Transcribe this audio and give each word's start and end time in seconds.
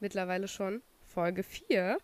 Mittlerweile 0.00 0.48
schon 0.48 0.82
Folge 1.06 1.42
4. 1.42 1.98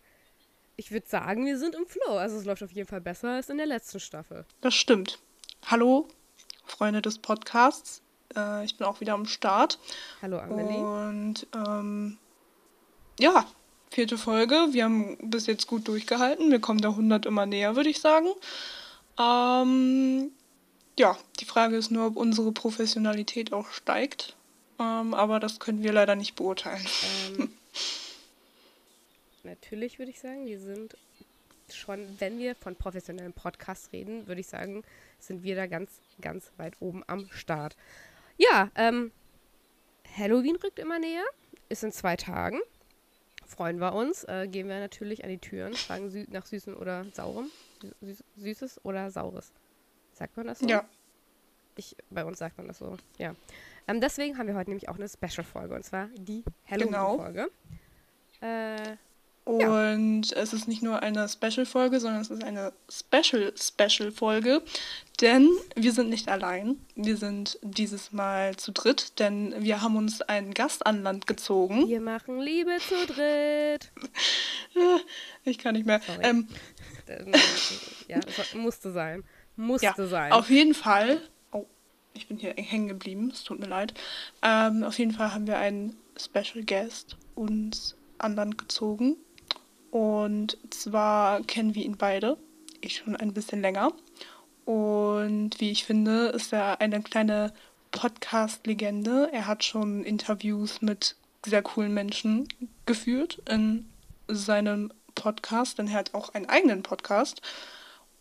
Ich 0.75 0.91
würde 0.91 1.07
sagen, 1.07 1.45
wir 1.45 1.57
sind 1.57 1.73
im 1.73 1.87
Flow. 1.87 2.17
Also 2.17 2.37
es 2.37 2.45
läuft 2.45 2.61
auf 2.61 2.71
jeden 2.71 2.87
Fall 2.87 3.01
besser 3.01 3.31
als 3.31 3.49
in 3.49 3.57
der 3.57 3.65
letzten 3.65 3.99
Staffel. 3.99 4.45
Das 4.61 4.75
stimmt. 4.75 5.19
Hallo, 5.65 6.07
Freunde 6.65 7.01
des 7.01 7.17
Podcasts. 7.17 8.01
Äh, 8.35 8.65
ich 8.65 8.77
bin 8.77 8.85
auch 8.85 9.01
wieder 9.01 9.13
am 9.13 9.25
Start. 9.25 9.79
Hallo 10.21 10.37
Amelie. 10.37 10.77
Und 10.77 11.47
ähm, 11.55 12.19
ja, 13.19 13.47
vierte 13.89 14.19
Folge. 14.19 14.67
Wir 14.71 14.83
haben 14.83 15.17
bis 15.31 15.47
jetzt 15.47 15.65
gut 15.65 15.87
durchgehalten. 15.87 16.51
Wir 16.51 16.59
kommen 16.59 16.81
der 16.81 16.91
100 16.91 17.25
immer 17.25 17.47
näher, 17.47 17.75
würde 17.75 17.89
ich 17.89 17.99
sagen. 17.99 18.27
Ähm, 19.19 20.31
ja, 20.99 21.17
die 21.39 21.45
Frage 21.45 21.75
ist 21.77 21.89
nur, 21.89 22.07
ob 22.07 22.17
unsere 22.17 22.51
Professionalität 22.51 23.53
auch 23.53 23.69
steigt. 23.71 24.35
Ähm, 24.79 25.15
aber 25.15 25.39
das 25.39 25.59
können 25.59 25.81
wir 25.81 25.93
leider 25.93 26.15
nicht 26.15 26.35
beurteilen. 26.35 26.85
Ähm, 27.39 27.49
natürlich 29.47 29.99
würde 29.99 30.11
ich 30.11 30.19
sagen, 30.19 30.45
wir 30.45 30.59
sind 30.59 30.95
schon, 31.73 32.07
wenn 32.19 32.37
wir 32.37 32.55
von 32.55 32.75
professionellen 32.75 33.33
Podcasts 33.33 33.91
reden, 33.91 34.27
würde 34.27 34.41
ich 34.41 34.47
sagen, 34.47 34.83
sind 35.19 35.43
wir 35.43 35.55
da 35.55 35.67
ganz, 35.67 35.99
ganz 36.21 36.51
weit 36.57 36.75
oben 36.79 37.03
am 37.07 37.27
Start. 37.31 37.75
Ja, 38.37 38.71
ähm, 38.75 39.11
Halloween 40.17 40.55
rückt 40.57 40.79
immer 40.79 40.99
näher, 40.99 41.25
ist 41.69 41.83
in 41.83 41.91
zwei 41.91 42.15
Tagen. 42.15 42.59
Freuen 43.45 43.79
wir 43.79 43.93
uns, 43.93 44.23
äh, 44.25 44.47
gehen 44.47 44.67
wir 44.67 44.79
natürlich 44.79 45.23
an 45.23 45.29
die 45.29 45.37
Türen, 45.37 45.73
fragen 45.73 46.09
sü 46.09 46.25
nach 46.29 46.45
Süßen 46.45 46.75
oder 46.75 47.05
Saurem. 47.13 47.49
Süß 48.01 48.23
Süßes 48.35 48.85
oder 48.85 49.09
Saures. 49.11 49.51
Sagt 50.13 50.35
man 50.37 50.47
das 50.47 50.59
so? 50.59 50.67
Ja. 50.67 50.85
Ich, 51.75 51.95
bei 52.09 52.25
uns 52.25 52.39
sagt 52.39 52.57
man 52.57 52.67
das 52.67 52.79
so, 52.79 52.97
ja. 53.17 53.35
Ähm, 53.87 54.01
deswegen 54.01 54.37
haben 54.37 54.47
wir 54.47 54.55
heute 54.55 54.71
nämlich 54.71 54.89
auch 54.89 54.95
eine 54.95 55.07
Special-Folge 55.07 55.75
und 55.75 55.83
zwar 55.83 56.07
die 56.17 56.43
Halloween-Folge. 56.65 57.49
Genau. 58.39 58.53
Äh, 58.53 58.97
und 59.47 60.31
ja. 60.31 60.37
es 60.37 60.51
ist 60.51 60.67
nicht 60.67 60.83
nur 60.83 61.01
eine 61.01 61.29
Special-Folge, 61.29 62.01
sondern 62.01 62.21
es 62.21 62.29
ist 62.29 62.43
eine 62.43 62.73
Special-Special-Folge, 62.89 64.61
denn 65.21 65.47
wir 65.73 65.93
sind 65.93 66.09
nicht 66.09 66.27
allein. 66.27 66.75
Wir 66.95 67.15
sind 67.15 67.57
dieses 67.61 68.11
Mal 68.11 68.57
zu 68.57 68.73
dritt, 68.73 69.19
denn 69.19 69.55
wir 69.57 69.81
haben 69.81 69.95
uns 69.95 70.21
einen 70.21 70.53
Gast 70.53 70.85
an 70.85 71.01
Land 71.01 71.27
gezogen. 71.27 71.87
Wir 71.87 72.01
machen 72.01 72.41
Liebe 72.41 72.71
zu 72.89 73.13
dritt. 73.13 73.89
ich 75.45 75.57
kann 75.57 75.75
nicht 75.75 75.85
mehr. 75.85 76.01
Ähm, 76.21 76.49
ja, 78.09 78.19
das 78.19 78.53
musste 78.53 78.91
sein. 78.91 79.23
Musste 79.55 79.85
ja, 79.85 80.07
sein. 80.07 80.33
Auf 80.33 80.49
jeden 80.49 80.73
Fall. 80.73 81.21
Oh, 81.53 81.65
ich 82.13 82.27
bin 82.27 82.37
hier 82.37 82.53
hängen 82.57 82.89
geblieben. 82.89 83.31
Es 83.33 83.45
tut 83.45 83.61
mir 83.61 83.67
leid. 83.67 83.93
Ähm, 84.41 84.83
auf 84.83 84.99
jeden 84.99 85.11
Fall 85.13 85.33
haben 85.33 85.47
wir 85.47 85.57
einen 85.57 85.95
Special 86.19 86.65
Guest 86.65 87.15
uns 87.33 87.95
an 88.17 88.35
Land 88.35 88.57
gezogen. 88.57 89.15
Und 89.91 90.57
zwar 90.69 91.41
kennen 91.43 91.75
wir 91.75 91.83
ihn 91.83 91.97
beide. 91.97 92.37
Ich 92.81 92.97
schon 92.97 93.15
ein 93.15 93.33
bisschen 93.33 93.61
länger. 93.61 93.91
Und 94.65 95.59
wie 95.59 95.71
ich 95.71 95.85
finde, 95.85 96.27
ist 96.27 96.51
er 96.53 96.81
eine 96.81 97.01
kleine 97.01 97.53
Podcast-Legende. 97.91 99.29
Er 99.31 99.47
hat 99.47 99.63
schon 99.63 100.03
Interviews 100.03 100.81
mit 100.81 101.15
sehr 101.45 101.61
coolen 101.61 101.93
Menschen 101.93 102.47
geführt 102.85 103.41
in 103.49 103.89
seinem 104.27 104.91
Podcast, 105.15 105.77
denn 105.77 105.87
er 105.87 105.93
hat 105.93 106.13
auch 106.13 106.33
einen 106.33 106.47
eigenen 106.47 106.83
Podcast. 106.83 107.41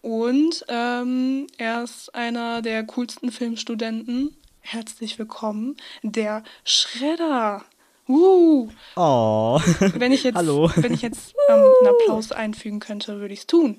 Und 0.03 0.65
ähm, 0.69 1.49
er 1.59 1.83
ist 1.83 2.15
einer 2.15 2.63
der 2.63 2.85
coolsten 2.85 3.33
Filmstudenten. 3.33 4.37
Herzlich 4.61 5.19
willkommen, 5.19 5.77
der 6.03 6.45
Schredder. 6.65 7.65
Uh. 8.09 8.69
Oh. 8.95 9.61
Wenn 9.81 10.13
ich 10.13 10.23
jetzt, 10.23 10.35
Hallo. 10.37 10.71
Wenn 10.77 10.95
ich 10.95 11.03
jetzt 11.03 11.35
ähm, 11.49 11.55
einen 11.55 11.89
Applaus 11.89 12.31
einfügen 12.31 12.79
könnte, 12.79 13.19
würde 13.21 13.35
ich 13.35 13.41
es 13.41 13.47
tun. 13.47 13.79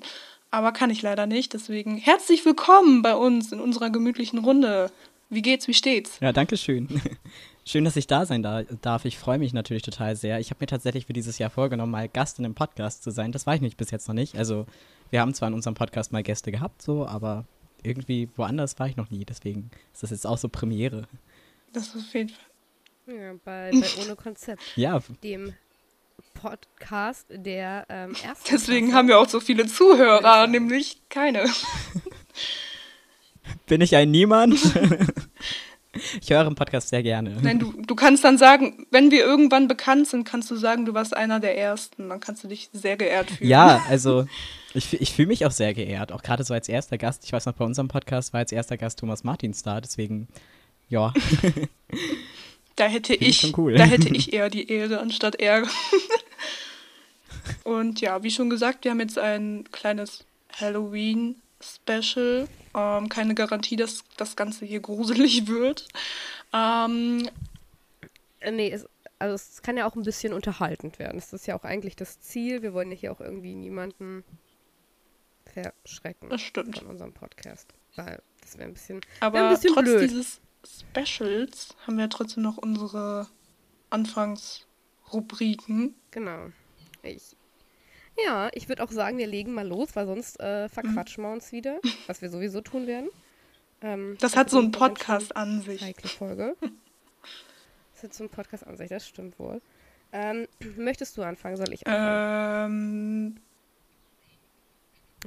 Aber 0.50 0.72
kann 0.72 0.90
ich 0.90 1.00
leider 1.02 1.26
nicht. 1.26 1.54
Deswegen 1.54 1.96
herzlich 1.96 2.44
willkommen 2.44 3.02
bei 3.02 3.14
uns 3.14 3.52
in 3.52 3.60
unserer 3.60 3.90
gemütlichen 3.90 4.38
Runde. 4.38 4.90
Wie 5.30 5.42
geht's? 5.42 5.66
Wie 5.68 5.74
steht's? 5.74 6.20
Ja, 6.20 6.32
danke 6.32 6.56
schön. 6.56 7.00
Schön, 7.64 7.84
dass 7.84 7.96
ich 7.96 8.06
da 8.06 8.24
sein 8.24 8.42
darf. 8.80 9.04
Ich 9.04 9.18
freue 9.18 9.38
mich 9.38 9.52
natürlich 9.52 9.82
total 9.82 10.16
sehr. 10.16 10.40
Ich 10.40 10.48
habe 10.48 10.62
mir 10.62 10.68
tatsächlich 10.68 11.04
für 11.04 11.12
dieses 11.12 11.36
Jahr 11.36 11.50
vorgenommen, 11.50 11.92
mal 11.92 12.08
Gast 12.08 12.38
in 12.38 12.46
einem 12.46 12.54
Podcast 12.54 13.02
zu 13.02 13.10
sein. 13.10 13.30
Das 13.30 13.46
war 13.46 13.54
ich 13.56 13.60
nicht 13.60 13.76
bis 13.76 13.90
jetzt 13.90 14.08
noch 14.08 14.14
nicht. 14.14 14.38
Also, 14.38 14.64
wir 15.10 15.20
haben 15.20 15.34
zwar 15.34 15.48
in 15.48 15.54
unserem 15.54 15.74
Podcast 15.74 16.10
mal 16.10 16.22
Gäste 16.22 16.50
gehabt, 16.50 16.80
so, 16.80 17.06
aber 17.06 17.44
irgendwie 17.82 18.30
woanders 18.36 18.78
war 18.78 18.88
ich 18.88 18.96
noch 18.96 19.10
nie. 19.10 19.26
Deswegen 19.26 19.70
ist 19.92 20.02
das 20.02 20.10
jetzt 20.12 20.26
auch 20.26 20.38
so 20.38 20.48
Premiere. 20.48 21.06
Das 21.74 21.88
ist 21.88 21.96
auf 21.96 22.14
jeden 22.14 22.30
Fall 22.30 22.47
ja, 23.08 23.32
bei, 23.44 23.70
bei 23.72 24.04
Ohne 24.04 24.16
Konzept. 24.16 24.62
ja. 24.76 25.00
Dem 25.22 25.54
Podcast 26.34 27.26
der 27.30 27.86
ähm, 27.88 28.14
ersten. 28.24 28.48
Deswegen 28.50 28.94
haben 28.94 29.08
wir 29.08 29.18
auch 29.18 29.28
so 29.28 29.40
viele 29.40 29.66
Zuhörer, 29.66 30.46
nämlich 30.46 31.02
keine. 31.08 31.44
Bin 33.66 33.80
ich 33.80 33.96
ein 33.96 34.10
Niemand? 34.10 34.54
ich 36.20 36.30
höre 36.30 36.46
im 36.46 36.54
Podcast 36.54 36.90
sehr 36.90 37.02
gerne. 37.02 37.36
Nein, 37.40 37.58
du, 37.58 37.72
du 37.72 37.94
kannst 37.94 38.24
dann 38.24 38.36
sagen, 38.36 38.86
wenn 38.90 39.10
wir 39.10 39.24
irgendwann 39.24 39.68
bekannt 39.68 40.06
sind, 40.06 40.24
kannst 40.24 40.50
du 40.50 40.56
sagen, 40.56 40.84
du 40.84 40.94
warst 40.94 41.16
einer 41.16 41.40
der 41.40 41.56
Ersten. 41.56 42.10
Dann 42.10 42.20
kannst 42.20 42.44
du 42.44 42.48
dich 42.48 42.68
sehr 42.72 42.96
geehrt 42.96 43.30
fühlen. 43.30 43.50
Ja, 43.50 43.82
also 43.88 44.26
ich, 44.74 45.00
ich 45.00 45.14
fühle 45.14 45.28
mich 45.28 45.46
auch 45.46 45.50
sehr 45.50 45.72
geehrt. 45.72 46.12
Auch 46.12 46.22
gerade 46.22 46.44
so 46.44 46.52
als 46.52 46.68
erster 46.68 46.98
Gast. 46.98 47.24
Ich 47.24 47.32
weiß 47.32 47.46
noch, 47.46 47.54
bei 47.54 47.64
unserem 47.64 47.88
Podcast 47.88 48.34
war 48.34 48.40
als 48.40 48.52
erster 48.52 48.76
Gast 48.76 48.98
Thomas 48.98 49.24
Martins 49.24 49.62
da. 49.62 49.80
Deswegen, 49.80 50.28
ja. 50.88 51.14
Da 52.78 52.86
hätte 52.86 53.12
ich, 53.12 53.58
cool. 53.58 53.74
da 53.74 53.82
hätte 53.82 54.08
ich 54.14 54.32
eher 54.32 54.50
die 54.50 54.70
Ehre 54.70 55.00
anstatt 55.00 55.34
er. 55.40 55.66
Und 57.64 58.00
ja, 58.00 58.22
wie 58.22 58.30
schon 58.30 58.50
gesagt, 58.50 58.84
wir 58.84 58.92
haben 58.92 59.00
jetzt 59.00 59.18
ein 59.18 59.64
kleines 59.72 60.24
Halloween-Special. 60.60 62.46
Ähm, 62.76 63.08
keine 63.08 63.34
Garantie, 63.34 63.74
dass 63.74 64.04
das 64.16 64.36
Ganze 64.36 64.64
hier 64.64 64.78
gruselig 64.78 65.46
wird. 65.48 65.88
Ähm, 66.54 67.28
äh, 68.38 68.52
nee, 68.52 68.70
es, 68.70 68.86
also 69.18 69.34
es 69.34 69.60
kann 69.62 69.76
ja 69.76 69.84
auch 69.84 69.96
ein 69.96 70.04
bisschen 70.04 70.32
unterhaltend 70.32 71.00
werden. 71.00 71.16
Das 71.16 71.32
ist 71.32 71.48
ja 71.48 71.58
auch 71.58 71.64
eigentlich 71.64 71.96
das 71.96 72.20
Ziel. 72.20 72.62
Wir 72.62 72.74
wollen 72.74 72.92
ja 72.92 72.96
hier 72.96 73.10
auch 73.10 73.20
irgendwie 73.20 73.56
niemanden 73.56 74.22
verschrecken. 75.52 76.30
Das 76.30 76.42
stimmt. 76.42 76.78
Von 76.78 76.86
unserem 76.86 77.12
Podcast. 77.12 77.74
Weil 77.96 78.22
das 78.40 78.56
wäre 78.56 78.68
ein 78.68 78.74
bisschen, 78.74 79.00
Aber 79.18 79.48
ein 79.48 79.54
bisschen 79.54 79.74
trotz 79.74 79.84
blöd. 79.84 80.02
dieses 80.08 80.40
Specials 80.64 81.76
haben 81.86 81.98
wir 81.98 82.08
trotzdem 82.08 82.42
noch 82.42 82.58
unsere 82.58 83.28
Anfangsrubriken. 83.90 85.94
Genau. 86.10 86.50
Ich. 87.02 87.36
Ja, 88.24 88.50
ich 88.52 88.68
würde 88.68 88.82
auch 88.82 88.90
sagen, 88.90 89.18
wir 89.18 89.28
legen 89.28 89.54
mal 89.54 89.66
los, 89.66 89.94
weil 89.94 90.06
sonst 90.06 90.40
äh, 90.40 90.68
verquatschen 90.68 91.22
mhm. 91.22 91.28
wir 91.28 91.32
uns 91.34 91.52
wieder, 91.52 91.78
was 92.06 92.20
wir 92.20 92.30
sowieso 92.30 92.60
tun 92.60 92.86
werden. 92.86 93.08
Ähm, 93.80 94.16
das 94.20 94.36
hat 94.36 94.50
so 94.50 94.58
einen 94.58 94.72
Podcast 94.72 95.36
an 95.36 95.62
sich. 95.62 95.82
Heikle 95.82 96.08
Folge. 96.08 96.56
das 97.94 98.02
hat 98.02 98.14
so 98.14 98.24
einen 98.24 98.30
Podcast 98.30 98.66
an 98.66 98.76
sich, 98.76 98.88
das 98.88 99.06
stimmt 99.06 99.38
wohl. 99.38 99.62
Ähm, 100.12 100.48
möchtest 100.76 101.16
du 101.16 101.22
anfangen? 101.22 101.56
Soll 101.56 101.72
ich 101.72 101.86
anfangen? 101.86 103.36
Ähm, 103.36 103.40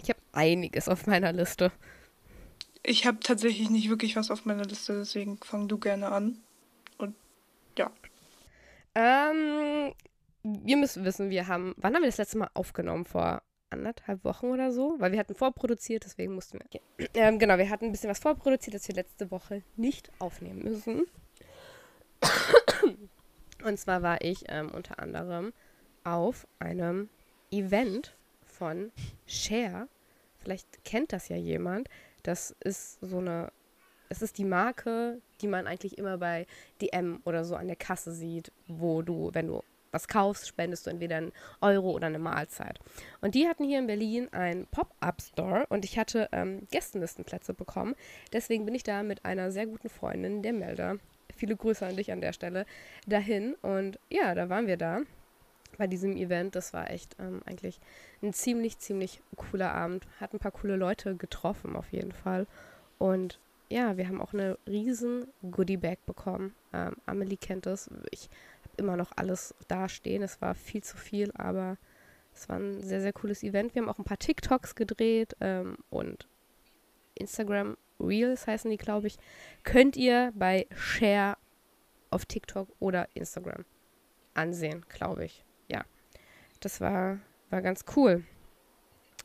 ich 0.01 0.09
habe 0.09 0.19
einiges 0.33 0.89
auf 0.89 1.07
meiner 1.07 1.31
Liste. 1.31 1.71
Ich 2.83 3.05
habe 3.05 3.19
tatsächlich 3.19 3.69
nicht 3.69 3.89
wirklich 3.89 4.15
was 4.15 4.31
auf 4.31 4.45
meiner 4.45 4.65
Liste, 4.65 4.97
deswegen 4.97 5.37
fang 5.37 5.67
du 5.67 5.77
gerne 5.77 6.11
an. 6.11 6.39
Und 6.97 7.15
ja. 7.77 7.91
Ähm, 8.95 9.93
wir 10.43 10.77
müssen 10.77 11.05
wissen, 11.05 11.29
wir 11.29 11.47
haben. 11.47 11.73
Wann 11.77 11.93
haben 11.93 12.01
wir 12.01 12.09
das 12.09 12.17
letzte 12.17 12.39
Mal 12.39 12.49
aufgenommen? 12.53 13.05
Vor 13.05 13.41
anderthalb 13.69 14.23
Wochen 14.23 14.47
oder 14.47 14.71
so? 14.71 14.95
Weil 14.99 15.11
wir 15.11 15.19
hatten 15.19 15.35
vorproduziert, 15.35 16.05
deswegen 16.05 16.33
mussten 16.33 16.59
wir. 16.59 16.81
Ähm, 17.13 17.39
genau, 17.39 17.57
wir 17.57 17.69
hatten 17.69 17.85
ein 17.85 17.91
bisschen 17.91 18.09
was 18.09 18.19
vorproduziert, 18.19 18.75
das 18.75 18.87
wir 18.87 18.95
letzte 18.95 19.31
Woche 19.31 19.63
nicht 19.75 20.11
aufnehmen 20.19 20.63
müssen. 20.63 21.05
Und 23.63 23.77
zwar 23.77 24.01
war 24.01 24.21
ich 24.21 24.45
ähm, 24.49 24.69
unter 24.69 24.99
anderem 24.99 25.53
auf 26.03 26.47
einem 26.59 27.09
Event 27.51 28.15
von 28.43 28.91
Share. 29.27 29.87
Vielleicht 30.39 30.83
kennt 30.83 31.13
das 31.13 31.29
ja 31.29 31.35
jemand. 31.35 31.87
Das 32.23 32.55
ist 32.63 32.99
so 33.01 33.19
eine, 33.19 33.51
es 34.09 34.21
ist 34.21 34.37
die 34.37 34.45
Marke, 34.45 35.21
die 35.41 35.47
man 35.47 35.67
eigentlich 35.67 35.97
immer 35.97 36.17
bei 36.17 36.45
DM 36.81 37.21
oder 37.25 37.45
so 37.45 37.55
an 37.55 37.67
der 37.67 37.75
Kasse 37.75 38.11
sieht, 38.11 38.51
wo 38.67 39.01
du, 39.01 39.29
wenn 39.33 39.47
du 39.47 39.63
was 39.91 40.07
kaufst, 40.07 40.47
spendest 40.47 40.85
du 40.85 40.89
entweder 40.89 41.17
einen 41.17 41.33
Euro 41.59 41.91
oder 41.91 42.07
eine 42.07 42.19
Mahlzeit. 42.19 42.79
Und 43.19 43.35
die 43.35 43.47
hatten 43.47 43.65
hier 43.65 43.79
in 43.79 43.87
Berlin 43.87 44.29
einen 44.31 44.65
Pop-Up-Store 44.67 45.65
und 45.67 45.85
ich 45.85 45.99
hatte 45.99 46.29
ähm, 46.31 46.67
Gästenlistenplätze 46.71 47.53
bekommen. 47.53 47.95
Deswegen 48.31 48.65
bin 48.65 48.75
ich 48.75 48.83
da 48.83 49.03
mit 49.03 49.25
einer 49.25 49.51
sehr 49.51 49.67
guten 49.67 49.89
Freundin, 49.89 50.41
der 50.41 50.53
Melder, 50.53 50.97
viele 51.35 51.55
Grüße 51.55 51.85
an 51.85 51.97
dich 51.97 52.11
an 52.11 52.21
der 52.21 52.33
Stelle, 52.33 52.65
dahin. 53.05 53.55
Und 53.61 53.99
ja, 54.09 54.33
da 54.33 54.49
waren 54.49 54.67
wir 54.67 54.77
da 54.77 55.01
bei 55.81 55.87
diesem 55.87 56.15
Event. 56.15 56.55
Das 56.55 56.73
war 56.73 56.91
echt 56.91 57.15
ähm, 57.17 57.41
eigentlich 57.45 57.79
ein 58.21 58.33
ziemlich, 58.33 58.77
ziemlich 58.77 59.19
cooler 59.35 59.73
Abend. 59.73 60.05
Hat 60.19 60.31
ein 60.31 60.37
paar 60.37 60.51
coole 60.51 60.75
Leute 60.75 61.15
getroffen, 61.15 61.75
auf 61.75 61.91
jeden 61.91 62.11
Fall. 62.11 62.45
Und 62.99 63.39
ja, 63.67 63.97
wir 63.97 64.07
haben 64.07 64.21
auch 64.21 64.31
eine 64.31 64.59
riesen 64.67 65.25
Goodie-Bag 65.41 66.05
bekommen. 66.05 66.53
Ähm, 66.71 66.97
Amelie 67.07 67.37
kennt 67.37 67.65
das. 67.65 67.89
Ich 68.11 68.29
habe 68.63 68.75
immer 68.77 68.95
noch 68.95 69.11
alles 69.15 69.55
dastehen. 69.67 70.21
Es 70.21 70.39
war 70.39 70.53
viel 70.53 70.83
zu 70.83 70.97
viel, 70.97 71.31
aber 71.33 71.77
es 72.31 72.47
war 72.47 72.57
ein 72.57 72.83
sehr, 72.83 73.01
sehr 73.01 73.13
cooles 73.13 73.41
Event. 73.41 73.73
Wir 73.73 73.81
haben 73.81 73.89
auch 73.89 73.97
ein 73.97 74.05
paar 74.05 74.19
TikToks 74.19 74.75
gedreht 74.75 75.35
ähm, 75.41 75.79
und 75.89 76.27
Instagram 77.15 77.75
Reels 77.99 78.45
heißen 78.45 78.69
die, 78.69 78.77
glaube 78.77 79.07
ich. 79.07 79.17
Könnt 79.63 79.97
ihr 79.97 80.31
bei 80.35 80.67
Share 80.75 81.37
auf 82.11 82.27
TikTok 82.27 82.69
oder 82.79 83.07
Instagram 83.15 83.65
ansehen, 84.35 84.85
glaube 84.89 85.25
ich. 85.25 85.43
Das 86.61 86.79
war, 86.79 87.19
war 87.49 87.61
ganz 87.61 87.83
cool. 87.95 88.23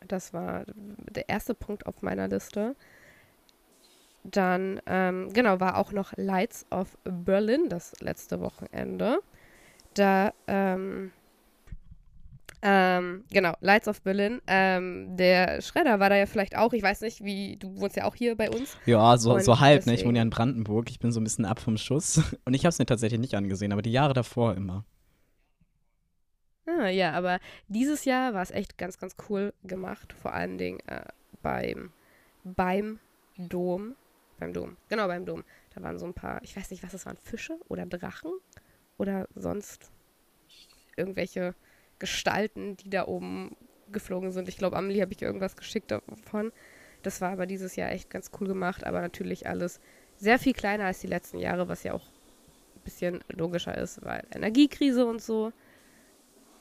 Das 0.08 0.32
war 0.32 0.64
der 0.66 1.28
erste 1.28 1.54
Punkt 1.54 1.86
auf 1.86 2.02
meiner 2.02 2.28
Liste. 2.28 2.74
Dann, 4.24 4.80
ähm, 4.86 5.32
genau, 5.32 5.60
war 5.60 5.78
auch 5.78 5.92
noch 5.92 6.12
Lights 6.16 6.66
of 6.70 6.98
Berlin 7.04 7.68
das 7.68 7.92
letzte 8.00 8.40
Wochenende. 8.40 9.20
Da, 9.94 10.32
ähm, 10.48 11.12
ähm, 12.62 13.24
genau, 13.30 13.54
Lights 13.60 13.86
of 13.86 14.02
Berlin. 14.02 14.40
Ähm, 14.46 15.16
der 15.16 15.60
Schredder 15.62 16.00
war 16.00 16.10
da 16.10 16.16
ja 16.16 16.26
vielleicht 16.26 16.56
auch. 16.56 16.72
Ich 16.72 16.82
weiß 16.82 17.02
nicht, 17.02 17.22
wie, 17.22 17.56
du 17.56 17.80
wohnst 17.80 17.96
ja 17.96 18.04
auch 18.04 18.14
hier 18.14 18.36
bei 18.36 18.50
uns. 18.50 18.76
Ja, 18.86 19.16
so, 19.18 19.38
so 19.38 19.60
halb, 19.60 19.86
ne? 19.86 19.94
Ich 19.94 20.04
wohne 20.04 20.18
ja 20.18 20.22
in 20.22 20.30
Brandenburg. 20.30 20.90
Ich 20.90 20.98
bin 20.98 21.12
so 21.12 21.20
ein 21.20 21.24
bisschen 21.24 21.44
ab 21.44 21.60
vom 21.60 21.76
Schuss. 21.76 22.22
Und 22.44 22.54
ich 22.54 22.64
habe 22.64 22.70
es 22.70 22.78
mir 22.78 22.86
tatsächlich 22.86 23.20
nicht 23.20 23.34
angesehen, 23.34 23.72
aber 23.72 23.82
die 23.82 23.92
Jahre 23.92 24.14
davor 24.14 24.54
immer. 24.56 24.84
Ah, 26.66 26.88
ja, 26.88 27.12
aber 27.12 27.38
dieses 27.68 28.04
Jahr 28.04 28.34
war 28.34 28.42
es 28.42 28.50
echt 28.50 28.76
ganz, 28.76 28.98
ganz 28.98 29.14
cool 29.28 29.52
gemacht. 29.62 30.12
Vor 30.12 30.32
allen 30.32 30.58
Dingen 30.58 30.80
äh, 30.88 31.04
beim, 31.42 31.92
beim 32.44 32.98
Dom. 33.36 33.94
Beim 34.38 34.52
Dom, 34.52 34.76
genau, 34.88 35.06
beim 35.06 35.24
Dom. 35.24 35.44
Da 35.74 35.82
waren 35.82 35.98
so 35.98 36.06
ein 36.06 36.12
paar, 36.12 36.42
ich 36.42 36.56
weiß 36.56 36.70
nicht, 36.70 36.82
was 36.82 36.92
das 36.92 37.06
waren, 37.06 37.16
Fische 37.16 37.58
oder 37.68 37.86
Drachen 37.86 38.32
oder 38.98 39.28
sonst 39.34 39.90
irgendwelche 40.96 41.54
Gestalten, 41.98 42.76
die 42.76 42.90
da 42.90 43.06
oben 43.06 43.56
geflogen 43.92 44.32
sind. 44.32 44.48
Ich 44.48 44.58
glaube, 44.58 44.76
Amelie 44.76 45.00
habe 45.00 45.12
ich 45.12 45.22
irgendwas 45.22 45.56
geschickt 45.56 45.90
davon. 45.90 46.52
Das 47.02 47.20
war 47.20 47.30
aber 47.30 47.46
dieses 47.46 47.76
Jahr 47.76 47.92
echt 47.92 48.10
ganz 48.10 48.30
cool 48.40 48.48
gemacht, 48.48 48.84
aber 48.84 49.00
natürlich 49.00 49.46
alles 49.46 49.80
sehr 50.16 50.38
viel 50.38 50.52
kleiner 50.52 50.86
als 50.86 51.00
die 51.00 51.06
letzten 51.06 51.38
Jahre, 51.38 51.68
was 51.68 51.82
ja 51.82 51.92
auch 51.92 52.04
ein 52.04 52.82
bisschen 52.84 53.20
logischer 53.28 53.76
ist, 53.76 54.04
weil 54.04 54.24
Energiekrise 54.34 55.06
und 55.06 55.22
so 55.22 55.52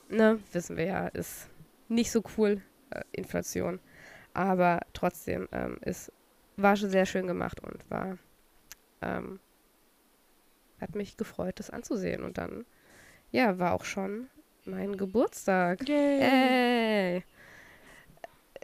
ne, 0.10 0.40
wissen 0.52 0.78
wir 0.78 0.86
ja, 0.86 1.08
ist 1.08 1.50
nicht 1.88 2.12
so 2.12 2.24
cool, 2.38 2.62
äh, 2.90 3.02
Inflation. 3.12 3.80
Aber 4.34 4.82
trotzdem 4.94 5.48
ähm, 5.52 5.78
ist, 5.82 6.12
war 6.58 6.76
schon 6.76 6.90
sehr 6.90 7.06
schön 7.06 7.28
gemacht 7.28 7.62
und 7.62 7.90
war, 7.90 8.18
ähm, 9.02 9.40
hat 10.82 10.96
mich 10.96 11.18
gefreut, 11.18 11.60
das 11.60 11.70
anzusehen. 11.70 12.24
Und 12.24 12.38
dann, 12.38 12.66
ja, 13.32 13.58
war 13.60 13.74
auch 13.74 13.86
schon 13.86 14.28
mein 14.66 14.98
Geburtstag. 14.98 15.88
Yay. 15.88 16.20
Hey. 16.20 17.24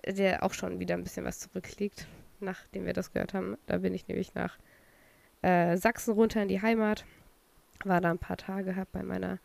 Der 0.05 0.43
auch 0.43 0.53
schon 0.53 0.79
wieder 0.79 0.95
ein 0.95 1.03
bisschen 1.03 1.25
was 1.25 1.39
zurückliegt, 1.39 2.07
nachdem 2.39 2.85
wir 2.85 2.93
das 2.93 3.13
gehört 3.13 3.33
haben. 3.33 3.57
Da 3.67 3.77
bin 3.77 3.93
ich 3.93 4.07
nämlich 4.07 4.33
nach 4.33 4.57
äh, 5.41 5.77
Sachsen 5.77 6.13
runter 6.13 6.41
in 6.41 6.47
die 6.47 6.61
Heimat. 6.61 7.05
War 7.85 8.01
da 8.01 8.11
ein 8.11 8.17
paar 8.17 8.37
Tage, 8.37 8.75
hab 8.75 8.91
bei 8.91 9.03
meiner 9.03 9.39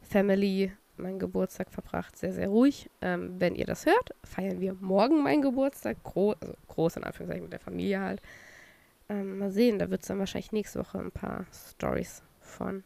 Family 0.00 0.72
meinen 0.98 1.18
Geburtstag 1.18 1.70
verbracht, 1.70 2.16
sehr, 2.16 2.32
sehr 2.32 2.48
ruhig. 2.48 2.90
Ähm, 3.00 3.34
wenn 3.38 3.54
ihr 3.54 3.66
das 3.66 3.86
hört, 3.86 4.14
feiern 4.24 4.60
wir 4.60 4.74
morgen 4.74 5.22
meinen 5.22 5.42
Geburtstag, 5.42 6.02
Gro 6.02 6.34
also 6.40 6.54
groß 6.68 6.96
in 6.96 7.04
Anführungszeichen 7.04 7.44
mit 7.44 7.52
der 7.52 7.60
Familie 7.60 8.00
halt. 8.00 8.22
Ähm, 9.08 9.38
mal 9.38 9.50
sehen, 9.50 9.78
da 9.78 9.90
wird 9.90 10.02
es 10.02 10.08
dann 10.08 10.18
wahrscheinlich 10.18 10.52
nächste 10.52 10.80
Woche 10.80 10.98
ein 10.98 11.12
paar 11.12 11.46
Stories 11.52 12.22
von 12.40 12.82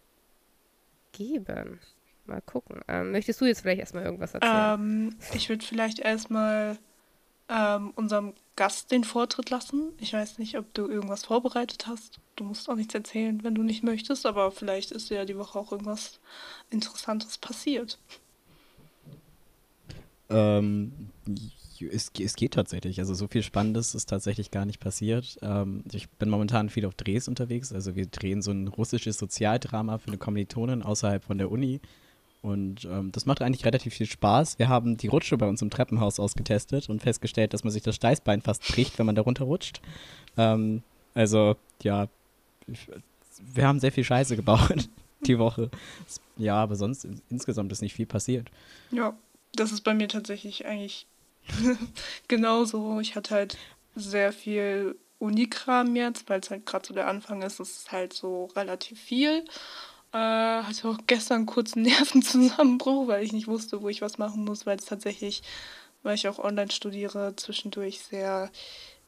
geben. 1.12 1.80
Mal 2.26 2.42
gucken. 2.42 2.80
Ähm, 2.88 3.12
möchtest 3.12 3.40
du 3.40 3.46
jetzt 3.46 3.62
vielleicht 3.62 3.80
erstmal 3.80 4.04
irgendwas 4.04 4.34
erzählen? 4.34 4.74
Ähm, 4.74 5.16
ich 5.34 5.48
würde 5.48 5.64
vielleicht 5.64 5.98
erstmal 5.98 6.78
ähm, 7.50 7.92
unserem 7.96 8.34
Gast 8.56 8.90
den 8.90 9.04
Vortritt 9.04 9.50
lassen. 9.50 9.92
Ich 9.98 10.12
weiß 10.12 10.38
nicht, 10.38 10.56
ob 10.56 10.72
du 10.74 10.86
irgendwas 10.86 11.24
vorbereitet 11.24 11.86
hast. 11.86 12.20
Du 12.36 12.44
musst 12.44 12.68
auch 12.68 12.76
nichts 12.76 12.94
erzählen, 12.94 13.42
wenn 13.42 13.54
du 13.54 13.62
nicht 13.62 13.82
möchtest, 13.82 14.26
aber 14.26 14.50
vielleicht 14.50 14.92
ist 14.92 15.10
ja 15.10 15.24
die 15.24 15.36
Woche 15.36 15.58
auch 15.58 15.72
irgendwas 15.72 16.20
Interessantes 16.70 17.38
passiert. 17.38 17.98
Ähm, 20.28 20.92
es, 21.80 22.12
es 22.18 22.36
geht 22.36 22.54
tatsächlich. 22.54 22.98
Also 23.00 23.14
so 23.14 23.26
viel 23.26 23.42
Spannendes 23.42 23.94
ist 23.94 24.08
tatsächlich 24.08 24.50
gar 24.50 24.64
nicht 24.64 24.80
passiert. 24.80 25.38
Ähm, 25.42 25.82
ich 25.92 26.08
bin 26.10 26.28
momentan 26.28 26.68
viel 26.68 26.86
auf 26.86 26.94
Drehs 26.94 27.28
unterwegs. 27.28 27.72
Also 27.72 27.96
wir 27.96 28.06
drehen 28.06 28.42
so 28.42 28.52
ein 28.52 28.68
russisches 28.68 29.18
Sozialdrama 29.18 29.98
für 29.98 30.08
eine 30.08 30.18
Kommilitonin 30.18 30.82
außerhalb 30.82 31.24
von 31.24 31.38
der 31.38 31.50
Uni. 31.50 31.80
Und 32.42 32.86
ähm, 32.86 33.12
das 33.12 33.26
macht 33.26 33.42
eigentlich 33.42 33.66
relativ 33.66 33.94
viel 33.94 34.06
Spaß. 34.06 34.58
Wir 34.58 34.68
haben 34.68 34.96
die 34.96 35.08
Rutsche 35.08 35.36
bei 35.36 35.46
uns 35.46 35.60
im 35.60 35.70
Treppenhaus 35.70 36.18
ausgetestet 36.18 36.88
und 36.88 37.02
festgestellt, 37.02 37.52
dass 37.52 37.64
man 37.64 37.72
sich 37.72 37.82
das 37.82 37.96
Steißbein 37.96 38.40
fast 38.40 38.66
bricht, 38.66 38.98
wenn 38.98 39.06
man 39.06 39.14
da 39.14 39.22
runterrutscht. 39.22 39.80
Ähm, 40.38 40.82
also, 41.14 41.56
ja, 41.82 42.08
wir 43.54 43.66
haben 43.66 43.80
sehr 43.80 43.92
viel 43.92 44.04
Scheiße 44.04 44.36
gebaut 44.36 44.88
die 45.26 45.38
Woche. 45.38 45.70
Ja, 46.36 46.56
aber 46.56 46.76
sonst 46.76 47.06
insgesamt 47.28 47.72
ist 47.72 47.82
nicht 47.82 47.94
viel 47.94 48.06
passiert. 48.06 48.50
Ja, 48.90 49.16
das 49.54 49.72
ist 49.72 49.82
bei 49.82 49.92
mir 49.92 50.08
tatsächlich 50.08 50.64
eigentlich 50.64 51.06
genauso. 52.28 53.00
Ich 53.00 53.16
hatte 53.16 53.34
halt 53.34 53.58
sehr 53.94 54.32
viel 54.32 54.96
Unikram 55.18 55.94
jetzt, 55.96 56.28
weil 56.30 56.40
es 56.40 56.50
halt 56.50 56.64
gerade 56.64 56.86
so 56.86 56.94
der 56.94 57.06
Anfang 57.06 57.42
ist. 57.42 57.60
Es 57.60 57.80
ist 57.80 57.92
halt 57.92 58.14
so 58.14 58.46
relativ 58.56 58.98
viel. 58.98 59.44
Äh, 60.12 60.16
hatte 60.16 60.88
auch 60.88 60.98
gestern 61.06 61.46
kurz 61.46 61.74
einen 61.74 61.84
Nervenzusammenbruch, 61.86 63.08
weil 63.08 63.24
ich 63.24 63.32
nicht 63.32 63.46
wusste, 63.46 63.82
wo 63.82 63.88
ich 63.88 64.02
was 64.02 64.18
machen 64.18 64.44
muss, 64.44 64.66
weil 64.66 64.78
es 64.78 64.86
tatsächlich, 64.86 65.42
weil 66.02 66.14
ich 66.14 66.28
auch 66.28 66.38
online 66.38 66.70
studiere, 66.70 67.34
zwischendurch 67.36 68.00
sehr 68.00 68.50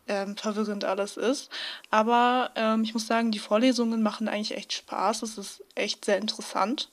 ähm, 0.08 0.36
verwirrend 0.36 0.84
alles 0.84 1.16
ist. 1.16 1.50
Aber 1.90 2.50
ähm, 2.56 2.84
ich 2.84 2.94
muss 2.94 3.06
sagen, 3.06 3.30
die 3.30 3.38
Vorlesungen 3.38 4.02
machen 4.02 4.28
eigentlich 4.28 4.56
echt 4.56 4.72
Spaß. 4.72 5.22
Es 5.22 5.38
ist 5.38 5.64
echt 5.74 6.04
sehr 6.04 6.18
interessant. 6.18 6.90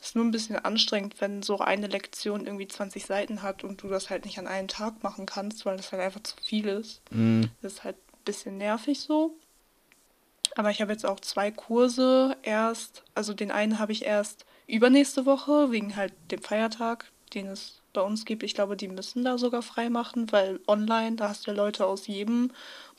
Es 0.00 0.08
ist 0.08 0.16
nur 0.16 0.24
ein 0.24 0.30
bisschen 0.30 0.56
anstrengend, 0.56 1.20
wenn 1.20 1.42
so 1.42 1.58
eine 1.58 1.86
Lektion 1.86 2.46
irgendwie 2.46 2.68
20 2.68 3.06
Seiten 3.06 3.42
hat 3.42 3.64
und 3.64 3.82
du 3.82 3.88
das 3.88 4.10
halt 4.10 4.24
nicht 4.24 4.38
an 4.38 4.46
einem 4.46 4.68
Tag 4.68 5.02
machen 5.02 5.26
kannst, 5.26 5.64
weil 5.64 5.76
das 5.76 5.92
halt 5.92 6.02
einfach 6.02 6.22
zu 6.22 6.36
viel 6.42 6.68
ist. 6.68 7.00
Mhm. 7.10 7.50
Das 7.62 7.74
ist 7.74 7.84
halt 7.84 7.96
ein 7.96 8.24
bisschen 8.24 8.58
nervig 8.58 9.00
so. 9.00 9.36
Aber 10.56 10.70
ich 10.70 10.80
habe 10.80 10.92
jetzt 10.92 11.06
auch 11.06 11.20
zwei 11.20 11.50
Kurse 11.50 12.36
erst, 12.42 13.04
also 13.14 13.34
den 13.34 13.50
einen 13.50 13.78
habe 13.78 13.92
ich 13.92 14.04
erst 14.04 14.46
übernächste 14.66 15.26
Woche, 15.26 15.70
wegen 15.70 15.96
halt 15.96 16.12
dem 16.30 16.42
Feiertag, 16.42 17.10
den 17.34 17.46
es 17.46 17.80
bei 17.92 18.00
uns 18.00 18.24
gibt. 18.24 18.42
Ich 18.42 18.54
glaube, 18.54 18.76
die 18.76 18.88
müssen 18.88 19.24
da 19.24 19.38
sogar 19.38 19.62
frei 19.62 19.90
machen, 19.90 20.30
weil 20.32 20.60
online, 20.66 21.16
da 21.16 21.28
hast 21.28 21.46
du 21.46 21.50
ja 21.50 21.56
Leute 21.56 21.86
aus 21.86 22.06
jedem 22.06 22.52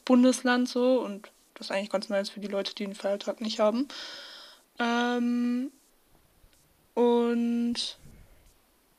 Bundesland 0.06 0.68
so 0.68 1.02
und 1.02 1.32
das 1.54 1.68
ist 1.68 1.72
eigentlich 1.72 1.90
ganz 1.90 2.10
nice 2.10 2.30
für 2.30 2.40
die 2.40 2.48
Leute, 2.48 2.74
die 2.74 2.86
den 2.86 2.96
Feiertag 2.96 3.40
nicht 3.42 3.60
haben. 3.60 3.88
Ähm, 4.80 5.72
und 6.96 7.98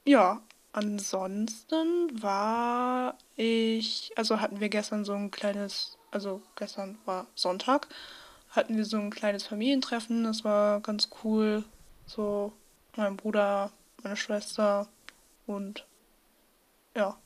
ja, 0.04 0.40
ansonsten 0.72 2.22
war 2.22 3.18
ich, 3.36 4.12
also 4.16 4.40
hatten 4.40 4.60
wir 4.60 4.68
gestern 4.68 5.04
so 5.04 5.12
ein 5.12 5.30
kleines, 5.30 5.98
also 6.10 6.40
gestern 6.56 6.98
war 7.04 7.26
Sonntag 7.34 7.88
hatten 8.52 8.76
wir 8.76 8.84
so 8.84 8.98
ein 8.98 9.10
kleines 9.10 9.44
Familientreffen. 9.44 10.24
Das 10.24 10.44
war 10.44 10.80
ganz 10.80 11.08
cool. 11.24 11.64
So 12.06 12.52
mein 12.96 13.16
Bruder, 13.16 13.72
meine 14.02 14.16
Schwester 14.16 14.86
und 15.46 15.86
ja, 16.94 17.16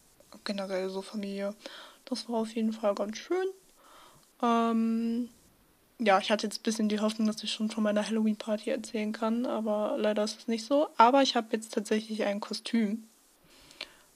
generell 0.45 0.89
so 0.89 1.03
Familie. 1.03 1.55
Das 2.05 2.29
war 2.29 2.37
auf 2.37 2.55
jeden 2.55 2.73
Fall 2.73 2.95
ganz 2.95 3.19
schön. 3.19 3.47
Ähm, 4.43 5.29
ja, 5.99 6.19
ich 6.19 6.31
hatte 6.31 6.47
jetzt 6.47 6.61
ein 6.61 6.63
bisschen 6.63 6.89
die 6.89 7.01
Hoffnung, 7.01 7.27
dass 7.27 7.43
ich 7.43 7.53
schon 7.53 7.71
von 7.71 7.83
meiner 7.83 8.07
Halloween-Party 8.07 8.71
erzählen 8.71 9.13
kann, 9.13 9.47
aber 9.47 9.97
leider 9.99 10.23
ist 10.23 10.39
es 10.39 10.49
nicht 10.49 10.65
so. 10.65 10.89
Aber 10.97 11.23
ich 11.23 11.35
habe 11.35 11.49
jetzt 11.53 11.73
tatsächlich 11.73 12.23
ein 12.25 12.41
Kostüm. 12.41 13.05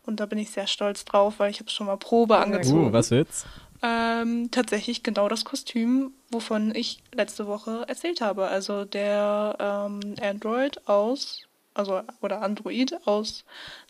Und 0.07 0.21
da 0.21 0.27
bin 0.27 0.39
ich 0.39 0.51
sehr 0.51 0.67
stolz 0.67 1.05
drauf, 1.05 1.35
weil 1.39 1.51
ich 1.51 1.61
habe 1.61 1.71
schon 1.71 1.87
mal 1.87 1.97
Probe 1.97 2.39
angezogen. 2.39 2.89
Uh, 2.89 2.93
was 2.93 3.11
jetzt? 3.11 3.47
Ähm, 3.83 4.51
tatsächlich 4.51 5.03
genau 5.03 5.29
das 5.29 5.45
Kostüm, 5.45 6.13
wovon 6.31 6.75
ich 6.75 7.03
letzte 7.13 7.47
Woche 7.47 7.85
erzählt 7.89 8.21
habe. 8.21 8.49
Also 8.49 8.85
der 8.85 9.57
ähm, 9.59 10.15
Android 10.21 10.87
aus, 10.87 11.47
also 11.73 12.03
oder 12.21 12.43
Android 12.43 13.07
aus 13.07 13.45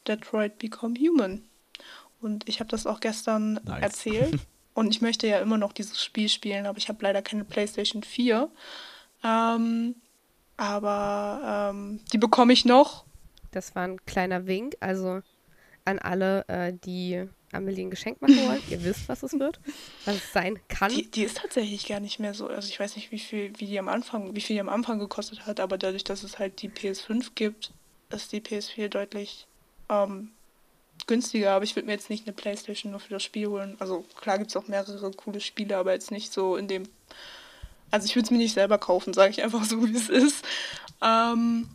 Detroit 0.07 0.59
Become 0.59 0.95
Human. 0.99 1.43
Und 2.21 2.49
ich 2.49 2.61
habe 2.61 2.71
das 2.71 2.87
auch 2.87 3.01
gestern 3.01 3.55
nice. 3.65 3.83
erzählt. 3.83 4.39
Und 4.75 4.95
ich 4.95 5.01
möchte 5.01 5.27
ja 5.27 5.41
immer 5.41 5.59
noch 5.59 5.73
dieses 5.73 6.03
Spiel 6.03 6.29
spielen, 6.29 6.67
aber 6.67 6.79
ich 6.79 6.89
habe 6.89 7.03
leider 7.03 7.23
keine 7.23 7.45
PlayStation 7.45 8.03
4. 8.03 8.49
Ähm, 9.25 9.97
aber 10.57 11.73
ähm, 11.75 12.01
die 12.13 12.19
bekomme 12.19 12.53
ich 12.53 12.65
noch. 12.65 13.05
Das 13.51 13.75
war 13.75 13.83
ein 13.83 14.05
kleiner 14.07 14.47
Wink. 14.47 14.77
Also 14.81 15.23
an 15.85 15.99
alle, 15.99 16.47
äh, 16.49 16.73
die 16.73 17.29
Amelie 17.53 17.85
ein 17.85 17.91
Geschenk 17.91 18.23
machen 18.23 18.37
wollen. 18.47 18.63
Ihr 18.69 18.83
wisst, 18.85 19.09
was 19.09 19.23
es 19.23 19.39
wird, 19.39 19.59
was 20.05 20.17
es 20.17 20.33
sein 20.33 20.59
kann. 20.69 20.91
Die, 20.91 21.11
die 21.11 21.25
ist 21.25 21.39
tatsächlich 21.39 21.87
gar 21.87 22.01
nicht 22.01 22.21
mehr 22.21 22.35
so. 22.35 22.47
Also 22.47 22.69
ich 22.69 22.79
weiß 22.79 22.97
nicht, 22.97 23.11
wie 23.11 23.19
viel, 23.19 23.53
wie 23.59 23.67
die 23.67 23.79
am 23.79 23.89
Anfang, 23.89 24.35
wie 24.35 24.41
viel 24.41 24.55
die 24.55 24.61
am 24.61 24.69
Anfang 24.69 24.99
gekostet 24.99 25.47
hat, 25.47 25.61
aber 25.61 25.79
dadurch, 25.79 26.05
dass 26.05 26.23
es 26.23 26.39
halt 26.39 26.63
die 26.63 26.69
PS5 26.69 27.31
gibt, 27.35 27.73
ist 28.11 28.33
die 28.33 28.41
PS4 28.41 28.89
deutlich 28.89 29.47
ähm, 29.89 30.31
günstiger. 31.07 31.53
Aber 31.53 31.65
ich 31.65 31.75
würde 31.77 31.87
mir 31.87 31.93
jetzt 31.93 32.11
nicht 32.11 32.27
eine 32.27 32.35
Playstation 32.35 32.93
nur 32.93 33.01
für 33.01 33.11
das 33.11 33.23
Spiel 33.23 33.49
holen. 33.49 33.77
Also 33.79 34.05
klar 34.21 34.39
gibt 34.39 34.51
es 34.51 34.57
auch 34.57 34.69
mehrere 34.69 35.11
coole 35.13 35.41
Spiele, 35.41 35.77
aber 35.77 35.93
jetzt 35.93 36.11
nicht 36.11 36.33
so 36.33 36.57
in 36.57 36.69
dem. 36.69 36.85
Also 37.91 38.07
ich 38.07 38.15
würde 38.15 38.27
es 38.27 38.31
mir 38.31 38.39
nicht 38.39 38.55
selber 38.55 38.79
kaufen, 38.79 39.13
sage 39.13 39.31
ich 39.33 39.43
einfach 39.43 39.65
so, 39.65 39.85
wie 39.87 39.97
es 39.97 40.09
ist. 40.09 40.45
Ähm, 41.03 41.69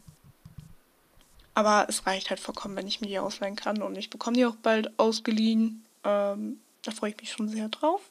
aber 1.56 1.86
es 1.90 2.06
reicht 2.06 2.30
halt 2.30 2.40
vollkommen, 2.40 2.76
wenn 2.76 2.88
ich 2.88 3.02
mir 3.02 3.08
die 3.08 3.18
ausleihen 3.18 3.56
kann. 3.56 3.82
Und 3.82 3.98
ich 3.98 4.10
bekomme 4.10 4.36
die 4.36 4.46
auch 4.46 4.58
bald 4.58 5.00
ausgeliehen. 5.00 5.84
Ähm, 6.04 6.60
da 6.84 6.92
freue 6.92 7.12
ich 7.12 7.18
mich 7.18 7.32
schon 7.32 7.50
sehr 7.50 7.70
drauf. 7.70 8.02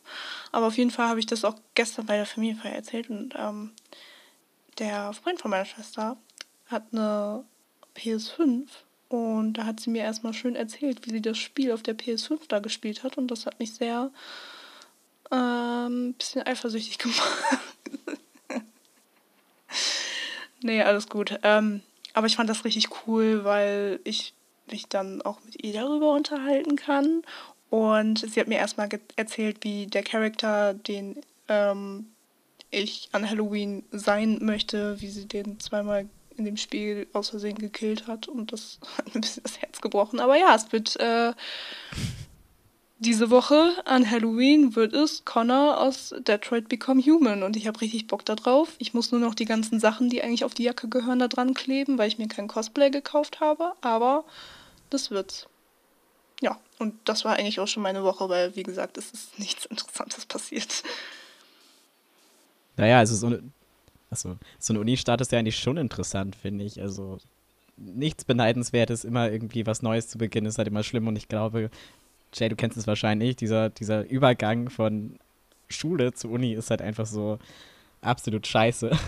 Aber 0.51 0.67
auf 0.67 0.79
jeden 0.79 0.91
Fall 0.91 1.09
habe 1.09 1.21
ich 1.21 1.27
das 1.27 1.45
auch 1.45 1.55
gestern 1.75 2.07
bei 2.07 2.17
der 2.17 2.27
Familienfeier 2.27 2.73
erzählt. 2.73 3.11
Und 3.11 3.35
ähm, 3.37 3.73
der 4.79 5.13
Freund 5.13 5.41
von 5.41 5.51
meiner 5.51 5.67
Schwester 5.67 6.17
hat 6.67 6.85
eine 6.93 7.45
PS5. 7.97 8.67
Und 9.11 9.53
da 9.55 9.67
hat 9.67 9.79
sie 9.79 9.91
mir 9.91 10.03
erstmal 10.03 10.33
schön 10.33 10.57
erzählt, 10.57 11.07
wie 11.07 11.11
sie 11.11 11.23
das 11.23 11.39
Spiel 11.39 11.71
auf 11.71 11.83
der 11.83 11.97
PS5 11.97 12.49
da 12.49 12.61
gespielt 12.61 13.03
hat. 13.05 13.19
Und 13.19 13.29
das 13.29 13.45
hat 13.45 13.61
mich 13.61 13.75
sehr 13.75 14.11
ähm, 15.31 16.15
bisschen 16.15 16.47
eifersüchtig 16.47 16.97
gemacht. 16.99 17.59
nee, 20.63 20.83
alles 20.83 21.09
gut. 21.09 21.39
Ähm, 21.43 21.83
aber 22.15 22.27
ich 22.27 22.37
fand 22.37 22.49
das 22.49 22.65
richtig 22.65 22.89
cool, 23.07 23.45
weil 23.45 24.01
ich 24.05 24.33
mich 24.71 24.87
dann 24.89 25.21
auch 25.23 25.39
mit 25.45 25.63
ihr 25.63 25.75
darüber 25.75 26.13
unterhalten 26.13 26.77
kann. 26.77 27.23
Und 27.71 28.21
sie 28.21 28.41
hat 28.41 28.49
mir 28.49 28.59
erstmal 28.59 28.89
erzählt, 29.17 29.59
wie 29.63 29.87
der 29.87 30.05
Charakter, 30.05 30.75
den 30.75 31.21
ähm, 31.49 32.07
ich 32.71 33.09
an 33.13 33.29
Halloween 33.29 33.85
sein 33.91 34.39
möchte, 34.41 35.01
wie 35.01 35.09
sie 35.09 35.27
den 35.27 35.61
zweimal 35.61 36.09
in 36.37 36.45
dem 36.45 36.57
Spiel 36.57 37.07
aus 37.13 37.31
Versehen 37.31 37.59
gekillt 37.59 38.07
hat. 38.07 38.29
Und 38.29 38.53
das 38.53 38.79
hat 38.97 39.07
mir 39.09 39.17
ein 39.17 39.21
bisschen 39.21 39.43
das 39.43 39.61
Herz 39.61 39.81
gebrochen. 39.81 40.21
Aber 40.21 40.37
ja, 40.37 40.55
es 40.55 40.73
wird 40.73 40.97
äh, 40.97 41.33
diese 43.05 43.31
Woche 43.31 43.73
an 43.85 44.11
Halloween 44.11 44.75
wird 44.75 44.95
es 44.95 45.25
Connor 45.25 45.81
aus 45.81 46.15
Detroit 46.27 46.69
Become 46.69 47.03
Human 47.03 47.43
und 47.43 47.57
ich 47.57 47.67
habe 47.67 47.81
richtig 47.81 48.07
Bock 48.07 48.25
darauf. 48.25 48.75
Ich 48.79 48.95
muss 48.95 49.13
nur 49.13 49.21
noch 49.21 49.35
die 49.35 49.45
ganzen 49.45 49.79
Sachen, 49.79 50.11
die 50.11 50.23
eigentlich 50.23 50.45
auf 50.45 50.55
die 50.55 50.65
Jacke 50.65 50.89
gehören, 50.89 51.19
da 51.19 51.29
dran 51.29 51.55
kleben, 51.55 51.99
weil 51.99 52.09
ich 52.09 52.19
mir 52.19 52.29
kein 52.29 52.49
Cosplay 52.49 52.91
gekauft 52.91 53.41
habe, 53.41 53.73
aber 53.81 54.25
das 54.91 55.11
wird's. 55.11 55.47
Ja, 56.41 56.59
und 56.79 56.95
das 57.05 57.25
war 57.25 57.37
eigentlich 57.37 57.61
auch 57.61 57.69
schon 57.69 57.83
meine 57.83 58.03
Woche, 58.03 58.29
weil 58.29 58.57
wie 58.57 58.63
gesagt, 58.63 58.99
es 58.99 59.11
ist 59.13 59.39
nichts 59.39 59.67
Interessantes 59.67 60.27
passiert. 60.27 60.83
Naja, 62.77 62.99
also 62.99 63.15
so 63.15 63.27
eine, 63.29 63.43
achso, 64.11 64.37
so 64.59 64.73
ein 64.73 64.79
Uni-Start 64.79 65.21
ist 65.21 65.31
ja 65.31 65.39
eigentlich 65.39 65.59
schon 65.59 65.77
interessant, 65.77 66.37
finde 66.37 66.65
ich. 66.65 66.81
Also 66.81 67.19
nichts 67.77 68.25
Beneidenswertes, 68.25 69.05
immer 69.05 69.31
irgendwie 69.31 69.67
was 69.67 69.83
Neues 69.83 70.09
zu 70.09 70.19
beginnen, 70.19 70.47
ist 70.47 70.59
halt 70.59 70.69
immer 70.69 70.83
schlimm 70.83 71.07
und 71.07 71.17
ich 71.17 71.29
glaube, 71.29 71.71
Jay, 72.35 72.49
du 72.49 72.57
kennst 72.57 72.77
es 72.77 72.87
wahrscheinlich, 72.87 73.37
dieser, 73.37 73.71
dieser 73.71 74.05
Übergang 74.09 74.69
von 74.71 75.19
Schule 75.69 76.13
zu 76.13 76.31
Uni 76.31 76.53
ist 76.53 76.71
halt 76.71 76.83
einfach 76.83 77.07
so 77.07 77.39
absolut 78.01 78.47
scheiße. 78.47 78.91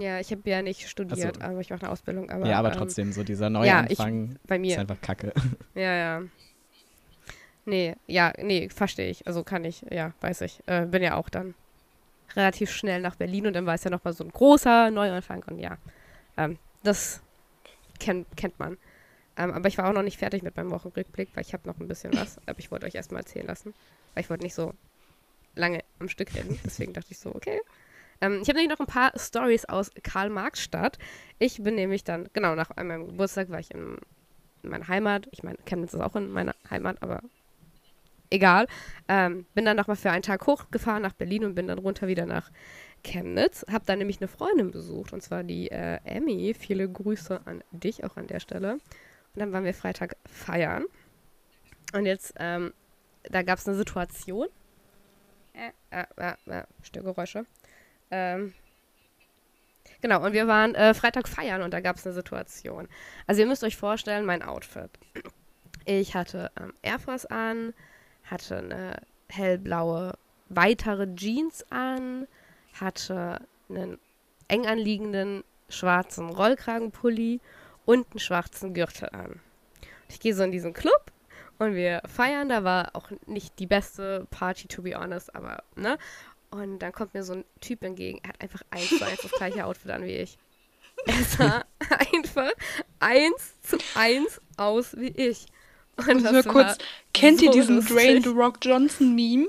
Ja, 0.00 0.18
ich 0.18 0.32
habe 0.32 0.42
ja 0.50 0.60
nicht 0.60 0.88
studiert, 0.88 1.40
also, 1.40 1.52
aber 1.52 1.60
ich 1.60 1.70
mache 1.70 1.82
eine 1.82 1.92
Ausbildung. 1.92 2.28
Aber, 2.28 2.46
ja, 2.46 2.58
aber 2.58 2.72
ähm, 2.72 2.78
trotzdem, 2.78 3.12
so 3.12 3.22
dieser 3.22 3.48
Neuanfang 3.48 4.30
ja, 4.32 4.36
bei 4.46 4.58
mir. 4.58 4.72
ist 4.72 4.78
einfach 4.78 5.00
kacke. 5.00 5.32
Ja, 5.74 5.94
ja. 5.94 6.22
Nee, 7.64 7.94
ja, 8.06 8.32
nee, 8.42 8.68
verstehe 8.68 9.08
ich. 9.08 9.26
Also 9.26 9.42
kann 9.42 9.64
ich, 9.64 9.84
ja, 9.90 10.12
weiß 10.20 10.42
ich. 10.42 10.60
Äh, 10.66 10.86
bin 10.86 11.02
ja 11.02 11.14
auch 11.14 11.28
dann 11.28 11.54
relativ 12.36 12.70
schnell 12.70 13.00
nach 13.00 13.14
Berlin 13.14 13.46
und 13.46 13.54
dann 13.54 13.66
war 13.66 13.74
es 13.74 13.84
ja 13.84 13.90
nochmal 13.90 14.12
so 14.12 14.24
ein 14.24 14.30
großer 14.30 14.90
Neuanfang 14.90 15.44
und 15.44 15.60
ja, 15.60 15.78
ähm, 16.36 16.58
das 16.82 17.22
kenn, 18.00 18.26
kennt 18.36 18.58
man. 18.58 18.76
Ähm, 19.36 19.50
aber 19.50 19.68
ich 19.68 19.78
war 19.78 19.88
auch 19.88 19.92
noch 19.92 20.02
nicht 20.02 20.18
fertig 20.18 20.42
mit 20.42 20.56
meinem 20.56 20.70
Wochenrückblick, 20.70 21.30
weil 21.34 21.42
ich 21.42 21.52
habe 21.52 21.66
noch 21.66 21.78
ein 21.80 21.88
bisschen 21.88 22.14
was. 22.14 22.38
Aber 22.46 22.58
ich 22.58 22.70
wollte 22.70 22.86
euch 22.86 22.94
erstmal 22.94 23.22
erzählen 23.22 23.46
lassen. 23.46 23.74
Weil 24.14 24.22
ich 24.22 24.30
wollte 24.30 24.44
nicht 24.44 24.54
so 24.54 24.74
lange 25.56 25.80
am 25.98 26.08
Stück 26.08 26.34
reden. 26.34 26.58
Deswegen 26.64 26.92
dachte 26.92 27.08
ich 27.10 27.18
so, 27.18 27.34
okay. 27.34 27.60
Ähm, 28.20 28.40
ich 28.42 28.48
habe 28.48 28.58
nämlich 28.58 28.78
noch 28.78 28.86
ein 28.86 28.92
paar 28.92 29.12
Stories 29.18 29.64
aus 29.64 29.90
Karl-Marx-Stadt. 30.02 30.98
Ich 31.38 31.62
bin 31.62 31.74
nämlich 31.74 32.04
dann, 32.04 32.28
genau, 32.32 32.54
nach 32.54 32.74
meinem 32.76 33.06
Geburtstag 33.06 33.50
war 33.50 33.58
ich 33.58 33.72
in, 33.72 33.98
in 34.62 34.70
meiner 34.70 34.88
Heimat. 34.88 35.26
Ich 35.32 35.42
meine, 35.42 35.58
Chemnitz 35.66 35.94
ist 35.94 36.00
auch 36.00 36.16
in 36.16 36.30
meiner 36.30 36.54
Heimat, 36.70 37.02
aber 37.02 37.20
egal. 38.30 38.66
Ähm, 39.08 39.46
bin 39.54 39.64
dann 39.64 39.76
nochmal 39.76 39.96
für 39.96 40.10
einen 40.10 40.22
Tag 40.22 40.46
hochgefahren 40.46 41.02
nach 41.02 41.12
Berlin 41.12 41.44
und 41.44 41.54
bin 41.54 41.66
dann 41.66 41.78
runter 41.78 42.06
wieder 42.06 42.26
nach 42.26 42.50
Chemnitz. 43.02 43.64
Hab 43.70 43.84
dann 43.86 43.98
nämlich 43.98 44.20
eine 44.20 44.28
Freundin 44.28 44.70
besucht, 44.70 45.12
und 45.12 45.22
zwar 45.22 45.42
die 45.42 45.70
äh, 45.70 45.98
Emmy. 46.04 46.54
Viele 46.54 46.88
Grüße 46.88 47.40
an 47.44 47.62
dich 47.72 48.04
auch 48.04 48.16
an 48.16 48.26
der 48.26 48.40
Stelle. 48.40 48.78
Und 49.34 49.40
dann 49.40 49.52
waren 49.52 49.64
wir 49.64 49.74
Freitag 49.74 50.16
feiern. 50.26 50.84
Und 51.92 52.06
jetzt, 52.06 52.34
ähm, 52.38 52.72
da 53.24 53.42
gab 53.42 53.58
es 53.58 53.66
eine 53.66 53.76
Situation. 53.76 54.48
Äh, 55.52 55.70
äh, 55.90 56.04
äh, 56.16 56.58
äh, 56.58 56.64
Störgeräusche. 56.82 57.46
Ähm, 58.10 58.54
genau, 60.00 60.24
und 60.24 60.32
wir 60.32 60.46
waren 60.46 60.74
äh, 60.74 60.94
Freitag 60.94 61.28
feiern 61.28 61.62
und 61.62 61.72
da 61.72 61.80
gab 61.80 61.96
es 61.96 62.06
eine 62.06 62.14
Situation. 62.14 62.88
Also 63.26 63.40
ihr 63.40 63.46
müsst 63.46 63.64
euch 63.64 63.76
vorstellen, 63.76 64.24
mein 64.24 64.42
Outfit. 64.42 64.90
Ich 65.84 66.14
hatte 66.14 66.50
ähm, 66.58 66.72
Air 66.82 66.98
Force 66.98 67.26
an, 67.26 67.74
hatte 68.24 68.58
eine 68.58 69.02
hellblaue, 69.28 70.16
weitere 70.48 71.14
Jeans 71.14 71.64
an, 71.70 72.26
hatte 72.74 73.40
einen 73.68 73.98
eng 74.48 74.66
anliegenden 74.66 75.44
schwarzen 75.68 76.30
Rollkragenpulli 76.30 77.40
und 77.84 78.06
einen 78.10 78.20
schwarzen 78.20 78.74
Gürtel 78.74 79.08
an. 79.10 79.40
Ich 80.08 80.20
gehe 80.20 80.34
so 80.34 80.42
in 80.42 80.52
diesen 80.52 80.72
Club 80.72 81.12
und 81.58 81.74
wir 81.74 82.02
feiern. 82.06 82.48
Da 82.48 82.64
war 82.64 82.90
auch 82.94 83.10
nicht 83.26 83.58
die 83.58 83.66
beste 83.66 84.26
Party, 84.30 84.68
to 84.68 84.82
be 84.82 84.94
honest, 84.94 85.34
aber, 85.34 85.62
ne? 85.76 85.98
Und 86.50 86.78
dann 86.78 86.92
kommt 86.92 87.14
mir 87.14 87.24
so 87.24 87.34
ein 87.34 87.44
Typ 87.60 87.82
entgegen. 87.82 88.20
Er 88.22 88.28
hat 88.28 88.40
einfach 88.40 88.62
eins 88.70 88.88
zu 88.88 89.04
eins 89.04 89.20
das 89.22 89.32
gleiche 89.32 89.64
Outfit 89.64 89.90
an 89.90 90.04
wie 90.04 90.16
ich. 90.16 90.38
Er 91.06 91.24
sah 91.24 91.64
einfach 92.12 92.52
eins 93.00 93.60
zu 93.62 93.76
eins 93.94 94.40
aus 94.56 94.96
wie 94.96 95.08
ich. 95.08 95.46
Und 95.96 96.22
das 96.22 96.32
nur 96.32 96.42
kurz, 96.44 96.78
kennt 97.12 97.40
so 97.40 97.46
ihr 97.46 97.50
diesen 97.50 97.76
lustig. 97.76 97.96
Drain 97.96 98.22
the 98.22 98.28
Rock 98.30 98.58
Johnson 98.62 99.14
Meme? 99.14 99.48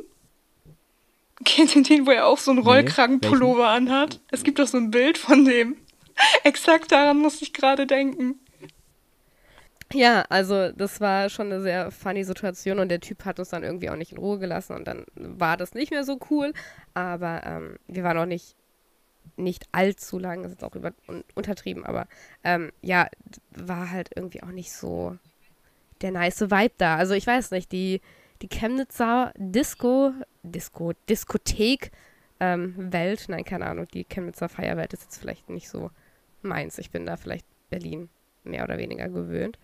Kennt 1.44 1.76
ihr 1.76 1.84
den, 1.84 2.06
wo 2.08 2.12
er 2.12 2.26
auch 2.28 2.38
so 2.38 2.52
einen 2.52 2.62
Rollkragenpullover 2.62 3.64
nee, 3.64 3.78
anhat? 3.78 4.20
Es 4.32 4.44
gibt 4.44 4.58
doch 4.60 4.68
so 4.68 4.78
ein 4.78 4.90
Bild 4.90 5.18
von 5.18 5.46
dem. 5.46 5.78
Exakt 6.44 6.92
daran 6.92 7.18
muss 7.18 7.42
ich 7.42 7.54
gerade 7.54 7.88
denken. 7.88 8.40
Ja, 9.94 10.26
also 10.30 10.72
das 10.72 11.00
war 11.00 11.30
schon 11.30 11.52
eine 11.52 11.62
sehr 11.62 11.92
funny 11.92 12.24
Situation 12.24 12.80
und 12.80 12.90
der 12.90 13.00
Typ 13.00 13.24
hat 13.24 13.40
uns 13.40 13.50
dann 13.50 13.64
irgendwie 13.64 13.90
auch 13.90 13.96
nicht 13.96 14.12
in 14.12 14.18
Ruhe 14.18 14.40
gelassen 14.40 14.74
und 14.76 14.88
dann 14.88 15.06
war 15.16 15.58
das 15.58 15.74
nicht 15.74 15.92
mehr 15.92 16.04
so 16.04 16.20
cool. 16.30 16.54
Aber 16.94 17.44
ähm, 17.46 17.78
wir 17.88 18.04
waren 18.04 18.18
auch 18.18 18.26
nicht, 18.26 18.56
nicht 19.38 19.68
allzu 19.72 20.18
lang, 20.18 20.44
das 20.44 20.54
ist 20.54 20.64
auch 20.64 20.76
über, 20.76 20.92
un, 21.08 21.24
untertrieben, 21.36 21.86
aber 21.86 22.08
ähm, 22.44 22.72
ja, 22.82 23.08
war 23.52 23.92
halt 23.92 24.10
irgendwie 24.16 24.42
auch 24.42 24.52
nicht 24.52 24.72
so 24.72 25.18
der 26.02 26.12
nice 26.12 26.42
Vibe 26.42 26.74
da. 26.78 26.96
Also 26.98 27.14
ich 27.14 27.28
weiß 27.28 27.52
nicht, 27.52 27.72
die, 27.72 28.02
die 28.42 28.50
Chemnitzer 28.50 29.34
Disco, 29.38 30.14
Disco, 30.44 30.94
Diskothek 31.10 31.92
ähm, 32.40 32.92
Welt, 32.92 33.26
nein, 33.28 33.46
keine 33.46 33.68
Ahnung, 33.68 33.88
die 33.94 34.04
Chemnitzer 34.04 34.50
Feierwelt 34.50 34.94
ist 34.94 35.04
jetzt 35.04 35.20
vielleicht 35.20 35.50
nicht 35.50 35.70
so 35.70 35.92
meins. 36.46 36.78
Ich 36.78 36.92
bin 36.92 37.06
da 37.06 37.18
vielleicht 37.18 37.46
Berlin 37.70 38.10
mehr 38.44 38.64
oder 38.64 38.78
weniger 38.78 39.10
gewöhnt. 39.10 39.58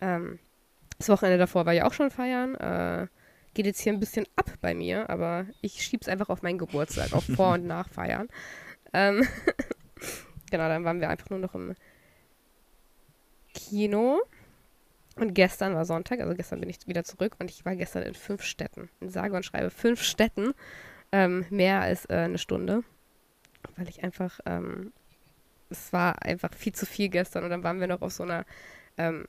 Ähm, 0.00 0.38
das 0.98 1.08
Wochenende 1.08 1.38
davor 1.38 1.66
war 1.66 1.72
ja 1.72 1.86
auch 1.86 1.92
schon 1.92 2.10
feiern. 2.10 2.54
Äh, 2.56 3.06
geht 3.54 3.66
jetzt 3.66 3.80
hier 3.80 3.92
ein 3.92 4.00
bisschen 4.00 4.26
ab 4.36 4.50
bei 4.60 4.74
mir, 4.74 5.08
aber 5.10 5.46
ich 5.60 5.82
schieb's 5.82 6.08
einfach 6.08 6.28
auf 6.28 6.42
meinen 6.42 6.58
Geburtstag, 6.58 7.12
auf 7.12 7.24
Vor- 7.24 7.54
und 7.54 7.66
Nachfeiern. 7.66 8.28
Ähm, 8.92 9.26
genau, 10.50 10.68
dann 10.68 10.84
waren 10.84 11.00
wir 11.00 11.08
einfach 11.08 11.30
nur 11.30 11.38
noch 11.38 11.54
im 11.54 11.74
Kino. 13.54 14.20
Und 15.16 15.34
gestern 15.34 15.74
war 15.74 15.84
Sonntag, 15.84 16.20
also 16.20 16.34
gestern 16.34 16.60
bin 16.60 16.70
ich 16.70 16.86
wieder 16.86 17.02
zurück 17.02 17.34
und 17.40 17.50
ich 17.50 17.64
war 17.64 17.74
gestern 17.74 18.04
in 18.04 18.14
fünf 18.14 18.42
Städten. 18.42 18.88
In 19.00 19.08
sage 19.08 19.34
und 19.34 19.44
schreibe 19.44 19.70
fünf 19.70 20.02
Städten. 20.02 20.54
Ähm, 21.10 21.46
mehr 21.50 21.80
als 21.80 22.04
äh, 22.06 22.14
eine 22.14 22.38
Stunde. 22.38 22.84
Weil 23.76 23.88
ich 23.88 24.04
einfach 24.04 24.38
ähm, 24.46 24.92
es 25.70 25.92
war 25.92 26.22
einfach 26.22 26.52
viel 26.54 26.74
zu 26.74 26.86
viel 26.86 27.08
gestern 27.08 27.44
und 27.44 27.50
dann 27.50 27.62
waren 27.62 27.80
wir 27.80 27.86
noch 27.86 28.02
auf 28.02 28.12
so 28.12 28.22
einer 28.22 28.44
ähm, 28.96 29.26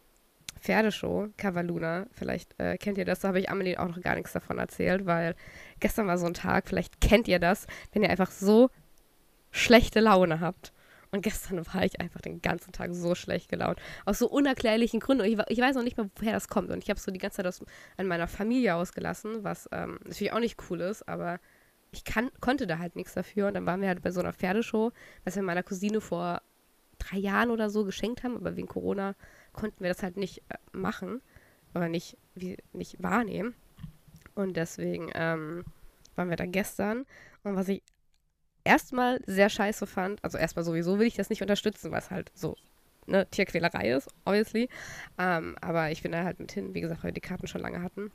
Pferdeshow, 0.60 1.30
Cavaluna, 1.38 2.08
vielleicht 2.12 2.60
äh, 2.60 2.78
kennt 2.78 2.98
ihr 2.98 3.06
das, 3.06 3.22
da 3.22 3.30
habe 3.30 3.40
ich 3.40 3.50
Amelie 3.50 3.78
auch 3.78 3.88
noch 3.88 4.02
gar 4.02 4.16
nichts 4.16 4.34
davon 4.34 4.58
erzählt, 4.58 5.06
weil 5.06 5.36
gestern 5.80 6.08
war 6.08 6.18
so 6.18 6.26
ein 6.26 6.34
Tag, 6.34 6.68
vielleicht 6.68 7.00
kennt 7.02 7.28
ihr 7.28 7.40
das, 7.40 7.66
wenn 7.94 8.04
ihr 8.04 8.10
einfach 8.10 8.32
so 8.32 8.70
schlechte 9.52 10.00
Laune 10.00 10.42
habt 10.42 10.74
Und 11.12 11.22
gestern 11.22 11.66
war 11.74 11.84
ich 11.84 12.00
einfach 12.00 12.22
den 12.22 12.42
ganzen 12.42 12.72
Tag 12.72 12.94
so 12.94 13.16
schlecht 13.16 13.50
gelaunt. 13.50 13.80
Aus 14.06 14.20
so 14.20 14.30
unerklärlichen 14.30 15.00
Gründen. 15.00 15.26
Ich, 15.26 15.40
ich 15.48 15.60
weiß 15.60 15.78
auch 15.78 15.84
nicht 15.84 15.98
mal, 15.98 16.10
woher 16.16 16.34
das 16.34 16.48
kommt. 16.48 16.70
Und 16.70 16.84
ich 16.84 16.90
habe 16.90 17.00
so 17.00 17.12
die 17.12 17.20
ganze 17.20 17.38
Zeit 17.38 17.48
aus, 17.48 17.64
an 17.98 18.08
meiner 18.08 18.28
Familie 18.28 18.76
ausgelassen, 18.76 19.44
was 19.44 19.68
ähm, 19.72 20.00
natürlich 20.04 20.34
auch 20.34 20.40
nicht 20.40 20.60
cool 20.70 20.82
ist, 20.82 21.08
aber 21.08 21.40
ich 21.92 22.04
kann, 22.04 22.30
konnte 22.40 22.68
da 22.68 22.80
halt 22.80 22.96
nichts 22.96 23.14
dafür. 23.14 23.48
Und 23.48 23.56
dann 23.56 23.66
waren 23.66 23.82
wir 23.82 23.88
halt 23.88 24.02
bei 24.02 24.12
so 24.12 24.20
einer 24.20 24.34
Pferdeshow, 24.34 24.92
was 25.24 25.36
wir 25.36 25.44
meiner 25.44 25.64
Cousine 25.64 26.02
vor 26.02 26.42
drei 26.98 27.18
Jahren 27.18 27.50
oder 27.50 27.70
so 27.70 27.86
geschenkt 27.86 28.24
haben, 28.24 28.36
aber 28.36 28.56
wegen 28.56 28.68
Corona 28.68 29.16
konnten 29.54 29.82
wir 29.82 29.90
das 29.90 30.04
halt 30.04 30.18
nicht 30.18 30.44
äh, 30.50 30.58
machen 30.72 31.22
oder 31.74 31.88
nicht, 31.88 32.18
wie, 32.36 32.58
nicht 32.74 33.02
wahrnehmen. 33.02 33.56
Und 34.36 34.58
deswegen 34.58 35.10
ähm, 35.16 35.64
waren 36.16 36.30
wir 36.30 36.38
da 36.38 36.46
gestern. 36.46 37.06
Und 37.44 37.56
was 37.56 37.70
ich 37.70 37.82
erstmal 38.64 39.22
sehr 39.26 39.50
scheiße 39.50 39.88
fand, 39.88 40.24
also 40.24 40.38
erstmal 40.38 40.66
sowieso 40.66 41.00
will 41.00 41.08
ich 41.08 41.16
das 41.16 41.30
nicht 41.30 41.42
unterstützen, 41.42 41.92
weil 41.92 42.00
es 42.00 42.12
halt 42.12 42.32
so 42.36 42.56
ne, 43.08 43.28
Tierquälerei 43.30 43.92
ist, 43.92 44.10
obviously. 44.26 44.70
Ähm, 45.18 45.56
aber 45.62 45.92
ich 45.92 46.04
bin 46.04 46.12
da 46.12 46.24
halt 46.24 46.40
mit 46.40 46.52
hin, 46.52 46.74
wie 46.74 46.82
gesagt, 46.82 47.04
weil 47.04 47.10
wir 47.10 47.14
die 47.14 47.22
Karten 47.22 47.48
schon 47.48 47.62
lange 47.62 47.82
hatten. 47.82 48.12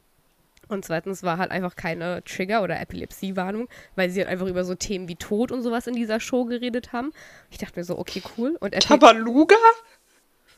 Und 0.69 0.85
zweitens 0.85 1.23
war 1.23 1.39
halt 1.39 1.51
einfach 1.51 1.77
keine 1.77 2.23
Trigger- 2.25 2.63
oder 2.63 2.81
Epilepsie-Warnung, 2.81 3.69
weil 3.97 4.11
sie 4.11 4.21
halt 4.21 4.31
einfach 4.31 4.47
über 4.47 4.65
so 4.65 4.75
Themen 4.75 5.09
wie 5.09 5.17
Tod 5.17 5.53
und 5.53 5.63
sowas 5.63 5.87
in 5.87 5.95
dieser 5.95 6.21
Show 6.21 6.45
geredet 6.45 6.93
haben. 6.93 7.13
Ich 7.51 7.59
dachte 7.59 7.79
mir 7.79 7.85
so, 7.85 7.99
okay, 7.99 8.23
cool. 8.37 8.57
Und 8.61 8.75
Epi 8.75 8.87
Tabaluga? 8.87 9.57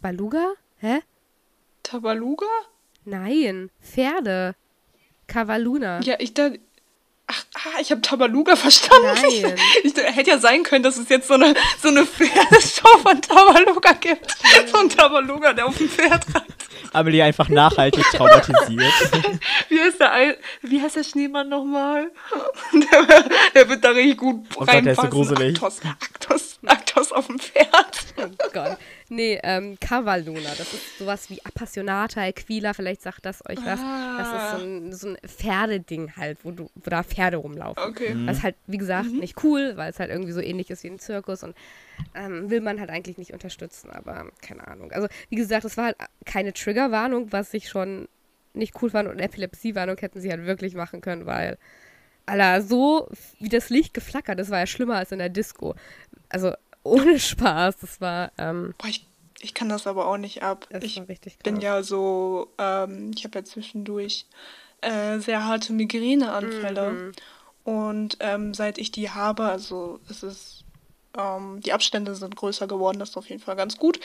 Baluga? 0.00 0.52
Hä? 0.78 1.00
Tabaluga? 1.82 2.46
Nein, 3.04 3.70
Pferde. 3.80 4.54
Cavaluna. 5.26 6.00
Ja, 6.02 6.16
ich 6.18 6.34
dachte. 6.34 6.60
Ach, 7.28 7.44
ah, 7.54 7.80
ich 7.80 7.90
habe 7.90 8.00
Tabaluga 8.02 8.54
verstanden. 8.54 9.08
Nein. 9.42 9.58
Ich, 9.82 9.96
hätte 9.96 10.30
ja 10.30 10.38
sein 10.38 10.62
können, 10.62 10.84
dass 10.84 10.96
es 10.96 11.08
jetzt 11.08 11.26
so 11.26 11.34
eine, 11.34 11.54
so 11.82 11.88
eine 11.88 12.06
Pferdeshow 12.06 12.98
von 13.02 13.20
Tabaluga 13.20 13.92
gibt. 13.94 14.36
So 14.70 14.78
ein 14.78 14.88
Tabaluga, 14.88 15.52
der 15.52 15.66
auf 15.66 15.76
dem 15.76 15.88
Pferd 15.88 16.24
reitet. 16.32 16.55
Amelie 16.92 17.22
einfach 17.22 17.48
nachhaltig 17.48 18.04
traumatisiert. 18.12 18.92
Wie 19.68 19.80
heißt 19.80 20.00
der, 20.00 20.12
Ei- 20.12 20.36
wie 20.62 20.80
heißt 20.80 20.96
der 20.96 21.04
Schneemann 21.04 21.48
nochmal? 21.48 22.10
Der, 22.72 23.24
der 23.54 23.68
wird 23.68 23.84
da 23.84 23.90
richtig 23.90 24.18
gut 24.18 24.44
Oh 24.56 24.60
Gott, 24.60 24.68
der 24.68 24.78
ist 24.92 24.96
so 24.96 25.02
reinpassen. 25.02 25.10
gruselig. 25.10 25.62
Aktos, 25.62 25.80
Aktos, 25.84 26.58
Aktos 26.66 27.12
auf 27.12 27.26
dem 27.26 27.38
Pferd. 27.38 27.68
Oh 28.18 28.48
Gott. 28.52 28.76
Nee, 29.08 29.38
ähm, 29.42 29.78
Cavaluna. 29.80 30.50
Das 30.58 30.72
ist 30.72 30.98
sowas 30.98 31.30
wie 31.30 31.44
Appassionata, 31.44 32.26
Equila, 32.26 32.72
vielleicht 32.72 33.02
sagt 33.02 33.24
das 33.24 33.44
euch 33.48 33.58
was. 33.64 33.80
Das 33.80 34.28
ist 34.28 34.50
so 34.60 34.66
ein, 34.66 34.92
so 34.92 35.08
ein 35.08 35.18
Pferdeding 35.26 36.16
halt, 36.16 36.38
wo, 36.44 36.50
du, 36.50 36.70
wo 36.74 36.90
da 36.90 37.02
Pferde 37.02 37.36
rumlaufen. 37.36 37.82
Okay. 37.82 38.14
Mhm. 38.14 38.26
Das 38.26 38.38
ist 38.38 38.42
halt, 38.42 38.56
wie 38.66 38.78
gesagt, 38.78 39.12
nicht 39.12 39.42
cool, 39.44 39.76
weil 39.76 39.90
es 39.90 40.00
halt 40.00 40.10
irgendwie 40.10 40.32
so 40.32 40.40
ähnlich 40.40 40.70
ist 40.70 40.82
wie 40.82 40.88
ein 40.88 40.98
Zirkus 40.98 41.42
und 41.44 41.54
ähm, 42.14 42.50
will 42.50 42.60
man 42.60 42.80
halt 42.80 42.90
eigentlich 42.90 43.16
nicht 43.18 43.32
unterstützen, 43.32 43.90
aber 43.90 44.26
keine 44.42 44.66
Ahnung. 44.66 44.90
Also, 44.92 45.08
wie 45.28 45.36
gesagt, 45.36 45.64
es 45.64 45.76
war 45.76 45.86
halt 45.86 45.96
keine 46.24 46.52
Triggerwarnung, 46.52 47.32
was 47.32 47.54
ich 47.54 47.68
schon 47.68 48.08
nicht 48.54 48.80
cool 48.82 48.90
fand 48.90 49.08
und 49.08 49.20
Epilepsiewarnung 49.20 49.98
hätten 49.98 50.20
sie 50.20 50.30
halt 50.30 50.46
wirklich 50.46 50.74
machen 50.74 51.00
können, 51.00 51.26
weil, 51.26 51.58
Alter, 52.24 52.62
so 52.62 53.08
wie 53.38 53.48
das 53.48 53.70
Licht 53.70 53.94
geflackert, 53.94 54.38
das 54.38 54.50
war 54.50 54.58
ja 54.58 54.66
schlimmer 54.66 54.96
als 54.96 55.12
in 55.12 55.18
der 55.18 55.28
Disco. 55.28 55.74
Also, 56.28 56.54
ohne 56.86 57.18
Spaß, 57.18 57.76
das 57.78 58.00
war, 58.00 58.32
ähm, 58.38 58.74
Boah, 58.78 58.88
ich, 58.88 59.06
ich 59.40 59.54
kann 59.54 59.68
das 59.68 59.86
aber 59.86 60.06
auch 60.06 60.16
nicht 60.16 60.42
ab. 60.42 60.68
ich 60.80 61.38
bin 61.42 61.60
ja 61.60 61.82
so, 61.82 62.48
ähm, 62.58 63.12
ich 63.14 63.24
habe 63.24 63.38
ja 63.38 63.44
zwischendurch 63.44 64.26
äh, 64.80 65.18
sehr 65.18 65.44
harte 65.44 65.72
Migräneanfälle. 65.72 66.90
Mhm. 66.90 67.12
Und 67.64 68.18
ähm, 68.20 68.54
seit 68.54 68.78
ich 68.78 68.92
die 68.92 69.10
habe, 69.10 69.44
also 69.44 69.98
es 70.08 70.22
ist, 70.22 70.64
ähm, 71.18 71.60
die 71.60 71.72
Abstände 71.72 72.14
sind 72.14 72.36
größer 72.36 72.68
geworden, 72.68 73.00
das 73.00 73.10
ist 73.10 73.16
auf 73.16 73.28
jeden 73.28 73.42
Fall 73.42 73.56
ganz 73.56 73.76
gut. 73.76 73.98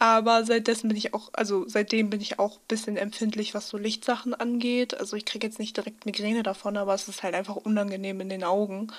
Aber 0.00 0.44
seitdessen 0.44 0.88
bin 0.88 0.96
ich 0.96 1.14
auch, 1.14 1.30
also 1.32 1.68
seitdem 1.68 2.10
bin 2.10 2.20
ich 2.20 2.38
auch 2.38 2.56
ein 2.56 2.66
bisschen 2.68 2.96
empfindlich, 2.96 3.54
was 3.54 3.68
so 3.68 3.78
Lichtsachen 3.78 4.34
angeht. 4.34 4.98
Also 4.98 5.16
ich 5.16 5.24
kriege 5.24 5.46
jetzt 5.46 5.58
nicht 5.58 5.76
direkt 5.76 6.06
Migräne 6.06 6.42
davon, 6.42 6.76
aber 6.76 6.94
es 6.94 7.08
ist 7.08 7.22
halt 7.22 7.34
einfach 7.34 7.56
unangenehm 7.56 8.20
in 8.20 8.28
den 8.28 8.44
Augen. 8.44 8.92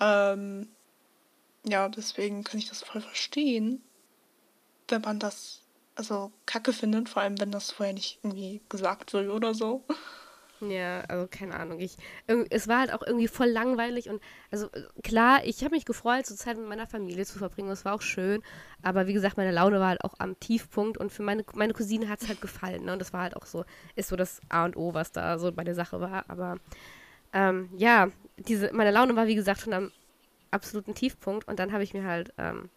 Ähm, 0.00 0.68
ja, 1.68 1.88
deswegen 1.88 2.44
kann 2.44 2.58
ich 2.58 2.68
das 2.68 2.82
voll 2.82 3.00
verstehen, 3.00 3.82
wenn 4.88 5.02
man 5.02 5.18
das 5.18 5.62
also 5.96 6.30
kacke 6.44 6.72
findet, 6.72 7.08
vor 7.08 7.22
allem 7.22 7.40
wenn 7.40 7.50
das 7.50 7.70
vorher 7.70 7.94
nicht 7.94 8.20
irgendwie 8.22 8.60
gesagt 8.68 9.12
wird 9.12 9.30
oder 9.30 9.54
so. 9.54 9.84
Ja, 10.60 11.00
also 11.02 11.26
keine 11.30 11.54
Ahnung. 11.54 11.80
Ich, 11.80 11.96
es 12.50 12.66
war 12.66 12.78
halt 12.80 12.92
auch 12.92 13.02
irgendwie 13.02 13.28
voll 13.28 13.48
langweilig 13.48 14.08
und 14.08 14.22
also 14.50 14.68
klar, 15.02 15.44
ich 15.44 15.62
habe 15.62 15.74
mich 15.74 15.84
gefreut, 15.84 16.24
so 16.24 16.34
Zeit 16.34 16.56
mit 16.56 16.66
meiner 16.66 16.86
Familie 16.86 17.26
zu 17.26 17.38
verbringen. 17.38 17.68
Das 17.68 17.84
war 17.84 17.94
auch 17.94 18.00
schön. 18.00 18.42
Aber 18.82 19.06
wie 19.06 19.12
gesagt, 19.12 19.36
meine 19.36 19.50
Laune 19.50 19.80
war 19.80 19.88
halt 19.88 20.04
auch 20.04 20.14
am 20.18 20.38
Tiefpunkt 20.40 20.96
und 20.96 21.12
für 21.12 21.22
meine, 21.22 21.44
meine 21.54 21.74
Cousine 21.74 22.08
hat 22.08 22.22
es 22.22 22.28
halt 22.28 22.40
gefallen. 22.40 22.84
Ne? 22.84 22.94
Und 22.94 23.00
das 23.00 23.12
war 23.12 23.22
halt 23.22 23.36
auch 23.36 23.44
so, 23.44 23.64
ist 23.96 24.08
so 24.08 24.16
das 24.16 24.40
A 24.48 24.64
und 24.64 24.76
O, 24.76 24.94
was 24.94 25.12
da 25.12 25.38
so 25.38 25.52
bei 25.52 25.64
der 25.64 25.74
Sache 25.74 26.00
war. 26.00 26.24
Aber 26.28 26.56
ähm, 27.34 27.68
ja, 27.76 28.08
diese, 28.38 28.72
meine 28.72 28.92
Laune 28.92 29.14
war 29.14 29.26
wie 29.26 29.34
gesagt 29.34 29.60
schon 29.60 29.74
am 29.74 29.92
absoluten 30.50 30.94
Tiefpunkt 30.94 31.46
und 31.48 31.58
dann 31.58 31.72
habe 31.72 31.84
ich 31.84 31.94
mir 31.94 32.04
halt, 32.04 32.32
ähm, 32.38 32.70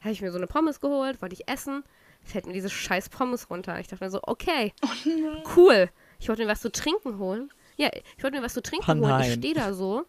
habe 0.00 0.12
ich 0.12 0.20
mir 0.20 0.30
so 0.30 0.38
eine 0.38 0.46
Pommes 0.46 0.80
geholt, 0.80 1.20
wollte 1.22 1.34
ich 1.34 1.48
essen, 1.48 1.84
fällt 2.22 2.46
mir 2.46 2.52
diese 2.52 2.70
scheiß 2.70 3.08
Pommes 3.08 3.50
runter. 3.50 3.78
Ich 3.80 3.88
dachte 3.88 4.04
mir 4.04 4.10
so, 4.10 4.20
okay, 4.22 4.72
cool. 5.56 5.88
Ich 6.20 6.28
wollte 6.28 6.42
mir 6.42 6.48
was 6.48 6.60
zu 6.60 6.72
trinken 6.72 7.18
holen. 7.18 7.50
Ja, 7.76 7.90
ich 8.16 8.22
wollte 8.22 8.36
mir 8.36 8.42
was 8.42 8.54
zu 8.54 8.62
trinken 8.62 9.02
Oh 9.02 9.08
holen. 9.08 9.22
Ich 9.22 9.34
stehe 9.34 9.54
da 9.54 9.72
so. 9.72 10.04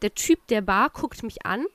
Der 0.00 0.14
Typ 0.14 0.46
der 0.48 0.62
Bar 0.62 0.90
guckt 0.90 1.22
mich 1.22 1.46
an, 1.46 1.66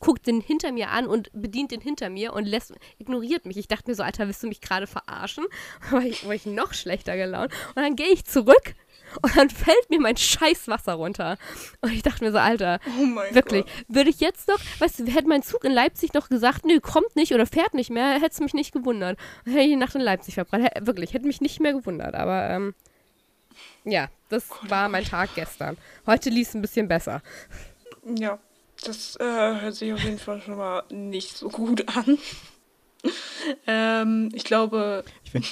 guckt 0.00 0.26
den 0.26 0.40
hinter 0.40 0.72
mir 0.72 0.90
an 0.90 1.06
und 1.06 1.30
bedient 1.32 1.70
den 1.70 1.80
hinter 1.80 2.10
mir 2.10 2.32
und 2.32 2.44
lässt, 2.44 2.74
ignoriert 2.98 3.46
mich. 3.46 3.56
Ich 3.56 3.68
dachte 3.68 3.90
mir 3.90 3.94
so, 3.94 4.02
Alter, 4.02 4.26
willst 4.26 4.42
du 4.42 4.48
mich 4.48 4.60
gerade 4.60 4.86
verarschen? 4.86 5.46
War 5.90 6.02
ich, 6.02 6.26
war 6.26 6.34
ich 6.34 6.46
noch 6.46 6.74
schlechter 6.74 7.16
gelaunt. 7.16 7.52
Und 7.74 7.82
dann 7.82 7.96
gehe 7.96 8.08
ich 8.08 8.24
zurück 8.24 8.74
und 9.22 9.36
dann 9.36 9.50
fällt 9.50 9.90
mir 9.90 10.00
mein 10.00 10.16
scheiß 10.16 10.68
Wasser 10.68 10.94
runter. 10.94 11.36
Und 11.80 11.92
ich 11.92 12.02
dachte 12.02 12.24
mir 12.24 12.32
so, 12.32 12.38
Alter, 12.38 12.78
Oh 12.98 13.04
mein 13.06 13.34
Wirklich. 13.34 13.64
Gott. 13.64 13.84
Würde 13.88 14.10
ich 14.10 14.20
jetzt 14.20 14.48
noch, 14.48 14.58
weißt 14.78 15.00
du, 15.00 15.06
hätte 15.06 15.28
mein 15.28 15.42
Zug 15.42 15.64
in 15.64 15.72
Leipzig 15.72 16.14
noch 16.14 16.28
gesagt, 16.28 16.64
nö, 16.64 16.80
kommt 16.80 17.14
nicht 17.16 17.32
oder 17.32 17.46
fährt 17.46 17.74
nicht 17.74 17.90
mehr, 17.90 18.12
hätte 18.14 18.30
es 18.32 18.40
mich 18.40 18.54
nicht 18.54 18.72
gewundert. 18.72 19.18
Dann 19.44 19.54
hätte 19.54 19.64
ich 19.64 19.70
die 19.70 19.76
Nacht 19.76 19.94
in 19.94 20.00
Leipzig 20.00 20.34
verbracht. 20.34 20.62
Hä- 20.62 20.86
Wirklich, 20.86 21.12
hätte 21.14 21.26
mich 21.26 21.40
nicht 21.40 21.60
mehr 21.60 21.72
gewundert. 21.72 22.14
Aber 22.14 22.48
ähm, 22.50 22.74
ja, 23.84 24.08
das 24.28 24.44
war 24.68 24.88
mein 24.88 25.04
Tag 25.04 25.30
gestern. 25.34 25.76
Heute 26.06 26.30
lief 26.30 26.48
es 26.48 26.54
ein 26.54 26.62
bisschen 26.62 26.88
besser. 26.88 27.22
Ja, 28.04 28.38
das 28.84 29.16
äh, 29.16 29.24
hört 29.24 29.74
sich 29.74 29.92
auf 29.92 30.02
jeden 30.02 30.18
Fall 30.18 30.40
schon 30.40 30.56
mal 30.56 30.82
nicht 30.90 31.36
so 31.36 31.48
gut 31.48 31.86
an. 31.88 32.16
ähm, 33.66 34.28
ich 34.34 34.44
glaube, 34.44 35.04
Ich 35.24 35.32
bin, 35.32 35.44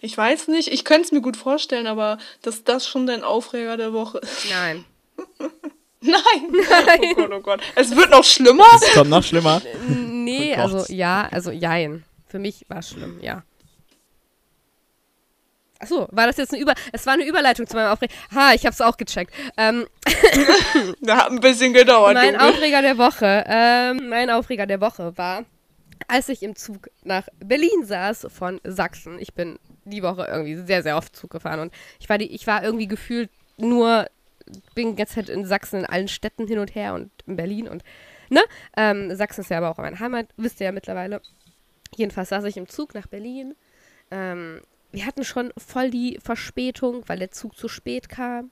ich 0.00 0.16
weiß 0.16 0.48
nicht, 0.48 0.68
ich 0.68 0.84
könnte 0.84 1.02
es 1.02 1.12
mir 1.12 1.20
gut 1.20 1.36
vorstellen, 1.36 1.86
aber 1.86 2.18
dass 2.42 2.64
das 2.64 2.86
schon 2.86 3.06
dein 3.06 3.22
Aufreger 3.24 3.76
der 3.76 3.92
Woche 3.92 4.18
ist. 4.18 4.46
Nein. 4.50 4.84
Nein! 6.04 7.12
Oh 7.12 7.14
Gott, 7.14 7.30
oh 7.32 7.40
Gott. 7.40 7.60
Es 7.74 7.96
wird 7.96 8.10
noch 8.10 8.24
schlimmer? 8.24 8.66
es 8.74 8.92
kommt 8.92 9.10
noch 9.10 9.22
schlimmer. 9.22 9.62
Nee, 9.88 10.54
Oh 10.56 10.60
also 10.60 10.92
ja, 10.92 11.28
also 11.30 11.50
jein. 11.50 12.04
Für 12.28 12.38
mich 12.38 12.66
war 12.68 12.78
es 12.80 12.90
schlimm, 12.90 13.18
ja. 13.22 13.42
Achso, 15.78 16.06
war 16.10 16.26
das 16.26 16.36
jetzt 16.36 16.52
eine 16.52 16.60
Über... 16.60 16.74
Es 16.92 17.06
war 17.06 17.14
eine 17.14 17.26
Überleitung 17.26 17.66
zu 17.66 17.76
meinem 17.76 17.90
Aufreger. 17.90 18.12
Ha, 18.34 18.52
ich 18.54 18.66
hab's 18.66 18.80
auch 18.80 18.96
gecheckt. 18.96 19.32
Ähm, 19.56 19.86
Da 21.00 21.16
hat 21.16 21.30
ein 21.30 21.40
bisschen 21.40 21.72
gedauert. 21.72 22.14
Mein. 22.14 22.38
Aufreger 22.38 22.82
der 22.82 22.98
Woche, 22.98 23.44
ähm, 23.46 24.08
mein 24.08 24.30
Aufreger 24.30 24.66
der 24.66 24.80
Woche 24.80 25.16
war, 25.16 25.44
als 26.08 26.28
ich 26.28 26.42
im 26.42 26.56
Zug 26.56 26.90
nach 27.02 27.28
Berlin 27.38 27.84
saß 27.84 28.26
von 28.30 28.60
Sachsen. 28.64 29.18
Ich 29.18 29.34
bin 29.34 29.58
die 29.84 30.02
Woche 30.02 30.26
irgendwie 30.26 30.56
sehr, 30.56 30.82
sehr 30.82 30.96
oft 30.96 31.14
Zug 31.14 31.30
gefahren 31.30 31.60
und 31.60 31.72
ich 32.00 32.08
war, 32.08 32.18
die, 32.18 32.32
ich 32.34 32.46
war 32.46 32.62
irgendwie 32.62 32.88
gefühlt 32.88 33.30
nur, 33.56 34.06
bin 34.74 34.96
ganze 34.96 35.16
Zeit 35.16 35.28
in 35.28 35.46
Sachsen 35.46 35.80
in 35.80 35.86
allen 35.86 36.08
Städten 36.08 36.46
hin 36.46 36.58
und 36.58 36.74
her 36.74 36.94
und 36.94 37.10
in 37.26 37.36
Berlin 37.36 37.68
und, 37.68 37.82
ne? 38.30 38.40
Ähm, 38.76 39.14
Sachsen 39.14 39.42
ist 39.42 39.50
ja 39.50 39.58
aber 39.58 39.70
auch 39.70 39.78
meine 39.78 39.98
Heimat, 39.98 40.28
wisst 40.36 40.60
ihr 40.60 40.66
ja 40.66 40.72
mittlerweile. 40.72 41.20
Jedenfalls 41.96 42.30
saß 42.30 42.44
ich 42.44 42.56
im 42.56 42.68
Zug 42.68 42.94
nach 42.94 43.06
Berlin. 43.06 43.54
Ähm, 44.10 44.60
wir 44.90 45.06
hatten 45.06 45.24
schon 45.24 45.52
voll 45.56 45.90
die 45.90 46.18
Verspätung, 46.22 47.02
weil 47.08 47.18
der 47.18 47.30
Zug 47.30 47.56
zu 47.56 47.68
spät 47.68 48.08
kam. 48.08 48.50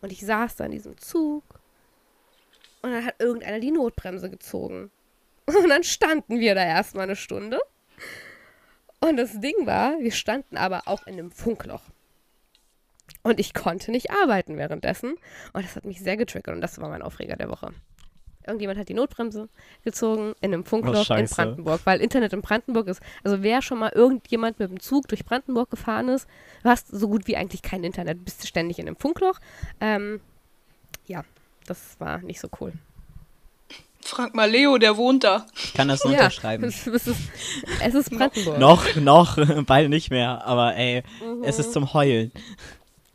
Und 0.00 0.12
ich 0.12 0.24
saß 0.24 0.56
da 0.56 0.66
in 0.66 0.72
diesem 0.72 0.98
Zug 0.98 1.44
und 2.82 2.90
dann 2.90 3.06
hat 3.06 3.14
irgendeiner 3.18 3.60
die 3.60 3.70
Notbremse 3.70 4.28
gezogen. 4.28 4.90
Und 5.46 5.68
dann 5.68 5.84
standen 5.84 6.40
wir 6.40 6.54
da 6.54 6.64
erstmal 6.64 7.04
eine 7.04 7.16
Stunde. 7.16 7.60
Und 9.00 9.16
das 9.16 9.38
Ding 9.40 9.54
war, 9.66 9.98
wir 10.00 10.12
standen 10.12 10.56
aber 10.56 10.82
auch 10.86 11.06
in 11.06 11.14
einem 11.14 11.30
Funkloch. 11.30 11.82
Und 13.22 13.40
ich 13.40 13.54
konnte 13.54 13.90
nicht 13.90 14.10
arbeiten 14.10 14.56
währenddessen. 14.56 15.16
Und 15.52 15.64
das 15.64 15.76
hat 15.76 15.84
mich 15.84 16.00
sehr 16.00 16.16
getriggert. 16.16 16.54
Und 16.54 16.60
das 16.60 16.80
war 16.80 16.88
mein 16.88 17.02
Aufreger 17.02 17.36
der 17.36 17.50
Woche. 17.50 17.72
Irgendjemand 18.46 18.78
hat 18.78 18.90
die 18.90 18.94
Notbremse 18.94 19.48
gezogen 19.82 20.34
in 20.42 20.52
einem 20.52 20.64
Funkloch 20.64 20.98
in 20.98 21.04
Scheiße. 21.04 21.34
Brandenburg. 21.34 21.80
Weil 21.84 22.00
Internet 22.00 22.34
in 22.34 22.42
Brandenburg 22.42 22.88
ist. 22.88 23.00
Also 23.22 23.42
wer 23.42 23.62
schon 23.62 23.78
mal 23.78 23.92
irgendjemand 23.94 24.58
mit 24.58 24.70
dem 24.70 24.80
Zug 24.80 25.08
durch 25.08 25.24
Brandenburg 25.24 25.70
gefahren 25.70 26.08
ist, 26.08 26.28
du 26.62 26.68
hast 26.68 26.88
so 26.88 27.08
gut 27.08 27.26
wie 27.26 27.36
eigentlich 27.36 27.62
kein 27.62 27.84
Internet. 27.84 28.24
Bist 28.24 28.46
ständig 28.46 28.78
in 28.78 28.86
einem 28.86 28.96
Funkloch. 28.96 29.40
Ähm, 29.80 30.20
ja, 31.06 31.24
das 31.66 31.98
war 31.98 32.18
nicht 32.18 32.40
so 32.40 32.48
cool. 32.60 32.74
Frag 34.04 34.34
mal 34.34 34.50
Leo, 34.50 34.76
der 34.78 34.96
wohnt 34.96 35.24
da. 35.24 35.46
Ich 35.56 35.72
kann 35.74 35.88
das 35.88 36.04
nur 36.04 36.12
Ja, 36.12 36.20
unterschreiben. 36.20 36.64
es, 36.64 36.86
es, 36.86 37.06
ist, 37.06 37.20
es 37.82 37.94
ist 37.94 38.10
Brandenburg. 38.10 38.58
Noch, 38.58 38.94
noch, 38.96 39.38
beide 39.66 39.88
nicht 39.88 40.10
mehr, 40.10 40.44
aber 40.46 40.76
ey, 40.76 41.02
es 41.42 41.56
Mhm. 41.56 41.60
ist 41.60 41.72
zum 41.72 41.92
Heulen. 41.94 42.30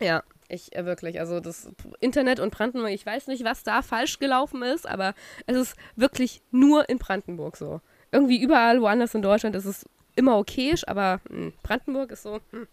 Ja, 0.01 0.23
ich 0.47 0.75
äh, 0.75 0.85
wirklich. 0.85 1.19
Also 1.19 1.39
das 1.39 1.69
Internet 1.99 2.39
und 2.39 2.51
Brandenburg, 2.51 2.91
ich 2.91 3.05
weiß 3.05 3.27
nicht, 3.27 3.43
was 3.43 3.63
da 3.63 3.81
falsch 3.81 4.17
gelaufen 4.19 4.63
ist, 4.63 4.87
aber 4.89 5.13
es 5.45 5.55
ist 5.55 5.75
wirklich 5.95 6.41
nur 6.51 6.89
in 6.89 6.97
Brandenburg 6.97 7.55
so. 7.57 7.81
Irgendwie 8.11 8.41
überall 8.41 8.81
woanders 8.81 9.13
in 9.13 9.21
Deutschland 9.21 9.55
ist 9.55 9.65
es 9.65 9.85
immer 10.15 10.37
okayisch, 10.39 10.87
aber 10.87 11.19
mh, 11.29 11.51
Brandenburg 11.61 12.11
ist 12.11 12.23
so. 12.23 12.39
Hm. 12.51 12.67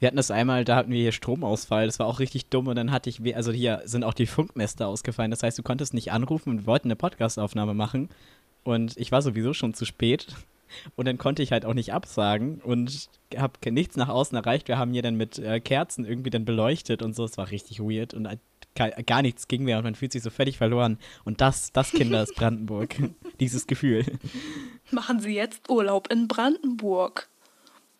Wir 0.00 0.08
hatten 0.08 0.16
das 0.16 0.30
einmal, 0.30 0.64
da 0.64 0.76
hatten 0.76 0.90
wir 0.90 1.00
hier 1.00 1.12
Stromausfall, 1.12 1.86
das 1.86 1.98
war 1.98 2.06
auch 2.06 2.18
richtig 2.18 2.46
dumm 2.46 2.66
und 2.66 2.76
dann 2.76 2.90
hatte 2.90 3.08
ich, 3.08 3.36
also 3.36 3.52
hier 3.52 3.82
sind 3.84 4.04
auch 4.04 4.14
die 4.14 4.26
Funkmäste 4.26 4.86
ausgefallen, 4.86 5.30
das 5.30 5.42
heißt, 5.42 5.58
du 5.58 5.62
konntest 5.62 5.94
nicht 5.94 6.12
anrufen 6.12 6.50
und 6.50 6.58
wir 6.60 6.66
wollten 6.66 6.88
eine 6.88 6.96
Podcastaufnahme 6.96 7.74
machen 7.74 8.08
und 8.64 8.96
ich 8.96 9.12
war 9.12 9.22
sowieso 9.22 9.54
schon 9.54 9.72
zu 9.72 9.84
spät 9.84 10.34
und 10.96 11.06
dann 11.06 11.18
konnte 11.18 11.42
ich 11.42 11.52
halt 11.52 11.64
auch 11.64 11.74
nicht 11.74 11.92
absagen 11.92 12.60
und 12.60 13.08
habe 13.36 13.70
nichts 13.70 13.96
nach 13.96 14.08
außen 14.08 14.36
erreicht. 14.36 14.68
Wir 14.68 14.78
haben 14.78 14.92
hier 14.92 15.02
dann 15.02 15.16
mit 15.16 15.38
äh, 15.38 15.60
Kerzen 15.60 16.04
irgendwie 16.04 16.30
dann 16.30 16.44
beleuchtet 16.44 17.02
und 17.02 17.14
so, 17.14 17.24
es 17.24 17.38
war 17.38 17.50
richtig 17.50 17.80
weird 17.80 18.14
und 18.14 18.26
äh, 18.26 18.38
gar, 18.74 18.90
gar 18.90 19.22
nichts 19.22 19.48
ging 19.48 19.64
mehr 19.64 19.78
und 19.78 19.84
man 19.84 19.94
fühlt 19.94 20.12
sich 20.12 20.22
so 20.22 20.30
völlig 20.30 20.58
verloren 20.58 20.98
und 21.24 21.40
das, 21.40 21.72
das 21.72 21.92
Kinder 21.92 22.22
ist 22.22 22.34
Brandenburg, 22.34 22.96
dieses 23.40 23.66
Gefühl. 23.66 24.04
Machen 24.90 25.20
Sie 25.20 25.34
jetzt 25.34 25.70
Urlaub 25.70 26.10
in 26.10 26.28
Brandenburg. 26.28 27.28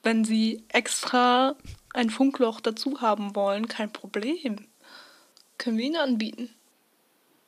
Wenn 0.02 0.24
Sie 0.24 0.64
extra 0.68 1.56
ein 1.94 2.10
Funkloch 2.10 2.60
dazu 2.60 3.00
haben 3.00 3.34
wollen, 3.34 3.68
kein 3.68 3.90
Problem. 3.92 4.66
Können 5.56 5.78
wir 5.78 5.86
Ihnen 5.86 5.96
anbieten. 5.96 6.50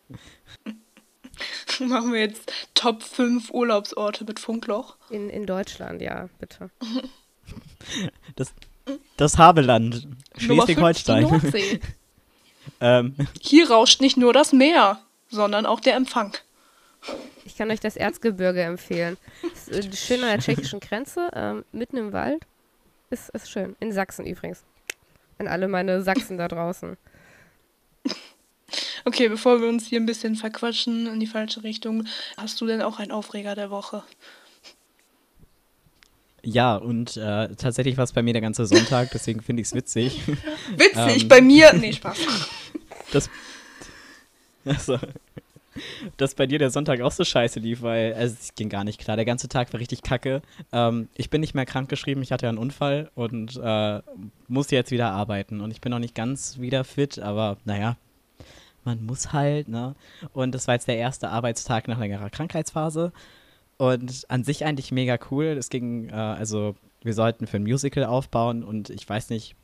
Machen 1.80 2.12
wir 2.12 2.20
jetzt 2.20 2.50
Top 2.74 3.02
5 3.02 3.50
Urlaubsorte 3.50 4.24
mit 4.24 4.40
Funkloch. 4.40 4.96
In, 5.10 5.28
in 5.28 5.44
Deutschland, 5.44 6.00
ja, 6.00 6.28
bitte. 6.38 6.70
Das, 8.34 8.52
das 9.16 9.38
Habeland, 9.38 10.08
Schleswig-Holstein. 10.36 11.40
Ähm, 12.80 13.14
Hier 13.40 13.70
rauscht 13.70 14.00
nicht 14.00 14.16
nur 14.16 14.32
das 14.32 14.52
Meer, 14.52 14.98
sondern 15.28 15.66
auch 15.66 15.78
der 15.78 15.94
Empfang. 15.94 16.36
Ich 17.44 17.56
kann 17.56 17.70
euch 17.70 17.78
das 17.78 17.96
Erzgebirge 17.96 18.62
empfehlen. 18.62 19.16
Ist, 19.54 19.70
äh, 19.70 19.96
schön 19.96 20.22
an 20.24 20.30
der 20.30 20.40
tschechischen 20.40 20.80
Grenze, 20.80 21.30
ähm, 21.32 21.64
mitten 21.70 21.96
im 21.96 22.12
Wald. 22.12 22.42
Ist, 23.10 23.28
ist 23.30 23.50
schön. 23.50 23.76
In 23.80 23.92
Sachsen 23.92 24.26
übrigens. 24.26 24.64
An 25.38 25.48
alle 25.48 25.68
meine 25.68 26.02
Sachsen 26.02 26.38
da 26.38 26.48
draußen. 26.48 26.96
Okay, 29.04 29.28
bevor 29.28 29.60
wir 29.60 29.68
uns 29.68 29.86
hier 29.86 30.00
ein 30.00 30.06
bisschen 30.06 30.34
verquatschen 30.34 31.06
in 31.06 31.20
die 31.20 31.28
falsche 31.28 31.62
Richtung, 31.62 32.08
hast 32.36 32.60
du 32.60 32.66
denn 32.66 32.82
auch 32.82 32.98
einen 32.98 33.12
Aufreger 33.12 33.54
der 33.54 33.70
Woche? 33.70 34.02
Ja, 36.42 36.74
und 36.74 37.16
äh, 37.16 37.54
tatsächlich 37.54 37.96
war 37.96 38.04
es 38.04 38.12
bei 38.12 38.22
mir 38.24 38.32
der 38.32 38.42
ganze 38.42 38.66
Sonntag, 38.66 39.10
deswegen 39.12 39.42
finde 39.42 39.62
ich 39.62 39.68
es 39.68 39.74
witzig. 39.74 40.22
Witzig, 40.76 41.22
Ähm. 41.22 41.28
bei 41.28 41.40
mir. 41.40 41.72
Nee, 41.74 41.92
Spaß. 41.92 42.18
dass, 43.12 43.30
also, 44.64 44.98
dass 46.16 46.34
bei 46.34 46.46
dir 46.46 46.58
der 46.58 46.70
Sonntag 46.70 47.00
auch 47.00 47.12
so 47.12 47.24
scheiße 47.24 47.60
lief, 47.60 47.82
weil 47.82 48.14
also, 48.14 48.36
es 48.40 48.54
ging 48.54 48.68
gar 48.68 48.84
nicht 48.84 49.00
klar. 49.00 49.16
Der 49.16 49.24
ganze 49.24 49.48
Tag 49.48 49.72
war 49.72 49.80
richtig 49.80 50.02
kacke. 50.02 50.42
Ähm, 50.72 51.08
ich 51.14 51.30
bin 51.30 51.40
nicht 51.40 51.54
mehr 51.54 51.66
krank 51.66 51.88
geschrieben, 51.88 52.22
ich 52.22 52.32
hatte 52.32 52.48
einen 52.48 52.58
Unfall 52.58 53.10
und 53.14 53.60
äh, 53.62 54.00
musste 54.48 54.76
jetzt 54.76 54.90
wieder 54.90 55.10
arbeiten. 55.10 55.60
Und 55.60 55.70
ich 55.70 55.80
bin 55.80 55.90
noch 55.90 55.98
nicht 55.98 56.14
ganz 56.14 56.58
wieder 56.58 56.84
fit, 56.84 57.18
aber 57.18 57.58
naja, 57.64 57.96
man 58.84 59.04
muss 59.04 59.32
halt, 59.32 59.68
ne? 59.68 59.94
Und 60.32 60.54
das 60.54 60.68
war 60.68 60.74
jetzt 60.74 60.88
der 60.88 60.96
erste 60.96 61.28
Arbeitstag 61.28 61.88
nach 61.88 61.98
längerer 61.98 62.30
Krankheitsphase. 62.30 63.12
Und 63.78 64.24
an 64.28 64.44
sich 64.44 64.64
eigentlich 64.64 64.92
mega 64.92 65.18
cool. 65.30 65.46
Es 65.46 65.68
ging, 65.68 66.08
äh, 66.08 66.12
also 66.12 66.76
wir 67.02 67.12
sollten 67.12 67.46
für 67.46 67.58
ein 67.58 67.64
Musical 67.64 68.04
aufbauen 68.04 68.64
und 68.64 68.90
ich 68.90 69.08
weiß 69.08 69.30
nicht, 69.30 69.54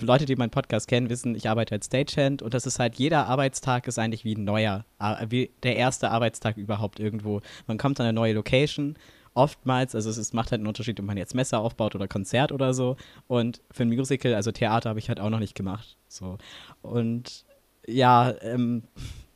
Leute, 0.00 0.24
die 0.24 0.36
meinen 0.36 0.50
Podcast 0.50 0.88
kennen, 0.88 1.10
wissen, 1.10 1.34
ich 1.34 1.48
arbeite 1.48 1.74
als 1.74 1.86
Stagehand 1.86 2.42
und 2.42 2.54
das 2.54 2.66
ist 2.66 2.78
halt, 2.78 2.96
jeder 2.96 3.26
Arbeitstag 3.26 3.86
ist 3.86 3.98
eigentlich 3.98 4.24
wie 4.24 4.34
ein 4.34 4.44
neuer, 4.44 4.84
wie 5.28 5.50
der 5.62 5.76
erste 5.76 6.10
Arbeitstag 6.10 6.56
überhaupt 6.56 6.98
irgendwo. 6.98 7.40
Man 7.66 7.78
kommt 7.78 8.00
an 8.00 8.06
eine 8.06 8.14
neue 8.14 8.32
Location, 8.32 8.96
oftmals, 9.34 9.94
also 9.94 10.10
es 10.10 10.18
ist, 10.18 10.34
macht 10.34 10.50
halt 10.50 10.60
einen 10.60 10.66
Unterschied, 10.66 10.98
ob 11.00 11.06
man 11.06 11.16
jetzt 11.16 11.34
Messer 11.34 11.60
aufbaut 11.60 11.94
oder 11.94 12.08
Konzert 12.08 12.52
oder 12.52 12.74
so. 12.74 12.96
Und 13.28 13.60
für 13.70 13.82
ein 13.82 13.88
Musical, 13.88 14.34
also 14.34 14.52
Theater, 14.52 14.90
habe 14.90 14.98
ich 14.98 15.08
halt 15.08 15.20
auch 15.20 15.30
noch 15.30 15.38
nicht 15.38 15.54
gemacht. 15.54 15.96
So. 16.08 16.38
Und 16.82 17.44
ja, 17.86 18.34
ähm, 18.42 18.84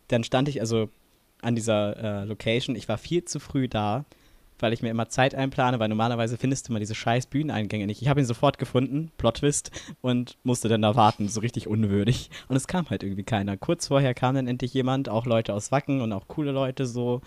dann 0.08 0.24
stand 0.24 0.48
ich 0.48 0.60
also 0.60 0.88
an 1.42 1.54
dieser 1.54 2.22
äh, 2.22 2.24
Location. 2.24 2.76
Ich 2.76 2.88
war 2.88 2.98
viel 2.98 3.24
zu 3.24 3.40
früh 3.40 3.68
da, 3.68 4.04
weil 4.58 4.72
ich 4.72 4.82
mir 4.82 4.90
immer 4.90 5.08
Zeit 5.08 5.34
einplane, 5.34 5.78
weil 5.78 5.88
normalerweise 5.88 6.36
findest 6.36 6.68
du 6.68 6.72
mal 6.72 6.78
diese 6.78 6.94
scheiß 6.94 7.26
Bühneneingänge 7.26 7.86
nicht. 7.86 8.02
Ich 8.02 8.08
habe 8.08 8.20
ihn 8.20 8.26
sofort 8.26 8.58
gefunden, 8.58 9.10
Plot-Twist, 9.18 9.70
und 10.00 10.36
musste 10.42 10.68
dann 10.68 10.82
da 10.82 10.96
warten, 10.96 11.28
so 11.28 11.40
richtig 11.40 11.68
unwürdig. 11.68 12.30
Und 12.48 12.56
es 12.56 12.66
kam 12.66 12.88
halt 12.90 13.02
irgendwie 13.02 13.24
keiner. 13.24 13.56
Kurz 13.56 13.88
vorher 13.88 14.14
kam 14.14 14.34
dann 14.34 14.46
endlich 14.46 14.74
jemand, 14.74 15.08
auch 15.08 15.26
Leute 15.26 15.54
aus 15.54 15.72
Wacken 15.72 16.00
und 16.00 16.12
auch 16.12 16.28
coole 16.28 16.52
Leute 16.52 16.86
so. 16.86 17.20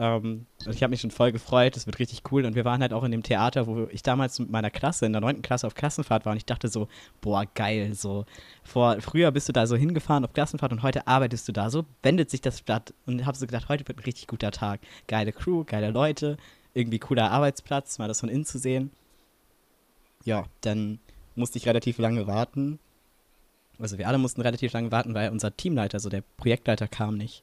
Ähm, 0.00 0.46
und 0.64 0.74
ich 0.74 0.82
habe 0.82 0.92
mich 0.92 1.02
schon 1.02 1.10
voll 1.10 1.30
gefreut, 1.30 1.76
das 1.76 1.86
wird 1.86 1.98
richtig 1.98 2.22
cool. 2.32 2.46
Und 2.46 2.54
wir 2.54 2.64
waren 2.64 2.80
halt 2.80 2.94
auch 2.94 3.04
in 3.04 3.10
dem 3.10 3.22
Theater, 3.22 3.66
wo 3.66 3.86
ich 3.90 4.02
damals 4.02 4.38
mit 4.38 4.50
meiner 4.50 4.70
Klasse, 4.70 5.04
in 5.04 5.12
der 5.12 5.20
9. 5.20 5.42
Klasse 5.42 5.66
auf 5.66 5.74
Klassenfahrt 5.74 6.24
war. 6.24 6.32
Und 6.32 6.38
ich 6.38 6.46
dachte 6.46 6.68
so, 6.68 6.88
boah, 7.20 7.44
geil, 7.54 7.92
so. 7.92 8.24
Vor, 8.62 8.98
früher 9.02 9.30
bist 9.30 9.50
du 9.50 9.52
da 9.52 9.66
so 9.66 9.76
hingefahren 9.76 10.24
auf 10.24 10.32
Klassenfahrt 10.32 10.72
und 10.72 10.82
heute 10.82 11.06
arbeitest 11.06 11.46
du 11.48 11.52
da. 11.52 11.68
So 11.68 11.84
wendet 12.02 12.30
sich 12.30 12.40
das 12.40 12.62
Blatt. 12.62 12.94
Und 13.04 13.26
habe 13.26 13.36
so 13.36 13.46
gedacht, 13.46 13.68
heute 13.68 13.86
wird 13.86 13.98
ein 13.98 14.04
richtig 14.04 14.26
guter 14.26 14.50
Tag. 14.52 14.80
Geile 15.06 15.32
Crew, 15.32 15.64
geile 15.64 15.90
Leute, 15.90 16.38
irgendwie 16.74 16.98
cooler 16.98 17.30
Arbeitsplatz, 17.30 17.98
mal 17.98 18.08
das 18.08 18.20
von 18.20 18.28
innen 18.28 18.44
zu 18.44 18.58
sehen. 18.58 18.90
Ja, 20.24 20.44
dann 20.60 20.98
musste 21.34 21.58
ich 21.58 21.66
relativ 21.66 21.98
lange 21.98 22.26
warten. 22.26 22.78
Also 23.78 23.98
wir 23.98 24.08
alle 24.08 24.18
mussten 24.18 24.42
relativ 24.42 24.72
lange 24.72 24.92
warten, 24.92 25.14
weil 25.14 25.30
unser 25.30 25.56
Teamleiter, 25.56 25.96
also 25.96 26.10
der 26.10 26.22
Projektleiter, 26.36 26.86
kam 26.86 27.16
nicht. 27.16 27.42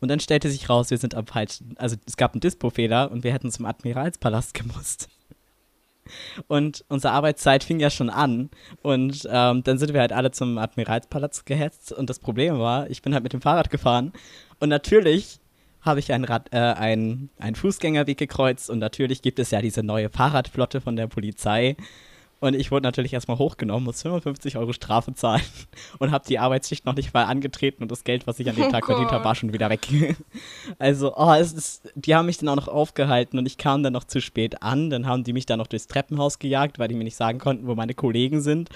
Und 0.00 0.08
dann 0.08 0.20
stellte 0.20 0.50
sich 0.50 0.68
raus, 0.68 0.90
wir 0.90 0.98
sind 0.98 1.14
am 1.14 1.26
falschen, 1.26 1.76
also 1.78 1.96
es 2.06 2.16
gab 2.16 2.34
einen 2.34 2.40
Dispo-Fehler 2.40 3.10
und 3.10 3.24
wir 3.24 3.32
hätten 3.32 3.50
zum 3.50 3.64
Admiralspalast 3.64 4.52
gemusst. 4.54 5.08
Und 6.48 6.84
unsere 6.88 7.14
Arbeitszeit 7.14 7.64
fing 7.64 7.80
ja 7.80 7.88
schon 7.88 8.10
an 8.10 8.50
und 8.82 9.26
ähm, 9.30 9.62
dann 9.62 9.78
sind 9.78 9.94
wir 9.94 10.02
halt 10.02 10.12
alle 10.12 10.32
zum 10.32 10.58
Admiralspalast 10.58 11.46
gehetzt 11.46 11.92
und 11.92 12.10
das 12.10 12.18
Problem 12.18 12.58
war, 12.58 12.90
ich 12.90 13.00
bin 13.00 13.14
halt 13.14 13.22
mit 13.22 13.32
dem 13.32 13.40
Fahrrad 13.40 13.70
gefahren 13.70 14.12
und 14.60 14.68
natürlich 14.68 15.40
habe 15.84 16.00
ich 16.00 16.12
einen, 16.12 16.24
Rad, 16.24 16.48
äh, 16.52 16.58
einen, 16.58 17.30
einen 17.38 17.56
Fußgängerweg 17.56 18.18
gekreuzt 18.18 18.70
und 18.70 18.78
natürlich 18.78 19.22
gibt 19.22 19.38
es 19.38 19.50
ja 19.50 19.60
diese 19.60 19.82
neue 19.82 20.08
Fahrradflotte 20.08 20.80
von 20.80 20.96
der 20.96 21.06
Polizei 21.06 21.76
und 22.44 22.54
ich 22.54 22.70
wurde 22.70 22.82
natürlich 22.82 23.14
erstmal 23.14 23.38
hochgenommen, 23.38 23.84
muss 23.84 24.02
55 24.02 24.58
Euro 24.58 24.74
Strafe 24.74 25.14
zahlen 25.14 25.42
und 25.98 26.10
habe 26.10 26.26
die 26.28 26.38
Arbeitsschicht 26.38 26.84
noch 26.84 26.94
nicht 26.94 27.14
mal 27.14 27.24
angetreten 27.24 27.82
und 27.82 27.90
das 27.90 28.04
Geld, 28.04 28.26
was 28.26 28.38
ich 28.38 28.48
an 28.50 28.56
dem 28.56 28.66
Oh 28.66 28.70
Tag 28.70 28.84
verdient 28.84 29.10
habe, 29.10 29.24
war 29.24 29.34
schon 29.34 29.52
wieder 29.52 29.70
weg. 29.70 29.88
Also, 30.78 31.14
oh, 31.16 31.32
es 31.32 31.52
ist, 31.52 31.92
die 31.94 32.14
haben 32.14 32.26
mich 32.26 32.38
dann 32.38 32.48
auch 32.48 32.56
noch 32.56 32.68
aufgehalten 32.68 33.38
und 33.38 33.46
ich 33.46 33.58
kam 33.58 33.82
dann 33.82 33.92
noch 33.92 34.04
zu 34.04 34.20
spät 34.20 34.62
an. 34.62 34.90
Dann 34.90 35.06
haben 35.06 35.24
die 35.24 35.32
mich 35.32 35.46
dann 35.46 35.58
noch 35.58 35.66
durchs 35.66 35.86
Treppenhaus 35.86 36.38
gejagt, 36.38 36.78
weil 36.78 36.88
die 36.88 36.94
mir 36.94 37.04
nicht 37.04 37.16
sagen 37.16 37.38
konnten, 37.38 37.66
wo 37.66 37.74
meine 37.74 37.94
Kollegen 37.94 38.40
sind. 38.40 38.70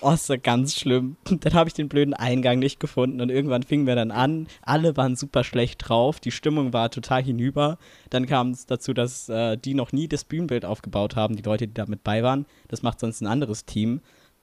Oh, 0.00 0.12
ist 0.12 0.28
ja 0.28 0.36
ganz 0.36 0.74
schlimm. 0.76 1.16
Dann 1.40 1.54
habe 1.54 1.68
ich 1.68 1.74
den 1.74 1.88
blöden 1.88 2.14
Eingang 2.14 2.58
nicht 2.58 2.80
gefunden 2.80 3.20
und 3.20 3.30
irgendwann 3.30 3.62
fingen 3.62 3.86
wir 3.86 3.94
dann 3.94 4.10
an. 4.10 4.48
Alle 4.62 4.96
waren 4.96 5.16
super 5.16 5.44
schlecht 5.44 5.88
drauf. 5.88 6.20
Die 6.20 6.30
Stimmung 6.30 6.72
war 6.72 6.90
total 6.90 7.22
hinüber. 7.22 7.78
Dann 8.10 8.26
kam 8.26 8.50
es 8.50 8.66
dazu, 8.66 8.92
dass 8.92 9.28
äh, 9.28 9.56
die 9.56 9.74
noch 9.74 9.92
nie 9.92 10.08
das 10.08 10.24
Bühnenbild 10.24 10.64
aufgebaut 10.64 11.16
haben, 11.16 11.36
die 11.36 11.42
Leute, 11.42 11.68
die 11.68 11.74
da 11.74 11.86
mit 11.86 12.02
bei 12.02 12.22
waren. 12.22 12.46
Das 12.68 12.82
macht 12.82 13.00
sonst 13.00 13.20
ein 13.20 13.26
anderes 13.26 13.64
Team. 13.64 14.00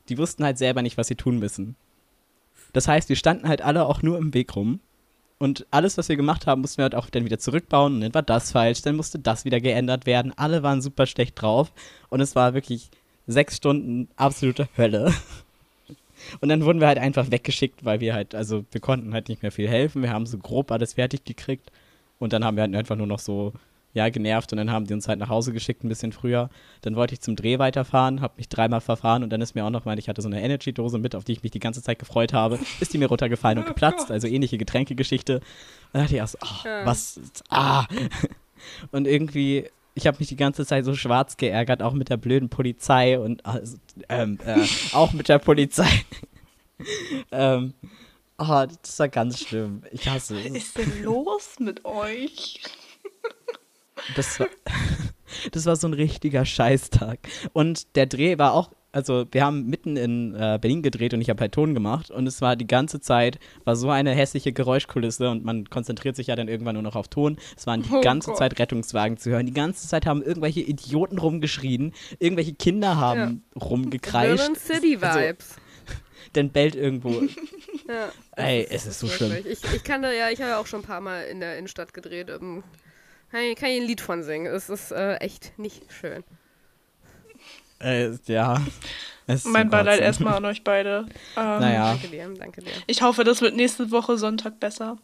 Die 0.10 0.18
wussten 0.18 0.44
halt 0.44 0.58
selber 0.58 0.82
nicht, 0.82 0.98
was 0.98 1.08
sie 1.08 1.16
tun 1.16 1.40
müssen. 1.40 1.76
Das 2.74 2.88
heißt, 2.88 3.10
wir 3.10 3.16
standen 3.16 3.48
halt 3.48 3.62
alle 3.62 3.86
auch 3.86 4.02
nur 4.02 4.18
im 4.18 4.34
Weg 4.34 4.56
rum. 4.56 4.80
Und 5.40 5.66
alles, 5.72 5.98
was 5.98 6.10
wir 6.10 6.16
gemacht 6.16 6.48
haben, 6.48 6.62
mussten 6.62 6.78
wir 6.78 6.84
halt 6.84 6.96
auch 6.96 7.10
dann 7.10 7.26
wieder 7.26 7.40
zurückbauen. 7.40 7.96
Und 7.96 8.02
dann 8.02 8.14
war 8.14 8.22
das 8.22 8.52
falsch, 8.52 8.82
dann 8.82 8.96
musste 8.96 9.20
das 9.20 9.46
wieder 9.46 9.60
geändert 9.60 10.06
werden. 10.06 10.34
Alle 10.36 10.64
waren 10.64 10.82
super 10.82 11.06
schlecht 11.06 11.42
drauf. 11.42 11.72
Und 12.10 12.22
es 12.22 12.36
war 12.36 12.54
wirklich 12.54 12.90
sechs 13.28 13.58
Stunden 13.58 14.08
absolute 14.16 14.68
Hölle. 14.78 15.14
Und 16.40 16.50
dann 16.50 16.64
wurden 16.64 16.80
wir 16.80 16.88
halt 16.88 17.00
einfach 17.00 17.32
weggeschickt, 17.32 17.84
weil 17.84 18.00
wir 18.00 18.14
halt, 18.14 18.34
also 18.34 18.64
wir 18.72 18.80
konnten 18.80 19.14
halt 19.14 19.28
nicht 19.28 19.42
mehr 19.42 19.52
viel 19.52 19.68
helfen. 19.68 20.02
Wir 20.02 20.12
haben 20.12 20.26
so 20.26 20.38
grob 20.38 20.72
alles 20.72 20.94
fertig 20.94 21.26
gekriegt. 21.26 21.72
Und 22.20 22.32
dann 22.32 22.46
haben 22.46 22.56
wir 22.56 22.62
halt 22.62 22.76
einfach 22.76 22.96
nur 22.96 23.08
noch 23.08 23.20
so, 23.20 23.52
ja, 23.94 24.10
genervt. 24.10 24.52
Und 24.52 24.58
dann 24.58 24.72
haben 24.72 24.86
die 24.86 24.94
uns 24.94 25.08
halt 25.08 25.20
nach 25.20 25.30
Hause 25.30 25.54
geschickt, 25.54 25.84
ein 25.84 25.90
bisschen 25.90 26.12
früher. 26.12 26.50
Dann 26.82 26.96
wollte 26.96 27.14
ich 27.14 27.22
zum 27.22 27.36
Dreh 27.36 27.60
weiterfahren, 27.60 28.22
habe 28.22 28.36
mich 28.38 28.50
dreimal 28.50 28.82
verfahren. 28.82 29.24
Und 29.24 29.30
dann 29.30 29.42
ist 29.42 29.56
mir 29.56 29.66
auch 29.66 29.70
noch 29.70 29.86
mal, 29.86 29.98
ich 30.00 30.10
hatte 30.10 30.22
so 30.22 30.28
eine 30.28 30.42
Energy-Dose 30.42 30.98
mit, 30.98 31.16
auf 31.16 31.24
die 31.24 31.34
ich 31.34 31.44
mich 31.44 31.52
die 31.52 31.60
ganze 31.60 31.82
Zeit 31.82 32.00
gefreut 32.00 32.34
habe, 32.34 32.60
ist 32.80 32.94
die 32.94 32.98
mir 32.98 33.08
runtergefallen 33.08 33.60
und 33.60 33.66
geplatzt. 33.66 34.12
Also 34.12 34.28
ähnliche 34.28 34.58
Getränkegeschichte. 34.58 35.36
Und 35.36 35.44
dann 35.94 36.02
dachte 36.04 36.16
ich 36.16 36.20
erst, 36.20 36.38
oh, 36.42 36.68
was, 36.86 37.20
ah. 37.50 37.86
Und 38.92 39.08
irgendwie, 39.08 39.70
ich 39.94 40.08
habe 40.08 40.18
mich 40.20 40.30
die 40.30 40.38
ganze 40.38 40.66
Zeit 40.66 40.86
so 40.86 40.96
schwarz 40.96 41.38
geärgert, 41.38 41.84
auch 41.84 41.94
mit 41.94 42.10
der 42.10 42.18
blöden 42.18 42.48
Polizei 42.48 43.20
und 43.20 43.46
also, 43.46 43.78
ähm, 44.08 44.40
äh, 44.46 44.66
auch 44.94 45.12
mit 45.12 45.28
der 45.28 45.40
Polizei. 45.40 45.90
ähm, 47.32 47.74
oh, 47.84 47.88
Oh, 48.46 48.66
das 48.82 49.00
war 49.00 49.10
ganz 49.10 49.40
schlimm. 49.40 49.84
Ich 49.92 50.10
hasse 50.10 50.36
Was 50.36 50.46
es. 50.46 50.56
ist 50.56 50.78
denn 50.78 51.04
los 51.04 51.56
mit 51.60 51.86
euch? 51.86 52.62
Das 54.16 54.40
war, 54.40 54.48
das 55.52 55.66
war 55.66 55.76
so 55.76 55.88
ein 55.88 55.94
richtiger 55.94 56.46
Scheißtag. 56.46 57.20
Und 57.54 57.96
der 57.96 58.06
Dreh 58.06 58.38
war 58.38 58.54
auch, 58.54 58.72
also 58.92 59.26
wir 59.32 59.44
haben 59.44 59.66
mitten 59.68 59.98
in 59.98 60.36
äh, 60.36 60.60
Berlin 60.62 60.84
gedreht 60.84 61.16
und 61.16 61.22
ich 61.22 61.30
habe 61.32 61.42
halt 61.42 61.52
Ton 61.54 61.74
gemacht 61.74 62.12
und 62.12 62.28
es 62.28 62.42
war 62.42 62.56
die 62.56 62.68
ganze 62.68 63.00
Zeit, 63.00 63.40
war 63.64 63.76
so 63.76 63.90
eine 63.90 64.12
hässliche 64.12 64.54
Geräuschkulisse 64.54 65.32
und 65.32 65.44
man 65.44 65.68
konzentriert 65.70 66.16
sich 66.16 66.28
ja 66.28 66.36
dann 66.36 66.48
irgendwann 66.48 66.76
nur 66.76 66.84
noch 66.84 66.96
auf 66.96 67.08
Ton. 67.08 67.38
Es 67.58 67.66
waren 67.66 67.82
die 67.82 67.90
Oh 67.92 68.02
ganze 68.02 68.30
Gott. 68.30 68.38
Zeit 68.38 68.60
Rettungswagen 68.60 69.18
zu 69.18 69.32
hören. 69.32 69.48
Die 69.48 69.54
ganze 69.54 69.88
Zeit 69.88 70.06
haben 70.06 70.22
irgendwelche 70.22 70.60
Idioten 70.62 71.18
rumgeschrien, 71.18 71.94
irgendwelche 72.20 72.54
Kinder 72.54 72.98
haben 72.98 73.44
rumgekreischt. 73.60 74.44
Urban 74.48 74.56
City 74.56 74.98
Also, 75.02 75.20
Vibes. 75.20 75.56
dann 76.34 76.50
bellt 76.52 76.76
irgendwo. 76.76 77.24
Ja, 77.88 78.10
Ey, 78.36 78.68
es 78.70 78.86
ist 78.86 79.00
so 79.00 79.08
schlimm. 79.08 79.34
Ich, 79.50 79.60
ich 79.76 79.84
kann 79.84 80.04
da 80.04 80.12
ja, 80.12 80.30
ich 80.30 80.40
habe 80.40 80.52
ja 80.52 80.60
auch 80.60 80.68
schon 80.68 80.82
ein 80.82 80.86
paar 80.86 81.02
Mal 81.02 81.24
in 81.24 81.40
der 81.40 81.58
Innenstadt 81.58 81.94
gedreht. 81.96 82.30
Ähm, 82.30 82.64
kann, 83.34 83.44
ich, 83.44 83.56
kann 83.56 83.70
ich 83.70 83.82
ein 83.82 83.88
Lied 83.88 84.02
von 84.02 84.24
singen. 84.24 84.46
Es 84.46 84.70
ist 84.70 84.92
äh, 84.92 85.16
echt 85.16 85.58
nicht 85.58 85.92
schön. 85.92 86.24
Äh, 87.80 88.12
ja. 88.28 88.62
Mein 89.46 89.70
Beileid 89.70 90.02
erstmal 90.02 90.36
an 90.36 90.46
euch 90.46 90.64
beide. 90.64 91.06
Ähm, 91.36 91.60
Naja. 91.60 91.94
Danke 91.94 92.08
dir, 92.10 92.32
danke 92.38 92.62
dir. 92.62 92.72
Ich 92.86 93.02
hoffe, 93.02 93.24
das 93.24 93.42
wird 93.42 93.56
nächste 93.56 93.90
Woche 93.90 94.18
Sonntag 94.18 94.60
besser. 94.60 94.98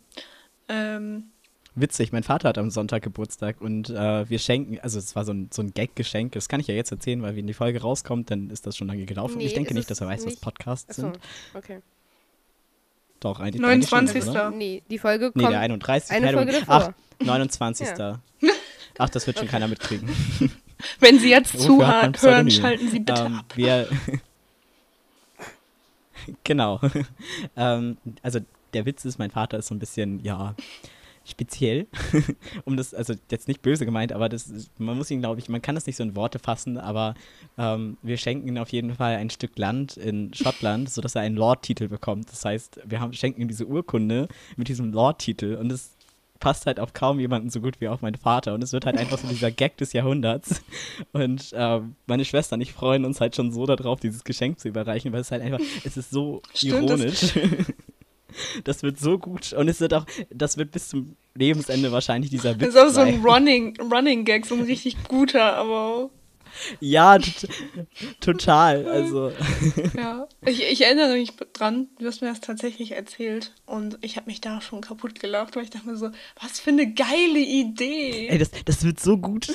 Ähm, 0.67 1.31
Witzig, 1.73 2.11
mein 2.11 2.21
Vater 2.23 2.49
hat 2.49 2.59
am 2.59 2.69
Sonntag 2.69 3.01
Geburtstag 3.01 3.61
und 3.61 3.89
äh, 3.89 4.29
wir 4.29 4.37
schenken, 4.37 4.79
also 4.79 4.99
es 4.99 5.15
war 5.15 5.25
so 5.25 5.33
ein, 5.33 5.49
so 5.51 5.63
ein 5.63 5.73
Gag-Geschenk, 5.73 6.33
das 6.33 6.49
kann 6.49 6.59
ich 6.59 6.67
ja 6.67 6.75
jetzt 6.75 6.91
erzählen, 6.91 7.21
weil 7.23 7.35
wenn 7.35 7.47
die 7.47 7.53
Folge 7.53 7.81
rauskommt, 7.81 8.29
dann 8.29 8.51
ist 8.51 8.67
das 8.67 8.77
schon 8.77 8.87
lange 8.87 9.05
gelaufen. 9.05 9.37
Nee, 9.37 9.45
ich 9.45 9.53
denke 9.55 9.73
nicht, 9.73 9.89
dass 9.89 10.01
er 10.01 10.07
weiß, 10.07 10.27
was. 10.27 10.35
Podcasts 10.35 10.89
Achso, 10.89 11.01
sind. 11.01 11.19
okay. 11.55 11.81
Doch, 13.19 13.39
eigentlich. 13.39 13.63
eigentlich 13.63 13.89
schon, 13.89 14.05
29. 14.05 14.31
oder? 14.31 14.51
Nee, 14.51 14.83
die 14.89 14.97
Folge 14.97 15.31
Nee, 15.33 15.43
kommt. 15.43 15.53
der 15.53 15.59
31. 15.61 16.11
eine. 16.11 16.33
Folge 16.33 16.51
davor. 16.53 16.93
Ach, 17.19 17.25
29. 17.25 17.87
Ach, 18.97 19.09
das 19.09 19.27
wird 19.27 19.37
schon 19.37 19.47
Okay. 19.47 19.51
keiner 19.51 19.67
mitkriegen. 19.67 20.09
wenn 20.99 21.19
Sie 21.19 21.29
jetzt 21.29 21.53
man 21.55 21.63
zuhören, 21.63 22.13
hören, 22.19 22.51
schalten 22.51 22.89
Sie 22.89 22.99
bitte 22.99 23.23
ähm, 23.25 23.35
ab. 23.35 23.45
wir 23.55 23.87
genau. 26.43 26.79
ähm, 27.57 27.97
also 28.21 28.39
der 28.73 28.85
Witz 28.85 29.05
ist, 29.05 29.19
mein 29.19 29.31
Vater 29.31 29.57
ist 29.57 29.67
so 29.67 29.75
ein 29.75 29.79
bisschen, 29.79 30.23
ja, 30.23 30.55
speziell. 31.29 31.87
um 32.65 32.77
das, 32.77 32.93
also 32.93 33.13
jetzt 33.31 33.47
nicht 33.47 33.61
böse 33.61 33.85
gemeint, 33.85 34.11
aber 34.11 34.29
das 34.29 34.47
ist, 34.47 34.79
man 34.79 34.97
muss 34.97 35.11
ihn, 35.11 35.19
glaube 35.19 35.39
ich, 35.39 35.49
man 35.49 35.61
kann 35.61 35.75
das 35.75 35.85
nicht 35.85 35.95
so 35.95 36.03
in 36.03 36.15
Worte 36.15 36.39
fassen, 36.39 36.77
aber 36.77 37.13
ähm, 37.57 37.97
wir 38.01 38.17
schenken 38.17 38.47
ihm 38.47 38.57
auf 38.57 38.69
jeden 38.69 38.95
Fall 38.95 39.15
ein 39.15 39.29
Stück 39.29 39.57
Land 39.57 39.97
in 39.97 40.33
Schottland, 40.33 40.89
sodass 40.89 41.15
er 41.15 41.21
einen 41.21 41.35
Lord-Titel 41.35 41.87
bekommt. 41.87 42.31
Das 42.31 42.45
heißt, 42.45 42.81
wir 42.85 42.99
haben, 42.99 43.13
schenken 43.13 43.41
ihm 43.41 43.47
diese 43.47 43.65
Urkunde 43.65 44.27
mit 44.57 44.67
diesem 44.67 44.91
Lord-Titel 44.91 45.55
und 45.55 45.71
es 45.71 45.95
passt 46.39 46.65
halt 46.65 46.79
auf 46.79 46.93
kaum 46.93 47.19
jemanden 47.19 47.49
so 47.49 47.59
gut 47.59 47.81
wie 47.81 47.87
auf 47.87 48.01
meinen 48.01 48.15
Vater. 48.15 48.53
Und 48.53 48.63
es 48.63 48.71
wird 48.71 48.85
halt 48.85 48.97
einfach 48.97 49.17
so 49.17 49.27
dieser 49.27 49.51
Gag 49.51 49.77
des 49.77 49.93
Jahrhunderts. 49.93 50.61
Und 51.11 51.51
ähm, 51.53 51.95
meine 52.07 52.25
Schwester 52.25 52.55
und 52.55 52.61
ich 52.61 52.73
freuen 52.73 53.05
uns 53.05 53.21
halt 53.21 53.35
schon 53.35 53.51
so 53.51 53.65
darauf, 53.65 53.99
dieses 53.99 54.23
Geschenk 54.23 54.59
zu 54.59 54.67
überreichen, 54.67 55.11
weil 55.11 55.21
es 55.21 55.31
halt 55.31 55.41
einfach, 55.41 55.59
es 55.83 55.97
ist 55.97 56.11
so 56.11 56.41
Stimmt, 56.53 56.89
ironisch. 56.89 57.33
Das 58.63 58.83
wird 58.83 58.99
so 58.99 59.17
gut 59.17 59.53
und 59.53 59.67
es 59.67 59.79
wird 59.79 59.93
auch, 59.93 60.05
das 60.29 60.57
wird 60.57 60.71
bis 60.71 60.89
zum 60.89 61.15
Lebensende 61.35 61.91
wahrscheinlich 61.91 62.29
dieser 62.29 62.53
Das 62.53 62.69
Witz 62.69 62.75
ist 62.75 62.81
auch 62.81 62.89
so 62.93 63.01
ein. 63.01 63.21
Running, 63.21 63.79
Running 63.81 64.25
Gag, 64.25 64.45
so 64.45 64.55
ein 64.55 64.61
richtig 64.61 64.97
guter, 65.07 65.55
aber 65.55 66.09
Ja, 66.79 67.17
tot- 67.19 67.47
total. 68.19 68.85
Also 68.87 69.31
ja. 69.95 70.27
Ich, 70.45 70.63
ich 70.63 70.81
erinnere 70.81 71.13
mich 71.13 71.31
dran, 71.53 71.87
du 71.99 72.05
hast 72.07 72.21
mir 72.21 72.29
das 72.29 72.41
tatsächlich 72.41 72.91
erzählt 72.91 73.53
und 73.65 73.97
ich 74.01 74.15
habe 74.17 74.27
mich 74.27 74.41
da 74.41 74.59
schon 74.61 74.81
kaputt 74.81 75.19
gelacht, 75.19 75.55
weil 75.55 75.63
ich 75.63 75.69
dachte 75.69 75.87
mir 75.87 75.97
so, 75.97 76.09
was 76.41 76.59
für 76.59 76.71
eine 76.71 76.91
geile 76.93 77.39
Idee. 77.39 78.27
Ey, 78.29 78.37
das, 78.37 78.51
das 78.65 78.83
wird 78.83 78.99
so 78.99 79.17
gut. 79.17 79.51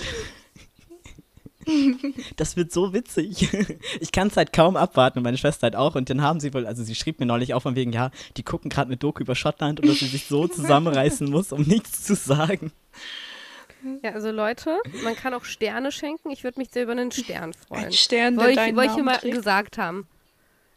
Das 2.37 2.57
wird 2.57 2.73
so 2.73 2.93
witzig. 2.93 3.49
Ich 4.01 4.13
kann 4.13 4.29
es 4.29 4.37
halt 4.37 4.53
kaum 4.53 4.77
abwarten 4.77 5.19
und 5.19 5.25
meine 5.25 5.39
Schwester 5.39 5.65
halt 5.65 5.77
auch. 5.77 5.95
Und 5.95 6.11
dann 6.11 6.23
haben 6.23 6.41
sie 6.41 6.53
wohl, 6.55 6.67
also 6.67 6.83
sie 6.83 6.95
schrieb 6.95 7.21
mir 7.21 7.27
neulich 7.27 7.55
auch 7.55 7.61
von 7.61 7.77
wegen, 7.77 7.93
ja, 7.93 8.11
die 8.37 8.43
gucken 8.43 8.71
gerade 8.71 8.89
eine 8.89 8.97
Doku 8.97 9.23
über 9.23 9.35
Schottland 9.35 9.81
und 9.81 9.89
dass 9.89 9.99
sie 9.99 10.07
sich 10.07 10.27
so 10.27 10.47
zusammenreißen 10.49 11.31
muss, 11.31 11.53
um 11.53 11.63
nichts 11.63 12.03
zu 12.05 12.15
sagen. 12.15 12.73
Ja, 14.03 14.13
also 14.13 14.31
Leute, 14.31 14.79
man 15.03 15.15
kann 15.15 15.35
auch 15.35 15.45
Sterne 15.45 15.93
schenken. 15.93 16.31
Ich 16.31 16.43
würde 16.43 16.59
mich 16.59 16.71
sehr 16.71 16.85
über 16.85 16.93
einen 16.93 17.13
Stern 17.13 17.53
freuen. 17.53 17.87
Ein 17.87 17.93
Stern, 17.93 18.37
der 18.37 18.47
Wollte 18.47 18.65
ich, 18.67 18.77
wollte 18.77 18.95
ich 18.97 19.05
mal 19.05 19.17
trägt. 19.19 19.35
gesagt 19.35 19.79
haben. 19.79 20.07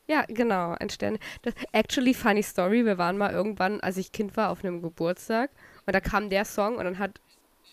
Ja, 0.07 0.23
genau, 0.27 0.75
ein 0.79 0.89
Stern. 0.89 1.17
Das, 1.41 1.53
actually, 1.71 2.13
funny 2.13 2.43
story. 2.43 2.85
Wir 2.85 2.97
waren 2.97 3.17
mal 3.17 3.31
irgendwann, 3.31 3.79
als 3.81 3.97
ich 3.97 4.11
Kind 4.11 4.35
war, 4.37 4.49
auf 4.49 4.63
einem 4.63 4.81
Geburtstag 4.81 5.51
und 5.85 5.93
da 5.93 5.99
kam 6.01 6.29
der 6.29 6.45
Song 6.45 6.75
und 6.75 6.83
dann 6.85 6.99
hat 6.99 7.19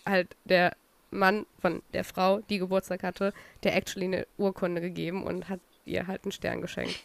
halt 0.06 0.36
der 0.44 0.76
Mann 1.14 1.46
von 1.60 1.82
der 1.92 2.04
Frau, 2.04 2.40
die 2.50 2.58
Geburtstag 2.58 3.02
hatte, 3.02 3.32
der 3.62 3.74
actually 3.76 4.06
eine 4.06 4.26
Urkunde 4.36 4.80
gegeben 4.80 5.22
und 5.24 5.48
hat 5.48 5.60
ihr 5.84 6.06
halt 6.06 6.24
einen 6.24 6.32
Stern 6.32 6.60
geschenkt. 6.60 7.00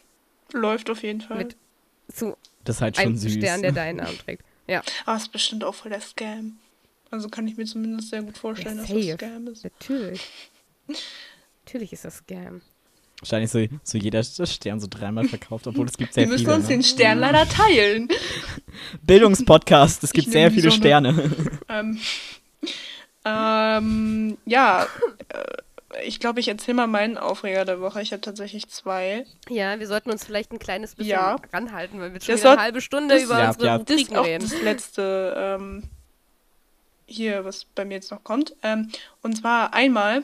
Läuft 0.52 0.90
auf 0.90 1.02
jeden 1.02 1.20
Fall. 1.20 1.38
Mit 1.38 1.56
zu 2.12 2.36
Das 2.64 2.76
ist 2.76 2.82
halt 2.82 2.96
schon 2.96 3.06
einem 3.06 3.16
süß. 3.16 3.32
Stern, 3.34 3.62
der 3.62 3.72
deinen 3.72 3.96
Namen 3.96 4.18
trägt. 4.18 4.42
Ja, 4.66 4.82
Aber 5.06 5.16
es 5.16 5.22
ist 5.24 5.32
bestimmt 5.32 5.64
auch 5.64 5.74
voll 5.74 5.90
der 5.90 6.00
Scam. 6.00 6.58
Also 7.10 7.28
kann 7.28 7.46
ich 7.48 7.56
mir 7.56 7.64
zumindest 7.66 8.10
sehr 8.10 8.22
gut 8.22 8.38
vorstellen, 8.38 8.76
Ja, 8.76 8.82
dass 8.82 8.90
das. 8.90 9.14
Scam 9.14 9.46
ist. 9.48 9.64
natürlich. 9.64 10.20
Natürlich 11.64 11.92
ist 11.92 12.04
das 12.04 12.16
Scam. 12.18 12.62
Wahrscheinlich 13.20 13.50
so, 13.50 13.64
so 13.82 13.98
jeder 13.98 14.22
Stern 14.24 14.80
so 14.80 14.86
dreimal 14.88 15.28
verkauft, 15.28 15.66
obwohl 15.66 15.86
es 15.86 15.96
gibt 15.98 16.14
sehr 16.14 16.24
Wir 16.24 16.28
müssen 16.32 16.44
viele. 16.46 16.56
uns 16.56 16.64
Ne? 16.68 16.70
den 16.76 16.82
Stern 16.82 17.18
leider 17.18 17.46
teilen. 17.48 18.08
Bildungspodcast, 19.02 20.02
es 20.04 20.12
gibt 20.12 20.30
sehr 20.30 20.50
viele 20.50 20.70
Sonne. 20.70 20.76
Sterne. 21.12 21.30
ähm, 21.68 21.98
ähm, 23.24 24.38
ja, 24.46 24.86
äh, 25.28 26.04
ich 26.04 26.20
glaube, 26.20 26.40
ich 26.40 26.48
erzähle 26.48 26.76
mal 26.76 26.86
meinen 26.86 27.18
Aufreger 27.18 27.64
der 27.64 27.80
Woche. 27.80 28.00
Ich 28.00 28.12
habe 28.12 28.20
tatsächlich 28.20 28.68
zwei. 28.68 29.26
Ja, 29.48 29.78
wir 29.80 29.86
sollten 29.88 30.10
uns 30.10 30.24
vielleicht 30.24 30.52
ein 30.52 30.58
kleines 30.60 30.94
bisschen 30.94 31.10
Ja. 31.12 31.36
ranhalten, 31.52 32.00
weil 32.00 32.12
wir 32.14 32.20
schon 32.20 32.32
Das 32.34 32.40
wieder 32.42 32.52
eine 32.52 32.62
halbe 32.62 32.80
Stunde 32.80 33.14
das- 33.16 33.24
über 33.24 33.38
Ja, 33.40 33.48
unsere 33.48 33.66
ja. 33.66 33.78
Das 33.78 33.84
ist 33.90 33.90
Rubriken 34.02 34.16
auch 34.16 34.24
reden. 34.26 34.48
das 34.48 34.62
letzte 34.62 35.34
ähm, 35.36 35.82
hier, 37.06 37.44
was 37.44 37.64
bei 37.64 37.84
mir 37.84 37.94
jetzt 37.94 38.10
noch 38.12 38.22
kommt. 38.22 38.54
Ähm, 38.62 38.90
und 39.22 39.36
zwar 39.36 39.74
einmal 39.74 40.22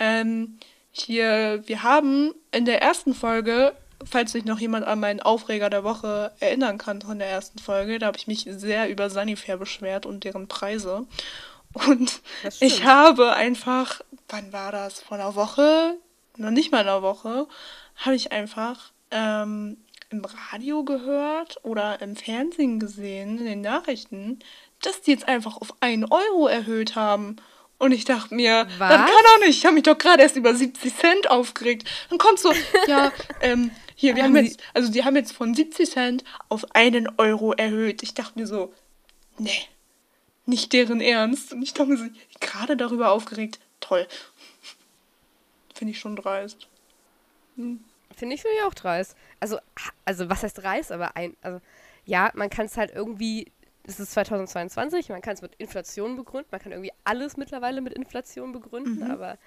ähm, 0.00 0.58
hier, 0.90 1.62
wir 1.66 1.82
haben 1.84 2.34
in 2.50 2.64
der 2.64 2.82
ersten 2.82 3.14
Folge, 3.14 3.72
falls 4.04 4.32
sich 4.32 4.44
noch 4.44 4.58
jemand 4.58 4.84
an 4.86 4.98
meinen 5.00 5.20
Aufreger 5.20 5.70
der 5.70 5.84
Woche 5.84 6.32
erinnern 6.40 6.76
kann 6.78 7.00
von 7.00 7.18
der 7.20 7.28
ersten 7.28 7.58
Folge, 7.60 7.98
da 8.00 8.06
habe 8.06 8.18
ich 8.18 8.26
mich 8.26 8.46
sehr 8.50 8.90
über 8.90 9.08
Sanifair 9.10 9.56
beschwert 9.56 10.06
und 10.06 10.24
deren 10.24 10.48
Preise. 10.48 11.06
Und 11.74 12.22
ich 12.60 12.84
habe 12.84 13.34
einfach, 13.34 14.00
wann 14.28 14.52
war 14.52 14.72
das? 14.72 15.00
Vor 15.00 15.18
einer 15.18 15.34
Woche? 15.34 15.98
Noch 16.36 16.50
nicht 16.50 16.72
mal 16.72 16.80
einer 16.80 17.02
Woche, 17.02 17.46
habe 17.96 18.16
ich 18.16 18.32
einfach 18.32 18.92
ähm, 19.10 19.76
im 20.10 20.24
Radio 20.24 20.84
gehört 20.84 21.58
oder 21.62 22.00
im 22.00 22.16
Fernsehen 22.16 22.80
gesehen, 22.80 23.38
in 23.38 23.44
den 23.44 23.60
Nachrichten, 23.60 24.38
dass 24.82 25.02
die 25.02 25.12
jetzt 25.12 25.28
einfach 25.28 25.56
auf 25.56 25.74
1 25.80 26.10
Euro 26.10 26.46
erhöht 26.46 26.96
haben. 26.96 27.36
Und 27.78 27.92
ich 27.92 28.04
dachte 28.04 28.34
mir, 28.34 28.66
Was? 28.78 28.90
das 28.90 28.98
kann 28.98 29.08
doch 29.08 29.46
nicht. 29.46 29.58
Ich 29.58 29.64
habe 29.64 29.74
mich 29.74 29.82
doch 29.82 29.98
gerade 29.98 30.22
erst 30.22 30.36
über 30.36 30.54
70 30.54 30.96
Cent 30.96 31.30
aufgeregt. 31.30 31.88
Dann 32.08 32.18
kommt 32.18 32.38
so, 32.38 32.52
ja, 32.86 33.12
ähm, 33.40 33.70
hier, 33.94 34.16
wir 34.16 34.24
Haben 34.24 34.36
haben 34.36 34.44
jetzt, 34.44 34.60
also 34.72 34.90
die 34.90 35.04
haben 35.04 35.16
jetzt 35.16 35.32
von 35.32 35.54
70 35.54 35.90
Cent 35.90 36.24
auf 36.48 36.74
einen 36.74 37.08
Euro 37.18 37.52
erhöht. 37.52 38.02
Ich 38.02 38.14
dachte 38.14 38.38
mir 38.38 38.46
so, 38.46 38.72
nee, 39.38 39.66
nicht 40.46 40.72
deren 40.72 41.00
Ernst. 41.00 41.52
Und 41.52 41.62
ich 41.62 41.74
mir 41.78 41.96
so, 41.96 42.04
gerade 42.40 42.76
darüber 42.76 43.10
aufgeregt, 43.10 43.60
toll. 43.80 44.06
Finde 45.74 45.92
ich 45.92 45.98
schon 45.98 46.16
dreist. 46.16 46.68
Finde 47.56 47.80
ich 48.34 48.42
finde 48.42 48.56
ich 48.56 48.62
auch 48.64 48.74
dreist. 48.74 49.16
Also, 49.40 49.58
also 50.04 50.28
was 50.30 50.42
heißt 50.42 50.58
dreist, 50.58 50.92
aber 50.92 51.16
ein, 51.16 51.36
also 51.42 51.60
ja, 52.04 52.30
man 52.34 52.50
kann 52.50 52.66
es 52.66 52.76
halt 52.76 52.92
irgendwie, 52.94 53.50
es 53.84 53.98
ist 53.98 54.12
2022, 54.12 55.08
man 55.08 55.22
kann 55.22 55.34
es 55.34 55.42
mit 55.42 55.54
Inflation 55.56 56.16
begründen, 56.16 56.48
man 56.50 56.60
kann 56.60 56.72
irgendwie 56.72 56.92
alles 57.04 57.36
mittlerweile 57.36 57.80
mit 57.80 57.94
Inflation 57.94 58.52
begründen, 58.52 59.04
Mhm. 59.04 59.10
aber 59.10 59.38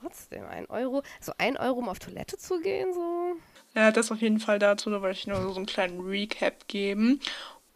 trotzdem 0.00 0.44
ein 0.46 0.66
Euro, 0.66 1.02
so 1.20 1.32
ein 1.38 1.56
Euro, 1.56 1.78
um 1.78 1.88
auf 1.88 2.00
Toilette 2.00 2.36
zu 2.36 2.60
gehen, 2.60 2.92
so. 2.92 3.36
Ja, 3.74 3.92
das 3.92 4.10
auf 4.10 4.20
jeden 4.20 4.40
Fall 4.40 4.58
dazu, 4.58 4.90
da 4.90 5.00
wollte 5.00 5.18
ich 5.18 5.26
nur 5.26 5.40
so 5.40 5.54
einen 5.54 5.66
kleinen 5.66 6.00
Recap 6.00 6.66
geben. 6.68 7.20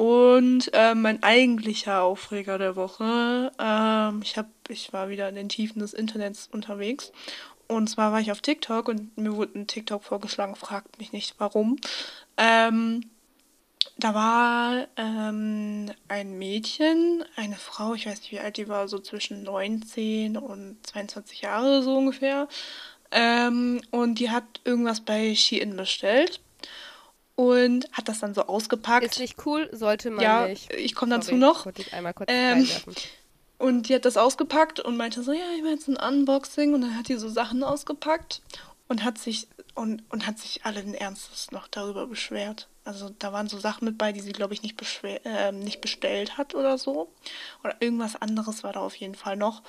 Und 0.03 0.69
ähm, 0.73 1.03
mein 1.03 1.23
eigentlicher 1.23 2.03
Aufreger 2.03 2.59
der 2.59 2.75
Woche, 2.75 3.53
ähm, 3.57 4.21
ich, 4.25 4.37
hab, 4.37 4.49
ich 4.69 4.93
war 4.93 5.11
wieder 5.11 5.29
in 5.29 5.37
den 5.37 5.49
Tiefen 5.49 5.79
des 5.79 5.95
Internets 5.95 6.49
unterwegs. 6.51 7.13
Und 7.69 7.89
zwar 7.89 8.11
war 8.11 8.19
ich 8.19 8.33
auf 8.33 8.41
TikTok 8.41 8.89
und 8.89 9.17
mir 9.17 9.37
wurde 9.37 9.61
ein 9.61 9.69
TikTok 9.69 10.03
vorgeschlagen, 10.03 10.57
fragt 10.57 10.99
mich 10.99 11.13
nicht 11.13 11.37
warum. 11.39 11.77
Ähm, 12.37 13.11
da 13.97 14.13
war 14.13 14.89
ähm, 14.97 15.93
ein 16.09 16.37
Mädchen, 16.37 17.25
eine 17.37 17.55
Frau, 17.55 17.95
ich 17.95 18.07
weiß 18.07 18.23
nicht 18.23 18.33
wie 18.33 18.41
alt 18.41 18.57
die 18.57 18.69
war, 18.69 18.89
so 18.89 18.99
zwischen 18.99 19.45
19 19.45 20.37
und 20.37 20.85
22 20.85 21.43
Jahre 21.43 21.81
so 21.85 21.97
ungefähr. 21.97 22.49
Ähm, 23.13 23.81
und 23.93 24.19
die 24.19 24.31
hat 24.31 24.63
irgendwas 24.65 25.01
bei 25.01 25.37
Shein 25.37 25.77
bestellt. 25.77 26.41
Und 27.43 27.89
hat 27.91 28.09
das 28.09 28.21
dann 28.21 28.35
so 28.35 28.43
ausgepackt. 28.43 29.05
Ist 29.05 29.19
nicht 29.19 29.45
cool, 29.47 29.69
sollte 29.73 30.13
man 30.13 30.23
ja, 30.23 30.47
nicht. 30.47 30.73
ich 30.73 30.95
komme 30.95 31.17
dazu 31.17 31.35
noch. 31.35 31.67
Ich 31.77 31.93
einmal 31.93 32.15
kurz 32.15 32.31
Ähm. 32.33 32.69
Und 33.59 33.89
die 33.89 33.97
hat 33.97 34.05
das 34.05 34.17
ausgepackt 34.17 34.79
und 34.79 34.97
meinte 34.97 35.25
so, 35.25 35.33
ja, 35.33 35.43
ich 35.57 35.63
mache 35.63 35.73
jetzt 35.73 35.89
ein 35.89 35.97
Unboxing. 35.97 36.73
Und 36.73 36.83
dann 36.83 36.97
hat 36.97 37.09
die 37.09 37.17
so 37.17 37.29
Sachen 37.29 37.65
ausgepackt 37.65 38.43
und 38.87 39.03
hat 39.03 39.19
sich 39.19 39.49
und, 39.75 40.05
und 40.11 40.25
hat 40.25 40.39
sich 40.39 40.65
allen 40.65 40.95
Ernstes 40.95 41.51
noch 41.51 41.67
darüber 41.67 42.07
beschwert. 42.07 42.69
Also 42.85 43.11
da 43.19 43.33
waren 43.33 43.49
so 43.49 43.59
Sachen 43.59 43.87
mit 43.87 43.99
bei, 43.99 44.13
die 44.13 44.21
sie, 44.21 44.33
glaube 44.33 44.55
ich, 44.55 44.63
nicht, 44.63 44.77
beschwer 44.77 45.21
ähm, 45.25 45.59
nicht 45.59 45.81
bestellt 45.81 46.39
hat 46.39 46.55
oder 46.55 46.79
so. 46.79 47.13
Oder 47.65 47.75
irgendwas 47.81 48.15
anderes 48.15 48.63
war 48.63 48.73
da 48.73 48.81
auf 48.81 48.95
jeden 48.95 49.17
Fall 49.17 49.37
noch. 49.37 49.63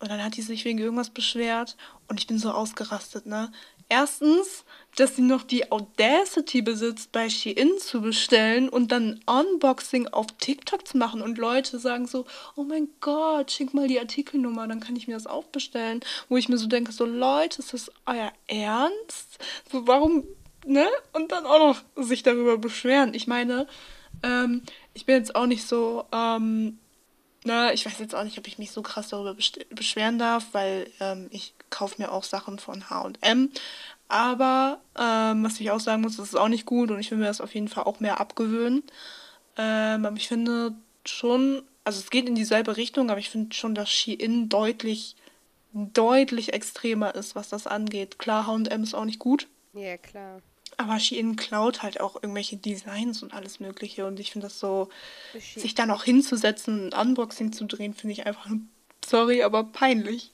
Und 0.00 0.10
dann 0.10 0.24
hat 0.24 0.36
die 0.36 0.42
sich 0.42 0.64
wegen 0.64 0.78
irgendwas 0.78 1.10
beschwert 1.10 1.76
und 2.06 2.20
ich 2.20 2.26
bin 2.26 2.38
so 2.38 2.52
ausgerastet, 2.52 3.26
ne? 3.26 3.50
Erstens, 3.90 4.64
dass 4.96 5.16
sie 5.16 5.22
noch 5.22 5.42
die 5.42 5.72
Audacity 5.72 6.60
besitzt, 6.60 7.10
bei 7.10 7.30
Shein 7.30 7.78
zu 7.78 8.02
bestellen 8.02 8.68
und 8.68 8.92
dann 8.92 9.20
ein 9.26 9.46
Unboxing 9.46 10.08
auf 10.08 10.26
TikTok 10.38 10.86
zu 10.86 10.98
machen 10.98 11.22
und 11.22 11.38
Leute 11.38 11.78
sagen 11.78 12.06
so, 12.06 12.26
oh 12.56 12.64
mein 12.64 12.88
Gott, 13.00 13.50
schick 13.50 13.72
mal 13.72 13.88
die 13.88 13.98
Artikelnummer, 13.98 14.68
dann 14.68 14.80
kann 14.80 14.96
ich 14.96 15.08
mir 15.08 15.14
das 15.14 15.26
auch 15.26 15.44
bestellen. 15.44 16.00
Wo 16.28 16.36
ich 16.36 16.50
mir 16.50 16.58
so 16.58 16.66
denke, 16.66 16.92
so 16.92 17.06
Leute, 17.06 17.60
ist 17.60 17.72
das 17.72 17.90
euer 18.04 18.32
Ernst? 18.46 19.38
So, 19.72 19.86
warum, 19.86 20.24
ne? 20.66 20.86
Und 21.14 21.32
dann 21.32 21.46
auch 21.46 21.58
noch 21.96 22.04
sich 22.04 22.22
darüber 22.22 22.58
beschweren. 22.58 23.14
Ich 23.14 23.26
meine, 23.26 23.66
ähm, 24.22 24.62
ich 24.92 25.06
bin 25.06 25.16
jetzt 25.16 25.34
auch 25.34 25.46
nicht 25.46 25.66
so, 25.66 26.04
ähm, 26.12 26.78
na, 27.44 27.72
ich 27.72 27.86
weiß 27.86 27.98
jetzt 27.98 28.14
auch 28.14 28.24
nicht, 28.24 28.38
ob 28.38 28.46
ich 28.46 28.58
mich 28.58 28.70
so 28.70 28.82
krass 28.82 29.08
darüber 29.08 29.34
beschweren 29.70 30.18
darf, 30.18 30.46
weil 30.52 30.90
ähm, 31.00 31.28
ich 31.30 31.54
kaufe 31.70 32.00
mir 32.00 32.12
auch 32.12 32.24
Sachen 32.24 32.58
von 32.58 32.90
H&M. 32.90 33.50
Aber 34.08 34.80
ähm, 34.98 35.44
was 35.44 35.60
ich 35.60 35.70
auch 35.70 35.80
sagen 35.80 36.02
muss, 36.02 36.16
das 36.16 36.28
ist 36.28 36.34
auch 36.34 36.48
nicht 36.48 36.66
gut 36.66 36.90
und 36.90 36.98
ich 36.98 37.10
will 37.10 37.18
mir 37.18 37.26
das 37.26 37.40
auf 37.40 37.54
jeden 37.54 37.68
Fall 37.68 37.84
auch 37.84 38.00
mehr 38.00 38.20
abgewöhnen. 38.20 38.82
Ähm, 39.56 40.06
aber 40.06 40.16
ich 40.16 40.28
finde 40.28 40.74
schon, 41.04 41.62
also 41.84 42.00
es 42.00 42.10
geht 42.10 42.28
in 42.28 42.34
dieselbe 42.34 42.76
Richtung, 42.76 43.10
aber 43.10 43.20
ich 43.20 43.30
finde 43.30 43.54
schon, 43.54 43.74
dass 43.74 43.90
Shein 43.90 44.48
deutlich, 44.48 45.14
deutlich 45.72 46.54
extremer 46.54 47.14
ist, 47.14 47.34
was 47.34 47.50
das 47.50 47.66
angeht. 47.66 48.18
Klar, 48.18 48.46
H&M 48.46 48.82
ist 48.82 48.94
auch 48.94 49.04
nicht 49.04 49.18
gut, 49.18 49.46
Ja, 49.74 49.96
klar. 49.98 50.40
Aber 50.78 50.98
Shein 50.98 51.36
klaut 51.36 51.82
halt 51.82 52.00
auch 52.00 52.14
irgendwelche 52.16 52.56
Designs 52.56 53.22
und 53.22 53.34
alles 53.34 53.60
Mögliche 53.60 54.06
und 54.06 54.18
ich 54.18 54.32
finde 54.32 54.46
das 54.46 54.58
so, 54.58 54.88
She- 55.38 55.60
sich 55.60 55.74
dann 55.74 55.90
auch 55.90 56.04
hinzusetzen 56.04 56.84
und 56.84 56.94
ein 56.94 57.08
Unboxing 57.08 57.52
zu 57.52 57.66
drehen, 57.66 57.92
finde 57.94 58.12
ich 58.12 58.26
einfach, 58.26 58.48
sorry, 59.04 59.42
aber 59.42 59.64
peinlich. 59.64 60.32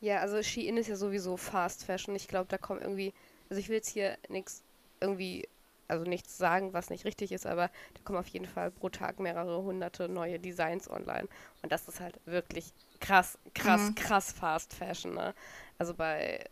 Ja, 0.00 0.18
also 0.18 0.42
Shein 0.42 0.76
ist 0.76 0.88
ja 0.88 0.96
sowieso 0.96 1.36
Fast 1.36 1.84
Fashion. 1.84 2.14
Ich 2.16 2.26
glaube, 2.28 2.46
da 2.48 2.58
kommen 2.58 2.80
irgendwie, 2.80 3.12
also 3.48 3.60
ich 3.60 3.68
will 3.68 3.76
jetzt 3.76 3.88
hier 3.90 4.16
nichts 4.28 4.62
irgendwie, 5.00 5.48
also 5.88 6.04
nichts 6.04 6.36
sagen, 6.38 6.72
was 6.72 6.90
nicht 6.90 7.04
richtig 7.04 7.30
ist, 7.32 7.46
aber 7.46 7.68
da 7.94 8.00
kommen 8.04 8.18
auf 8.18 8.26
jeden 8.28 8.46
Fall 8.46 8.70
pro 8.70 8.88
Tag 8.88 9.20
mehrere 9.20 9.62
hunderte 9.62 10.08
neue 10.08 10.38
Designs 10.40 10.90
online. 10.90 11.28
Und 11.62 11.70
das 11.70 11.86
ist 11.86 12.00
halt 12.00 12.18
wirklich 12.24 12.72
krass, 13.00 13.38
krass, 13.54 13.90
Mhm. 13.90 13.94
krass 13.94 14.32
Fast 14.32 14.74
Fashion, 14.74 15.14
ne? 15.14 15.34
Also 15.78 15.94
bei, 15.94 16.44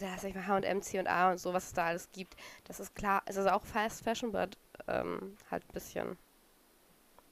ja, 0.00 0.16
sag 0.18 0.30
ich 0.30 0.34
mal, 0.34 0.46
H&M, 0.46 0.82
C&A 0.82 1.30
und 1.30 1.38
so, 1.38 1.52
was 1.52 1.66
es 1.66 1.72
da 1.72 1.86
alles 1.86 2.10
gibt, 2.12 2.36
das 2.64 2.80
ist 2.80 2.94
klar, 2.94 3.22
es 3.26 3.36
ist 3.36 3.46
auch 3.46 3.64
Fast 3.64 4.04
Fashion, 4.04 4.34
aber 4.34 4.48
ähm, 4.88 5.36
halt 5.50 5.64
ein 5.64 5.72
bisschen, 5.72 6.18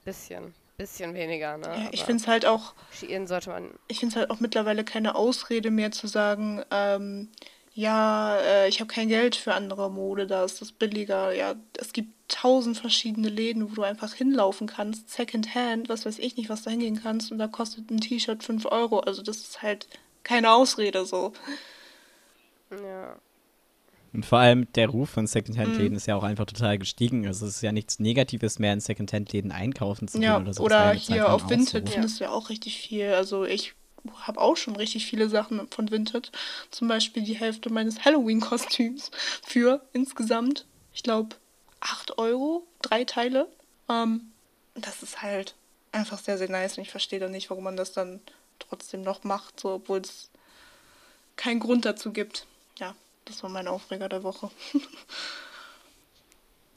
bisschen, 0.05 0.53
bisschen 0.77 1.13
weniger, 1.13 1.57
ne? 1.57 1.67
Ja, 1.67 1.89
ich 1.91 2.03
finde 2.03 2.21
es 2.21 2.27
halt 2.27 2.45
auch, 2.45 2.73
Shein 2.91 3.27
sollte 3.27 3.49
man 3.49 3.71
ich 3.87 3.99
finde 3.99 4.13
es 4.13 4.15
halt 4.17 4.29
auch 4.29 4.39
mittlerweile 4.39 4.83
keine 4.83 5.15
Ausrede 5.15 5.71
mehr 5.71 5.91
zu 5.91 6.07
sagen, 6.07 6.63
ähm, 6.71 7.29
ja, 7.75 8.37
äh, 8.37 8.69
ich 8.69 8.79
habe 8.79 8.87
kein 8.87 9.07
Geld 9.07 9.35
für 9.35 9.53
andere 9.55 9.89
Mode, 9.89 10.27
da 10.27 10.43
ist 10.43 10.61
das 10.61 10.71
billiger. 10.71 11.33
Ja, 11.33 11.55
es 11.77 11.91
gibt 11.91 12.11
tausend 12.27 12.77
verschiedene 12.77 13.29
Läden, 13.29 13.69
wo 13.69 13.75
du 13.75 13.81
einfach 13.81 14.13
hinlaufen 14.13 14.67
kannst, 14.67 15.09
Secondhand, 15.09 15.89
was 15.89 16.05
weiß 16.05 16.19
ich 16.19 16.37
nicht, 16.37 16.49
was 16.49 16.61
da 16.61 16.71
hingehen 16.71 17.01
kannst, 17.01 17.31
und 17.31 17.39
da 17.39 17.47
kostet 17.47 17.89
ein 17.89 17.99
T-Shirt 17.99 18.43
5 18.43 18.67
Euro. 18.67 18.99
Also 18.99 19.23
das 19.23 19.37
ist 19.37 19.63
halt 19.63 19.87
keine 20.23 20.51
Ausrede 20.51 21.05
so. 21.05 21.33
Ja. 22.83 23.15
Und 24.13 24.25
vor 24.25 24.37
allem 24.37 24.71
der 24.73 24.89
Ruf 24.89 25.09
von 25.09 25.23
Mhm. 25.23 25.27
Secondhand-Läden 25.27 25.95
ist 25.95 26.05
ja 26.05 26.15
auch 26.15 26.23
einfach 26.23 26.45
total 26.45 26.77
gestiegen. 26.77 27.25
Also 27.25 27.47
es 27.47 27.55
ist 27.55 27.61
ja 27.63 27.71
nichts 27.71 27.99
Negatives 27.99 28.59
mehr, 28.59 28.73
in 28.73 28.79
Secondhand-Läden 28.79 29.51
einkaufen 29.51 30.07
zu 30.07 30.19
gehen 30.19 30.23
Ja, 30.23 30.39
oder 30.39 30.53
so. 30.53 30.63
Oder 30.63 30.91
hier 30.91 31.31
auf 31.31 31.49
Vinted 31.49 31.89
findest 31.89 32.19
du 32.19 32.25
ja 32.25 32.29
auch 32.29 32.49
richtig 32.49 32.77
viel. 32.77 33.07
Also 33.13 33.43
ich 33.43 33.73
habe 34.15 34.39
auch 34.39 34.55
schon 34.55 34.75
richtig 34.75 35.05
viele 35.05 35.29
Sachen 35.29 35.67
von 35.69 35.89
Vinted. 35.89 36.31
Zum 36.69 36.87
Beispiel 36.87 37.23
die 37.23 37.35
Hälfte 37.35 37.71
meines 37.71 38.05
Halloween-Kostüms 38.05 39.09
für 39.43 39.81
insgesamt, 39.93 40.65
ich 40.93 41.01
glaube, 41.01 41.35
8 41.79 42.17
Euro, 42.19 42.67
drei 42.81 43.05
Teile. 43.05 43.47
Ähm, 43.89 44.31
das 44.75 45.01
ist 45.01 45.21
halt 45.21 45.55
einfach 45.91 46.19
sehr, 46.19 46.37
sehr 46.37 46.49
nice 46.49 46.77
und 46.77 46.83
ich 46.83 46.91
verstehe 46.91 47.19
dann 47.19 47.31
nicht, 47.31 47.49
warum 47.49 47.63
man 47.63 47.77
das 47.77 47.93
dann 47.93 48.19
trotzdem 48.59 49.01
noch 49.01 49.23
macht, 49.23 49.59
so, 49.59 49.73
obwohl 49.73 49.99
es 49.99 50.29
keinen 51.35 51.59
Grund 51.59 51.85
dazu 51.85 52.11
gibt. 52.11 52.45
Ja, 52.79 52.95
das 53.25 53.43
war 53.43 53.49
mein 53.49 53.67
Aufreger 53.67 54.09
der 54.09 54.23
Woche. 54.23 54.49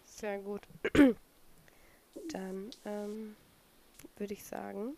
Sehr 0.04 0.38
gut. 0.38 0.62
Dann 2.32 2.70
ähm, 2.84 3.36
würde 4.16 4.34
ich 4.34 4.44
sagen, 4.44 4.96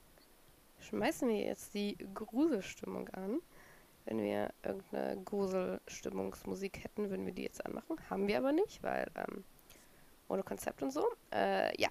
schmeißen 0.81 1.29
wir 1.29 1.39
jetzt 1.39 1.75
die 1.75 1.97
Gruselstimmung 2.15 3.09
an. 3.11 3.41
Wenn 4.05 4.23
wir 4.23 4.53
irgendeine 4.63 5.23
Gruselstimmungsmusik 5.23 6.83
hätten, 6.83 7.11
würden 7.11 7.27
wir 7.27 7.33
die 7.35 7.43
jetzt 7.43 7.65
anmachen. 7.65 7.99
Haben 8.09 8.27
wir 8.27 8.39
aber 8.39 8.53
nicht, 8.53 8.83
weil 8.83 9.07
ähm, 9.15 9.45
ohne 10.29 10.43
Konzept 10.43 10.83
und 10.83 10.93
so. 10.93 11.07
Äh, 11.33 11.79
ja, 11.81 11.91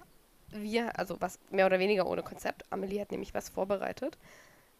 wir, 0.50 0.98
also 0.98 1.20
was 1.20 1.38
mehr 1.50 1.66
oder 1.66 1.78
weniger 1.78 2.06
ohne 2.06 2.22
Konzept. 2.22 2.64
Amelie 2.70 3.00
hat 3.00 3.12
nämlich 3.12 3.34
was 3.34 3.48
vorbereitet. 3.48 4.18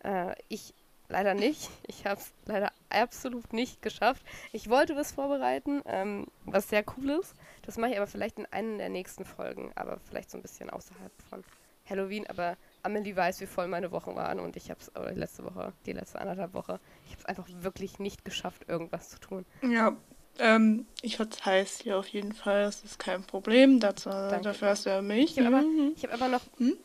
Äh, 0.03 0.35
ich 0.49 0.75
leider 1.09 1.35
nicht. 1.35 1.71
Ich 1.87 2.07
habe 2.07 2.21
es 2.21 2.33
leider 2.47 2.71
absolut 2.91 3.53
nicht 3.53 3.83
geschafft. 3.83 4.23
Ich 4.53 4.69
wollte 4.69 4.97
was 4.97 5.13
vorbereiten, 5.13 5.83
ähm, 5.87 6.27
was 6.45 6.69
sehr 6.69 6.85
cool 6.97 7.11
ist. 7.21 7.35
Das 7.63 7.77
mache 7.77 7.93
ich 7.93 7.97
aber 7.97 8.07
vielleicht 8.07 8.39
in 8.39 8.47
einer 8.47 8.79
der 8.79 8.89
nächsten 8.89 9.25
Folgen, 9.25 9.73
aber 9.75 9.99
vielleicht 10.09 10.31
so 10.31 10.39
ein 10.39 10.43
bisschen 10.43 10.71
außerhalb 10.71 11.13
von 11.29 11.45
Halloween. 11.89 12.27
Aber 12.29 12.57
Amelie 12.83 13.17
weiß, 13.17 13.41
wie 13.41 13.47
voll 13.47 13.67
meine 13.69 13.91
Wochen 13.91 14.15
waren 14.17 14.41
und 14.41 14.57
ich 14.57 14.71
habe 14.71 14.81
es, 14.81 14.95
oder 14.97 15.13
die 15.13 15.19
letzte 15.19 15.45
Woche, 15.45 15.73
die 15.87 15.93
letzte 15.93 16.19
anderthalb 16.21 16.55
Woche, 16.55 16.81
ich 17.07 17.13
habe 17.13 17.21
es 17.21 17.27
einfach 17.27 17.47
wirklich 17.61 17.99
nicht 17.99 18.25
geschafft, 18.25 18.69
irgendwas 18.69 19.11
zu 19.11 19.19
tun. 19.19 19.45
Ja, 19.63 19.97
ähm, 20.39 20.87
ich 21.03 21.17
verzeih's 21.17 21.79
dir 21.79 21.99
auf 21.99 22.07
jeden 22.09 22.33
Fall, 22.33 22.63
das 22.63 22.83
ist 22.85 22.99
kein 22.99 23.25
Problem. 23.25 23.81
Dazu, 23.81 24.09
dafür 24.09 24.69
hast 24.69 24.87
du 24.87 24.91
ja 24.91 25.03
mich. 25.03 25.37
Ich 25.37 25.45
habe 25.45 25.57
aber, 25.57 25.67
Mhm. 25.67 25.93
ich 25.97 26.05
hab 26.05 26.13
aber 26.15 26.29
noch, 26.29 26.43
Hm? 26.59 26.77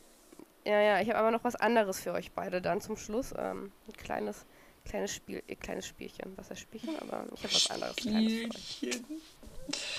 Ja, 0.64 0.80
ja, 0.80 1.00
ich 1.00 1.08
habe 1.08 1.18
aber 1.18 1.30
noch 1.30 1.44
was 1.44 1.56
anderes 1.56 2.00
für 2.00 2.12
euch 2.12 2.32
beide 2.32 2.60
dann 2.62 2.80
zum 2.80 2.96
Schluss. 2.96 3.32
Ähm, 3.36 3.72
ein 3.86 3.92
kleines, 3.94 4.46
kleines 4.84 5.14
Spiel, 5.14 5.42
äh, 5.46 5.54
kleines 5.56 5.86
Spielchen. 5.86 6.32
Was 6.36 6.50
heißt 6.50 6.60
Spielchen? 6.60 6.98
Aber 7.00 7.26
ich 7.34 7.42
habe 7.44 7.54
was 7.54 7.70
anderes 7.70 7.96
Kleines 7.96 8.32
für 8.32 8.48
euch. 8.48 8.76
Spielchen. 8.76 9.06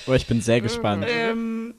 Oh, 0.07 0.13
ich 0.13 0.27
bin 0.27 0.41
sehr 0.41 0.59
Mhm. 0.59 0.63
gespannt. 0.63 1.05
Ähm, 1.07 1.75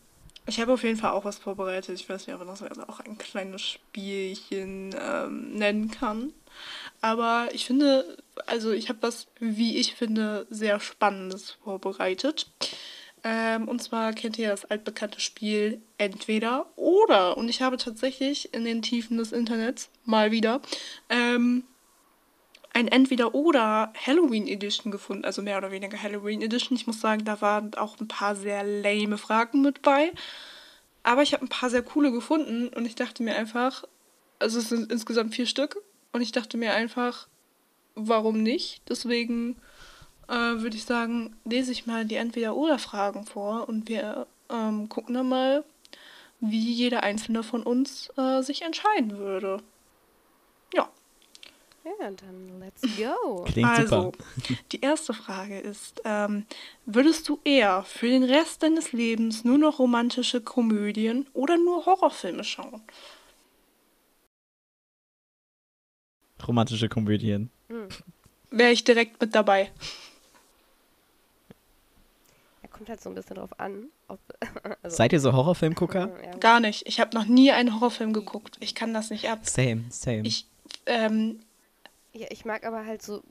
ich 0.47 0.61
habe 0.61 0.73
auf 0.73 0.83
jeden 0.85 0.97
Fall 0.97 1.11
auch 1.11 1.25
was 1.25 1.39
vorbereitet. 1.39 1.99
Ich 2.01 2.09
weiß 2.09 2.27
nicht, 2.27 2.35
ob 2.35 2.45
man 2.45 2.49
das 2.49 2.63
auch 2.89 3.01
ein 3.01 3.19
kleines 3.19 3.63
Spielchen 3.63 4.95
ähm, 5.01 5.53
nennen 5.55 5.91
kann. 5.91 6.33
Aber 7.01 7.49
ich 7.53 7.67
finde, 7.67 8.17
also 8.47 8.73
ich 8.73 8.89
habe 8.89 9.03
was, 9.03 9.27
wie 9.41 9.77
ich 9.77 9.95
finde, 9.95 10.47
sehr 10.51 10.81
Spannendes 10.81 11.51
vorbereitet. 11.51 12.51
Ähm, 13.29 13.67
und 13.67 13.83
zwar 13.83 14.13
kennt 14.13 14.39
ihr 14.39 14.51
das 14.51 14.67
altbekannte 14.67 15.19
Spiel 15.19 15.83
Entweder 15.99 16.67
oder. 16.77 17.37
Und 17.37 17.49
ich 17.49 17.61
habe 17.61 17.77
tatsächlich 17.77 18.55
in 18.55 18.65
den 18.65 18.83
Tiefen 18.83 19.19
des 19.19 19.33
Internets 19.33 19.91
mal 20.05 20.31
wieder 20.31 20.61
ähm, 21.09 21.65
ein 22.73 22.87
Entweder-Oder 22.87 23.93
Halloween 24.07 24.47
Edition 24.47 24.93
gefunden, 24.93 25.25
also 25.25 25.43
mehr 25.43 25.59
oder 25.59 25.73
weniger 25.73 26.01
Halloween 26.01 26.41
Edition. 26.41 26.77
Ich 26.77 26.87
muss 26.87 27.01
sagen, 27.01 27.25
da 27.25 27.41
waren 27.41 27.75
auch 27.75 27.99
ein 27.99 28.07
paar 28.07 28.37
sehr 28.37 28.63
lame 28.63 29.19
Fragen 29.19 29.61
mit 29.61 29.83
bei. 29.83 30.13
Aber 31.03 31.23
ich 31.23 31.33
habe 31.33 31.45
ein 31.45 31.49
paar 31.49 31.71
sehr 31.71 31.83
coole 31.83 32.13
gefunden 32.13 32.69
und 32.69 32.87
ich 32.87 32.95
dachte 32.95 33.25
mir 33.25 33.35
einfach, 33.35 33.83
also 34.39 34.61
es 34.61 34.69
sind 34.69 34.93
insgesamt 34.93 35.35
vier 35.35 35.47
Stück 35.47 35.83
und 36.13 36.21
ich 36.21 36.31
dachte 36.31 36.59
mir 36.59 36.75
einfach, 36.75 37.27
warum 37.97 38.45
nicht? 38.45 38.83
Deswegen 38.89 39.57
äh, 40.29 40.61
würde 40.61 40.77
ich 40.77 40.85
sagen, 40.85 41.37
lese 41.45 41.73
ich 41.73 41.87
mal 41.87 42.05
die 42.05 42.17
Entweder-Oder-Fragen 42.17 43.25
vor 43.27 43.69
und 43.69 43.89
wir 43.89 44.27
ähm, 44.51 44.89
gucken 44.89 45.15
dann 45.15 45.29
mal, 45.29 45.65
wie 46.41 46.73
jeder 46.73 47.03
einzelne 47.03 47.43
von 47.43 47.63
uns 47.63 48.11
äh, 48.17 48.43
sich 48.43 48.63
entscheiden 48.63 49.19
würde. 49.19 49.63
Ja. 50.75 50.89
Ja, 51.85 52.11
dann 52.11 52.59
let's 52.59 52.83
go. 52.97 53.45
Klingt 53.47 53.69
also, 53.69 54.03
super. 54.03 54.25
die 54.73 54.81
erste 54.81 55.15
Frage 55.15 55.59
ist, 55.61 56.03
ähm, 56.05 56.45
würdest 56.85 57.29
du 57.29 57.39
eher 57.45 57.85
für 57.85 58.09
den 58.09 58.25
Rest 58.25 58.63
deines 58.63 58.93
Lebens 58.93 59.45
nur 59.45 59.59
noch 59.59 59.79
romantische 59.79 60.41
Komödien 60.41 61.27
oder 61.33 61.57
nur 61.57 61.87
Horrorfilme 61.87 62.45
schauen? 62.45 62.83
Romantische 66.47 66.89
Komödien. 66.89 67.51
Hm. 67.69 67.89
Wäre 68.51 68.73
ich 68.73 68.85
direkt 68.85 69.21
mit 69.21 69.35
dabei. 69.35 69.71
Kommt 72.77 72.89
halt 72.89 73.01
so 73.01 73.09
ein 73.09 73.15
bisschen 73.15 73.37
drauf 73.37 73.59
an. 73.59 73.87
Ob, 74.09 74.19
also, 74.83 74.97
Seid 74.97 75.13
ihr 75.13 75.21
so 75.21 75.33
Horrorfilmgucker? 75.33 76.11
ja, 76.25 76.37
Gar 76.39 76.61
nicht. 76.61 76.87
Ich 76.87 77.01
habe 77.01 77.17
noch 77.17 77.25
nie 77.25 77.53
einen 77.53 77.75
Horrorfilm 77.75 78.13
geguckt. 78.13 78.57
Ich 78.61 78.75
kann 78.75 78.93
das 78.93 79.11
nicht 79.11 79.29
ab. 79.29 79.41
Same, 79.43 79.85
same. 79.91 80.27
Ich, 80.27 80.47
ähm, 80.87 81.41
ja, 82.13 82.27
ich 82.31 82.45
mag 82.45 82.67
aber 82.67 82.85
halt 82.85 83.03
so 83.03 83.23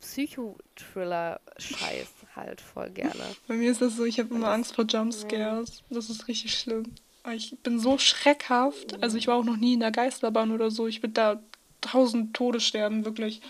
Psycho-Thriller-Scheiß 0.00 2.08
halt 2.34 2.60
voll 2.60 2.90
gerne. 2.90 3.24
bei 3.48 3.54
mir 3.54 3.70
ist 3.70 3.80
das 3.80 3.96
so, 3.96 4.04
ich 4.04 4.18
habe 4.18 4.34
immer 4.34 4.48
Angst 4.48 4.74
vor 4.74 4.84
Jumpscares. 4.84 5.82
Das 5.90 6.10
ist 6.10 6.28
richtig 6.28 6.58
schlimm. 6.58 6.92
Ich 7.32 7.56
bin 7.62 7.78
so 7.78 7.98
schreckhaft. 7.98 9.02
Also 9.02 9.16
ich 9.16 9.28
war 9.28 9.36
auch 9.36 9.44
noch 9.44 9.56
nie 9.56 9.74
in 9.74 9.80
der 9.80 9.92
Geisterbahn 9.92 10.50
oder 10.50 10.70
so. 10.70 10.88
Ich 10.88 11.00
bin 11.00 11.14
da 11.14 11.40
tausend 11.80 12.34
Tode 12.34 12.60
sterben, 12.60 13.04
wirklich. 13.04 13.40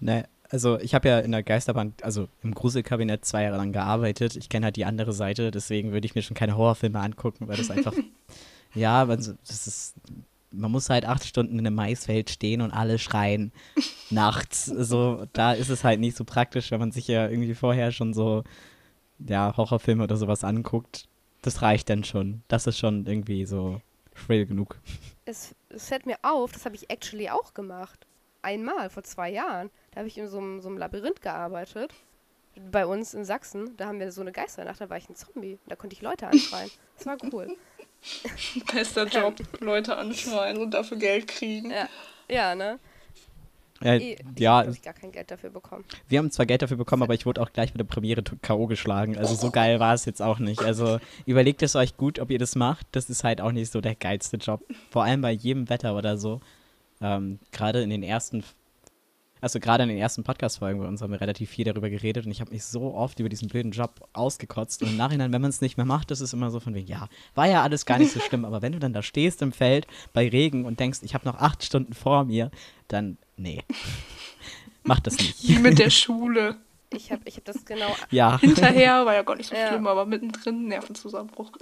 Ne, 0.00 0.26
also 0.50 0.78
ich 0.78 0.94
habe 0.94 1.08
ja 1.08 1.18
in 1.20 1.32
der 1.32 1.42
Geisterbahn, 1.42 1.94
also 2.02 2.28
im 2.42 2.54
Gruselkabinett 2.54 3.24
zwei 3.24 3.44
Jahre 3.44 3.56
lang 3.56 3.72
gearbeitet. 3.72 4.36
Ich 4.36 4.48
kenne 4.48 4.66
halt 4.66 4.76
die 4.76 4.84
andere 4.84 5.12
Seite, 5.12 5.50
deswegen 5.50 5.92
würde 5.92 6.06
ich 6.06 6.14
mir 6.14 6.22
schon 6.22 6.36
keine 6.36 6.56
Horrorfilme 6.56 7.00
angucken, 7.00 7.48
weil 7.48 7.56
das 7.56 7.70
einfach, 7.70 7.94
ja, 8.74 9.04
man, 9.04 9.18
das 9.18 9.66
ist, 9.66 9.94
man 10.50 10.70
muss 10.70 10.90
halt 10.90 11.06
acht 11.06 11.24
Stunden 11.24 11.58
in 11.58 11.66
einem 11.66 11.74
Maisfeld 11.74 12.30
stehen 12.30 12.60
und 12.60 12.70
alle 12.70 12.98
schreien 12.98 13.52
nachts. 14.10 14.66
So, 14.66 15.26
da 15.32 15.52
ist 15.52 15.70
es 15.70 15.82
halt 15.84 16.00
nicht 16.00 16.16
so 16.16 16.24
praktisch, 16.24 16.70
wenn 16.70 16.80
man 16.80 16.92
sich 16.92 17.08
ja 17.08 17.28
irgendwie 17.28 17.54
vorher 17.54 17.90
schon 17.90 18.14
so, 18.14 18.44
ja, 19.18 19.56
Horrorfilme 19.56 20.04
oder 20.04 20.16
sowas 20.16 20.44
anguckt. 20.44 21.08
Das 21.42 21.62
reicht 21.62 21.90
dann 21.90 22.04
schon. 22.04 22.42
Das 22.48 22.66
ist 22.66 22.78
schon 22.78 23.06
irgendwie 23.06 23.44
so 23.44 23.80
thrill 24.14 24.46
genug. 24.46 24.78
Es, 25.24 25.54
es 25.68 25.88
fällt 25.88 26.06
mir 26.06 26.16
auf, 26.22 26.52
das 26.52 26.64
habe 26.64 26.74
ich 26.76 26.90
actually 26.90 27.30
auch 27.30 27.54
gemacht. 27.54 28.06
Einmal, 28.44 28.90
vor 28.90 29.02
zwei 29.02 29.30
Jahren. 29.30 29.70
Da 29.92 29.98
habe 29.98 30.08
ich 30.08 30.18
in 30.18 30.28
so 30.28 30.38
einem, 30.38 30.60
so 30.60 30.68
einem 30.68 30.78
Labyrinth 30.78 31.22
gearbeitet. 31.22 31.92
Bei 32.70 32.86
uns 32.86 33.14
in 33.14 33.24
Sachsen. 33.24 33.76
Da 33.76 33.86
haben 33.86 33.98
wir 33.98 34.12
so 34.12 34.20
eine 34.20 34.32
Geisternacht, 34.32 34.80
da 34.80 34.90
war 34.90 34.96
ich 34.96 35.08
ein 35.08 35.16
Zombie. 35.16 35.58
Da 35.66 35.76
konnte 35.76 35.94
ich 35.94 36.02
Leute 36.02 36.28
anschreien. 36.28 36.70
Das 36.96 37.06
war 37.06 37.16
cool. 37.32 37.56
Bester 38.72 39.06
Job. 39.06 39.34
Leute 39.60 39.96
anschreien 39.96 40.58
und 40.58 40.72
dafür 40.72 40.98
Geld 40.98 41.26
kriegen. 41.26 41.70
Ja, 41.70 41.88
ja 42.28 42.54
ne? 42.54 42.78
Äh, 43.82 43.96
Ich, 43.96 44.20
ich 44.20 44.40
ja, 44.40 44.52
habe, 44.52 44.64
glaube 44.64 44.76
ich, 44.76 44.82
gar 44.82 44.94
kein 44.94 45.12
Geld 45.12 45.30
dafür 45.30 45.50
bekommen. 45.50 45.84
Wir 46.08 46.18
haben 46.18 46.30
zwar 46.30 46.46
Geld 46.46 46.62
dafür 46.62 46.76
bekommen, 46.76 47.02
aber 47.02 47.14
ich 47.14 47.26
wurde 47.26 47.40
auch 47.40 47.52
gleich 47.52 47.74
mit 47.74 47.80
der 47.80 47.84
Premiere 47.84 48.22
K.O. 48.22 48.66
geschlagen. 48.66 49.18
Also 49.18 49.34
so 49.34 49.50
geil 49.50 49.80
war 49.80 49.94
es 49.94 50.04
jetzt 50.04 50.22
auch 50.22 50.38
nicht. 50.38 50.62
Also 50.62 51.00
überlegt 51.26 51.62
es 51.62 51.76
euch 51.76 51.96
gut, 51.96 52.18
ob 52.18 52.30
ihr 52.30 52.38
das 52.38 52.56
macht. 52.56 52.86
Das 52.92 53.10
ist 53.10 53.24
halt 53.24 53.40
auch 53.40 53.52
nicht 53.52 53.72
so 53.72 53.80
der 53.80 53.94
geilste 53.94 54.36
Job. 54.36 54.62
Vor 54.90 55.04
allem 55.04 55.20
bei 55.20 55.32
jedem 55.32 55.68
Wetter 55.68 55.96
oder 55.96 56.16
so. 56.16 56.40
Ähm, 57.04 57.38
gerade 57.52 57.82
in 57.82 57.90
den 57.90 58.02
ersten, 58.02 58.42
also 59.42 59.60
gerade 59.60 59.82
in 59.82 59.90
den 59.90 59.98
ersten 59.98 60.24
Podcast-Folgen 60.24 60.80
bei 60.80 60.86
uns 60.88 61.02
haben 61.02 61.12
wir 61.12 61.20
relativ 61.20 61.50
viel 61.50 61.66
darüber 61.66 61.90
geredet 61.90 62.24
und 62.24 62.32
ich 62.32 62.40
habe 62.40 62.50
mich 62.50 62.64
so 62.64 62.94
oft 62.94 63.20
über 63.20 63.28
diesen 63.28 63.48
blöden 63.48 63.72
Job 63.72 64.08
ausgekotzt. 64.14 64.82
Und 64.82 64.88
im 64.88 64.96
Nachhinein, 64.96 65.30
wenn 65.30 65.42
man 65.42 65.50
es 65.50 65.60
nicht 65.60 65.76
mehr 65.76 65.84
macht, 65.84 66.10
ist 66.12 66.20
es 66.20 66.32
immer 66.32 66.50
so 66.50 66.60
von 66.60 66.72
wegen, 66.74 66.86
ja, 66.86 67.08
war 67.34 67.46
ja 67.46 67.62
alles 67.62 67.84
gar 67.84 67.98
nicht 67.98 68.10
so 68.12 68.20
schlimm. 68.20 68.46
Aber 68.46 68.62
wenn 68.62 68.72
du 68.72 68.78
dann 68.78 68.94
da 68.94 69.02
stehst 69.02 69.42
im 69.42 69.52
Feld 69.52 69.86
bei 70.14 70.26
Regen 70.28 70.64
und 70.64 70.80
denkst, 70.80 71.00
ich 71.02 71.12
habe 71.12 71.26
noch 71.26 71.36
acht 71.36 71.62
Stunden 71.62 71.92
vor 71.92 72.24
mir, 72.24 72.50
dann, 72.88 73.18
nee. 73.36 73.62
Macht 74.82 75.06
das 75.06 75.18
nicht. 75.18 75.46
Wie 75.46 75.58
mit 75.58 75.78
der 75.78 75.90
Schule. 75.90 76.56
Ich 76.90 77.12
habe 77.12 77.22
ich 77.26 77.36
hab 77.36 77.44
das 77.44 77.66
genau. 77.66 77.94
Ja. 78.10 78.38
Hinterher 78.40 79.04
war 79.04 79.12
ja 79.14 79.22
gar 79.24 79.36
nicht 79.36 79.50
so 79.50 79.54
Ja. 79.56 79.68
schlimm, 79.68 79.86
aber 79.86 80.06
mittendrin 80.06 80.68
Nervenzusammenbruch. 80.68 81.52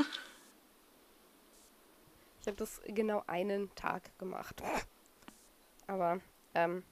Ich 2.42 2.46
habe 2.46 2.56
das 2.56 2.80
genau 2.86 3.24
einen 3.26 3.74
Tag 3.74 4.16
gemacht. 4.18 4.62
Aber 5.92 6.20
ähm, 6.54 6.82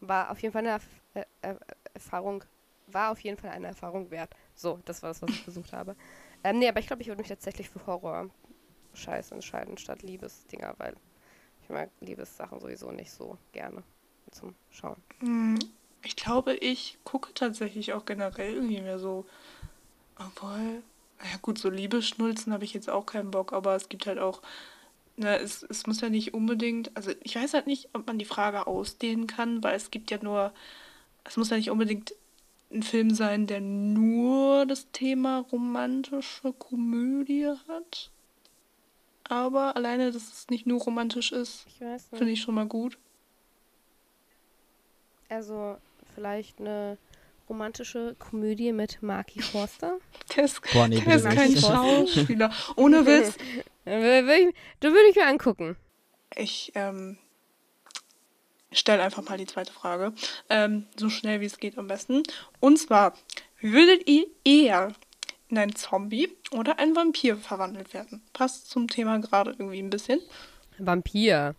war 0.00 0.30
auf 0.30 0.40
jeden 0.40 0.52
Fall 0.52 0.60
eine 0.60 0.70
Erf 0.70 0.86
äh, 1.14 1.24
äh, 1.42 1.54
Erfahrung, 1.94 2.44
war 2.88 3.12
auf 3.12 3.20
jeden 3.20 3.36
Fall 3.36 3.50
eine 3.50 3.68
Erfahrung 3.68 4.10
wert. 4.10 4.34
So, 4.54 4.80
das 4.84 5.02
war 5.02 5.10
das, 5.10 5.22
was 5.22 5.30
ich 5.30 5.42
versucht 5.42 5.72
habe. 5.72 5.96
Ähm, 6.42 6.58
nee, 6.58 6.68
aber 6.70 6.80
ich 6.80 6.86
glaube, 6.86 7.02
ich 7.02 7.08
würde 7.08 7.20
mich 7.20 7.28
tatsächlich 7.28 7.68
für 7.68 7.86
Horror-Scheiß 7.86 9.32
entscheiden 9.32 9.76
statt 9.76 10.00
Liebesdinger, 10.00 10.72
weil 10.78 10.96
ich 11.62 11.68
mag 11.68 11.90
Liebessachen 12.00 12.58
sowieso 12.60 12.90
nicht 12.92 13.10
so 13.10 13.36
gerne 13.52 13.82
zum 14.30 14.54
Schauen. 14.70 14.96
Hm, 15.18 15.58
Ich 16.02 16.16
glaube, 16.16 16.54
ich 16.54 16.96
gucke 17.04 17.34
tatsächlich 17.34 17.92
auch 17.92 18.06
generell 18.06 18.54
irgendwie 18.54 18.80
mehr 18.80 18.98
so. 18.98 19.26
Obwohl, 20.18 20.82
ja 21.30 21.36
gut, 21.42 21.58
so 21.58 21.68
Liebesschnulzen 21.68 22.54
habe 22.54 22.64
ich 22.64 22.72
jetzt 22.72 22.88
auch 22.88 23.04
keinen 23.04 23.30
Bock, 23.30 23.52
aber 23.52 23.74
es 23.76 23.90
gibt 23.90 24.06
halt 24.06 24.18
auch, 24.18 24.40
ne, 25.20 25.38
es, 25.38 25.62
es 25.62 25.86
muss 25.86 26.00
ja 26.00 26.08
nicht 26.08 26.34
unbedingt, 26.34 26.90
also 26.96 27.12
ich 27.22 27.36
weiß 27.36 27.54
halt 27.54 27.66
nicht, 27.66 27.90
ob 27.92 28.06
man 28.06 28.18
die 28.18 28.24
Frage 28.24 28.66
ausdehnen 28.66 29.26
kann, 29.26 29.62
weil 29.62 29.76
es 29.76 29.90
gibt 29.90 30.10
ja 30.10 30.18
nur, 30.22 30.52
es 31.24 31.36
muss 31.36 31.50
ja 31.50 31.56
nicht 31.56 31.70
unbedingt 31.70 32.14
ein 32.72 32.82
Film 32.82 33.14
sein, 33.14 33.46
der 33.46 33.60
nur 33.60 34.66
das 34.66 34.90
Thema 34.92 35.40
romantische 35.52 36.52
Komödie 36.52 37.48
hat. 37.68 38.10
Aber 39.24 39.76
alleine, 39.76 40.10
dass 40.10 40.32
es 40.32 40.50
nicht 40.50 40.66
nur 40.66 40.80
romantisch 40.80 41.32
ist, 41.32 41.66
finde 42.12 42.32
ich 42.32 42.40
schon 42.40 42.54
mal 42.54 42.66
gut. 42.66 42.98
Also 45.28 45.76
vielleicht 46.14 46.58
eine 46.60 46.98
romantische 47.48 48.16
Komödie 48.18 48.72
mit 48.72 49.02
Marky 49.02 49.42
Forster. 49.42 49.98
Der 50.36 50.44
ist, 50.44 50.60
Boah, 50.72 50.86
nee, 50.86 51.00
der 51.00 51.16
ist 51.16 51.24
kein. 51.24 51.56
Schauspieler. 51.56 52.52
Ohne 52.76 53.04
Witz. 53.04 53.34
Äh, 53.84 54.24
würde 54.80 55.08
ich, 55.08 55.16
mir 55.16 55.26
angucken. 55.26 55.76
Ich 56.36 56.72
ähm, 56.74 57.18
stelle 58.72 59.02
einfach 59.02 59.28
mal 59.28 59.38
die 59.38 59.46
zweite 59.46 59.72
Frage. 59.72 60.12
Ähm, 60.48 60.86
so 60.96 61.08
schnell 61.08 61.40
wie 61.40 61.46
es 61.46 61.58
geht 61.58 61.78
am 61.78 61.86
besten. 61.86 62.22
Und 62.60 62.78
zwar, 62.78 63.14
würdet 63.60 64.08
ihr 64.08 64.26
eher 64.44 64.92
in 65.48 65.58
einen 65.58 65.74
Zombie 65.74 66.28
oder 66.52 66.78
einen 66.78 66.94
Vampir 66.94 67.36
verwandelt 67.36 67.92
werden? 67.94 68.22
Passt 68.32 68.70
zum 68.70 68.88
Thema 68.88 69.18
gerade 69.18 69.50
irgendwie 69.52 69.80
ein 69.80 69.90
bisschen. 69.90 70.20
Vampir. 70.78 71.54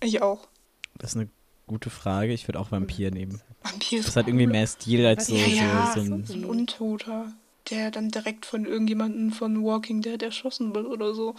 Ich 0.00 0.22
auch. 0.22 0.48
Das 0.96 1.10
ist 1.10 1.16
eine 1.16 1.28
gute 1.66 1.90
Frage. 1.90 2.32
Ich 2.32 2.46
würde 2.48 2.60
auch 2.60 2.70
Vampir 2.70 3.10
nehmen. 3.10 3.40
Vampir 3.62 4.00
ist 4.00 4.08
Das 4.08 4.16
hat 4.16 4.28
irgendwie 4.28 4.46
mehr 4.46 4.66
Stil 4.66 5.04
als 5.06 5.26
so, 5.26 5.34
Ja, 5.34 5.44
so, 5.44 5.50
ja, 5.50 5.92
so 5.94 6.00
ein. 6.00 6.24
so 6.26 6.32
ein 6.34 6.44
Untoter, 6.44 7.32
der 7.68 7.90
dann 7.90 8.08
direkt 8.08 8.46
von 8.46 8.64
irgendjemandem 8.64 9.32
von 9.32 9.62
Walking 9.64 10.00
Dead 10.00 10.22
erschossen 10.22 10.74
wird 10.74 10.86
oder 10.86 11.14
so. 11.14 11.34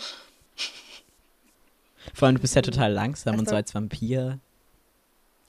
Vor 2.14 2.26
allem, 2.28 2.36
du 2.36 2.42
bist 2.42 2.56
ja 2.56 2.62
total 2.62 2.92
langsam 2.94 3.34
und 3.40 3.46
so 3.48 3.52
Also- 3.52 3.56
als 3.56 3.76
Vampir. 3.76 4.40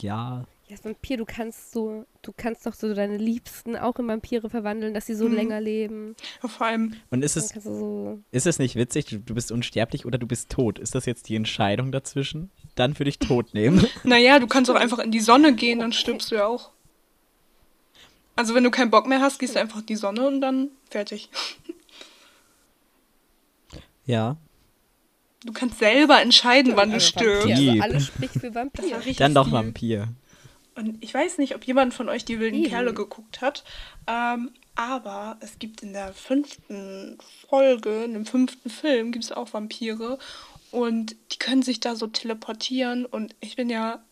Ja. 0.01 0.45
Ja, 0.69 0.77
als 0.77 0.85
Vampir, 0.85 1.17
du 1.19 1.25
kannst 1.27 1.73
so, 1.73 2.05
du 2.23 2.33
kannst 2.37 2.65
doch 2.67 2.73
so 2.75 2.95
deine 2.95 3.17
Liebsten 3.19 3.77
auch 3.77 3.99
in 3.99 4.07
Vampire 4.09 4.49
verwandeln, 4.49 4.95
dass 4.95 5.07
sie 5.07 5.15
so 5.15 5.29
Mhm. 5.29 5.35
länger 5.35 5.61
leben. 5.61 6.17
Vor 6.41 6.67
allem, 6.67 6.95
Und 7.11 7.23
ist 7.23 7.37
es, 7.37 7.49
so. 7.51 8.19
ist 8.31 8.47
es 8.47 8.59
nicht 8.59 8.75
witzig, 8.77 9.07
du, 9.07 9.19
du 9.19 9.35
bist 9.35 9.53
unsterblich 9.53 10.07
oder 10.07 10.19
du 10.19 10.27
bist 10.27 10.51
tot? 10.51 10.79
Ist 10.79 10.95
das 10.95 11.05
jetzt 11.07 11.29
die 11.29 11.37
Entscheidung 11.37 11.93
dazwischen? 11.93 12.51
Dann 12.75 12.99
würde 12.99 13.11
ich 13.11 13.19
tot 13.19 13.55
nehmen. 13.55 13.87
naja, 14.05 14.39
du 14.39 14.47
kannst 14.47 14.71
auch 14.71 14.75
einfach 14.77 14.99
in 14.99 15.11
die 15.11 15.21
Sonne 15.21 15.55
gehen, 15.55 15.81
dann 15.81 15.93
stirbst 15.93 16.31
du 16.31 16.37
ja 16.37 16.47
auch. 16.47 16.71
Also 18.43 18.57
wenn 18.57 18.65
du 18.65 18.73
keinen 18.73 18.91
Bock 18.91 19.07
mehr 19.07 19.21
hast, 19.21 19.39
gehst 19.39 19.55
du 19.55 19.61
einfach 19.61 19.79
in 19.79 19.87
die 19.87 19.95
Sonne 19.95 20.27
und 20.27 20.41
dann 20.41 20.71
fertig. 20.91 21.31
ja. 24.05 24.37
Du 25.45 25.53
kannst 25.53 25.79
selber 25.79 26.21
entscheiden, 26.21 26.73
wann 26.75 26.89
du 26.89 26.95
Also 26.95 27.07
stirbst. 27.07 27.49
Vampir, 27.49 27.71
also 27.71 27.83
alles 27.83 28.07
spricht 28.09 28.35
für 28.41 28.53
Vampir. 28.53 28.97
richtig 28.97 29.17
Dann 29.19 29.33
doch. 29.33 29.53
Vampir. 29.53 30.09
Und 30.75 31.01
ich 31.05 31.15
weiß 31.15 31.39
nicht, 31.39 31.55
ob 31.55 31.63
jemand 31.63 31.95
von 31.95 32.09
euch 32.09 32.25
die 32.25 32.41
wilden 32.41 32.59
Eben. 32.59 32.69
Kerle 32.69 32.93
geguckt 32.95 33.43
hat, 33.43 33.63
ähm, 34.09 34.51
aber 34.75 35.37
es 35.39 35.61
gibt 35.61 35.85
in 35.85 35.93
der 35.93 36.13
fünften 36.13 37.19
Folge, 37.49 38.03
in 38.03 38.13
dem 38.13 38.27
fünften 38.27 38.71
Film, 38.71 39.13
gibt 39.13 39.25
es 39.25 39.31
auch 39.31 39.53
Vampire 39.53 40.19
und 40.73 41.15
die 41.31 41.39
können 41.39 41.63
sich 41.63 41.79
da 41.79 41.95
so 41.95 42.09
teleportieren 42.09 43.07
und 43.07 43.37
ich 43.39 43.55
bin 43.55 43.71
ja, 43.71 44.03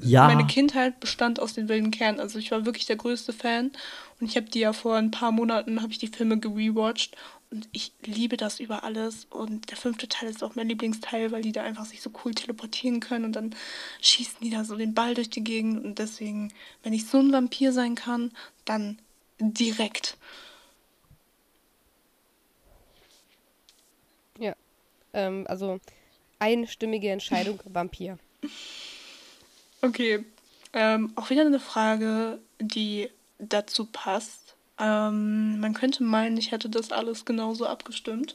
Ja. 0.00 0.26
meine 0.26 0.46
Kindheit 0.46 1.00
bestand 1.00 1.40
aus 1.40 1.54
den 1.54 1.68
wilden 1.68 1.90
Kerlen, 1.90 2.20
also 2.20 2.38
ich 2.38 2.50
war 2.50 2.64
wirklich 2.64 2.86
der 2.86 2.96
größte 2.96 3.32
Fan 3.32 3.72
und 4.20 4.28
ich 4.28 4.36
habe 4.36 4.48
die 4.48 4.60
ja 4.60 4.72
vor 4.72 4.96
ein 4.96 5.10
paar 5.10 5.32
Monaten, 5.32 5.82
habe 5.82 5.92
ich 5.92 5.98
die 5.98 6.08
Filme 6.08 6.38
gerewatcht 6.38 7.16
und 7.50 7.68
ich 7.72 7.92
liebe 8.04 8.36
das 8.36 8.60
über 8.60 8.84
alles 8.84 9.26
und 9.30 9.70
der 9.70 9.76
fünfte 9.76 10.08
Teil 10.08 10.28
ist 10.28 10.44
auch 10.44 10.54
mein 10.54 10.68
Lieblingsteil, 10.68 11.32
weil 11.32 11.42
die 11.42 11.52
da 11.52 11.62
einfach 11.62 11.86
sich 11.86 12.02
so 12.02 12.10
cool 12.24 12.34
teleportieren 12.34 13.00
können 13.00 13.24
und 13.24 13.32
dann 13.34 13.54
schießen 14.00 14.38
die 14.42 14.50
da 14.50 14.64
so 14.64 14.76
den 14.76 14.94
Ball 14.94 15.14
durch 15.14 15.30
die 15.30 15.44
Gegend 15.44 15.84
und 15.84 15.98
deswegen, 15.98 16.52
wenn 16.82 16.92
ich 16.92 17.06
so 17.06 17.18
ein 17.18 17.32
Vampir 17.32 17.72
sein 17.72 17.94
kann, 17.94 18.32
dann 18.64 18.98
direkt. 19.40 20.16
Ja. 24.38 24.54
Ähm, 25.12 25.46
also 25.48 25.80
einstimmige 26.38 27.10
Entscheidung 27.10 27.60
Vampir. 27.64 28.18
Okay, 29.82 30.24
ähm, 30.72 31.12
auch 31.14 31.30
wieder 31.30 31.42
eine 31.42 31.60
Frage, 31.60 32.40
die 32.58 33.10
dazu 33.38 33.86
passt. 33.86 34.56
Ähm, 34.78 35.60
man 35.60 35.74
könnte 35.74 36.02
meinen, 36.02 36.36
ich 36.36 36.52
hätte 36.52 36.68
das 36.68 36.92
alles 36.92 37.24
genauso 37.24 37.66
abgestimmt, 37.66 38.34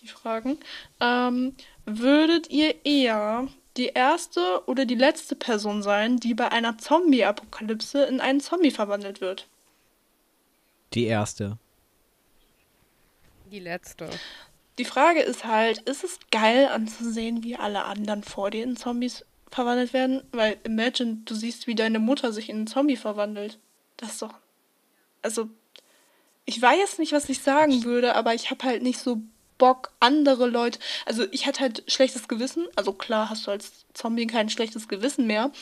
die 0.00 0.08
Fragen. 0.08 0.58
Ähm, 1.00 1.54
würdet 1.86 2.50
ihr 2.50 2.84
eher 2.84 3.48
die 3.76 3.86
erste 3.86 4.62
oder 4.66 4.84
die 4.84 4.94
letzte 4.94 5.34
Person 5.34 5.82
sein, 5.82 6.18
die 6.18 6.34
bei 6.34 6.52
einer 6.52 6.78
Zombie-Apokalypse 6.78 8.04
in 8.04 8.20
einen 8.20 8.40
Zombie 8.40 8.70
verwandelt 8.70 9.20
wird? 9.20 9.46
Die 10.92 11.06
erste. 11.06 11.58
Die 13.50 13.60
letzte. 13.60 14.10
Die 14.78 14.84
Frage 14.84 15.20
ist 15.20 15.44
halt, 15.44 15.78
ist 15.82 16.04
es 16.04 16.18
geil 16.30 16.68
anzusehen, 16.68 17.42
wie 17.42 17.56
alle 17.56 17.84
anderen 17.84 18.22
vor 18.22 18.50
dir 18.50 18.64
in 18.64 18.76
Zombies 18.76 19.24
verwandelt 19.54 19.92
werden? 19.92 20.22
Weil 20.32 20.58
imagine, 20.64 21.18
du 21.24 21.34
siehst, 21.34 21.66
wie 21.66 21.74
deine 21.74 21.98
Mutter 21.98 22.32
sich 22.32 22.48
in 22.48 22.56
einen 22.56 22.66
Zombie 22.66 22.96
verwandelt. 22.96 23.58
Das 23.96 24.12
ist 24.12 24.22
doch. 24.22 24.34
Also, 25.22 25.48
ich 26.44 26.60
weiß 26.60 26.98
nicht, 26.98 27.12
was 27.12 27.28
ich 27.28 27.40
sagen 27.40 27.84
würde, 27.84 28.16
aber 28.16 28.34
ich 28.34 28.50
habe 28.50 28.64
halt 28.64 28.82
nicht 28.82 28.98
so 28.98 29.20
Bock, 29.58 29.92
andere 30.00 30.48
Leute. 30.48 30.80
Also, 31.06 31.24
ich 31.30 31.46
hatte 31.46 31.60
halt 31.60 31.84
schlechtes 31.86 32.26
Gewissen. 32.26 32.66
Also, 32.74 32.92
klar 32.92 33.30
hast 33.30 33.46
du 33.46 33.52
als 33.52 33.84
Zombie 33.94 34.26
kein 34.26 34.48
schlechtes 34.48 34.88
Gewissen 34.88 35.26
mehr. 35.26 35.52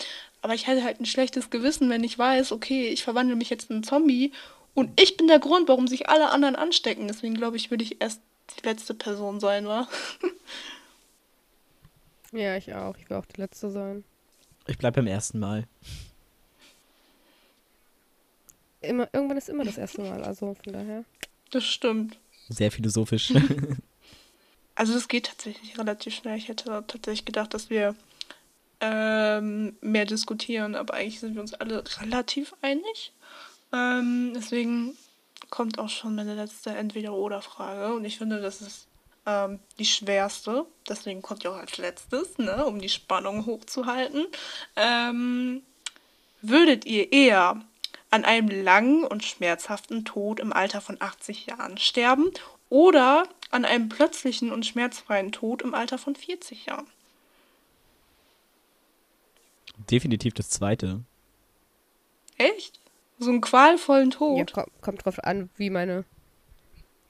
Aber 0.43 0.55
ich 0.55 0.67
hätte 0.67 0.85
halt 0.85 1.01
ein 1.01 1.07
schlechtes 1.07 1.51
Gewissen, 1.51 1.91
wenn 1.91 2.03
ich 2.03 2.19
weiß, 2.19 2.53
okay, 2.53 2.89
ich 2.89 3.05
verwandle 3.05 3.37
mich 3.37 3.51
jetzt 3.51 3.69
in 3.69 3.77
einen 3.77 3.85
Zombie 3.85 4.33
und 4.75 4.99
ich 5.01 5.17
bin 5.17 5.27
der 5.27 5.39
Grund, 5.39 5.69
warum 5.69 5.89
sich 5.89 6.09
alle 6.09 6.31
anderen 6.31 6.57
anstecken. 6.57 7.09
Deswegen 7.09 7.35
glaube 7.35 7.57
ich, 7.57 7.71
würde 7.71 7.85
ich 7.85 8.01
erst 8.01 8.23
die 8.57 8.67
letzte 8.67 8.95
Person 8.95 9.41
sein, 9.41 9.67
wa? 9.67 9.89
Ja, 12.33 12.57
ich 12.57 12.73
auch. 12.75 12.97
Ich 12.97 13.09
will 13.11 13.17
auch 13.17 13.27
die 13.27 13.41
letzte 13.41 13.71
sein. 13.71 14.05
Ich 14.67 14.79
bleibe 14.79 14.97
beim 14.97 15.07
ersten 15.07 15.39
Mal. 15.39 15.67
Immer, 18.81 19.09
irgendwann 19.13 19.37
ist 19.37 19.49
immer 19.49 19.65
das 19.65 19.79
erste 19.79 20.03
Mal, 20.03 20.23
also 20.23 20.55
von 20.63 20.73
daher. 20.73 21.05
Das 21.51 21.65
stimmt. 21.65 22.19
Sehr 22.49 22.71
philosophisch. 22.71 23.33
Also 24.77 24.95
das 24.95 25.09
geht 25.09 25.27
tatsächlich 25.27 25.79
relativ 25.79 26.15
schnell. 26.15 26.39
Ich 26.39 26.49
hätte 26.49 26.65
tatsächlich 26.87 27.27
gedacht, 27.27 27.53
dass 27.53 27.69
wir 27.69 27.95
ähm, 28.81 29.77
mehr 29.83 30.07
diskutieren, 30.07 30.75
aber 30.75 30.95
eigentlich 30.95 31.21
sind 31.21 31.35
wir 31.35 31.43
uns 31.43 31.53
alle 31.53 31.85
relativ 32.01 32.55
einig. 32.63 33.13
Ähm, 33.75 34.33
deswegen 34.35 34.97
kommt 35.51 35.79
auch 35.79 35.91
schon 35.91 36.15
meine 36.15 36.35
letzte 36.35 36.71
Entweder-Oder-Frage 36.71 37.95
und 37.95 38.07
ich 38.07 38.17
finde, 38.17 38.41
das 38.41 38.63
ist 38.63 38.87
ähm, 39.31 39.61
die 39.79 39.85
schwerste. 39.85 40.67
Deswegen 40.89 41.23
kommt 41.23 41.43
die 41.45 41.49
auch 41.49 41.57
als 41.57 41.77
letztes, 41.79 42.39
ne, 42.39 42.65
um 42.67 42.81
die 42.81 42.89
Spannung 42.89 43.47
hochzuhalten. 43.47 44.27
Ähm, 44.77 45.63
würdet 46.43 46.85
ihr 46.87 47.13
eher 47.13 47.61
an 48.11 48.25
einem 48.25 48.49
langen 48.49 49.05
und 49.05 49.25
schmerzhaften 49.25 50.05
Tod 50.05 50.41
im 50.41 50.53
Alter 50.53 50.81
von 50.81 50.97
80 51.01 51.47
Jahren 51.47 51.79
sterben 51.79 52.31
oder 52.69 53.29
an 53.51 53.65
einem 53.65 53.89
plötzlichen 53.89 54.51
und 54.53 54.67
schmerzfreien 54.67 55.33
Tod 55.33 55.63
im 55.63 55.75
Alter 55.75 55.99
von 55.99 56.17
40 56.17 56.67
Jahren? 56.67 56.87
Definitiv 59.91 60.35
das 60.35 60.51
zweite. 60.51 61.03
Echt? 62.37 62.81
So 63.19 63.31
einen 63.31 63.41
qualvollen 63.41 64.11
Ja, 64.35 64.45
Tod? 64.45 64.53
kommt, 64.53 64.83
kommt 64.83 65.05
drauf 65.05 65.23
an, 65.25 65.51
wie 65.57 65.71
meine. 65.71 66.05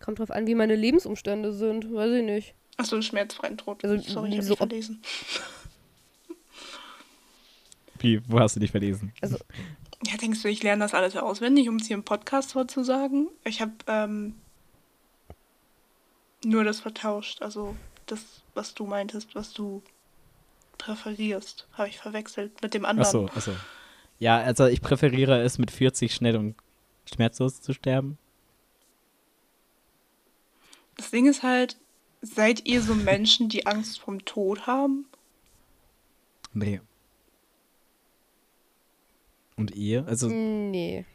Kommt 0.01 0.19
drauf 0.19 0.31
an, 0.31 0.47
wie 0.47 0.55
meine 0.55 0.75
Lebensumstände 0.77 1.53
sind. 1.53 1.93
Weiß 1.93 2.11
ich 2.13 2.25
nicht. 2.25 2.55
Achso, 2.77 2.97
einen 2.97 3.03
schmerzfreien 3.03 3.59
Tod. 3.59 3.85
Also, 3.85 3.97
Sorry, 4.11 4.31
ich 4.31 4.37
habe 4.37 4.47
so 4.47 4.57
verlesen. 4.57 5.03
Wie, 7.99 8.23
wo 8.27 8.41
hast 8.41 8.57
du 8.57 8.61
dich 8.61 8.71
verlesen? 8.71 9.13
Ja, 9.23 10.17
denkst 10.17 10.43
du, 10.43 10.49
ich 10.49 10.63
lerne 10.63 10.83
das 10.83 10.95
alles 10.95 11.15
auswendig, 11.17 11.69
um 11.69 11.77
es 11.77 11.87
hier 11.87 11.97
im 11.97 12.05
Podcast 12.05 12.53
vorzusagen? 12.53 13.29
Ich 13.45 13.61
habe 13.61 13.73
ähm, 13.87 14.37
nur 16.43 16.65
das 16.65 16.81
vertauscht. 16.81 17.43
Also 17.43 17.77
das, 18.07 18.43
was 18.55 18.75
du 18.75 18.87
meintest, 18.87 19.35
was 19.35 19.53
du 19.53 19.83
präferierst, 20.79 21.69
habe 21.75 21.89
ich 21.91 21.99
verwechselt 21.99 22.63
mit 22.63 22.73
dem 22.73 22.87
anderen. 22.87 23.07
Achso, 23.07 23.27
achso. 23.37 23.53
Ja, 24.19 24.39
also 24.39 24.67
ich 24.67 24.81
präferiere 24.81 25.43
es 25.43 25.59
mit 25.59 25.71
40 25.71 26.15
schnell 26.15 26.37
und 26.37 26.55
schmerzlos 27.05 27.61
zu 27.61 27.75
sterben. 27.75 28.19
Das 31.01 31.11
Ding 31.11 31.27
ist 31.27 31.43
halt, 31.43 31.79
seid 32.21 32.67
ihr 32.67 32.83
so 32.83 32.95
Menschen, 32.95 33.49
die 33.49 33.67
Angst 33.67 34.01
vom 34.01 34.23
Tod 34.27 34.67
haben? 34.67 35.07
Nee. 36.53 36.83
Und 39.57 39.75
ihr? 39.75 40.07
Also, 40.07 40.29
Nee. 40.29 41.07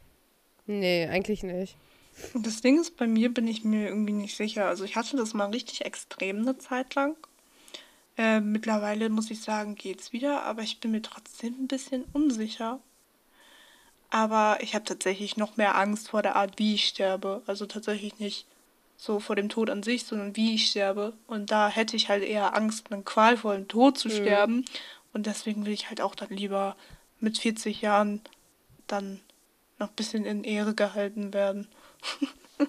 Nee, 0.66 1.06
eigentlich 1.06 1.44
nicht. 1.44 1.76
Und 2.34 2.48
das 2.48 2.62
Ding 2.62 2.80
ist, 2.80 2.96
bei 2.96 3.06
mir 3.06 3.32
bin 3.32 3.46
ich 3.46 3.62
mir 3.62 3.86
irgendwie 3.86 4.12
nicht 4.12 4.36
sicher. 4.36 4.66
Also 4.66 4.82
ich 4.82 4.96
hatte 4.96 5.16
das 5.16 5.34
mal 5.34 5.50
richtig 5.50 5.84
extrem 5.84 6.38
eine 6.40 6.58
Zeit 6.58 6.96
lang. 6.96 7.16
Äh, 8.18 8.40
mittlerweile 8.40 9.08
muss 9.08 9.30
ich 9.30 9.40
sagen, 9.40 9.76
geht's 9.76 10.12
wieder, 10.12 10.42
aber 10.42 10.62
ich 10.62 10.80
bin 10.80 10.90
mir 10.90 11.02
trotzdem 11.02 11.54
ein 11.60 11.68
bisschen 11.68 12.02
unsicher. 12.12 12.80
Aber 14.10 14.58
ich 14.62 14.74
habe 14.74 14.84
tatsächlich 14.84 15.36
noch 15.36 15.56
mehr 15.56 15.76
Angst 15.76 16.08
vor 16.08 16.22
der 16.22 16.34
Art, 16.34 16.58
wie 16.58 16.74
ich 16.74 16.88
sterbe. 16.88 17.44
Also 17.46 17.66
tatsächlich 17.66 18.18
nicht 18.18 18.46
so 18.96 19.20
vor 19.20 19.36
dem 19.36 19.48
Tod 19.48 19.70
an 19.70 19.82
sich, 19.82 20.04
sondern 20.04 20.36
wie 20.36 20.54
ich 20.54 20.66
sterbe. 20.68 21.12
Und 21.26 21.50
da 21.50 21.68
hätte 21.68 21.96
ich 21.96 22.08
halt 22.08 22.24
eher 22.24 22.54
Angst, 22.56 22.90
einen 22.92 23.04
qualvollen 23.04 23.68
Tod 23.68 23.98
zu 23.98 24.08
Mhm. 24.08 24.12
sterben. 24.12 24.64
Und 25.12 25.26
deswegen 25.26 25.64
will 25.66 25.72
ich 25.72 25.88
halt 25.88 26.00
auch 26.00 26.14
dann 26.14 26.30
lieber 26.30 26.76
mit 27.20 27.38
40 27.38 27.80
Jahren 27.82 28.20
dann 28.86 29.20
noch 29.78 29.88
ein 29.88 29.96
bisschen 29.96 30.24
in 30.24 30.44
Ehre 30.44 30.74
gehalten 30.74 31.32
werden. 31.34 31.68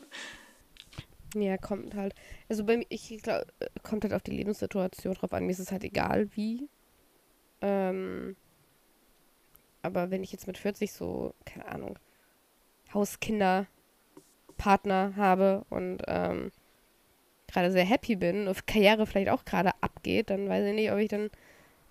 Ja, 1.36 1.58
kommt 1.58 1.94
halt. 1.94 2.16
Also 2.50 2.64
bei 2.64 2.78
mir, 2.78 2.86
ich 2.90 3.22
glaube, 3.22 3.46
kommt 3.84 4.04
halt 4.04 4.14
auf 4.14 4.24
die 4.24 4.32
Lebenssituation 4.32 5.14
drauf 5.14 5.34
an. 5.34 5.46
Mir 5.46 5.52
ist 5.52 5.60
es 5.60 5.72
halt 5.72 5.84
egal, 5.84 6.30
wie. 6.36 6.70
Ähm, 7.62 8.36
aber 9.82 10.10
wenn 10.10 10.24
ich 10.24 10.32
jetzt 10.32 10.48
mit 10.48 10.58
40 10.58 10.92
so, 10.94 11.34
keine 11.46 11.68
Ahnung, 11.68 12.00
Hauskinder, 12.94 13.68
Partner 14.58 15.14
habe 15.16 15.66
und 15.70 16.02
ähm, 16.08 16.52
gerade 17.48 17.72
sehr 17.72 17.86
happy 17.86 18.16
bin 18.16 18.48
und 18.48 18.68
Karriere 18.68 19.06
vielleicht 19.06 19.30
auch 19.30 19.46
gerade 19.46 19.72
abgeht, 19.82 20.30
dann 20.30 20.50
weiß 20.50 20.66
ich 20.66 20.76
nicht, 20.76 20.92
ob 20.92 20.98
ich 20.98 21.10
dann 21.10 21.30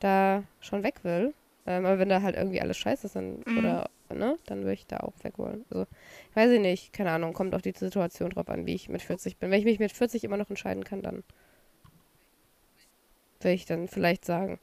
da 0.00 0.42
schon 0.60 0.82
weg 0.82 0.96
will. 1.02 1.34
Ähm, 1.66 1.84
aber 1.86 1.98
wenn 1.98 2.08
da 2.08 2.22
halt 2.22 2.36
irgendwie 2.36 2.60
alles 2.60 2.76
scheiße 2.76 3.06
ist, 3.06 3.16
dann, 3.16 3.42
Mhm. 3.46 3.58
oder, 3.58 3.90
ne, 4.14 4.38
dann 4.46 4.60
würde 4.60 4.74
ich 4.74 4.86
da 4.86 4.98
auch 4.98 5.14
weg 5.22 5.38
wollen. 5.38 5.64
Also, 5.70 5.86
weiß 6.34 6.50
ich 6.50 6.60
nicht, 6.60 6.92
keine 6.92 7.10
Ahnung, 7.10 7.32
kommt 7.32 7.54
auf 7.54 7.62
die 7.62 7.72
Situation 7.72 8.30
drauf 8.30 8.48
an, 8.48 8.66
wie 8.66 8.74
ich 8.74 8.88
mit 8.88 9.02
40 9.02 9.38
bin. 9.38 9.50
Wenn 9.50 9.58
ich 9.58 9.64
mich 9.64 9.78
mit 9.78 9.92
40 9.92 10.22
immer 10.24 10.36
noch 10.36 10.50
entscheiden 10.50 10.84
kann, 10.84 11.02
dann 11.02 11.24
würde 13.40 13.54
ich 13.54 13.66
dann 13.66 13.88
vielleicht 13.88 14.24
sagen, 14.24 14.58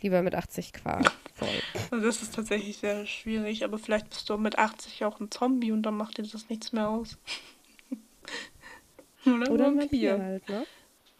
lieber 0.00 0.22
mit 0.22 0.34
80 0.34 0.72
qual. 0.72 1.02
Voll. 1.38 1.48
Also 1.90 2.04
das 2.04 2.22
ist 2.22 2.34
tatsächlich 2.34 2.78
sehr 2.78 3.06
schwierig, 3.06 3.64
aber 3.64 3.78
vielleicht 3.78 4.08
bist 4.10 4.28
du 4.28 4.36
mit 4.38 4.58
80 4.58 5.04
auch 5.04 5.20
ein 5.20 5.30
Zombie 5.30 5.70
und 5.72 5.82
dann 5.82 5.96
macht 5.96 6.18
dir 6.18 6.22
das 6.24 6.48
nichts 6.48 6.72
mehr 6.72 6.88
aus. 6.88 7.16
Oder, 9.24 9.50
Oder 9.50 9.66
ein 9.68 9.78
Vampir 9.78 10.18
halt, 10.18 10.48
ne? 10.48 10.66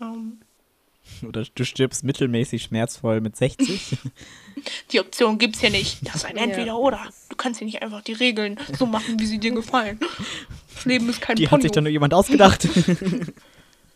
Ähm, 0.01 0.41
oder 1.27 1.43
du 1.55 1.65
stirbst 1.65 2.05
mittelmäßig 2.05 2.65
schmerzvoll 2.65 3.21
mit 3.21 3.37
60. 3.37 3.97
die 4.93 5.01
Option 5.01 5.39
gibt's 5.39 5.61
hier 5.61 5.71
nicht. 5.71 6.07
Das 6.07 6.17
ist 6.17 6.25
ein 6.27 6.37
Ja. 6.37 6.43
Entweder-Oder. 6.43 7.09
Du 7.31 7.37
kannst 7.37 7.61
hier 7.61 7.67
nicht 7.67 7.81
einfach 7.83 8.03
die 8.03 8.13
Regeln 8.13 8.59
so 8.79 8.85
machen, 8.87 9.19
wie 9.19 9.27
sie 9.27 9.39
dir 9.39 9.53
gefallen. 9.53 9.99
Das 10.75 10.85
Leben 10.85 11.09
ist 11.09 11.21
kein 11.21 11.37
Die 11.37 11.49
hat 11.49 11.63
sich 11.63 11.71
dann 11.71 11.85
Ponyo. 11.85 11.91
nur 11.91 11.93
jemand 11.93 12.15
ausgedacht. 12.15 12.69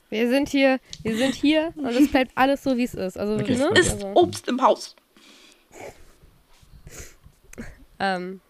Wir 0.09 0.29
sind 0.29 0.49
hier, 0.49 0.79
wir 1.03 1.17
sind 1.17 1.35
hier 1.35 1.73
und 1.77 1.87
es 1.87 2.11
bleibt 2.11 2.33
alles 2.35 2.63
so, 2.63 2.77
wie 2.77 2.85
es 2.85 2.95
ist. 2.95 3.19
Also, 3.19 3.35
Okay, 3.35 3.57
ne? 3.57 3.69
Ist 3.79 4.05
Obst 4.15 4.49
im 4.49 4.61
Haus. 4.63 4.95
Ähm, 8.03 8.41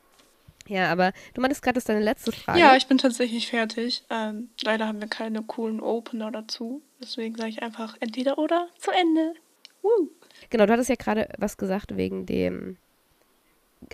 ja, 0.68 0.90
aber 0.90 1.12
du 1.34 1.40
meintest 1.40 1.62
gerade, 1.62 1.74
das 1.74 1.82
ist 1.82 1.88
deine 1.88 2.00
letzte 2.00 2.32
Frage. 2.32 2.58
Ja, 2.58 2.76
ich 2.76 2.86
bin 2.86 2.98
tatsächlich 2.98 3.48
fertig. 3.48 4.04
Ähm, 4.10 4.48
leider 4.62 4.86
haben 4.86 5.00
wir 5.00 5.08
keine 5.08 5.42
coolen 5.42 5.80
Opener 5.80 6.30
dazu. 6.30 6.82
Deswegen 7.00 7.36
sage 7.36 7.50
ich 7.50 7.62
einfach 7.62 7.96
entweder 8.00 8.38
oder 8.38 8.68
zu 8.78 8.90
Ende. 8.90 9.34
Woo. 9.82 10.08
Genau, 10.50 10.66
du 10.66 10.72
hattest 10.72 10.88
ja 10.88 10.94
gerade 10.96 11.28
was 11.38 11.56
gesagt 11.56 11.96
wegen 11.96 12.26
dem 12.26 12.76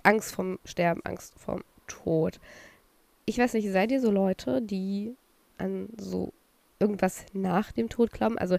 Angst 0.02 0.34
vom 0.34 0.59
Sterben, 0.64 1.00
Angst 1.04 1.34
vom 1.38 1.64
Tod. 1.86 2.38
Ich 3.24 3.38
weiß 3.38 3.54
nicht, 3.54 3.70
seid 3.70 3.90
ihr 3.90 4.00
so 4.00 4.11
Leute, 4.11 4.61
die 4.61 5.14
an 5.56 5.88
so 5.96 6.32
irgendwas 6.78 7.24
nach 7.32 7.72
dem 7.72 7.88
Tod 7.88 8.12
glauben? 8.12 8.38
Also 8.38 8.59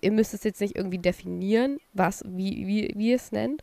ihr 0.00 0.12
müsst 0.12 0.34
es 0.34 0.44
jetzt 0.44 0.60
nicht 0.60 0.74
irgendwie 0.74 0.98
definieren, 0.98 1.78
was, 1.92 2.24
wie, 2.26 2.66
wie, 2.66 2.92
wie 2.96 3.10
ihr 3.10 3.16
es 3.16 3.30
nennt, 3.30 3.62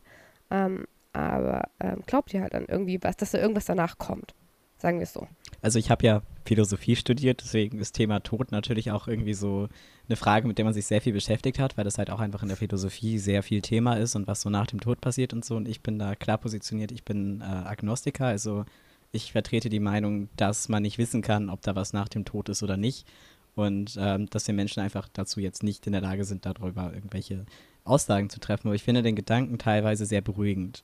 ähm, 0.50 0.86
aber 1.12 1.68
ähm, 1.80 2.02
glaubt 2.06 2.32
ihr 2.34 2.42
halt 2.42 2.54
an 2.54 2.66
irgendwie 2.68 2.98
was, 3.02 3.16
dass 3.16 3.32
da 3.32 3.38
irgendwas 3.38 3.64
danach 3.64 3.98
kommt? 3.98 4.34
Sagen 4.78 4.98
wir 4.98 5.04
es 5.04 5.12
so. 5.12 5.26
Also 5.60 5.78
ich 5.78 5.90
habe 5.90 6.06
ja 6.06 6.22
Philosophie 6.46 6.96
studiert, 6.96 7.42
deswegen 7.42 7.78
ist 7.78 7.92
Thema 7.92 8.20
Tod 8.20 8.50
natürlich 8.50 8.90
auch 8.90 9.08
irgendwie 9.08 9.34
so 9.34 9.68
eine 10.08 10.16
Frage, 10.16 10.48
mit 10.48 10.56
der 10.56 10.64
man 10.64 10.72
sich 10.72 10.86
sehr 10.86 11.02
viel 11.02 11.12
beschäftigt 11.12 11.58
hat, 11.58 11.76
weil 11.76 11.84
das 11.84 11.98
halt 11.98 12.10
auch 12.10 12.20
einfach 12.20 12.42
in 12.42 12.48
der 12.48 12.56
Philosophie 12.56 13.18
sehr 13.18 13.42
viel 13.42 13.60
Thema 13.60 13.94
ist 13.94 14.16
und 14.16 14.26
was 14.26 14.40
so 14.40 14.48
nach 14.48 14.66
dem 14.66 14.80
Tod 14.80 15.02
passiert 15.02 15.34
und 15.34 15.44
so. 15.44 15.56
Und 15.56 15.68
ich 15.68 15.82
bin 15.82 15.98
da 15.98 16.14
klar 16.14 16.38
positioniert, 16.38 16.92
ich 16.92 17.04
bin 17.04 17.42
äh, 17.42 17.44
Agnostiker, 17.44 18.26
also 18.26 18.64
ich 19.12 19.32
vertrete 19.32 19.68
die 19.68 19.80
Meinung, 19.80 20.30
dass 20.36 20.68
man 20.68 20.82
nicht 20.82 20.96
wissen 20.96 21.20
kann, 21.20 21.50
ob 21.50 21.60
da 21.60 21.74
was 21.74 21.92
nach 21.92 22.08
dem 22.08 22.24
Tod 22.24 22.48
ist 22.48 22.62
oder 22.62 22.78
nicht. 22.78 23.06
Und 23.54 23.96
ähm, 23.98 24.28
dass 24.30 24.46
wir 24.46 24.54
Menschen 24.54 24.80
einfach 24.80 25.08
dazu 25.12 25.40
jetzt 25.40 25.62
nicht 25.62 25.86
in 25.86 25.92
der 25.92 26.00
Lage 26.00 26.24
sind, 26.24 26.46
darüber 26.46 26.92
irgendwelche 26.94 27.44
Aussagen 27.84 28.30
zu 28.30 28.40
treffen. 28.40 28.68
Aber 28.68 28.74
ich 28.74 28.84
finde 28.84 29.02
den 29.02 29.16
Gedanken 29.16 29.58
teilweise 29.58 30.06
sehr 30.06 30.20
beruhigend. 30.20 30.82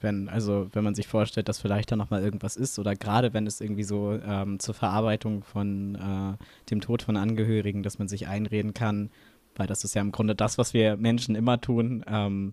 Wenn, 0.00 0.28
also 0.28 0.68
wenn 0.72 0.82
man 0.82 0.96
sich 0.96 1.06
vorstellt, 1.06 1.48
dass 1.48 1.60
vielleicht 1.60 1.92
da 1.92 1.96
nochmal 1.96 2.22
irgendwas 2.22 2.56
ist 2.56 2.78
oder 2.78 2.96
gerade 2.96 3.34
wenn 3.34 3.46
es 3.46 3.60
irgendwie 3.60 3.84
so 3.84 4.18
ähm, 4.24 4.58
zur 4.58 4.74
Verarbeitung 4.74 5.44
von 5.44 5.94
äh, 5.94 6.44
dem 6.70 6.80
Tod 6.80 7.02
von 7.02 7.16
Angehörigen, 7.16 7.84
dass 7.84 8.00
man 8.00 8.08
sich 8.08 8.26
einreden 8.26 8.74
kann, 8.74 9.10
weil 9.54 9.68
das 9.68 9.84
ist 9.84 9.94
ja 9.94 10.02
im 10.02 10.10
Grunde 10.10 10.34
das, 10.34 10.58
was 10.58 10.74
wir 10.74 10.96
Menschen 10.96 11.36
immer 11.36 11.60
tun. 11.60 12.04
Ähm, 12.08 12.52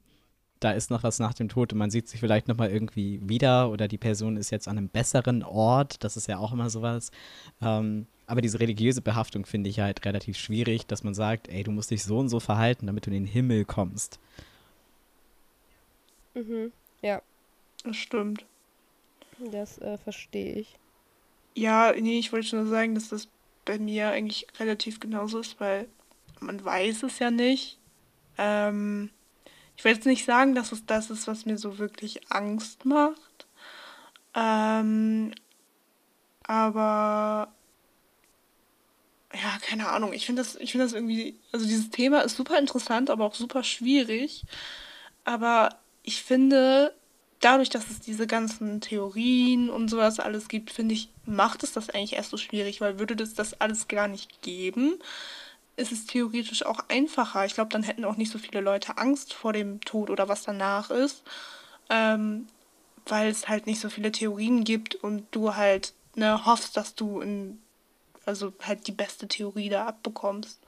da 0.59 0.71
ist 0.71 0.91
noch 0.91 1.03
was 1.03 1.19
nach 1.19 1.33
dem 1.33 1.47
Tod 1.49 1.71
und 1.71 1.79
man 1.79 1.89
sieht 1.91 2.07
sich 2.09 2.19
vielleicht 2.19 2.47
nochmal 2.47 2.69
irgendwie 2.69 3.19
wieder 3.23 3.69
oder 3.69 3.87
die 3.87 3.97
Person 3.97 4.35
ist 4.37 4.49
jetzt 4.49 4.67
an 4.67 4.77
einem 4.77 4.89
besseren 4.89 5.43
Ort. 5.43 6.03
Das 6.03 6.17
ist 6.17 6.27
ja 6.27 6.37
auch 6.37 6.51
immer 6.51 6.69
sowas. 6.69 7.11
Ähm, 7.61 8.07
aber 8.27 8.41
diese 8.41 8.59
religiöse 8.59 9.01
Behaftung 9.01 9.45
finde 9.45 9.69
ich 9.69 9.79
halt 9.79 10.05
relativ 10.05 10.37
schwierig, 10.37 10.85
dass 10.85 11.03
man 11.03 11.13
sagt, 11.13 11.47
ey, 11.47 11.63
du 11.63 11.71
musst 11.71 11.91
dich 11.91 12.03
so 12.03 12.19
und 12.19 12.29
so 12.29 12.39
verhalten, 12.39 12.87
damit 12.87 13.05
du 13.05 13.09
in 13.09 13.23
den 13.23 13.25
Himmel 13.25 13.65
kommst. 13.65 14.19
Mhm. 16.35 16.71
Ja, 17.01 17.21
Das 17.83 17.95
stimmt. 17.97 18.45
das 19.51 19.77
äh, 19.79 19.97
verstehe 19.97 20.53
ich. 20.55 20.75
Ja, 21.55 21.93
nee, 21.99 22.19
ich 22.19 22.31
wollte 22.31 22.55
nur 22.55 22.67
sagen, 22.67 22.95
dass 22.95 23.09
das 23.09 23.27
bei 23.65 23.79
mir 23.79 24.09
eigentlich 24.09 24.47
relativ 24.59 24.99
genauso 24.99 25.39
ist, 25.39 25.59
weil 25.59 25.87
man 26.39 26.63
weiß 26.63 27.03
es 27.03 27.19
ja 27.19 27.31
nicht. 27.31 27.77
Ähm, 28.37 29.09
ich 29.79 29.85
will 29.85 29.93
jetzt 29.93 30.05
nicht 30.05 30.25
sagen, 30.25 30.55
dass 30.55 30.73
es 30.73 30.85
das 30.85 31.09
ist, 31.09 31.25
was 31.25 31.45
mir 31.45 31.57
so 31.57 31.77
wirklich 31.77 32.29
Angst 32.29 32.83
macht. 32.83 33.47
Ähm, 34.35 35.33
aber 36.43 37.47
ja, 39.33 39.57
keine 39.61 39.87
Ahnung. 39.87 40.11
Ich 40.11 40.25
finde 40.25 40.41
das, 40.41 40.57
ich 40.57 40.73
das 40.73 40.91
irgendwie, 40.91 41.39
also 41.53 41.65
dieses 41.65 41.91
Thema 41.91 42.19
ist 42.19 42.35
super 42.35 42.59
interessant, 42.59 43.09
aber 43.09 43.23
auch 43.23 43.35
super 43.35 43.63
schwierig. 43.63 44.43
Aber 45.23 45.69
ich 46.03 46.23
finde, 46.23 46.93
dadurch, 47.39 47.69
dass 47.69 47.89
es 47.89 48.01
diese 48.01 48.27
ganzen 48.27 48.81
Theorien 48.81 49.69
und 49.69 49.87
sowas 49.87 50.19
alles 50.19 50.49
gibt, 50.49 50.71
finde 50.71 50.93
ich, 50.93 51.07
macht 51.25 51.63
es 51.63 51.71
das 51.71 51.89
eigentlich 51.89 52.17
erst 52.17 52.31
so 52.31 52.37
schwierig, 52.37 52.81
weil 52.81 52.99
würde 52.99 53.15
das 53.15 53.33
das 53.33 53.61
alles 53.61 53.87
gar 53.87 54.09
nicht 54.09 54.41
geben, 54.41 54.99
ist 55.79 55.91
es 55.91 56.05
theoretisch 56.05 56.65
auch 56.65 56.79
einfacher. 56.89 57.45
Ich 57.45 57.53
glaube, 57.53 57.71
dann 57.71 57.83
hätten 57.83 58.05
auch 58.05 58.17
nicht 58.17 58.31
so 58.31 58.37
viele 58.37 58.61
Leute 58.61 58.97
Angst 58.97 59.33
vor 59.33 59.53
dem 59.53 59.81
Tod 59.81 60.09
oder 60.09 60.27
was 60.27 60.43
danach 60.43 60.91
ist, 60.91 61.23
ähm, 61.89 62.47
weil 63.07 63.29
es 63.29 63.47
halt 63.47 63.65
nicht 63.65 63.79
so 63.79 63.89
viele 63.89 64.11
Theorien 64.11 64.63
gibt 64.63 64.95
und 64.95 65.27
du 65.31 65.55
halt 65.55 65.93
ne, 66.15 66.45
hoffst, 66.45 66.77
dass 66.77 66.95
du 66.95 67.21
in, 67.21 67.61
also 68.25 68.53
halt 68.61 68.87
die 68.87 68.91
beste 68.91 69.27
Theorie 69.27 69.69
da 69.69 69.87
abbekommst. 69.87 70.59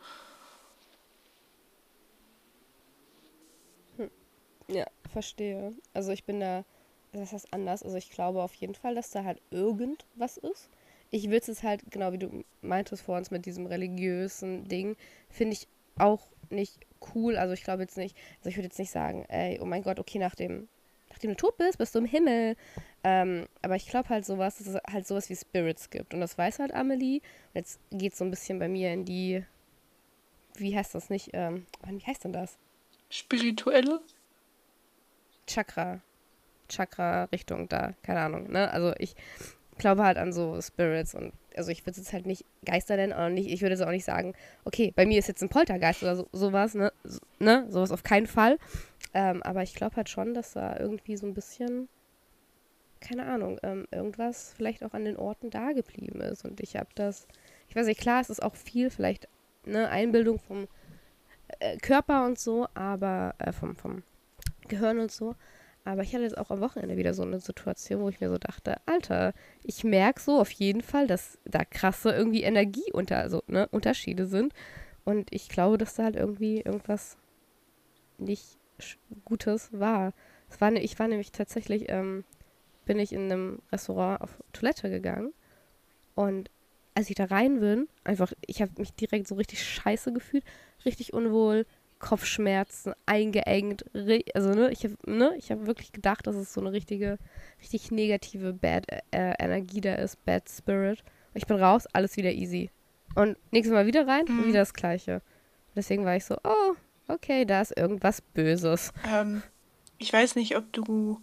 Ja, 4.68 4.86
verstehe. 5.12 5.74
Also 5.93 6.12
ich 6.12 6.24
bin 6.24 6.39
da, 6.39 6.64
das 7.12 7.34
heißt 7.34 7.53
anders. 7.53 7.84
Also 7.84 7.97
ich 7.97 8.09
glaube 8.09 8.41
auf 8.41 8.53
jeden 8.55 8.76
Fall, 8.76 8.95
dass 8.95 9.12
da 9.12 9.24
halt 9.24 9.41
irgendwas 9.51 10.38
ist. 10.38 10.70
Ich 11.12 11.30
würde 11.30 11.51
es 11.51 11.64
halt, 11.64 11.84
genau 11.91 12.14
wie 12.14 12.18
du 12.18 12.43
meintest 12.62 13.03
vor 13.03 13.18
uns 13.18 13.32
mit 13.32 13.45
diesem 13.45 13.66
religiösen 13.66 14.68
Ding, 14.68 14.95
finde 15.30 15.53
ich 15.53 15.68
auch 15.97 16.28
nicht 16.49 16.80
cool. 17.14 17.36
Also 17.36 17.53
ich 17.53 17.64
glaube 17.64 17.84
jetzt 17.84 17.97
nicht, 17.97 18.16
also 18.39 18.49
ich 18.49 18.55
würde 18.55 18.68
jetzt 18.68 18.80
nicht 18.80 18.91
sagen, 18.91 19.26
ey, 19.28 19.59
oh 19.62 19.66
mein 19.66 19.84
Gott, 19.84 19.99
okay, 19.99 20.20
nach 20.20 20.36
dem, 20.36 20.68
nachdem 21.09 21.32
du 21.32 21.36
tot 21.36 21.57
bist, 21.57 21.78
bist 21.78 21.95
du 21.95 21.99
im 21.99 22.05
Himmel. 22.05 22.55
Ähm, 23.03 23.47
aber 23.62 23.76
ich 23.76 23.88
glaube 23.88 24.09
halt 24.09 24.26
sowas, 24.26 24.57
dass 24.57 24.68
es 24.68 24.82
halt 24.89 25.07
sowas 25.07 25.30
wie 25.30 25.36
Spirits 25.36 25.89
gibt. 25.89 26.14
Und 26.14 26.22
das 26.22 26.38
weiß 26.38 26.59
halt 26.59 26.74
Amelie. 26.74 27.18
Und 27.20 27.55
jetzt 27.55 27.80
geht 27.91 28.14
es 28.14 28.20
so 28.20 28.26
ein 28.26 28.32
bisschen 28.32 28.59
bei 28.59 28.68
mir 28.68 28.93
in 28.93 29.05
die, 29.05 29.43
wie 30.55 30.76
heißt 30.76 30.95
das 30.95 31.09
nicht, 31.09 31.32
ähm, 31.34 31.66
wie 31.88 32.05
heißt 32.05 32.24
denn 32.24 32.34
das? 32.34 32.57
Spirituelle? 33.09 33.99
Chakra, 35.47 35.99
Chakra-Richtung 36.70 37.68
da, 37.68 37.93
keine 38.03 38.22
Ahnung, 38.22 38.49
ne? 38.49 38.72
Also 38.72 38.93
ich 38.97 39.16
glaube 39.78 40.03
halt 40.03 40.17
an 40.17 40.34
so 40.34 40.59
Spirits 40.61 41.15
und 41.15 41.34
also 41.55 41.72
ich 41.72 41.82
würde 41.82 41.91
es 41.91 41.97
jetzt 41.97 42.13
halt 42.13 42.26
nicht 42.26 42.45
Geister 42.65 42.95
nennen, 42.95 43.13
aber 43.13 43.30
nicht, 43.30 43.49
ich 43.51 43.61
würde 43.61 43.76
jetzt 43.76 43.84
auch 43.84 43.91
nicht 43.91 44.05
sagen, 44.05 44.34
okay, 44.63 44.93
bei 44.95 45.05
mir 45.05 45.19
ist 45.19 45.28
jetzt 45.28 45.41
ein 45.41 45.49
Poltergeist 45.49 46.03
oder 46.03 46.15
so, 46.15 46.28
sowas, 46.32 46.76
ne? 46.76 46.91
So, 47.03 47.19
ne? 47.39 47.65
Sowas 47.69 47.91
auf 47.91 48.03
keinen 48.03 48.28
Fall. 48.28 48.57
Ähm, 49.13 49.43
aber 49.43 49.63
ich 49.63 49.76
glaube 49.76 49.97
halt 49.97 50.09
schon, 50.09 50.34
dass 50.34 50.53
da 50.53 50.78
irgendwie 50.78 51.17
so 51.17 51.28
ein 51.28 51.34
bisschen, 51.34 51.89
keine 53.01 53.26
Ahnung, 53.26 53.59
ähm, 53.63 53.88
irgendwas 53.91 54.53
vielleicht 54.55 54.84
auch 54.84 54.93
an 54.93 55.05
den 55.05 55.17
Orten 55.17 55.49
da 55.49 55.74
geblieben 55.74 56.22
ist. 56.22 56.45
Und 56.45 56.61
ich 56.61 56.76
habe 56.78 56.89
das, 56.95 57.28
ich 57.67 57.76
weiß 57.76 57.86
nicht, 57.86 57.99
klar, 57.99 58.22
es 58.22 58.30
ist 58.30 58.41
auch 58.41 58.55
viel 58.55 58.89
vielleicht, 58.89 59.28
ne, 59.65 59.89
Einbildung 59.89 60.39
vom 60.39 60.67
äh, 61.59 61.78
Körper 61.78 62.26
und 62.26 62.39
so, 62.39 62.67
aber 62.74 63.36
äh, 63.39 63.51
vom, 63.51 63.76
vom 63.76 64.03
Gehirn 64.67 64.99
und 64.99 65.11
so. 65.11 65.36
Aber 65.84 66.03
ich 66.03 66.13
hatte 66.13 66.23
jetzt 66.23 66.38
auch 66.38 66.51
am 66.51 66.61
Wochenende 66.61 66.95
wieder 66.95 67.13
so 67.13 67.23
eine 67.23 67.39
Situation, 67.39 68.01
wo 68.01 68.09
ich 68.09 68.19
mir 68.19 68.29
so 68.29 68.38
dachte, 68.38 68.75
Alter, 68.86 69.34
ich 69.63 69.84
merke 69.84 70.21
so 70.21 70.39
auf 70.39 70.51
jeden 70.51 70.82
Fall, 70.82 71.07
dass 71.07 71.39
da 71.45 71.65
krasse 71.65 72.11
irgendwie 72.11 72.43
Energie 72.43 72.91
also, 72.93 73.41
ne, 73.47 73.67
Unterschiede 73.71 74.27
sind. 74.27 74.53
Und 75.05 75.34
ich 75.34 75.49
glaube, 75.49 75.79
dass 75.79 75.95
da 75.95 76.03
halt 76.03 76.15
irgendwie 76.15 76.61
irgendwas 76.61 77.17
nicht 78.19 78.57
Gutes 79.25 79.69
war. 79.71 80.13
Es 80.49 80.61
war 80.61 80.69
ne, 80.69 80.82
ich 80.82 80.99
war 80.99 81.07
nämlich 81.07 81.32
tatsächlich, 81.32 81.89
ähm, 81.89 82.25
bin 82.86 82.99
ich 82.99 83.13
in 83.13 83.32
einem 83.32 83.59
Restaurant 83.71 84.21
auf 84.21 84.38
Toilette 84.53 84.89
gegangen. 84.89 85.34
Und 86.13 86.51
als 86.93 87.09
ich 87.09 87.15
da 87.15 87.25
rein 87.25 87.59
bin, 87.59 87.88
einfach, 88.03 88.34
ich 88.45 88.61
habe 88.61 88.71
mich 88.77 88.93
direkt 88.93 89.27
so 89.27 89.36
richtig 89.36 89.63
scheiße 89.63 90.13
gefühlt, 90.13 90.43
richtig 90.86 91.13
unwohl, 91.13 91.65
Kopfschmerzen, 92.01 92.93
eingeengt. 93.05 93.85
Also, 94.33 94.49
ne, 94.49 94.71
ich 94.71 94.83
habe 94.83 94.95
ne, 95.05 95.33
ich 95.37 95.51
hab 95.51 95.65
wirklich 95.65 95.91
gedacht, 95.91 96.27
dass 96.27 96.35
es 96.35 96.53
so 96.53 96.59
eine 96.59 96.71
richtige, 96.73 97.17
richtig 97.61 97.91
negative 97.91 98.53
Bad 98.53 98.87
äh, 99.11 99.33
Energie 99.39 99.81
da 99.81 99.95
ist, 99.95 100.23
Bad 100.25 100.49
Spirit. 100.49 101.03
Ich 101.33 101.45
bin 101.47 101.57
raus, 101.57 101.87
alles 101.93 102.17
wieder 102.17 102.31
easy. 102.31 102.69
Und 103.15 103.37
nächstes 103.51 103.73
Mal 103.73 103.85
wieder 103.85 104.07
rein, 104.07 104.25
Mhm. 104.27 104.47
wieder 104.47 104.59
das 104.59 104.73
Gleiche. 104.73 105.21
Deswegen 105.75 106.03
war 106.03 106.15
ich 106.15 106.25
so, 106.25 106.35
oh, 106.43 106.75
okay, 107.07 107.45
da 107.45 107.61
ist 107.61 107.77
irgendwas 107.77 108.21
Böses. 108.21 108.91
Ähm, 109.07 109.43
ich 109.97 110.11
weiß 110.11 110.35
nicht, 110.35 110.57
ob 110.57 110.71
du 110.73 111.21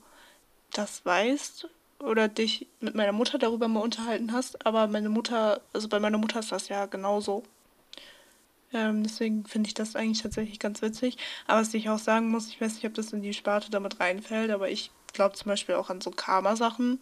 das 0.73 1.05
weißt 1.05 1.69
oder 2.01 2.29
dich 2.29 2.67
mit 2.81 2.95
meiner 2.95 3.13
Mutter 3.13 3.39
darüber 3.39 3.69
mal 3.69 3.81
unterhalten 3.81 4.33
hast, 4.33 4.65
aber 4.65 4.87
meine 4.87 5.09
Mutter, 5.09 5.61
also 5.73 5.89
bei 5.89 5.99
meiner 5.99 6.19
Mutter 6.19 6.39
ist 6.39 6.53
das 6.53 6.69
ja 6.69 6.87
genauso. 6.87 7.43
Ähm, 8.73 9.03
deswegen 9.03 9.45
finde 9.47 9.69
ich 9.69 9.75
das 9.75 9.97
eigentlich 9.97 10.23
tatsächlich 10.23 10.59
ganz 10.59 10.83
witzig. 10.83 11.17
Aber 11.47 11.61
was 11.61 11.73
ich 11.75 11.89
auch 11.89 11.99
sagen 11.99 12.29
muss, 12.31 12.49
ich 12.49 12.61
weiß 12.61 12.75
nicht, 12.75 12.87
ob 12.87 12.95
das 12.95 13.13
in 13.13 13.23
die 13.23 13.33
Sparte 13.33 13.71
damit 13.71 14.01
reinfällt, 14.01 14.51
aber 14.51 14.69
ich 14.69 14.91
glaube 15.13 15.37
zum 15.37 15.49
Beispiel 15.49 15.75
auch 15.77 15.91
an 15.91 16.01
so 16.01 16.11
Karma-Sachen. 16.11 17.01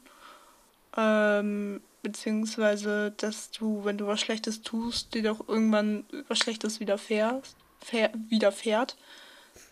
Ähm, 0.96 1.80
beziehungsweise, 2.02 3.12
dass 3.16 3.50
du, 3.50 3.84
wenn 3.84 3.98
du 3.98 4.06
was 4.06 4.20
Schlechtes 4.20 4.62
tust, 4.62 5.14
dir 5.14 5.24
doch 5.24 5.48
irgendwann 5.48 6.04
was 6.28 6.38
Schlechtes 6.38 6.78
widerfährst, 6.78 7.56
fähr, 7.80 8.12
widerfährt. 8.28 8.96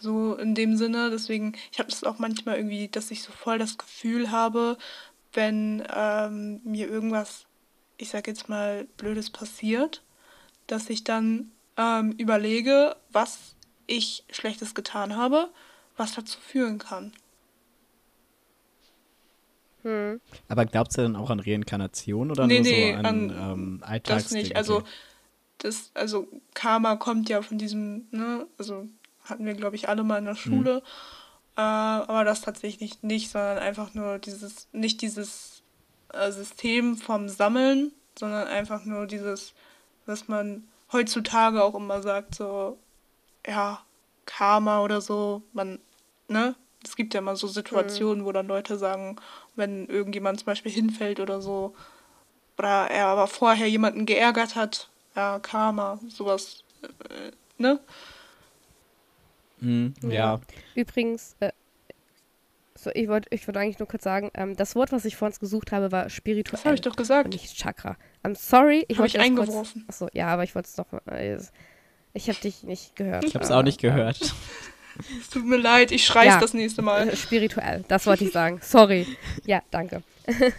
So 0.01 0.35
in 0.35 0.55
dem 0.55 0.77
Sinne. 0.77 1.11
Deswegen, 1.11 1.55
ich 1.71 1.79
habe 1.79 1.91
das 1.91 2.05
auch 2.05 2.19
manchmal 2.19 2.57
irgendwie, 2.57 2.89
dass 2.89 3.11
ich 3.11 3.23
so 3.23 3.33
voll 3.33 3.59
das 3.59 3.79
Gefühl 3.79 4.31
habe, 4.31 4.77
wenn 5.33 5.85
ähm, 5.95 6.61
mir 6.65 6.89
irgendwas, 6.89 7.47
ich 7.99 8.11
sag 8.11 8.27
jetzt 8.27 8.49
mal, 8.49 8.87
Blödes 8.97 9.31
passiert, 9.31 10.03
dass 10.67 10.91
ich 10.91 11.05
dann 11.05 11.53
ähm, 11.77 12.13
überlege, 12.13 12.97
was 13.11 13.55
ich 13.87 14.25
Schlechtes 14.31 14.75
getan 14.75 15.17
habe, 15.17 15.51
was 15.97 16.15
dazu 16.15 16.39
führen 16.41 16.79
kann. 16.79 17.13
Hm. 19.83 20.21
Aber 20.49 20.65
glaubst 20.65 20.97
du 20.97 21.03
denn 21.03 21.17
auch 21.17 21.31
an 21.31 21.41
Reinkarnation 21.41 22.31
oder 22.31 22.47
Nee, 22.47 22.61
nur 22.61 22.71
nee, 22.71 22.93
so 22.93 22.99
an, 22.99 23.07
an 23.07 23.83
ähm, 23.85 24.01
Das 24.05 24.31
nicht. 24.31 24.57
Also, 24.57 24.83
das, 25.59 25.91
also 25.95 26.27
Karma 26.55 26.97
kommt 26.97 27.29
ja 27.29 27.43
von 27.43 27.59
diesem, 27.59 28.07
ne, 28.11 28.47
also 28.59 28.89
hatten 29.25 29.45
wir, 29.45 29.55
glaube 29.55 29.77
ich, 29.77 29.89
alle 29.89 30.03
mal 30.03 30.19
in 30.19 30.25
der 30.25 30.37
Schule. 30.37 30.83
Äh, 31.57 31.61
aber 31.61 32.25
das 32.25 32.41
tatsächlich 32.41 33.03
nicht, 33.03 33.31
sondern 33.31 33.59
einfach 33.59 33.95
nur 33.95 34.19
dieses, 34.19 34.67
nicht 34.73 35.03
dieses 35.03 35.63
äh, 36.13 36.33
System 36.33 36.97
vom 36.97 37.29
Sammeln, 37.29 37.93
sondern 38.19 38.49
einfach 38.49 38.85
nur 38.85 39.07
dieses, 39.07 39.53
was 40.07 40.29
man 40.29 40.65
heutzutage 40.95 41.63
auch 41.63 41.75
immer 41.75 42.01
sagt, 42.01 42.37
so, 42.37 42.79
ja, 43.47 43.83
Karma 44.25 44.81
oder 44.83 45.03
so, 45.03 45.43
man, 45.53 45.79
ne? 46.29 46.55
Es 46.83 46.97
gibt 46.97 47.15
ja 47.15 47.21
immer 47.21 47.37
so 47.37 47.47
Situationen, 47.47 48.25
wo 48.25 48.33
dann 48.33 48.47
Leute 48.47 48.79
sagen, 48.79 49.17
wenn 49.57 49.87
irgendjemand 49.87 50.41
zum 50.41 50.47
Beispiel 50.47 50.73
hinfällt 50.73 51.19
oder 51.19 51.41
so, 51.43 51.75
oder 52.59 52.91
er 52.91 53.07
aber 53.07 53.27
vorher 53.27 53.69
jemanden 53.69 54.07
geärgert 54.07 54.55
hat, 54.55 54.89
ja, 55.17 55.39
Karma, 55.41 55.99
sowas, 56.09 56.63
äh, 56.83 57.33
ne? 57.59 57.81
Mhm, 59.61 59.95
ja. 60.03 60.41
Übrigens, 60.75 61.37
äh, 61.41 61.53
so, 62.77 62.91
ich 62.95 63.09
wollte 63.09 63.29
ich 63.33 63.47
wollt 63.47 63.57
eigentlich 63.57 63.79
nur 63.79 63.89
kurz 63.89 64.03
sagen, 64.05 64.31
ähm, 64.35 64.57
das 64.57 64.75
Wort, 64.75 64.91
was 64.93 65.05
ich 65.05 65.17
vor 65.17 65.27
uns 65.27 65.39
gesucht 65.41 65.71
habe, 65.73 65.93
war 65.93 66.11
spirituell. 66.11 66.59
Das 66.59 66.65
habe 66.65 66.75
ich 66.75 66.81
doch 66.81 66.93
und 66.93 66.97
gesagt. 66.97 67.29
nicht 67.31 67.57
Chakra. 67.57 67.97
I'm 68.25 68.35
sorry. 68.37 68.85
Ich 68.89 68.97
Hab 68.99 69.03
wollte 69.05 69.17
ich 69.19 69.23
das 69.23 69.23
kurz- 69.37 69.41
eingeworfen. 69.49 69.85
Achso, 69.89 70.09
ja, 70.13 70.27
aber 70.29 70.45
ich 70.45 70.55
wollte 70.55 70.69
es 70.69 70.75
doch. 70.75 70.87
Äh, 71.07 71.39
ich 72.15 72.29
habe 72.29 72.39
dich 72.41 72.63
nicht 72.65 72.97
gehört. 72.97 73.25
Ich 73.25 73.35
habe 73.35 73.45
es 73.45 73.51
auch 73.51 73.63
nicht 73.63 73.81
gehört. 73.81 74.19
Es 75.21 75.29
tut 75.29 75.45
mir 75.45 75.57
leid, 75.57 75.91
ich 75.91 76.07
schrei's 76.07 76.35
Ja. 76.35 76.39
das 76.39 76.55
nächste 76.55 76.81
Mal. 76.81 77.09
Äh, 77.09 77.17
spirituell, 77.17 77.85
das 77.89 78.07
wollte 78.07 78.23
ich 78.23 78.31
sagen. 78.33 78.61
Sorry. 78.63 79.05
Ja, 79.45 79.61
danke. 79.73 80.05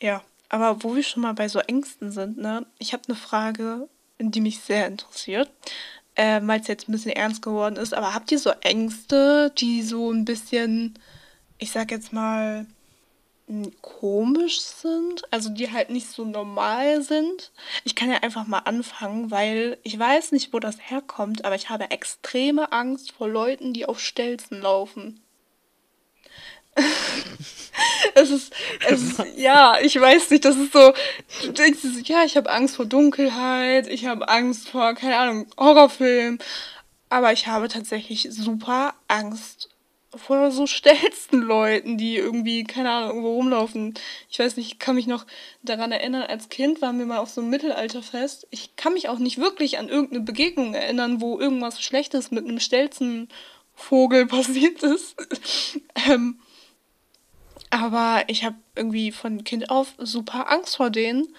Ja, 0.00 0.22
aber 0.48 0.82
wo 0.82 0.94
wir 0.96 1.02
schon 1.02 1.22
mal 1.22 1.32
bei 1.32 1.48
so 1.48 1.60
Ängsten 1.60 2.10
sind, 2.10 2.38
ne? 2.38 2.66
Ich 2.78 2.92
habe 2.92 3.04
eine 3.08 3.16
Frage, 3.16 3.88
die 4.18 4.40
mich 4.40 4.60
sehr 4.60 4.86
interessiert, 4.86 5.50
äh, 6.14 6.40
weil 6.42 6.60
es 6.60 6.68
jetzt 6.68 6.88
ein 6.88 6.92
bisschen 6.92 7.12
ernst 7.12 7.42
geworden 7.42 7.76
ist. 7.76 7.94
Aber 7.94 8.14
habt 8.14 8.30
ihr 8.32 8.38
so 8.38 8.50
Ängste, 8.60 9.52
die 9.58 9.82
so 9.82 10.10
ein 10.10 10.24
bisschen, 10.24 10.98
ich 11.58 11.72
sag 11.72 11.90
jetzt 11.90 12.12
mal, 12.12 12.66
m, 13.48 13.72
komisch 13.80 14.60
sind? 14.60 15.22
Also 15.30 15.50
die 15.50 15.70
halt 15.70 15.90
nicht 15.90 16.08
so 16.08 16.24
normal 16.24 17.02
sind? 17.02 17.52
Ich 17.84 17.94
kann 17.94 18.10
ja 18.10 18.18
einfach 18.18 18.46
mal 18.46 18.60
anfangen, 18.60 19.30
weil 19.30 19.78
ich 19.82 19.98
weiß 19.98 20.32
nicht, 20.32 20.52
wo 20.52 20.58
das 20.58 20.76
herkommt, 20.90 21.44
aber 21.44 21.54
ich 21.54 21.70
habe 21.70 21.90
extreme 21.90 22.72
Angst 22.72 23.12
vor 23.12 23.28
Leuten, 23.28 23.72
die 23.72 23.86
auf 23.86 24.00
Stelzen 24.00 24.60
laufen. 24.60 25.20
Es 28.14 28.30
ist, 28.30 28.52
es 28.86 29.02
ist, 29.02 29.24
ja, 29.36 29.76
ich 29.80 29.98
weiß 29.98 30.30
nicht, 30.30 30.44
das 30.44 30.56
ist 30.56 30.72
so, 30.72 30.92
du 31.44 31.52
denkst 31.52 31.80
ja, 32.04 32.24
ich 32.24 32.36
habe 32.36 32.50
Angst 32.50 32.76
vor 32.76 32.84
Dunkelheit, 32.84 33.88
ich 33.88 34.04
habe 34.04 34.28
Angst 34.28 34.68
vor, 34.68 34.94
keine 34.94 35.16
Ahnung, 35.16 35.46
Horrorfilm, 35.58 36.38
aber 37.08 37.32
ich 37.32 37.46
habe 37.46 37.68
tatsächlich 37.68 38.28
super 38.30 38.94
Angst 39.08 39.70
vor 40.14 40.50
so 40.50 40.66
stelzen 40.66 41.40
Leuten, 41.40 41.96
die 41.96 42.16
irgendwie, 42.16 42.64
keine 42.64 42.90
Ahnung, 42.90 43.10
irgendwo 43.10 43.34
rumlaufen. 43.34 43.94
Ich 44.28 44.38
weiß 44.38 44.56
nicht, 44.56 44.72
ich 44.72 44.78
kann 44.78 44.94
mich 44.94 45.06
noch 45.06 45.26
daran 45.62 45.90
erinnern, 45.90 46.22
als 46.22 46.50
Kind 46.50 46.82
waren 46.82 46.98
wir 46.98 47.06
mal 47.06 47.18
auf 47.18 47.30
so 47.30 47.40
einem 47.40 47.50
Mittelalterfest. 47.50 48.46
Ich 48.50 48.76
kann 48.76 48.92
mich 48.92 49.08
auch 49.08 49.18
nicht 49.18 49.38
wirklich 49.38 49.78
an 49.78 49.88
irgendeine 49.88 50.22
Begegnung 50.22 50.74
erinnern, 50.74 51.20
wo 51.20 51.38
irgendwas 51.40 51.80
Schlechtes 51.82 52.30
mit 52.30 52.46
einem 52.46 52.60
Stelzenvogel 52.60 54.26
passiert 54.28 54.82
ist. 54.82 55.16
ähm, 56.10 56.38
aber 57.72 58.24
ich 58.28 58.44
habe 58.44 58.56
irgendwie 58.76 59.12
von 59.12 59.44
Kind 59.44 59.70
auf 59.70 59.94
super 59.98 60.50
Angst 60.50 60.76
vor 60.76 60.90
denen. 60.90 61.34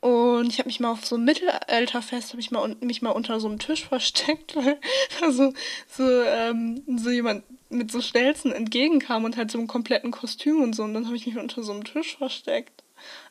Und 0.00 0.48
ich 0.48 0.58
habe 0.58 0.68
mich 0.68 0.80
mal 0.80 0.90
auf 0.90 1.04
so 1.06 1.14
einem 1.14 1.26
Mittelalterfest, 1.26 2.30
habe 2.30 2.40
ich 2.40 2.50
mal, 2.50 2.74
mich 2.80 3.02
mal 3.02 3.10
unter 3.10 3.38
so 3.38 3.48
einem 3.48 3.58
Tisch 3.58 3.84
versteckt, 3.88 4.56
weil 4.56 4.80
da 5.20 5.30
so, 5.30 5.52
so, 5.86 6.22
ähm, 6.22 6.82
so 6.96 7.10
jemand 7.10 7.44
mit 7.68 7.92
so 7.92 8.00
Stelzen 8.00 8.50
entgegenkam 8.50 9.24
und 9.24 9.36
halt 9.36 9.50
so 9.50 9.58
einem 9.58 9.68
kompletten 9.68 10.10
Kostüm 10.10 10.62
und 10.62 10.74
so. 10.74 10.84
Und 10.84 10.94
dann 10.94 11.06
habe 11.06 11.16
ich 11.16 11.26
mich 11.26 11.36
unter 11.36 11.62
so 11.62 11.72
einem 11.72 11.84
Tisch 11.84 12.16
versteckt. 12.16 12.82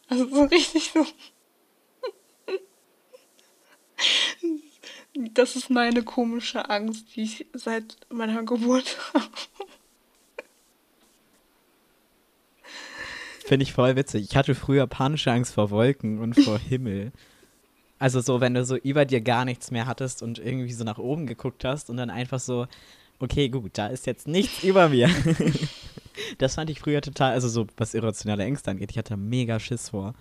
Also 0.08 0.30
so 0.30 0.44
richtig 0.44 0.92
so. 0.94 1.06
Das 5.14 5.56
ist 5.56 5.70
meine 5.70 6.02
komische 6.04 6.70
Angst, 6.70 7.16
die 7.16 7.24
ich 7.24 7.46
seit 7.54 7.98
meiner 8.10 8.44
Geburt 8.44 8.98
habe. 9.14 9.28
Finde 13.52 13.64
ich 13.64 13.74
voll 13.74 13.98
witzig. 13.98 14.30
Ich 14.30 14.38
hatte 14.38 14.56
früher 14.56 14.88
panische 14.88 15.30
Angst 15.30 15.56
vor 15.56 15.72
Wolken 15.72 16.20
und 16.20 16.40
vor 16.40 16.58
Himmel. 16.70 17.12
Also 18.00 18.22
so, 18.22 18.40
wenn 18.40 18.54
du 18.54 18.64
so 18.64 18.78
über 18.78 19.04
dir 19.04 19.20
gar 19.20 19.44
nichts 19.44 19.72
mehr 19.72 19.88
hattest 19.88 20.24
und 20.24 20.40
irgendwie 20.40 20.72
so 20.72 20.86
nach 20.86 20.98
oben 20.98 21.28
geguckt 21.28 21.66
hast 21.66 21.90
und 21.90 21.98
dann 21.98 22.10
einfach 22.10 22.40
so, 22.40 22.66
okay, 23.20 23.50
gut, 23.50 23.78
da 23.78 23.88
ist 23.88 24.06
jetzt 24.06 24.26
nichts 24.26 24.64
über 24.64 24.88
mir. 24.88 25.10
Das 26.38 26.56
fand 26.56 26.70
ich 26.70 26.80
früher 26.80 27.02
total, 27.02 27.34
also 27.34 27.50
so 27.50 27.68
was 27.76 27.94
irrationale 27.94 28.44
Ängste 28.46 28.72
angeht. 28.72 28.92
Ich 28.92 28.98
hatte 28.98 29.14
da 29.14 29.18
mega 29.18 29.60
Schiss 29.60 29.90
vor. 29.90 30.14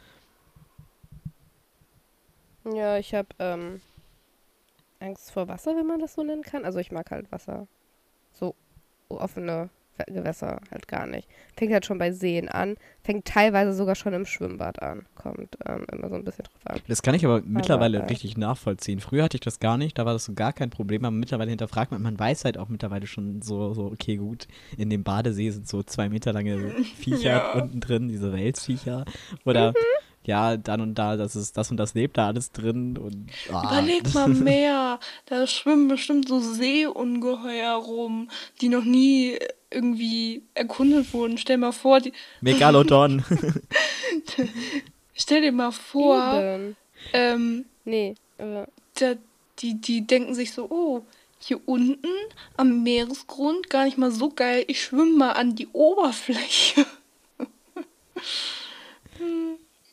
Ja, 2.64 2.98
ich 2.98 3.14
habe 3.14 3.28
ähm, 3.38 3.80
Angst 4.98 5.30
vor 5.30 5.46
Wasser, 5.46 5.76
wenn 5.76 5.86
man 5.86 6.00
das 6.00 6.14
so 6.14 6.24
nennen 6.24 6.42
kann. 6.42 6.64
Also 6.64 6.80
ich 6.80 6.90
mag 6.90 7.12
halt 7.12 7.30
Wasser. 7.30 7.68
So 8.32 8.56
offene 9.08 9.70
Gewässer 10.06 10.60
halt 10.70 10.88
gar 10.88 11.06
nicht. 11.06 11.28
Fängt 11.56 11.72
halt 11.72 11.86
schon 11.86 11.98
bei 11.98 12.12
Seen 12.12 12.48
an. 12.48 12.76
Fängt 13.02 13.24
teilweise 13.26 13.72
sogar 13.72 13.94
schon 13.94 14.12
im 14.12 14.26
Schwimmbad 14.26 14.82
an. 14.82 15.06
Kommt 15.14 15.56
ähm, 15.66 15.86
immer 15.92 16.08
so 16.08 16.14
ein 16.16 16.24
bisschen 16.24 16.44
drauf 16.44 16.74
an. 16.76 16.80
Das 16.88 17.02
kann 17.02 17.14
ich 17.14 17.24
aber 17.24 17.42
mittlerweile 17.44 17.98
äh, 17.98 18.04
richtig 18.06 18.36
nachvollziehen. 18.36 19.00
Früher 19.00 19.24
hatte 19.24 19.36
ich 19.36 19.40
das 19.42 19.58
gar 19.60 19.76
nicht, 19.78 19.98
da 19.98 20.06
war 20.06 20.12
das 20.12 20.24
so 20.24 20.34
gar 20.34 20.52
kein 20.52 20.70
Problem, 20.70 21.04
aber 21.04 21.14
mittlerweile 21.14 21.50
hinterfragt 21.50 21.92
man, 21.92 22.02
man 22.02 22.18
weiß 22.18 22.44
halt 22.44 22.58
auch 22.58 22.68
mittlerweile 22.68 23.06
schon 23.06 23.42
so, 23.42 23.74
so 23.74 23.86
okay, 23.86 24.16
gut, 24.16 24.48
in 24.76 24.90
dem 24.90 25.02
Badesee 25.02 25.50
sind 25.50 25.68
so 25.68 25.82
zwei 25.82 26.08
Meter 26.08 26.32
lange 26.32 26.70
Viecher 26.96 27.30
Ja. 27.30 27.52
unten 27.52 27.80
drin, 27.80 28.08
diese 28.08 28.32
Welsviecher. 28.32 29.04
Oder 29.44 29.70
Mhm. 29.70 29.74
Ja, 30.30 30.56
dann 30.56 30.80
und 30.80 30.94
da, 30.94 31.16
das 31.16 31.34
ist 31.34 31.56
das 31.56 31.72
und 31.72 31.76
das 31.76 31.94
lebt 31.94 32.16
da 32.16 32.28
alles 32.28 32.52
drin 32.52 32.96
und 32.96 33.26
ah, 33.52 33.64
Überleg 33.64 34.14
mal 34.14 34.28
mehr. 34.28 35.00
Da 35.26 35.46
schwimmen 35.48 35.88
bestimmt 35.88 36.28
so 36.28 36.38
Seeungeheuer 36.40 37.74
rum, 37.74 38.30
die 38.60 38.68
noch 38.68 38.84
nie 38.84 39.36
irgendwie 39.72 40.44
erkundet 40.54 41.12
wurden. 41.12 41.36
Stell 41.36 41.58
mal 41.58 41.72
vor, 41.72 42.00
die, 42.00 42.12
Megalodon. 42.40 43.24
stell 45.14 45.42
dir 45.42 45.52
mal 45.52 45.72
vor, 45.72 46.40
Eben. 46.40 46.76
ähm, 47.12 47.64
Nee, 47.84 48.14
da, 48.38 49.14
die, 49.58 49.80
die 49.80 50.06
denken 50.06 50.34
sich 50.34 50.52
so, 50.52 50.70
oh, 50.70 51.02
hier 51.40 51.60
unten 51.66 52.06
am 52.56 52.84
Meeresgrund 52.84 53.68
gar 53.68 53.84
nicht 53.84 53.98
mal 53.98 54.12
so 54.12 54.30
geil. 54.30 54.64
Ich 54.68 54.84
schwimme 54.84 55.16
mal 55.16 55.32
an 55.32 55.56
die 55.56 55.66
Oberfläche. 55.72 56.86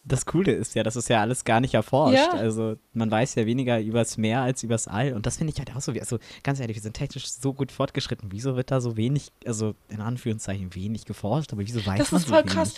Das 0.07 0.25
Coole 0.25 0.53
ist 0.53 0.73
ja, 0.75 0.83
das 0.83 0.95
ist 0.95 1.09
ja 1.09 1.19
alles 1.21 1.43
gar 1.43 1.59
nicht 1.59 1.73
erforscht. 1.73 2.15
Ja. 2.15 2.31
Also 2.31 2.77
man 2.93 3.11
weiß 3.11 3.35
ja 3.35 3.45
weniger 3.45 3.79
übers 3.81 4.17
Meer 4.17 4.41
als 4.41 4.63
übers 4.63 4.87
All. 4.87 5.13
Und 5.13 5.25
das 5.25 5.37
finde 5.37 5.51
ich 5.51 5.59
halt 5.59 5.75
auch 5.75 5.81
so, 5.81 5.93
wie, 5.93 5.99
also 5.99 6.17
ganz 6.43 6.59
ehrlich, 6.59 6.77
wir 6.77 6.81
sind 6.81 6.93
technisch 6.95 7.27
so 7.29 7.53
gut 7.53 7.71
fortgeschritten. 7.71 8.31
Wieso 8.31 8.55
wird 8.55 8.71
da 8.71 8.79
so 8.79 8.95
wenig, 8.95 9.31
also 9.45 9.75
in 9.89 9.99
Anführungszeichen 9.99 10.73
wenig 10.75 11.05
geforscht, 11.05 11.51
aber 11.51 11.61
wieso 11.65 11.85
weiß 11.85 11.97
Das 11.99 12.11
man 12.11 12.21
ist 12.21 12.27
so 12.27 12.33
voll 12.33 12.43
wenig? 12.43 12.53
krass. 12.53 12.75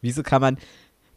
Wieso 0.00 0.22
kann 0.22 0.40
man, 0.40 0.58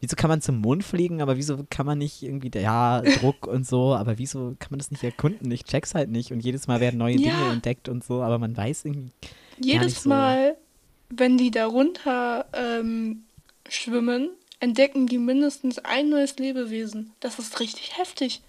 wieso 0.02 0.16
kann 0.16 0.30
man 0.30 0.42
zum 0.42 0.60
Mond 0.60 0.84
fliegen, 0.84 1.22
aber 1.22 1.38
wieso 1.38 1.66
kann 1.70 1.86
man 1.86 1.98
nicht 1.98 2.22
irgendwie, 2.22 2.52
ja, 2.60 3.02
Druck 3.02 3.48
und 3.48 3.66
so, 3.66 3.96
aber 3.96 4.18
wieso 4.18 4.56
kann 4.60 4.68
man 4.72 4.80
das 4.80 4.92
nicht 4.92 5.04
erkunden? 5.04 5.50
Ich 5.52 5.64
check's 5.64 5.96
halt 5.96 6.10
nicht. 6.12 6.32
Und 6.32 6.42
jedes 6.42 6.68
Mal 6.68 6.80
werden 6.80 6.98
neue 6.98 7.16
Ja. 7.18 7.32
Dinge 7.38 7.54
entdeckt 7.54 7.90
und 7.90 8.04
so, 8.04 8.22
aber 8.22 8.38
man 8.40 8.56
weiß 8.56 8.86
irgendwie. 8.86 9.12
Jedes 9.60 9.86
nicht 9.86 10.02
so. 10.02 10.10
Mal, 10.10 10.58
wenn 11.10 11.38
die 11.38 11.50
da 11.52 11.66
runter 11.66 12.46
ähm, 12.54 13.24
schwimmen, 13.70 14.30
entdecken 14.64 15.07
die 15.07 15.18
mindestens 15.18 15.80
ein 15.80 16.07
neues 16.09 16.38
Lebewesen. 16.38 17.11
Das 17.20 17.38
ist 17.38 17.59
richtig 17.59 17.97
heftig. 17.97 18.41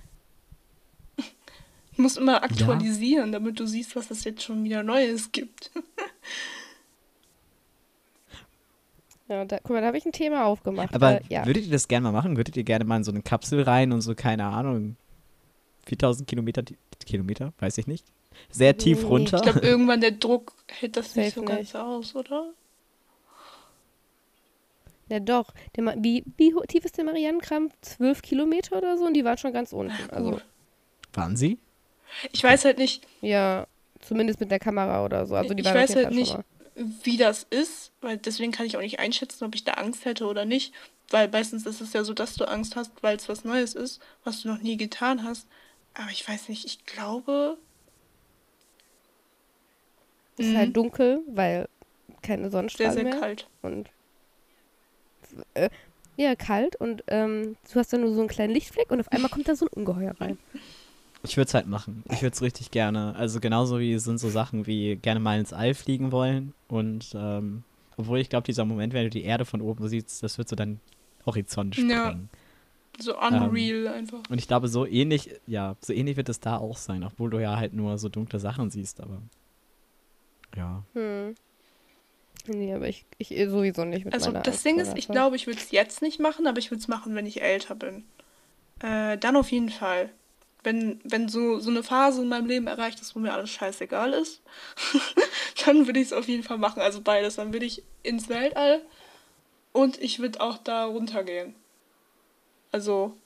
Du 1.17 2.03
musst 2.03 2.17
immer 2.17 2.43
aktualisieren, 2.43 3.33
damit 3.33 3.59
du 3.59 3.67
siehst, 3.67 3.97
was 3.97 4.13
es 4.13 4.23
jetzt 4.25 4.43
schon 4.43 4.63
wieder 4.65 4.83
Neues 4.85 5.33
gibt. 5.33 5.71
ja, 9.29 9.45
da, 9.45 9.59
guck 9.59 9.71
mal, 9.71 9.81
da 9.81 9.89
habe 9.89 9.99
ich 9.99 10.07
ein 10.07 10.13
Thema 10.13 10.45
aufgemacht. 10.45 10.95
Aber 10.95 11.21
äh, 11.21 11.25
ja. 11.29 11.45
würdet 11.47 11.65
ihr 11.65 11.73
das 11.73 11.89
gerne 11.89 12.05
mal 12.05 12.13
machen? 12.13 12.37
Würdet 12.37 12.57
ihr 12.57 12.65
gerne 12.65 12.85
mal 12.85 12.99
in 12.99 13.05
so 13.05 13.11
eine 13.11 13.23
Kapsel 13.23 13.63
rein 13.63 13.91
und 13.93 14.01
so, 14.01 14.15
keine 14.15 14.47
Ahnung, 14.47 14.97
4000 15.87 16.29
Kilometer, 16.29 16.63
Kilometer, 17.07 17.53
weiß 17.59 17.79
ich 17.79 17.89
nicht, 17.89 18.07
sehr 18.51 18.77
tief 18.77 19.03
Nee. 19.03 19.09
runter? 19.09 19.39
Ich 19.39 19.43
glaube, 19.43 19.61
irgendwann 19.67 20.01
der 20.01 20.13
Druck 20.13 20.53
hält 20.69 20.97
das 20.97 21.17
nicht 21.17 21.35
Safe 21.35 21.41
so 21.41 21.45
ganz 21.45 21.61
nicht. 21.61 21.77
aus, 21.77 22.15
oder? 22.15 22.53
Ja, 25.09 25.21
doch. 25.21 25.53
Der, 25.77 25.85
wie, 26.03 26.25
wie 26.37 26.55
tief 26.69 26.85
ist 26.85 26.97
der 26.97 27.05
Marianengramm? 27.05 27.71
Zwölf 27.83 28.23
Kilometer 28.23 28.77
oder 28.79 28.97
so? 28.97 29.05
Und 29.05 29.15
die 29.15 29.25
waren 29.25 29.39
schon 29.39 29.53
ganz 29.53 29.73
unten. 29.73 30.11
Also. 30.11 30.41
Waren 31.13 31.37
sie? 31.37 31.59
Ich 32.33 32.43
weiß 32.43 32.65
halt 32.65 32.79
nicht, 32.79 33.07
ja, 33.21 33.67
zumindest 34.01 34.41
mit 34.41 34.51
der 34.51 34.59
Kamera 34.59 35.05
oder 35.05 35.27
so. 35.27 35.35
Also, 35.35 35.55
die 35.55 35.61
Ich 35.63 35.67
waren 35.67 35.77
weiß 35.77 35.95
halt 35.97 36.13
nicht, 36.13 36.37
wie 37.03 37.17
das 37.17 37.47
ist, 37.51 37.93
weil 38.01 38.17
deswegen 38.19 38.53
kann 38.53 38.67
ich 38.67 38.77
auch 38.77 38.81
nicht 38.83 38.99
einschätzen, 38.99 39.45
ob 39.45 39.55
ich 39.55 39.65
da 39.65 39.73
Angst 39.75 40.05
hätte 40.05 40.27
oder 40.27 40.45
nicht. 40.45 40.73
Weil 41.11 41.29
meistens 41.29 41.67
ist 41.67 41.81
es 41.81 41.93
ja 41.93 42.03
so, 42.03 42.15
dass 42.15 42.35
du 42.35 42.47
Angst 42.47 42.77
hast, 42.77 42.91
weil 43.03 43.17
es 43.17 43.29
was 43.29 43.45
Neues 43.45 43.75
ist, 43.75 44.01
was 44.25 44.43
du 44.43 44.49
noch 44.49 44.61
nie 44.63 44.77
getan 44.77 45.23
hast. 45.23 45.47
Aber 45.93 46.11
ich 46.11 46.27
weiß 46.27 46.49
nicht, 46.49 46.65
ich 46.65 46.85
glaube. 46.87 47.59
Ist 50.37 50.49
Mhm. 50.51 50.57
halt 50.57 50.77
dunkel, 50.77 51.21
weil 51.29 51.69
keine 52.23 52.45
sehr, 52.45 52.51
Sonnenstrahlen 52.51 52.95
sehr 52.95 53.05
mehr. 53.05 53.21
kalt. 53.21 53.49
Und 53.63 53.91
äh, 55.55 55.69
ja, 56.17 56.37
kalt 56.37 56.77
und 56.77 57.03
ähm, 57.09 57.57
du 57.73 57.79
hast 57.79 57.93
dann 57.93 58.03
nur 58.03 58.15
so 58.15 58.21
einen 58.21 58.29
kleinen 58.29 58.53
Lichtfleck 58.55 58.91
und 58.91 59.01
auf 59.01 59.11
einmal 59.11 59.31
kommt 59.31 59.49
da 59.49 59.57
so 59.57 59.67
ein 59.67 59.73
Ungeheuer 59.75 60.15
rein. 60.21 60.39
Ich 61.25 61.37
würde 61.37 61.49
es 61.49 61.55
halt 61.55 61.67
machen. 61.67 62.05
Ich 62.11 62.23
würde 62.23 62.35
es 62.35 62.43
richtig 62.43 62.71
gerne. 62.71 63.15
Also 63.17 63.41
genauso 63.41 63.81
wie 63.81 63.99
sind 63.99 64.19
so 64.19 64.29
Sachen 64.29 64.67
wie 64.67 64.97
gerne 64.97 65.21
mal 65.21 65.39
ins 65.39 65.53
All 65.55 65.75
fliegen 65.75 66.13
wollen. 66.13 66.53
Und 66.69 67.13
ähm, 67.15 67.65
obwohl 67.97 68.19
ich 68.19 68.29
glaube, 68.29 68.45
dieser 68.45 68.65
Moment, 68.65 68.93
wenn 68.93 69.05
du 69.05 69.11
die 69.11 69.25
Erde 69.25 69.45
von 69.47 69.63
oben 69.63 69.89
siehst, 69.89 70.23
das 70.23 70.37
wird 70.37 70.49
so 70.49 70.55
dein 70.57 70.81
Horizont 71.25 71.77
Ja. 71.77 72.09
sprengen. 72.09 72.29
So 73.01 73.19
unreal 73.19 73.89
einfach. 73.89 74.21
Und 74.29 74.39
ich 74.39 74.47
glaube, 74.47 74.69
so 74.69 74.87
ähnlich, 74.87 75.31
ja, 75.47 75.77
so 75.81 75.93
ähnlich 75.93 76.17
wird 76.17 76.29
es 76.29 76.41
da 76.41 76.59
auch 76.59 76.77
sein, 76.77 77.03
obwohl 77.03 77.31
du 77.31 77.39
ja 77.41 77.57
halt 77.57 77.73
nur 77.73 77.99
so 77.99 78.09
dunkle 78.09 78.39
Sachen 78.39 78.71
siehst, 78.71 79.01
aber 79.01 79.21
ja. 80.55 80.85
Hm. 80.93 81.35
Nee, 82.47 82.75
aber 82.75 82.89
ich, 82.89 83.07
ich 83.19 83.31
eh 83.31 83.47
sowieso 83.49 83.85
nicht 83.85 84.05
mit 84.05 84.15
Also 84.15 84.31
das 84.33 84.63
Ding 84.63 84.79
ist, 84.79 84.97
ich 84.97 85.09
glaube, 85.09 85.37
ich 85.37 85.47
würde 85.47 85.61
es 85.61 85.71
jetzt 85.71 86.03
nicht 86.03 86.21
machen, 86.21 86.47
aber 86.47 86.59
ich 86.59 86.71
würde 86.71 86.81
es 86.81 86.89
machen, 86.89 87.15
wenn 87.15 87.27
ich 87.27 87.41
älter 87.41 87.75
bin. 87.75 88.05
Äh, 88.83 89.17
dann 89.19 89.37
auf 89.37 89.51
jeden 89.51 89.71
Fall. 89.71 90.11
wenn, 90.65 91.01
wenn 91.05 91.29
so, 91.29 91.59
so 91.61 91.71
eine 91.71 91.83
Phase 91.83 92.23
in 92.23 92.29
meinem 92.29 92.47
Leben 92.47 92.67
erreicht 92.67 93.01
ist, 93.01 93.15
wo 93.15 93.21
mir 93.21 93.33
alles 93.33 93.51
scheißegal 93.51 94.13
ist, 94.13 94.43
dann 95.65 95.87
würde 95.87 96.01
ich 96.01 96.07
es 96.07 96.13
auf 96.13 96.27
jeden 96.27 96.43
Fall 96.43 96.59
machen. 96.59 96.81
Also 96.81 97.01
beides. 97.01 97.37
Dann 97.37 97.53
würde 97.53 97.67
ich 97.67 97.83
ins 98.03 98.29
Weltall 98.29 98.83
und 99.73 100.01
ich 100.01 100.19
würde 100.19 100.41
auch 100.41 100.59
da 100.59 100.85
runtergehen. 100.87 101.55
Also, 102.73 103.17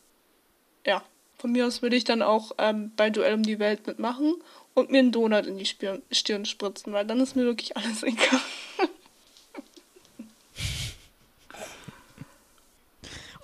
ja. 0.85 1.03
Von 1.39 1.53
mir 1.53 1.67
aus 1.67 1.83
würde 1.83 1.95
ich 1.95 2.03
dann 2.03 2.21
auch 2.21 2.51
ähm, 2.59 2.91
bei 2.97 3.11
Duell 3.11 3.35
um 3.35 3.45
die 3.45 3.61
Welt 3.61 3.87
mitmachen 3.87 4.35
und 4.75 4.91
mir 4.91 4.99
einen 4.99 5.13
Donut 5.13 5.47
in 5.47 5.57
die 5.57 5.67
Stirn, 5.67 6.03
Stirn 6.11 6.45
spritzen, 6.45 6.93
weil 6.93 7.07
dann 7.07 7.21
ist 7.21 7.37
mir 7.37 7.45
wirklich 7.45 7.77
alles 7.77 8.03
egal. 8.03 8.41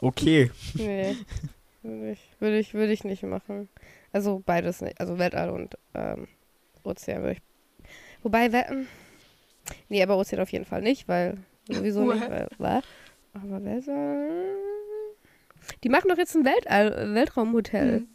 Okay. 0.05 0.51
Nee. 0.75 1.17
Würde 1.83 2.13
ich, 2.13 2.21
würde 2.41 2.59
ich, 2.59 2.75
würde 2.75 2.93
ich 2.93 3.05
nicht 3.05 3.23
machen. 3.23 3.69
Also 4.13 4.43
beides 4.45 4.81
nicht. 4.81 5.01
Also 5.01 5.19
Weltall 5.19 5.51
und 5.51 5.77
ähm, 5.95 6.29
Ozean 6.83 7.23
würde 7.23 7.33
ich. 7.33 7.43
Wobei, 8.23 8.53
Wetten. 8.53 8.87
Nee, 9.89 10.03
aber 10.03 10.17
Ozean 10.19 10.41
auf 10.41 10.51
jeden 10.51 10.65
Fall 10.65 10.83
nicht, 10.83 11.09
weil. 11.09 11.39
Sowieso 11.69 12.11
nicht, 12.13 12.29
weil. 12.31 12.49
Was? 12.59 12.85
Aber 13.35 13.65
Weltall. 13.65 14.31
Die 15.83 15.89
machen 15.89 16.09
doch 16.09 16.19
jetzt 16.19 16.35
ein 16.37 16.45
Weltall, 16.45 17.15
Weltraumhotel. 17.15 18.01
Mhm. 18.01 18.09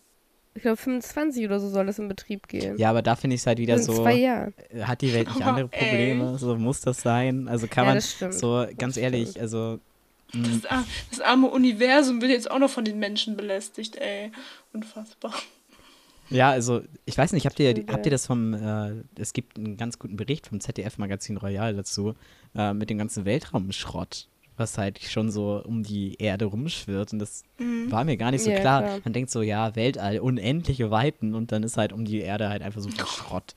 Ich 0.55 0.63
glaube, 0.63 0.77
25 0.77 1.45
oder 1.45 1.59
so 1.59 1.69
soll 1.69 1.85
das 1.85 1.99
in 1.99 2.07
Betrieb 2.07 2.47
gehen. 2.47 2.77
Ja, 2.77 2.89
aber 2.89 3.01
da 3.01 3.15
finde 3.15 3.35
ich 3.35 3.41
es 3.41 3.47
halt 3.47 3.59
wieder 3.59 3.75
in 3.75 3.83
so. 3.83 3.93
zwei 3.93 4.15
Jahren. 4.15 4.53
Hat 4.81 5.01
die 5.01 5.13
Welt 5.13 5.27
nicht 5.27 5.41
andere 5.43 5.67
Probleme? 5.67 6.37
So 6.37 6.55
muss 6.57 6.81
das 6.81 7.01
sein? 7.01 7.47
Also 7.47 7.67
kann 7.67 7.83
Ja, 7.83 7.89
man 7.89 7.95
das 7.95 8.11
stimmt. 8.11 8.33
so 8.33 8.65
Das 8.65 8.75
ganz 8.77 8.97
ehrlich, 8.97 9.29
stimmt. 9.29 9.41
also 9.43 9.57
mh, 9.67 9.79
Das, 10.33 10.65
ar- 10.71 10.85
das 11.09 11.21
arme 11.21 11.47
Universum 11.49 12.21
wird 12.21 12.31
jetzt 12.31 12.49
auch 12.51 12.59
noch 12.59 12.69
von 12.69 12.85
den 12.85 12.99
Menschen 12.99 13.35
belästigt, 13.35 13.95
ey. 13.95 14.31
Unfassbar. 14.73 15.33
Ja, 16.29 16.51
also 16.51 16.81
ich 17.05 17.17
weiß 17.17 17.31
nicht, 17.33 17.47
habt 17.47 17.59
ihr, 17.59 17.73
habt 17.91 18.05
ihr 18.05 18.11
das 18.11 18.27
vom, 18.27 18.53
äh, 18.53 19.03
es 19.17 19.33
gibt 19.33 19.57
einen 19.57 19.77
ganz 19.77 19.97
guten 19.97 20.15
Bericht 20.15 20.45
vom 20.45 20.59
ZDF-Magazin 20.59 21.37
Royal 21.37 21.73
dazu, 21.75 22.13
äh, 22.55 22.73
mit 22.75 22.91
dem 22.91 22.99
ganzen 22.99 23.25
Weltraumschrott, 23.25 24.27
was 24.55 24.77
halt 24.77 24.99
schon 25.01 25.31
so 25.31 25.63
um 25.65 25.81
die 25.81 26.13
Erde 26.19 26.45
rumschwirrt 26.45 27.13
und 27.13 27.19
das 27.19 27.41
Mhm. 27.57 27.91
war 27.91 28.03
mir 28.03 28.15
gar 28.15 28.29
nicht 28.29 28.43
so 28.43 28.51
Ja, 28.51 28.59
klar. 28.59 28.83
klar. 28.83 28.99
Man 29.03 29.13
denkt 29.13 29.31
so, 29.31 29.41
ja, 29.41 29.75
Weltall, 29.75 30.19
unendliche 30.19 30.91
Weiten 30.91 31.33
und 31.33 31.51
dann 31.51 31.63
ist 31.63 31.77
halt 31.77 31.91
um 31.93 32.05
die 32.05 32.19
Erde 32.19 32.49
halt 32.49 32.61
einfach 32.61 32.81
so 32.81 32.89
viel 32.89 32.99
Schrott. 33.07 33.55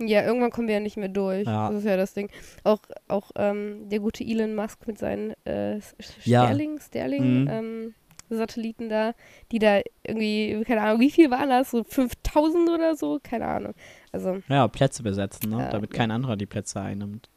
Ja, 0.00 0.22
irgendwann 0.24 0.50
kommen 0.50 0.68
wir 0.68 0.74
ja 0.74 0.80
nicht 0.80 0.96
mehr 0.96 1.08
durch. 1.08 1.46
Ja. 1.46 1.68
Das 1.68 1.78
ist 1.80 1.84
ja 1.84 1.96
das 1.96 2.14
Ding. 2.14 2.30
Auch, 2.64 2.80
auch 3.08 3.30
ähm, 3.36 3.88
der 3.88 3.98
gute 4.00 4.22
Elon 4.24 4.54
Musk 4.54 4.86
mit 4.86 4.98
seinen 4.98 5.34
äh, 5.44 5.76
S- 5.78 5.94
Ja. 6.24 6.44
Sterling, 6.44 6.78
Sterling, 6.80 7.40
Mhm. 7.42 7.48
ähm, 7.50 7.94
Satelliten 8.30 8.88
da, 8.90 9.14
die 9.50 9.58
da 9.58 9.80
irgendwie, 10.04 10.62
keine 10.66 10.82
Ahnung, 10.82 11.00
wie 11.00 11.10
viel 11.10 11.30
waren 11.30 11.48
das? 11.48 11.70
So 11.70 11.82
5000 11.82 12.68
oder 12.68 12.94
so? 12.94 13.18
Keine 13.22 13.46
Ahnung. 13.46 13.74
Also, 14.12 14.40
Ja, 14.48 14.68
Plätze 14.68 15.02
besetzen, 15.02 15.50
ne? 15.50 15.58
Ja, 15.62 15.70
damit 15.70 15.92
kein 15.92 16.10
anderer 16.10 16.36
die 16.36 16.46
Plätze 16.46 16.80
einnimmt. 16.80 17.28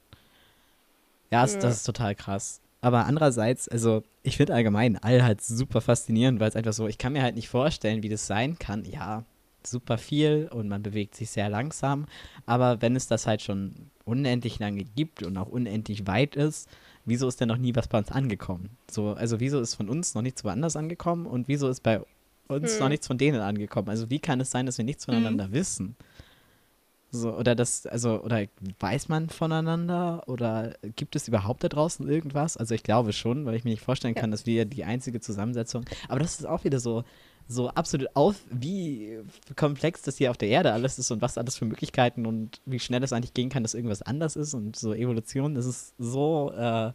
Ja, 1.32 1.46
Ja. 1.46 1.60
das 1.60 1.78
ist 1.78 1.84
total 1.84 2.14
krass. 2.16 2.62
Aber 2.82 3.06
andererseits, 3.06 3.68
also 3.70 4.04
ich 4.24 4.38
finde 4.38 4.54
allgemein 4.54 4.98
All 5.02 5.24
halt 5.24 5.42
super 5.42 5.82
faszinierend, 5.82 6.40
weil 6.40 6.50
es 6.50 6.56
einfach 6.56 6.74
so, 6.74 6.88
ich 6.88 6.98
kann 6.98 7.14
mir 7.14 7.22
halt 7.22 7.36
nicht 7.36 7.48
vorstellen, 7.48 8.04
wie 8.04 8.10
das 8.10 8.28
sein 8.28 8.60
kann. 8.60 8.84
Ja, 8.86 9.24
super 9.68 9.98
viel 9.98 10.50
und 10.52 10.68
man 10.68 10.84
bewegt 10.84 11.16
sich 11.16 11.30
sehr 11.30 11.50
langsam. 11.50 12.06
Aber 12.46 12.82
wenn 12.82 12.96
es 12.96 13.08
das 13.08 13.28
halt 13.28 13.42
schon 13.42 13.74
unendlich 14.06 14.60
lange 14.60 14.84
gibt 14.84 15.24
und 15.24 15.38
auch 15.38 15.48
unendlich 15.48 16.08
weit 16.08 16.36
ist, 16.36 16.68
wieso 17.06 17.28
ist 17.28 17.40
denn 17.42 17.48
noch 17.48 17.58
nie 17.58 17.76
was 17.76 17.88
bei 17.88 17.98
uns 17.98 18.12
angekommen? 18.12 18.78
So, 18.90 19.10
also 19.14 19.40
wieso 19.40 19.60
ist 19.60 19.76
von 19.76 19.90
uns 19.90 20.14
noch 20.16 20.22
nichts 20.22 20.44
woanders 20.44 20.76
angekommen 20.76 21.26
und 21.26 21.48
wieso 21.48 21.70
ist 21.70 21.82
bei 21.84 22.02
uns 22.48 22.74
Hm. 22.74 22.80
noch 22.80 22.90
nichts 22.90 23.08
von 23.08 23.18
denen 23.18 23.40
angekommen? 23.42 23.90
Also 23.90 24.10
wie 24.10 24.20
kann 24.20 24.42
es 24.42 24.52
sein, 24.52 24.66
dass 24.66 24.78
wir 24.78 24.86
nichts 24.86 25.06
voneinander 25.06 25.52
wissen? 25.52 25.96
So, 27.14 27.36
oder 27.36 27.56
das, 27.56 27.86
also, 27.88 28.22
oder 28.24 28.46
weiß 28.80 29.10
man 29.10 29.30
voneinander? 29.30 30.24
Oder 30.28 30.76
gibt 30.96 31.18
es 31.18 31.28
überhaupt 31.28 31.62
da 31.62 31.68
draußen 31.68 32.08
irgendwas? 32.08 32.56
Also 32.56 32.74
ich 32.74 32.84
glaube 32.84 33.12
schon, 33.12 33.46
weil 33.46 33.56
ich 33.56 33.66
mir 33.66 33.72
nicht 33.72 33.84
vorstellen 33.84 34.16
Ja. 34.16 34.22
kann, 34.22 34.32
dass 34.32 34.46
wir 34.46 34.64
die 34.64 34.86
einzige 34.86 35.20
Zusammensetzung. 35.20 35.84
Aber 36.08 36.20
das 36.20 36.40
ist 36.40 36.46
auch 36.46 36.64
wieder 36.64 36.80
so, 36.80 37.04
so 37.52 37.70
absolut 37.70 38.16
auf, 38.16 38.36
wie 38.50 39.20
komplex 39.56 40.02
das 40.02 40.18
hier 40.18 40.32
auf 40.32 40.38
der 40.38 40.50
Erde 40.50 40.74
alles 40.74 40.98
ist 41.00 41.12
und 41.12 41.22
was 41.22 41.38
alles 41.38 41.58
für 41.58 41.66
Möglichkeiten 41.66 42.26
und 42.26 42.62
wie 42.66 42.80
schnell 42.80 43.04
es 43.04 43.14
eigentlich 43.14 43.34
gehen 43.34 43.50
kann, 43.50 43.64
dass 43.64 43.74
irgendwas 43.74 44.02
anders 44.02 44.36
ist 44.36 44.54
und 44.54 44.76
so 44.76 44.94
Evolution, 44.94 45.56
das 45.56 45.66
ist 45.66 45.94
so 45.98 46.52
äh, 46.56 46.92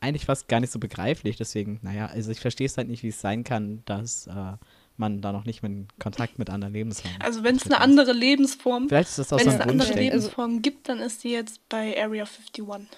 eigentlich 0.00 0.24
fast 0.24 0.48
gar 0.48 0.60
nicht 0.60 0.72
so 0.72 0.78
begreiflich. 0.78 1.36
Deswegen, 1.36 1.78
naja, 1.82 2.06
also 2.06 2.30
ich 2.30 2.40
verstehe 2.40 2.66
es 2.66 2.76
halt 2.76 2.88
nicht, 2.88 3.02
wie 3.02 3.08
es 3.08 3.20
sein 3.20 3.44
kann, 3.44 3.82
dass 3.84 4.26
äh, 4.26 4.52
man 4.96 5.20
da 5.20 5.32
noch 5.32 5.44
nicht 5.44 5.62
mit 5.62 5.98
Kontakt 5.98 6.38
mit 6.38 6.50
anderen 6.50 6.72
Lebensformen. 6.72 7.20
Also 7.20 7.42
wenn 7.44 7.56
es 7.56 7.64
eine 7.64 7.80
andere 7.80 8.12
Lebensform, 8.12 8.88
Vielleicht 8.88 9.10
ist 9.10 9.18
das 9.18 9.32
auch 9.32 9.38
wenn 9.38 9.44
so 9.44 9.50
es 9.50 9.56
ein 9.56 9.62
eine 9.62 9.72
andere 9.72 9.88
Wunschdenken. 9.88 10.18
Lebensform 10.18 10.62
gibt, 10.62 10.88
dann 10.88 10.98
ist 10.98 11.24
die 11.24 11.30
jetzt 11.30 11.66
bei 11.68 12.00
Area 12.00 12.24
51. 12.24 12.88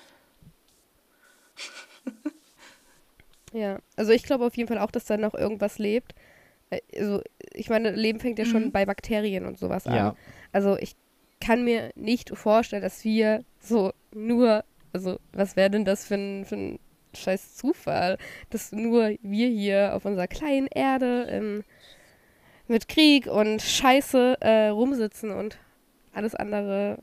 ja. 3.52 3.78
Also 3.96 4.12
ich 4.12 4.22
glaube 4.22 4.46
auf 4.46 4.56
jeden 4.56 4.68
Fall 4.68 4.78
auch, 4.78 4.90
dass 4.90 5.04
da 5.04 5.16
noch 5.16 5.34
irgendwas 5.34 5.78
lebt. 5.78 6.14
Also, 6.96 7.22
ich 7.52 7.68
meine, 7.68 7.90
Leben 7.90 8.20
fängt 8.20 8.38
ja 8.38 8.44
schon 8.44 8.64
Mhm. 8.66 8.72
bei 8.72 8.86
Bakterien 8.86 9.46
und 9.46 9.58
sowas 9.58 9.86
an. 9.86 9.94
Ja. 9.94 10.16
Also 10.52 10.76
ich 10.78 10.94
kann 11.40 11.64
mir 11.64 11.90
nicht 11.94 12.30
vorstellen, 12.36 12.82
dass 12.82 13.04
wir 13.04 13.44
so 13.60 13.92
nur, 14.14 14.64
also 14.92 15.18
was 15.32 15.56
wäre 15.56 15.70
denn 15.70 15.84
das 15.84 16.04
für 16.06 16.14
ein, 16.14 16.44
für 16.44 16.56
ein 16.56 16.78
scheiß 17.14 17.56
Zufall, 17.56 18.16
dass 18.50 18.72
nur 18.72 19.10
wir 19.22 19.48
hier 19.48 19.94
auf 19.94 20.04
unserer 20.04 20.28
kleinen 20.28 20.66
Erde 20.68 21.26
ähm, 21.28 21.64
mit 22.68 22.88
Krieg 22.88 23.26
und 23.26 23.60
Scheiße 23.60 24.36
äh, 24.40 24.68
rumsitzen 24.68 25.30
und 25.30 25.58
alles 26.12 26.34
andere 26.34 26.98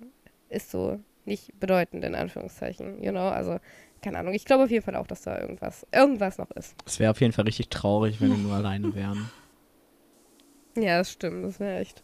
ist 0.50 0.72
so 0.72 1.00
nicht 1.26 1.60
bedeutend 1.60 2.04
in 2.04 2.16
Anführungszeichen, 2.16 3.04
you 3.04 3.12
know, 3.12 3.28
also 3.30 3.60
keine 4.02 4.18
Ahnung. 4.20 4.34
Ich 4.34 4.46
glaube 4.46 4.64
auf 4.64 4.72
jeden 4.72 4.84
Fall 4.86 4.96
auch, 4.96 5.06
dass 5.08 5.22
da 5.24 5.38
irgendwas, 5.40 5.86
irgendwas 5.92 6.38
noch 6.38 6.50
ist. 6.52 6.74
Es 6.86 7.00
wäre 7.00 7.12
auf 7.12 7.20
jeden 7.22 7.34
Fall 7.34 7.46
richtig 7.46 7.68
traurig, 7.70 8.22
wenn 8.22 8.30
wir 8.30 8.38
nur 8.38 8.54
alleine 8.56 8.96
wären. 8.96 9.30
Ja, 10.76 10.98
das 11.00 11.12
stimmt, 11.12 11.46
das 11.46 11.60
wäre 11.60 11.80
echt. 11.80 12.02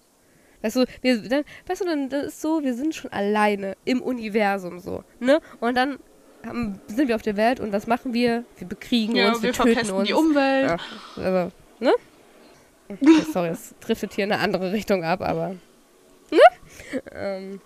Weißt 0.61 0.75
du, 0.77 0.85
wir, 1.01 1.21
dann, 1.29 1.43
weißt 1.67 1.81
du, 1.81 1.85
dann 1.85 2.09
das 2.09 2.25
ist 2.25 2.41
so, 2.41 2.63
wir 2.63 2.73
sind 2.73 2.95
schon 2.95 3.11
alleine 3.11 3.75
im 3.85 4.01
Universum 4.01 4.79
so, 4.79 5.03
ne? 5.19 5.39
Und 5.59 5.75
dann 5.75 5.99
haben, 6.45 6.79
sind 6.87 7.07
wir 7.07 7.15
auf 7.15 7.21
der 7.21 7.37
Welt 7.37 7.59
und 7.59 7.71
was 7.71 7.87
machen 7.87 8.13
wir? 8.13 8.43
Wir 8.57 8.67
bekriegen 8.67 9.15
Ja, 9.15 9.29
uns, 9.29 9.43
wir 9.43 9.53
wir, 9.53 9.53
töten 9.53 9.91
uns. 9.91 10.07
die 10.07 10.13
Umwelt. 10.13 10.79
Ja, 11.17 11.23
also, 11.23 11.51
ne? 11.79 11.93
Okay, 12.89 13.21
sorry, 13.33 13.49
es 13.49 13.75
driftet 13.79 14.13
hier 14.13 14.25
in 14.25 14.31
eine 14.31 14.41
andere 14.41 14.71
Richtung 14.71 15.03
ab, 15.03 15.21
aber. 15.21 15.55
Ne? 16.31 16.39
Ähm, 17.13 17.61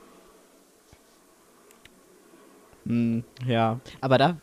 Mm, 2.86 3.20
ja, 3.45 3.80
aber 4.02 4.18
da, 4.18 4.38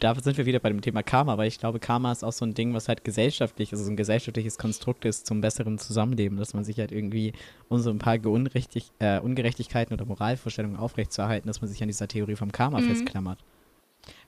da 0.00 0.14
sind 0.14 0.38
wir 0.38 0.46
wieder 0.46 0.58
bei 0.58 0.68
dem 0.70 0.80
Thema 0.80 1.02
Karma, 1.02 1.36
weil 1.36 1.48
ich 1.48 1.58
glaube, 1.58 1.78
Karma 1.80 2.12
ist 2.12 2.24
auch 2.24 2.32
so 2.32 2.44
ein 2.44 2.54
Ding, 2.54 2.72
was 2.74 2.88
halt 2.88 3.04
gesellschaftlich, 3.04 3.72
also 3.72 3.84
so 3.84 3.90
ein 3.90 3.96
gesellschaftliches 3.96 4.56
Konstrukt 4.58 5.04
ist 5.04 5.26
zum 5.26 5.40
besseren 5.40 5.78
Zusammenleben, 5.78 6.38
dass 6.38 6.54
man 6.54 6.64
sich 6.64 6.78
halt 6.78 6.92
irgendwie, 6.92 7.32
um 7.68 7.78
so 7.78 7.90
ein 7.90 7.98
paar 7.98 8.14
äh, 8.14 9.18
Ungerechtigkeiten 9.20 9.92
oder 9.94 10.04
Moralvorstellungen 10.06 10.78
aufrechtzuerhalten, 10.78 11.46
dass 11.46 11.60
man 11.60 11.68
sich 11.68 11.82
an 11.82 11.88
dieser 11.88 12.08
Theorie 12.08 12.36
vom 12.36 12.52
Karma 12.52 12.80
Mhm. 12.80 12.84
festklammert. 12.84 13.38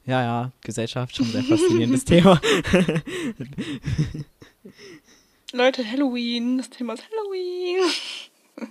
Ja, 0.04 0.22
ja, 0.22 0.52
Gesellschaft, 0.62 1.16
schon 1.16 1.26
ein 1.26 1.32
sehr 1.32 1.44
faszinierendes 1.44 2.04
Thema. 2.04 2.40
Leute, 5.52 5.84
Halloween. 5.90 6.58
Das 6.58 6.70
Thema 6.70 6.94
ist 6.94 7.04
Halloween. 7.10 7.78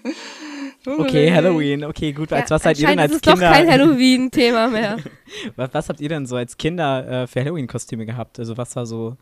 Okay, 0.86 1.32
Halloween, 1.32 1.84
okay, 1.86 2.12
gut. 2.12 2.34
Als 2.34 2.50
ja, 2.50 2.56
was 2.56 2.64
seid 2.64 2.80
ihr 2.80 2.88
denn 2.88 2.98
als 3.00 3.12
ist 3.12 3.16
es 3.18 3.22
doch 3.22 3.34
Kinder? 3.34 3.52
kein 3.52 3.70
Halloween-Thema 3.70 4.68
mehr. 4.68 4.98
Was, 5.56 5.74
was 5.74 5.90
habt 5.90 6.02
ihr 6.02 6.10
denn 6.10 6.26
so 6.26 6.36
als 6.36 6.58
Kinder 6.58 7.08
äh, 7.24 7.28
für 7.28 7.40
Halloween-Kostüme 7.42 8.06
gehabt? 8.06 8.40
Also 8.40 8.58
was 8.58 8.76
war 8.76 8.86
so. 8.88 9.16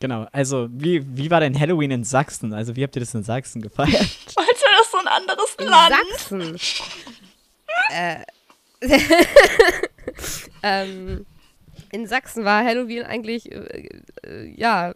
Genau, 0.00 0.26
also 0.32 0.68
wie, 0.70 1.04
wie 1.16 1.30
war 1.30 1.40
denn 1.40 1.58
Halloween 1.58 1.90
in 1.90 2.04
Sachsen? 2.04 2.54
Also 2.54 2.74
wie 2.74 2.82
habt 2.84 2.96
ihr 2.96 3.00
das 3.00 3.14
in 3.14 3.22
Sachsen 3.22 3.60
gefeiert? 3.60 3.92
Alter, 4.36 4.66
das 4.72 4.82
ist 4.82 4.92
so 4.92 4.98
ein 4.98 5.08
anderes 5.08 5.56
In 5.58 5.66
Land. 5.66 5.94
Sachsen. 6.16 6.58
äh, 7.90 8.24
ähm, 10.62 11.26
in 11.92 12.06
Sachsen 12.06 12.44
war 12.44 12.64
Halloween 12.64 13.02
eigentlich 13.04 13.50
äh, 13.52 13.88
äh, 14.24 14.54
ja 14.56 14.94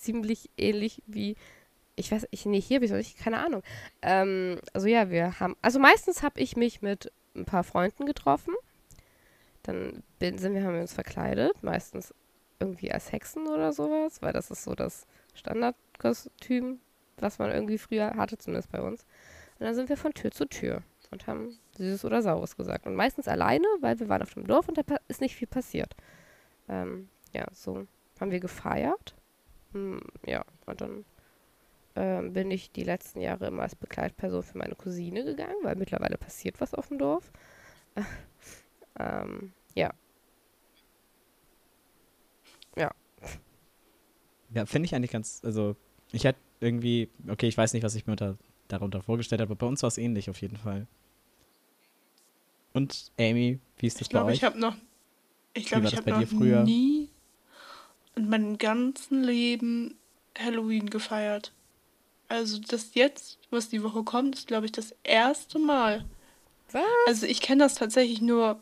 ziemlich 0.00 0.50
ähnlich 0.56 1.02
wie 1.06 1.36
ich 1.98 2.10
weiß 2.12 2.26
ich 2.30 2.46
nee, 2.46 2.60
hier 2.60 2.80
wieso 2.80 2.96
ich 2.96 3.16
keine 3.16 3.38
Ahnung. 3.38 3.62
Ähm, 4.02 4.60
also 4.72 4.86
ja, 4.86 5.10
wir 5.10 5.40
haben 5.40 5.56
also 5.62 5.78
meistens 5.78 6.22
habe 6.22 6.40
ich 6.40 6.56
mich 6.56 6.82
mit 6.82 7.12
ein 7.34 7.44
paar 7.44 7.64
Freunden 7.64 8.06
getroffen. 8.06 8.54
Dann 9.62 10.02
bin, 10.18 10.38
sind 10.38 10.54
wir 10.54 10.62
haben 10.64 10.74
wir 10.74 10.80
uns 10.80 10.94
verkleidet, 10.94 11.62
meistens 11.62 12.14
irgendwie 12.60 12.92
als 12.92 13.12
Hexen 13.12 13.46
oder 13.46 13.72
sowas, 13.72 14.22
weil 14.22 14.32
das 14.32 14.50
ist 14.50 14.64
so 14.64 14.74
das 14.74 15.06
Standardkostüm, 15.34 16.80
was 17.18 17.38
man 17.38 17.50
irgendwie 17.50 17.78
früher 17.78 18.16
hatte, 18.16 18.38
zumindest 18.38 18.70
bei 18.72 18.80
uns. 18.80 19.02
Und 19.58 19.66
dann 19.66 19.74
sind 19.74 19.88
wir 19.88 19.96
von 19.96 20.14
Tür 20.14 20.30
zu 20.30 20.46
Tür 20.46 20.82
und 21.10 21.26
haben 21.26 21.58
Süßes 21.76 22.04
oder 22.04 22.22
Saures 22.22 22.56
gesagt. 22.56 22.86
Und 22.86 22.94
meistens 22.94 23.28
alleine, 23.28 23.66
weil 23.80 23.98
wir 24.00 24.08
waren 24.08 24.22
auf 24.22 24.34
dem 24.34 24.46
Dorf 24.46 24.68
und 24.68 24.78
da 24.78 24.82
ist 25.08 25.20
nicht 25.20 25.36
viel 25.36 25.48
passiert. 25.48 25.94
Ähm, 26.68 27.08
ja, 27.32 27.46
so 27.52 27.86
haben 28.20 28.30
wir 28.30 28.40
gefeiert. 28.40 29.14
Hm, 29.72 30.00
ja, 30.26 30.44
und 30.66 30.80
dann 30.80 31.04
ähm, 31.98 32.32
bin 32.32 32.48
ich 32.52 32.70
die 32.70 32.84
letzten 32.84 33.20
Jahre 33.20 33.48
immer 33.48 33.62
als 33.62 33.74
Begleitperson 33.74 34.44
für 34.44 34.56
meine 34.56 34.76
Cousine 34.76 35.24
gegangen, 35.24 35.56
weil 35.62 35.74
mittlerweile 35.74 36.16
passiert 36.16 36.60
was 36.60 36.72
auf 36.72 36.86
dem 36.88 36.98
Dorf. 36.98 37.32
ähm, 39.00 39.52
ja. 39.74 39.92
Ja. 42.76 42.92
Ja, 44.54 44.64
finde 44.66 44.86
ich 44.86 44.94
eigentlich 44.94 45.10
ganz, 45.10 45.40
also 45.44 45.74
ich 46.12 46.22
hätte 46.22 46.38
irgendwie, 46.60 47.08
okay, 47.26 47.48
ich 47.48 47.58
weiß 47.58 47.72
nicht, 47.72 47.82
was 47.82 47.96
ich 47.96 48.06
mir 48.06 48.12
unter, 48.12 48.38
darunter 48.68 49.02
vorgestellt 49.02 49.40
habe, 49.40 49.50
aber 49.50 49.58
bei 49.58 49.66
uns 49.66 49.82
war 49.82 49.88
es 49.88 49.98
ähnlich 49.98 50.30
auf 50.30 50.40
jeden 50.40 50.56
Fall. 50.56 50.86
Und 52.74 53.10
Amy, 53.18 53.58
wie 53.78 53.86
ist 53.88 53.96
das 53.96 54.02
Ich 54.02 54.10
glaube, 54.10 54.26
bei 54.26 54.32
euch? 54.32 54.38
ich 54.38 54.44
habe 54.44 54.58
noch, 54.58 54.76
ich 55.52 55.66
glaube, 55.66 55.88
ich 55.88 55.96
habe 55.96 56.10
noch 56.10 56.24
früher? 56.28 56.62
nie 56.62 57.10
in 58.14 58.28
meinem 58.28 58.56
ganzen 58.56 59.24
Leben 59.24 59.96
Halloween 60.38 60.90
gefeiert. 60.90 61.52
Also 62.28 62.58
das 62.58 62.94
jetzt, 62.94 63.38
was 63.50 63.68
die 63.68 63.82
Woche 63.82 64.02
kommt, 64.04 64.36
ist, 64.36 64.46
glaube 64.48 64.66
ich, 64.66 64.72
das 64.72 64.94
erste 65.02 65.58
Mal. 65.58 66.04
Was? 66.72 66.82
Also 67.06 67.26
ich 67.26 67.40
kenne 67.40 67.64
das 67.64 67.74
tatsächlich 67.74 68.20
nur, 68.20 68.60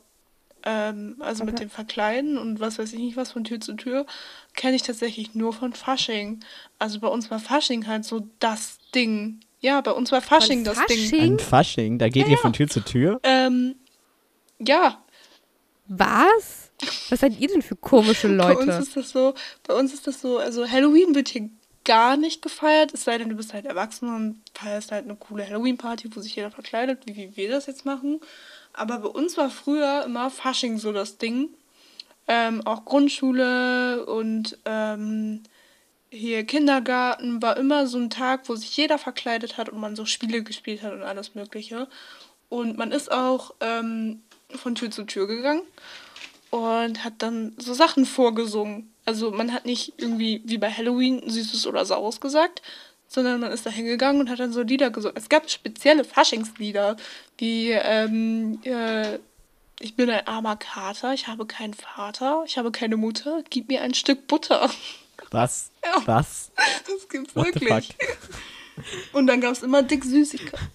ähm, 0.62 1.16
also 1.18 1.44
mit 1.44 1.54
Okay. 1.54 1.64
dem 1.64 1.70
Verkleiden 1.70 2.38
und 2.38 2.60
was 2.60 2.78
weiß 2.78 2.92
ich 2.92 2.98
nicht 3.00 3.16
was 3.16 3.32
von 3.32 3.42
Tür 3.44 3.60
zu 3.60 3.74
Tür, 3.74 4.06
kenne 4.54 4.76
ich 4.76 4.82
tatsächlich 4.82 5.34
nur 5.34 5.52
von 5.52 5.72
Fasching. 5.72 6.40
Also 6.78 7.00
bei 7.00 7.08
uns 7.08 7.30
war 7.30 7.40
Fasching 7.40 7.86
halt 7.88 8.04
so 8.04 8.28
das 8.38 8.78
Ding. 8.94 9.40
Ja, 9.60 9.80
bei 9.80 9.90
uns 9.90 10.12
war 10.12 10.22
Fasching 10.22 10.62
das 10.62 10.78
Ding. 10.86 11.08
Fasching? 11.10 11.32
Ein 11.34 11.38
Fasching, 11.40 11.98
da 11.98 12.08
geht 12.08 12.28
ihr 12.28 12.38
von 12.38 12.52
Tür 12.52 12.68
zu 12.68 12.80
Tür. 12.80 13.18
Ähm, 13.24 13.74
ja, 14.60 15.02
Was? 15.88 16.70
Was 17.10 17.20
seid 17.20 17.38
ihr 17.40 17.48
denn 17.48 17.62
für 17.62 17.76
komische 17.76 18.28
Bei 18.36 18.54
uns 18.54 18.66
Leute? 18.66 18.82
ist 18.82 18.96
das 18.96 19.10
so, 19.10 19.34
bei 19.66 19.74
uns 19.74 19.92
ist 19.94 20.06
das 20.06 20.20
so, 20.20 20.38
also 20.38 20.68
Halloween 20.68 21.14
wird 21.14 21.28
hier 21.28 21.48
gar 21.86 22.18
nicht 22.18 22.42
gefeiert, 22.42 22.92
es 22.92 23.04
sei 23.04 23.16
denn, 23.16 23.30
du 23.30 23.36
bist 23.36 23.54
halt 23.54 23.64
erwachsen 23.64 24.14
und 24.14 24.42
feierst 24.52 24.92
halt 24.92 25.04
eine 25.04 25.16
coole 25.16 25.46
Halloween-Party, 25.46 26.14
wo 26.14 26.20
sich 26.20 26.36
jeder 26.36 26.50
verkleidet, 26.50 27.06
wie, 27.06 27.16
wie 27.16 27.36
wir 27.36 27.48
das 27.48 27.66
jetzt 27.66 27.86
machen. 27.86 28.20
Aber 28.74 28.98
bei 28.98 29.08
uns 29.08 29.38
war 29.38 29.48
früher 29.48 30.04
immer 30.04 30.28
Fasching 30.28 30.76
so 30.78 30.92
das 30.92 31.16
Ding. 31.16 31.48
Ähm, 32.28 32.66
auch 32.66 32.84
Grundschule 32.84 34.04
und 34.04 34.58
ähm, 34.64 35.44
hier 36.10 36.44
Kindergarten 36.44 37.40
war 37.40 37.56
immer 37.56 37.86
so 37.86 37.98
ein 37.98 38.10
Tag, 38.10 38.48
wo 38.48 38.56
sich 38.56 38.76
jeder 38.76 38.98
verkleidet 38.98 39.56
hat 39.56 39.68
und 39.68 39.78
man 39.78 39.96
so 39.96 40.04
Spiele 40.04 40.42
gespielt 40.42 40.82
hat 40.82 40.92
und 40.92 41.02
alles 41.02 41.34
Mögliche. 41.36 41.88
Und 42.48 42.76
man 42.76 42.90
ist 42.90 43.12
auch 43.12 43.54
ähm, 43.60 44.22
von 44.50 44.74
Tür 44.74 44.90
zu 44.90 45.04
Tür 45.04 45.28
gegangen 45.28 45.62
und 46.50 47.04
hat 47.04 47.14
dann 47.18 47.54
so 47.58 47.74
Sachen 47.74 48.06
vorgesungen. 48.06 48.92
Also 49.06 49.30
man 49.30 49.52
hat 49.52 49.64
nicht 49.64 49.94
irgendwie 49.96 50.42
wie 50.44 50.58
bei 50.58 50.70
Halloween 50.70 51.28
Süßes 51.28 51.66
oder 51.66 51.84
Saures 51.84 52.20
gesagt, 52.20 52.60
sondern 53.08 53.40
man 53.40 53.52
ist 53.52 53.64
da 53.64 53.70
hingegangen 53.70 54.20
und 54.20 54.28
hat 54.28 54.40
dann 54.40 54.52
so 54.52 54.62
Lieder 54.62 54.90
gesungen. 54.90 55.16
Es 55.16 55.28
gab 55.28 55.48
spezielle 55.48 56.04
Faschingslieder, 56.04 56.96
wie 57.38 57.70
ähm, 57.70 58.58
äh, 58.64 59.18
Ich 59.78 59.94
bin 59.94 60.10
ein 60.10 60.26
armer 60.26 60.56
Kater, 60.56 61.14
ich 61.14 61.28
habe 61.28 61.46
keinen 61.46 61.74
Vater, 61.74 62.44
ich 62.46 62.58
habe 62.58 62.72
keine 62.72 62.96
Mutter, 62.96 63.42
gib 63.48 63.68
mir 63.68 63.82
ein 63.82 63.94
Stück 63.94 64.26
Butter. 64.26 64.70
Was? 65.30 65.70
Ja. 65.84 66.02
Was? 66.06 66.50
Das 66.86 67.08
gibt's 67.08 67.36
What 67.36 67.46
wirklich. 67.46 67.94
Und 69.12 69.26
dann 69.26 69.40
gab 69.40 69.52
es 69.52 69.62
immer 69.62 69.82
dick 69.82 70.04
Süßigkeiten. 70.04 70.66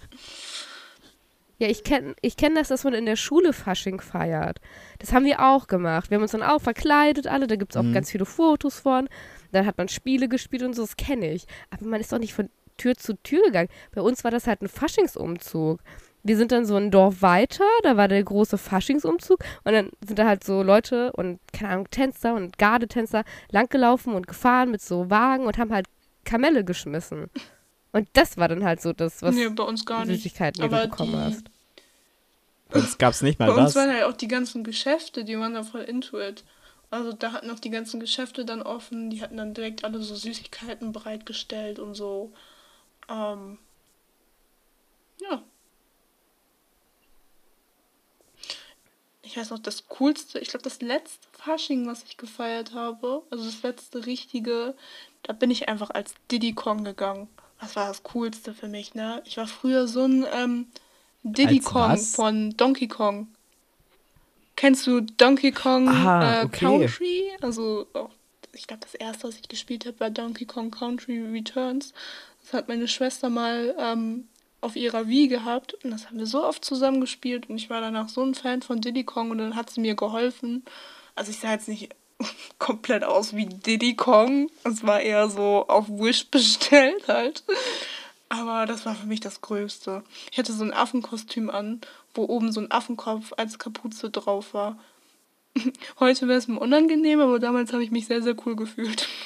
Ja, 1.61 1.67
ich 1.67 1.83
kenne 1.83 2.15
ich 2.21 2.37
kenn 2.37 2.55
das, 2.55 2.69
dass 2.69 2.83
man 2.83 2.93
in 2.93 3.05
der 3.05 3.15
Schule 3.15 3.53
Fasching 3.53 4.01
feiert. 4.01 4.59
Das 4.97 5.13
haben 5.13 5.25
wir 5.25 5.39
auch 5.45 5.67
gemacht. 5.67 6.09
Wir 6.09 6.15
haben 6.15 6.23
uns 6.23 6.31
dann 6.31 6.41
auch 6.41 6.59
verkleidet, 6.59 7.27
alle. 7.27 7.45
Da 7.45 7.55
gibt 7.55 7.73
es 7.73 7.77
auch 7.77 7.83
Mhm. 7.83 7.93
ganz 7.93 8.09
viele 8.09 8.25
Fotos 8.25 8.79
von. 8.79 9.07
Dann 9.51 9.67
hat 9.67 9.77
man 9.77 9.87
Spiele 9.87 10.27
gespielt 10.27 10.63
und 10.63 10.73
so, 10.75 10.81
das 10.81 10.97
kenne 10.97 11.31
ich. 11.31 11.45
Aber 11.69 11.85
man 11.85 12.01
ist 12.01 12.11
doch 12.11 12.17
nicht 12.19 12.33
von 12.33 12.49
Tür 12.77 12.95
zu 12.95 13.13
Tür 13.21 13.43
gegangen. 13.45 13.69
Bei 13.93 14.01
uns 14.01 14.23
war 14.23 14.31
das 14.31 14.47
halt 14.47 14.63
ein 14.63 14.69
Faschingsumzug. 14.69 15.81
Wir 16.23 16.35
sind 16.37 16.51
dann 16.51 16.65
so 16.65 16.75
ein 16.77 16.89
Dorf 16.89 17.21
weiter, 17.21 17.63
da 17.83 17.95
war 17.97 18.07
der 18.07 18.23
große 18.23 18.57
Faschingsumzug 18.57 19.39
und 19.63 19.73
dann 19.73 19.89
sind 20.05 20.17
da 20.19 20.25
halt 20.27 20.43
so 20.43 20.61
Leute 20.63 21.11
und, 21.13 21.39
keine 21.53 21.71
Ahnung, 21.73 21.89
Tänzer 21.91 22.35
und 22.35 22.57
Gardetänzer 22.59 23.23
langgelaufen 23.51 24.13
und 24.13 24.27
gefahren 24.27 24.71
mit 24.71 24.81
so 24.81 25.09
Wagen 25.09 25.45
und 25.45 25.57
haben 25.57 25.71
halt 25.73 25.85
Kamelle 26.23 26.63
geschmissen. 26.63 27.29
Und 27.91 28.07
das 28.13 28.37
war 28.37 28.47
dann 28.47 28.63
halt 28.63 28.81
so 28.81 28.93
das, 28.93 29.21
was 29.21 29.35
nee, 29.35 29.49
bei 29.49 29.63
uns 29.63 29.85
gar 29.85 30.05
nicht. 30.05 30.17
Süßigkeiten, 30.23 30.61
die 30.61 30.65
Aber 30.67 30.83
du 30.83 30.89
bekommen 30.89 31.11
die, 31.11 31.17
hast. 31.17 31.50
Uns 32.73 32.97
gab 32.97 33.13
es 33.13 33.21
nicht 33.21 33.37
Bei 33.37 33.47
mal 33.47 33.57
uns 33.57 33.73
das. 33.73 33.75
waren 33.75 33.93
halt 33.93 34.03
auch 34.03 34.15
die 34.17 34.27
ganzen 34.27 34.63
Geschäfte, 34.63 35.23
die 35.23 35.37
waren 35.37 35.53
da 35.53 35.63
voll 35.63 35.81
into 35.81 36.19
it. 36.19 36.43
Also 36.89 37.13
da 37.13 37.31
hatten 37.31 37.49
auch 37.49 37.59
die 37.59 37.69
ganzen 37.69 37.99
Geschäfte 37.99 38.43
dann 38.45 38.61
offen, 38.61 39.09
die 39.09 39.21
hatten 39.21 39.37
dann 39.37 39.53
direkt 39.53 39.83
alle 39.85 40.01
so 40.01 40.13
Süßigkeiten 40.13 40.91
bereitgestellt 40.91 41.79
und 41.79 41.95
so. 41.95 42.33
Ähm, 43.09 43.57
ja. 45.21 45.41
Ich 49.21 49.37
weiß 49.37 49.51
noch, 49.51 49.59
das 49.59 49.87
coolste, 49.87 50.39
ich 50.39 50.49
glaube, 50.49 50.63
das 50.63 50.81
letzte 50.81 51.25
Fasching, 51.31 51.87
was 51.87 52.03
ich 52.03 52.17
gefeiert 52.17 52.73
habe, 52.73 53.23
also 53.29 53.45
das 53.45 53.61
letzte 53.63 54.05
richtige, 54.05 54.75
da 55.23 55.31
bin 55.31 55.51
ich 55.51 55.69
einfach 55.69 55.91
als 55.91 56.15
Diddy 56.29 56.53
Kong 56.53 56.83
gegangen. 56.83 57.29
Das 57.61 57.75
war 57.75 57.87
das 57.87 58.03
coolste 58.03 58.53
für 58.53 58.67
mich, 58.67 58.95
ne? 58.95 59.21
Ich 59.25 59.37
war 59.37 59.47
früher 59.47 59.87
so 59.87 60.03
ein 60.03 60.25
ähm, 60.33 60.67
Diddy 61.23 61.57
Als 61.57 61.65
Kong 61.65 61.91
was? 61.91 62.15
von 62.15 62.49
Donkey 62.57 62.87
Kong. 62.87 63.27
Kennst 64.55 64.85
du 64.87 65.01
Donkey 65.01 65.51
Kong 65.51 65.87
Ah, 65.87 66.41
äh, 66.41 66.45
okay. 66.45 66.65
Country? 66.65 67.23
Also, 67.41 67.87
auch, 67.93 68.09
ich 68.53 68.67
glaube, 68.67 68.81
das 68.83 68.93
erste, 68.95 69.27
was 69.27 69.35
ich 69.35 69.47
gespielt 69.47 69.85
habe, 69.85 69.99
war 69.99 70.09
Donkey 70.09 70.45
Kong 70.45 70.71
Country 70.71 71.19
Returns. 71.21 71.93
Das 72.43 72.53
hat 72.53 72.67
meine 72.67 72.87
Schwester 72.87 73.29
mal 73.29 73.75
ähm, 73.79 74.27
auf 74.61 74.75
ihrer 74.75 75.07
Wii 75.07 75.27
gehabt 75.27 75.73
und 75.83 75.91
das 75.91 76.07
haben 76.07 76.19
wir 76.19 76.25
so 76.27 76.43
oft 76.43 76.63
zusammen 76.65 77.01
gespielt 77.01 77.49
und 77.49 77.57
ich 77.57 77.69
war 77.69 77.81
danach 77.81 78.09
so 78.09 78.23
ein 78.23 78.35
Fan 78.35 78.61
von 78.61 78.81
Diddy 78.81 79.03
Kong 79.03 79.31
und 79.31 79.37
dann 79.39 79.55
hat 79.55 79.69
sie 79.69 79.81
mir 79.81 79.95
geholfen. 79.95 80.63
Also 81.15 81.31
ich 81.31 81.39
sah 81.39 81.51
jetzt 81.53 81.67
nicht 81.67 81.89
komplett 82.59 83.03
aus 83.03 83.35
wie 83.35 83.45
Diddy 83.47 83.95
Kong. 83.95 84.49
Es 84.63 84.83
war 84.85 85.01
eher 85.01 85.29
so 85.29 85.65
auf 85.67 85.87
Wish 85.89 86.27
bestellt 86.29 87.07
halt. 87.07 87.43
Aber 88.31 88.65
das 88.65 88.85
war 88.85 88.95
für 88.95 89.07
mich 89.07 89.19
das 89.19 89.41
Größte. 89.41 90.05
Ich 90.31 90.37
hatte 90.37 90.53
so 90.53 90.63
ein 90.63 90.73
Affenkostüm 90.73 91.49
an, 91.49 91.81
wo 92.13 92.23
oben 92.23 92.53
so 92.53 92.61
ein 92.61 92.71
Affenkopf 92.71 93.33
als 93.35 93.59
Kapuze 93.59 94.09
drauf 94.09 94.53
war. 94.53 94.79
Heute 95.99 96.29
wäre 96.29 96.37
es 96.39 96.47
mir 96.47 96.57
unangenehm, 96.57 97.19
aber 97.19 97.39
damals 97.39 97.73
habe 97.73 97.83
ich 97.83 97.91
mich 97.91 98.07
sehr, 98.07 98.23
sehr 98.23 98.35
cool 98.45 98.55
gefühlt. 98.55 99.07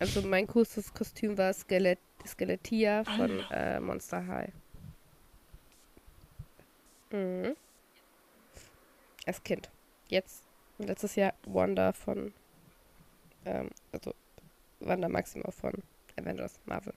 Also 0.00 0.22
mein 0.22 0.46
coolstes 0.46 0.94
Kostüm 0.94 1.36
war 1.36 1.52
Skelet 1.52 1.98
Skeletia 2.24 3.02
von 3.02 3.40
äh, 3.50 3.80
Monster 3.80 4.24
High. 4.28 4.52
Mhm. 7.10 7.56
Als 9.26 9.42
Kind. 9.42 9.68
Jetzt, 10.06 10.44
letztes 10.78 11.16
Jahr 11.16 11.34
Wanda 11.46 11.92
von, 11.92 12.32
ähm, 13.44 13.70
also 13.90 14.14
Wanda 14.80 15.08
Maxima 15.08 15.50
von 15.50 15.72
Avengers 16.16 16.60
Marvel. 16.66 16.94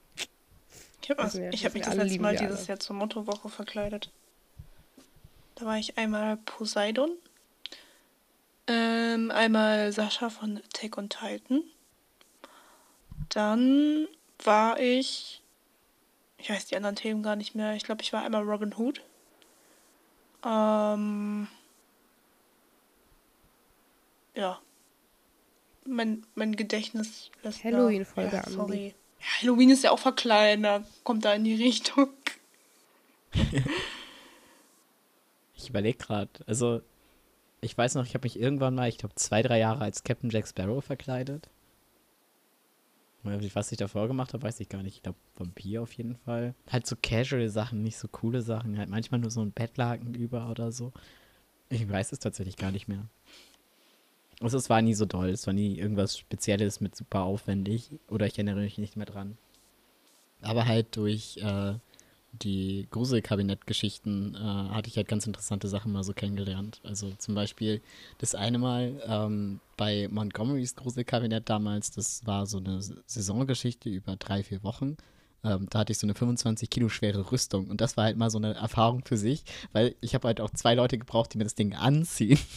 Ich 1.02 1.10
habe 1.10 1.50
ich 1.52 1.66
hab 1.66 1.74
mich 1.74 1.84
das 1.84 1.96
letzte 1.96 2.20
Mal 2.20 2.36
dieses. 2.36 2.68
Jahr 2.68 2.80
zur 2.80 2.96
Mottowoche 2.96 3.50
verkleidet. 3.50 4.12
Da 5.56 5.66
war 5.66 5.78
ich 5.78 5.98
einmal 5.98 6.38
Poseidon, 6.38 7.12
ähm, 8.68 9.32
einmal 9.32 9.92
Sascha 9.92 10.30
von 10.30 10.58
Attack 10.58 10.98
on 10.98 11.10
Titan. 11.10 11.64
Dann 13.30 14.08
war 14.44 14.80
ich, 14.80 15.42
ich 16.38 16.50
weiß 16.50 16.66
die 16.68 16.76
anderen 16.76 16.96
Themen 16.96 17.24
gar 17.24 17.36
nicht 17.36 17.56
mehr, 17.56 17.76
ich 17.76 17.84
glaube, 17.84 18.02
ich 18.02 18.14
war 18.14 18.24
einmal 18.24 18.44
Robin 18.44 18.74
Hood. 18.76 19.02
Ähm, 20.44 21.48
ja. 24.36 24.60
Mein, 25.86 26.26
mein 26.36 26.56
Gedächtnis 26.56 27.32
lässt. 27.44 27.64
Halloween-Folge, 27.64 28.36
ja, 28.36 28.50
sorry. 28.50 28.88
Ja, 29.20 29.42
Halloween 29.42 29.70
ist 29.72 29.84
ja 29.84 29.92
auch 29.92 30.00
verkleiden, 30.00 30.64
da 30.64 30.84
kommt 31.04 31.26
da 31.26 31.34
in 31.34 31.44
die 31.44 31.56
Richtung. 31.56 32.10
Ich 35.62 35.70
überlege 35.70 35.98
gerade. 35.98 36.32
Also, 36.48 36.82
ich 37.62 37.78
weiß 37.78 37.96
noch, 37.96 38.06
ich 38.06 38.16
habe 38.16 38.26
mich 38.26 38.40
irgendwann 38.40 38.76
mal, 38.76 38.90
ich 38.90 38.98
glaube, 38.98 39.16
zwei, 39.16 39.44
drei 39.44 39.60
Jahre 39.60 39.82
als 39.82 40.04
Captain 40.04 40.30
Jack 40.30 40.48
Sparrow 40.48 40.84
verkleidet. 40.84 41.50
Was 43.24 43.72
ich 43.72 43.78
davor 43.78 44.08
gemacht 44.08 44.34
habe, 44.34 44.42
weiß 44.42 44.60
ich 44.60 44.70
gar 44.70 44.82
nicht. 44.82 44.96
Ich 44.96 45.04
glaube, 45.04 45.20
Vampir 45.36 45.84
auf 45.84 45.94
jeden 45.94 46.16
Fall. 46.16 46.56
Halt 46.68 46.88
so 46.88 46.96
Casual-Sachen, 47.00 47.84
nicht 47.84 47.98
so 47.98 48.08
coole 48.08 48.42
Sachen. 48.42 48.80
Halt 48.80 48.90
manchmal 48.90 49.20
nur 49.20 49.30
so 49.30 49.42
ein 49.42 49.52
Bettlaken 49.52 50.16
über 50.16 50.50
oder 50.50 50.72
so. 50.72 50.92
Ich 51.70 51.88
weiß 51.88 52.12
es 52.12 52.20
tatsächlich 52.20 52.58
gar 52.58 52.72
nicht 52.72 52.88
mehr. 52.88 53.08
Also, 54.42 54.58
es 54.58 54.70
war 54.70 54.82
nie 54.82 54.94
so 54.94 55.06
doll. 55.06 55.30
Es 55.30 55.48
war 55.48 55.54
nie 55.54 55.78
irgendwas 55.78 56.18
Spezielles 56.18 56.82
mit 56.82 56.96
super 56.96 57.22
aufwendig. 57.22 57.90
Oder 58.10 58.26
ich 58.28 58.34
erinnere 58.34 58.60
mich 58.62 58.78
nicht 58.78 58.98
mehr 58.98 59.06
dran. 59.06 59.38
Aber 60.42 60.66
halt 60.66 60.96
durch 60.96 61.38
äh, 61.38 61.76
die 62.34 62.88
Gruselkabinett-Geschichten 62.92 64.36
äh, 64.36 64.40
hatte 64.40 64.90
ich 64.90 64.98
halt 64.98 65.08
ganz 65.08 65.28
interessante 65.28 65.68
Sachen 65.68 65.92
mal 65.92 66.04
so 66.04 66.14
kennengelernt. 66.14 66.80
Also 66.84 67.12
zum 67.18 67.36
Beispiel 67.36 67.82
das 68.20 68.36
eine 68.36 68.58
Mal 68.58 69.02
ähm, 69.06 69.60
bei 69.78 70.08
Montgomerys 70.10 70.76
Gruselkabinett 70.76 71.50
damals, 71.50 71.92
das 71.92 72.26
war 72.26 72.46
so 72.46 72.58
eine 72.58 72.82
Saisongeschichte 72.82 73.90
über 73.90 74.16
drei, 74.16 74.44
vier 74.44 74.64
Wochen. 74.64 74.98
Ähm, 75.44 75.68
da 75.70 75.80
hatte 75.80 75.92
ich 75.92 75.98
so 75.98 76.06
eine 76.06 76.16
25 76.16 76.70
Kilo 76.70 76.88
schwere 76.90 77.32
Rüstung 77.32 77.68
und 77.68 77.82
das 77.82 77.98
war 77.98 78.06
halt 78.06 78.18
mal 78.18 78.30
so 78.30 78.38
eine 78.38 78.54
Erfahrung 78.54 79.04
für 79.04 79.18
sich, 79.18 79.44
weil 79.74 79.96
ich 80.00 80.14
habe 80.16 80.28
halt 80.28 80.40
auch 80.40 80.52
zwei 80.52 80.76
Leute 80.76 80.98
gebraucht, 80.98 81.34
die 81.34 81.38
mir 81.38 81.46
das 81.46 81.56
Ding 81.56 81.74
anziehen. 81.76 82.40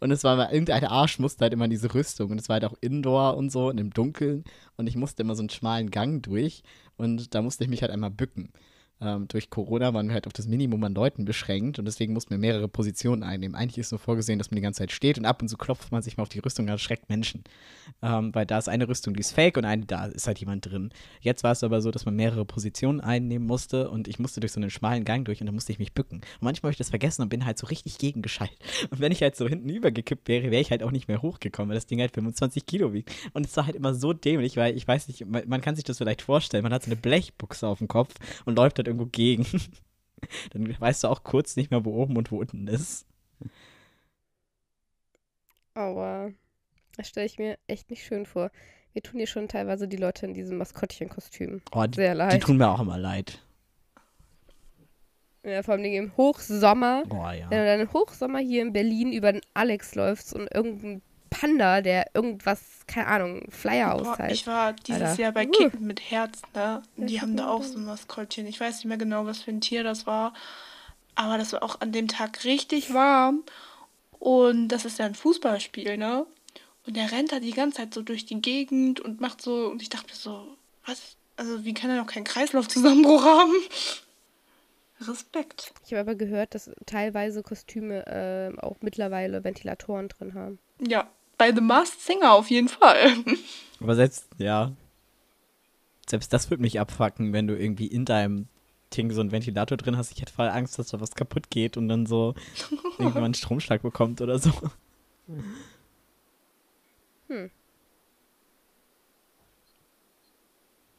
Und 0.00 0.10
es 0.10 0.24
war 0.24 0.36
mal, 0.36 0.52
irgendein 0.52 0.84
Arsch 0.84 1.18
musste 1.18 1.42
halt 1.42 1.52
immer 1.52 1.66
in 1.66 1.70
diese 1.70 1.94
Rüstung. 1.94 2.30
Und 2.30 2.38
es 2.38 2.48
war 2.48 2.54
halt 2.54 2.64
auch 2.64 2.74
Indoor 2.80 3.36
und 3.36 3.50
so, 3.50 3.68
und 3.68 3.78
im 3.78 3.90
Dunkeln. 3.90 4.44
Und 4.76 4.86
ich 4.86 4.96
musste 4.96 5.22
immer 5.22 5.34
so 5.34 5.42
einen 5.42 5.50
schmalen 5.50 5.90
Gang 5.90 6.22
durch. 6.22 6.62
Und 6.96 7.34
da 7.34 7.42
musste 7.42 7.64
ich 7.64 7.70
mich 7.70 7.82
halt 7.82 7.92
einmal 7.92 8.10
bücken. 8.10 8.52
Ähm, 9.00 9.26
durch 9.28 9.50
Corona 9.50 9.92
waren 9.92 10.06
wir 10.06 10.14
halt 10.14 10.26
auf 10.26 10.32
das 10.32 10.46
Minimum 10.46 10.82
an 10.84 10.94
Leuten 10.94 11.24
beschränkt 11.24 11.78
und 11.78 11.84
deswegen 11.84 12.12
mussten 12.12 12.30
wir 12.30 12.38
mehrere 12.38 12.68
Positionen 12.68 13.22
einnehmen. 13.22 13.54
Eigentlich 13.54 13.78
ist 13.78 13.90
nur 13.90 13.98
vorgesehen, 13.98 14.38
dass 14.38 14.50
man 14.50 14.56
die 14.56 14.62
ganze 14.62 14.78
Zeit 14.78 14.92
steht 14.92 15.18
und 15.18 15.24
ab 15.24 15.42
und 15.42 15.48
zu 15.48 15.56
klopft 15.56 15.90
man 15.92 16.02
sich 16.02 16.16
mal 16.16 16.22
auf 16.22 16.28
die 16.28 16.38
Rüstung 16.38 16.66
und 16.66 16.70
erschreckt 16.70 17.08
Menschen. 17.08 17.44
Ähm, 18.02 18.34
weil 18.34 18.46
da 18.46 18.58
ist 18.58 18.68
eine 18.68 18.88
Rüstung, 18.88 19.14
die 19.14 19.20
ist 19.20 19.32
fake 19.32 19.56
und 19.56 19.64
eine, 19.64 19.84
da 19.84 20.06
ist 20.06 20.26
halt 20.26 20.38
jemand 20.38 20.66
drin. 20.66 20.90
Jetzt 21.20 21.42
war 21.42 21.52
es 21.52 21.64
aber 21.64 21.80
so, 21.80 21.90
dass 21.90 22.04
man 22.04 22.14
mehrere 22.14 22.44
Positionen 22.44 23.00
einnehmen 23.00 23.46
musste 23.46 23.90
und 23.90 24.08
ich 24.08 24.18
musste 24.18 24.40
durch 24.40 24.52
so 24.52 24.60
einen 24.60 24.70
schmalen 24.70 25.04
Gang 25.04 25.24
durch 25.24 25.40
und 25.40 25.46
dann 25.46 25.54
musste 25.54 25.72
ich 25.72 25.78
mich 25.78 25.92
bücken. 25.92 26.18
Und 26.18 26.42
manchmal 26.42 26.68
habe 26.68 26.72
ich 26.74 26.78
das 26.78 26.90
vergessen 26.90 27.22
und 27.22 27.28
bin 27.28 27.44
halt 27.44 27.58
so 27.58 27.66
richtig 27.66 27.98
gegengeschaltet. 27.98 28.58
Und 28.90 29.00
wenn 29.00 29.12
ich 29.12 29.22
halt 29.22 29.36
so 29.36 29.48
hinten 29.48 29.68
übergekippt 29.68 30.28
wäre, 30.28 30.50
wäre 30.50 30.60
ich 30.60 30.70
halt 30.70 30.82
auch 30.82 30.90
nicht 30.90 31.08
mehr 31.08 31.22
hochgekommen, 31.22 31.70
weil 31.70 31.76
das 31.76 31.86
Ding 31.86 32.00
halt 32.00 32.12
25 32.12 32.66
Kilo 32.66 32.92
wiegt. 32.92 33.10
Und 33.32 33.46
es 33.46 33.56
war 33.56 33.66
halt 33.66 33.76
immer 33.76 33.94
so 33.94 34.12
dämlich, 34.12 34.56
weil 34.56 34.76
ich 34.76 34.86
weiß 34.86 35.08
nicht, 35.08 35.26
man, 35.26 35.48
man 35.48 35.60
kann 35.60 35.74
sich 35.74 35.84
das 35.84 35.98
vielleicht 35.98 36.22
vorstellen, 36.22 36.62
man 36.62 36.72
hat 36.72 36.82
so 36.82 36.90
eine 36.90 36.96
Blechbuchse 36.96 37.66
auf 37.66 37.78
dem 37.78 37.88
Kopf 37.88 38.14
und 38.44 38.56
läuft 38.56 38.78
halt 38.84 38.88
irgendwo 38.88 39.06
gegen. 39.06 39.46
Dann 40.52 40.80
weißt 40.80 41.04
du 41.04 41.08
auch 41.08 41.22
kurz 41.22 41.56
nicht 41.56 41.70
mehr, 41.70 41.84
wo 41.84 41.94
oben 41.94 42.16
und 42.16 42.30
wo 42.30 42.38
unten 42.38 42.66
ist. 42.68 43.06
Aua. 45.74 46.30
Das 46.96 47.08
stelle 47.08 47.26
ich 47.26 47.38
mir 47.38 47.58
echt 47.66 47.90
nicht 47.90 48.04
schön 48.04 48.26
vor. 48.26 48.50
Wir 48.92 49.02
tun 49.02 49.18
hier 49.18 49.26
schon 49.26 49.48
teilweise 49.48 49.88
die 49.88 49.96
Leute 49.96 50.24
in 50.26 50.34
diesem 50.34 50.58
Maskottchenkostüm. 50.58 51.60
Oh, 51.72 51.84
die, 51.84 51.96
Sehr 51.96 52.14
leid. 52.14 52.34
die 52.34 52.38
tun 52.38 52.56
mir 52.56 52.68
auch 52.68 52.80
immer 52.80 52.96
leid. 52.96 53.40
Ja, 55.42 55.62
vor 55.62 55.74
allem 55.74 55.84
im 55.84 56.16
Hochsommer. 56.16 57.02
Boah, 57.06 57.32
ja. 57.32 57.50
Wenn 57.50 57.58
du 57.58 57.66
dann 57.66 57.80
im 57.80 57.92
Hochsommer 57.92 58.38
hier 58.38 58.62
in 58.62 58.72
Berlin 58.72 59.12
über 59.12 59.32
den 59.32 59.42
Alex 59.52 59.94
läufst 59.94 60.32
und 60.32 60.48
irgendein 60.54 61.02
Panda, 61.40 61.80
der 61.80 62.10
irgendwas, 62.14 62.60
keine 62.86 63.06
Ahnung, 63.08 63.46
Flyer 63.50 63.96
Boah, 63.96 64.10
austeilt. 64.12 64.32
ich 64.32 64.46
war 64.46 64.72
dieses 64.72 65.02
Alter. 65.02 65.22
Jahr 65.22 65.32
bei 65.32 65.46
Uh. 65.46 65.50
Kicken 65.50 65.86
mit 65.86 66.00
Herz, 66.10 66.42
ne? 66.54 66.82
Und 66.96 67.08
die 67.08 67.20
haben 67.20 67.32
hab 67.32 67.36
da 67.38 67.48
auch 67.50 67.62
so 67.62 67.78
ein 67.78 67.84
Maskottchen. 67.84 68.46
Ich 68.46 68.60
weiß 68.60 68.76
nicht 68.76 68.84
mehr 68.86 68.96
genau, 68.98 69.26
was 69.26 69.42
für 69.42 69.50
ein 69.50 69.60
Tier 69.60 69.82
das 69.84 70.06
war. 70.06 70.32
Aber 71.16 71.38
das 71.38 71.52
war 71.52 71.62
auch 71.62 71.80
an 71.80 71.92
dem 71.92 72.08
Tag 72.08 72.44
richtig 72.44 72.92
warm. 72.94 73.42
Und 74.18 74.68
das 74.68 74.84
ist 74.84 74.98
ja 74.98 75.06
ein 75.06 75.14
Fußballspiel, 75.14 75.96
ne? 75.96 76.26
Und 76.86 76.96
der 76.96 77.10
rennt 77.12 77.32
da 77.32 77.40
die 77.40 77.52
ganze 77.52 77.78
Zeit 77.78 77.94
so 77.94 78.02
durch 78.02 78.26
die 78.26 78.40
Gegend 78.40 79.00
und 79.00 79.20
macht 79.20 79.40
so. 79.42 79.68
Und 79.68 79.82
ich 79.82 79.88
dachte 79.90 80.08
mir 80.08 80.16
so, 80.16 80.56
was? 80.86 81.16
Also, 81.36 81.64
wie 81.64 81.74
kann 81.74 81.90
er 81.90 81.96
noch 81.96 82.06
keinen 82.06 82.24
Kreislaufzusammenbruch 82.24 83.24
haben? 83.24 83.52
Respekt. 85.00 85.72
Ich 85.84 85.92
habe 85.92 86.00
aber 86.00 86.14
gehört, 86.14 86.54
dass 86.54 86.70
teilweise 86.86 87.42
Kostüme 87.42 88.04
ähm, 88.06 88.58
auch 88.60 88.76
mittlerweile 88.80 89.42
Ventilatoren 89.42 90.08
drin 90.08 90.34
haben. 90.34 90.58
Ja, 90.80 91.08
bei 91.38 91.52
The 91.52 91.60
Masked 91.60 92.00
Singer 92.00 92.32
auf 92.32 92.50
jeden 92.50 92.68
Fall. 92.68 93.12
Aber 93.80 93.94
selbst, 93.94 94.26
ja. 94.38 94.72
Selbst 96.06 96.32
das 96.32 96.50
würde 96.50 96.62
mich 96.62 96.80
abfacken, 96.80 97.32
wenn 97.32 97.46
du 97.46 97.56
irgendwie 97.56 97.86
in 97.86 98.04
deinem 98.04 98.48
Ding 98.94 99.10
so 99.10 99.20
einen 99.20 99.32
Ventilator 99.32 99.76
drin 99.76 99.96
hast. 99.96 100.12
Ich 100.12 100.20
hätte 100.20 100.32
voll 100.32 100.48
Angst, 100.48 100.78
dass 100.78 100.88
da 100.88 101.00
was 101.00 101.14
kaputt 101.14 101.50
geht 101.50 101.76
und 101.76 101.88
dann 101.88 102.06
so 102.06 102.34
irgendwann 102.98 103.24
einen 103.24 103.34
Stromschlag 103.34 103.82
bekommt 103.82 104.20
oder 104.20 104.38
so. 104.38 104.52
Hm. 107.28 107.50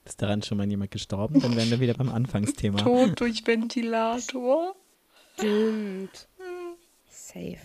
Ist 0.06 0.22
daran 0.22 0.44
schon 0.44 0.58
mal 0.58 0.70
jemand 0.70 0.92
gestorben? 0.92 1.40
Dann 1.40 1.56
wären 1.56 1.70
wir 1.72 1.80
wieder 1.80 1.96
beim 1.96 2.10
Anfangsthema. 2.10 2.78
Tod 2.78 3.20
durch 3.20 3.46
Ventilator. 3.48 4.76
Stimmt. 5.34 6.28
Safe. 7.10 7.58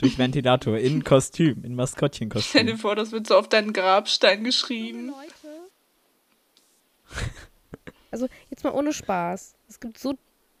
Durch 0.00 0.16
Ventilator 0.16 0.78
in 0.78 1.04
Kostüm, 1.04 1.48
in 1.48 1.58
Stell 1.58 1.68
dir 1.68 1.74
Maskottchenkostüm. 1.74 2.78
vor, 2.78 2.96
das 2.96 3.12
wird 3.12 3.26
so 3.26 3.36
auf 3.36 3.48
deinen 3.48 3.72
Grabstein 3.74 4.44
geschrieben. 4.44 5.12
Also 8.12 8.28
jetzt 8.50 8.64
mal 8.64 8.72
ohne 8.72 8.92
Spaß. 8.92 9.54
Es 9.68 9.78
gibt 9.78 9.96
so 9.96 10.18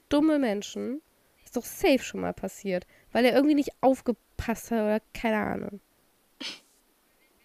dumme 0.08 0.38
Menschen. 0.38 1.02
Ist 1.44 1.56
doch 1.56 1.64
safe 1.64 1.98
schon 1.98 2.20
mal 2.20 2.32
passiert. 2.32 2.86
Weil 3.10 3.24
er 3.24 3.34
irgendwie 3.34 3.56
nicht 3.56 3.70
aufgepasst 3.80 4.70
hat 4.70 4.78
oder 4.78 5.00
keine 5.14 5.38
Ahnung. 5.38 5.80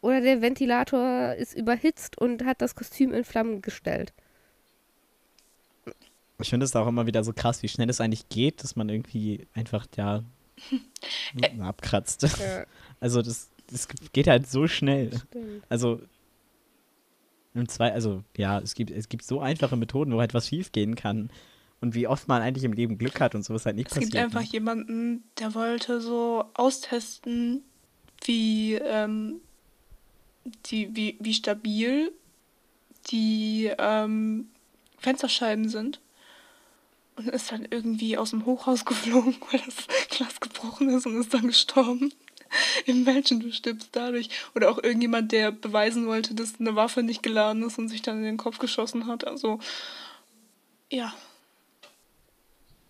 Oder 0.01 0.21
der 0.21 0.43
Ventilator 0.43 1.33
ist 1.33 1.55
überhitzt 1.55 2.19
und 2.19 2.45
hat 2.45 2.61
das 2.61 2.75
Kostüm 2.75 3.13
in 3.13 3.23
Flammen 3.23 3.63
gestellt. 3.63 4.13
Ich 6.39 6.51
finde 6.51 6.65
es 6.65 6.75
auch 6.75 6.85
immer 6.85 7.07
wieder 7.07 7.23
so 7.23 7.33
krass, 7.33 7.63
wie 7.63 7.67
schnell 7.67 7.89
es 7.89 7.99
eigentlich 7.99 8.29
geht, 8.29 8.63
dass 8.63 8.75
man 8.75 8.89
irgendwie 8.89 9.47
einfach, 9.55 9.87
ja, 9.97 10.23
abkratzt. 11.59 12.23
Ja, 12.23 12.65
Also 12.99 13.21
das, 13.21 13.49
das 13.69 13.87
geht 14.13 14.27
halt 14.27 14.47
so 14.49 14.67
schnell. 14.67 15.11
stimmt. 15.29 15.63
Also 15.69 16.01
im 17.53 17.67
zwei, 17.69 17.91
also 17.93 18.23
ja, 18.35 18.59
es 18.59 18.73
gibt, 18.75 18.91
es 18.91 19.09
gibt 19.09 19.23
so 19.23 19.39
einfache 19.39 19.77
Methoden, 19.77 20.13
wo 20.13 20.19
halt 20.19 20.33
was 20.33 20.47
schief 20.47 20.71
gehen 20.71 20.95
kann. 20.95 21.29
Und 21.81 21.93
wie 21.93 22.07
oft 22.07 22.27
man 22.27 22.41
eigentlich 22.41 22.63
im 22.63 22.73
Leben 22.73 22.97
Glück 22.97 23.19
hat 23.19 23.35
und 23.35 23.43
sowas 23.43 23.65
halt 23.65 23.75
nicht 23.75 23.87
Es 23.87 23.93
passiert. 23.93 24.11
gibt 24.13 24.23
einfach 24.23 24.41
ne? 24.41 24.47
jemanden, 24.47 25.23
der 25.39 25.53
wollte 25.55 26.01
so 26.01 26.45
austesten, 26.53 27.63
wie, 28.23 28.75
ähm, 28.75 29.41
die, 30.67 30.95
wie, 30.95 31.17
wie 31.19 31.33
stabil 31.33 32.11
die 33.11 33.71
ähm, 33.77 34.47
Fensterscheiben 34.97 35.69
sind. 35.69 35.99
Und 37.17 37.29
ist 37.29 37.51
dann 37.51 37.65
irgendwie 37.69 38.17
aus 38.17 38.31
dem 38.31 38.45
Hochhaus 38.45 38.83
geflogen, 38.83 39.35
weil 39.51 39.61
das 39.65 39.87
Glas 40.09 40.39
gebrochen 40.39 40.89
ist 40.89 41.05
und 41.05 41.19
ist 41.19 41.33
dann 41.33 41.47
gestorben. 41.47 42.11
Imagine, 42.85 43.41
du 43.41 43.51
stirbst 43.51 43.89
dadurch. 43.93 44.29
Oder 44.53 44.69
auch 44.69 44.81
irgendjemand, 44.81 45.31
der 45.31 45.51
beweisen 45.51 46.07
wollte, 46.07 46.35
dass 46.35 46.59
eine 46.59 46.75
Waffe 46.75 47.03
nicht 47.03 47.23
geladen 47.23 47.63
ist 47.63 47.77
und 47.79 47.87
sich 47.89 48.01
dann 48.01 48.17
in 48.17 48.23
den 48.23 48.37
Kopf 48.37 48.59
geschossen 48.59 49.07
hat. 49.07 49.25
Also, 49.25 49.59
ja. 50.91 51.13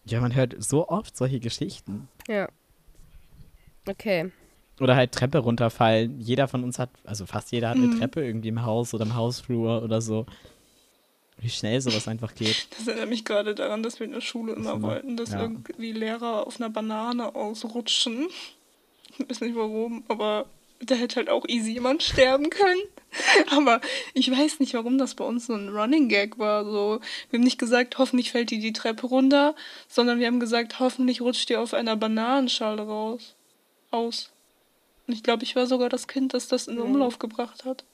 Ja, 0.06 0.22
man 0.22 0.36
hört 0.36 0.56
so 0.60 0.88
oft 0.88 1.16
solche 1.16 1.40
Geschichten. 1.40 2.08
Ja. 2.28 2.48
Okay. 3.88 4.32
Oder 4.80 4.96
halt 4.96 5.14
Treppe 5.14 5.38
runterfallen. 5.40 6.20
Jeder 6.20 6.48
von 6.48 6.64
uns 6.64 6.80
hat, 6.80 6.90
also 7.06 7.26
fast 7.26 7.52
jeder 7.52 7.70
hat 7.70 7.78
eine 7.78 7.88
Mhm. 7.88 8.00
Treppe 8.00 8.26
irgendwie 8.26 8.50
im 8.50 8.64
Haus 8.64 8.94
oder 8.94 9.06
im 9.06 9.16
Hausflur 9.16 9.84
oder 9.84 10.02
so. 10.02 10.26
Wie 11.38 11.50
schnell 11.50 11.82
sowas 11.82 12.08
einfach 12.08 12.34
geht. 12.36 12.68
Das 12.78 12.88
erinnert 12.88 13.10
mich 13.10 13.26
gerade 13.26 13.56
daran, 13.56 13.84
dass 13.84 14.00
wir 14.00 14.06
in 14.08 14.14
der 14.14 14.22
Schule 14.22 14.54
immer 14.54 14.74
immer- 14.74 14.88
wollten, 14.90 15.18
dass 15.18 15.32
ja. 15.32 15.42
irgendwie 15.42 15.92
Lehrer 15.92 16.48
auf 16.48 16.60
einer 16.60 16.70
Banane 16.70 17.36
ausrutschen. 17.36 18.28
Ich 19.18 19.30
weiß 19.30 19.42
nicht 19.42 19.56
warum, 19.56 20.04
aber 20.08 20.46
da 20.80 20.96
hätte 20.96 21.16
halt 21.18 21.30
auch 21.30 21.46
easy 21.48 21.72
jemand 21.74 22.04
sterben 22.04 22.50
können. 22.50 22.82
Aber 23.56 23.80
ich 24.14 24.30
weiß 24.30 24.60
nicht, 24.60 24.74
warum 24.74 24.98
das 24.98 25.16
bei 25.16 25.24
uns 25.24 25.46
so 25.46 25.54
ein 25.54 25.70
Running 25.70 26.10
Gag 26.10 26.38
war. 26.38 26.66
So, 26.66 27.00
wir 27.30 27.38
haben 27.40 27.46
nicht 27.46 27.58
gesagt, 27.58 27.98
hoffentlich 27.98 28.32
fällt 28.32 28.52
dir 28.52 28.60
die 28.60 28.74
Treppe 28.74 29.08
runter, 29.08 29.56
sondern 29.88 30.20
wir 30.20 30.28
haben 30.28 30.42
gesagt, 30.42 30.80
hoffentlich 30.82 31.22
rutscht 31.22 31.48
dir 31.48 31.62
auf 31.62 31.74
einer 31.74 31.96
Bananenschale 31.96 32.82
raus. 32.82 33.36
Aus. 33.90 34.32
Und 35.08 35.14
ich 35.14 35.24
glaube, 35.24 35.44
ich 35.44 35.56
war 35.56 35.66
sogar 35.66 35.88
das 35.88 36.10
Kind, 36.10 36.34
das 36.34 36.50
das 36.50 36.68
in 36.68 36.76
Mhm. 36.76 36.82
Umlauf 36.82 37.18
gebracht 37.18 37.64
hat. 37.64 37.86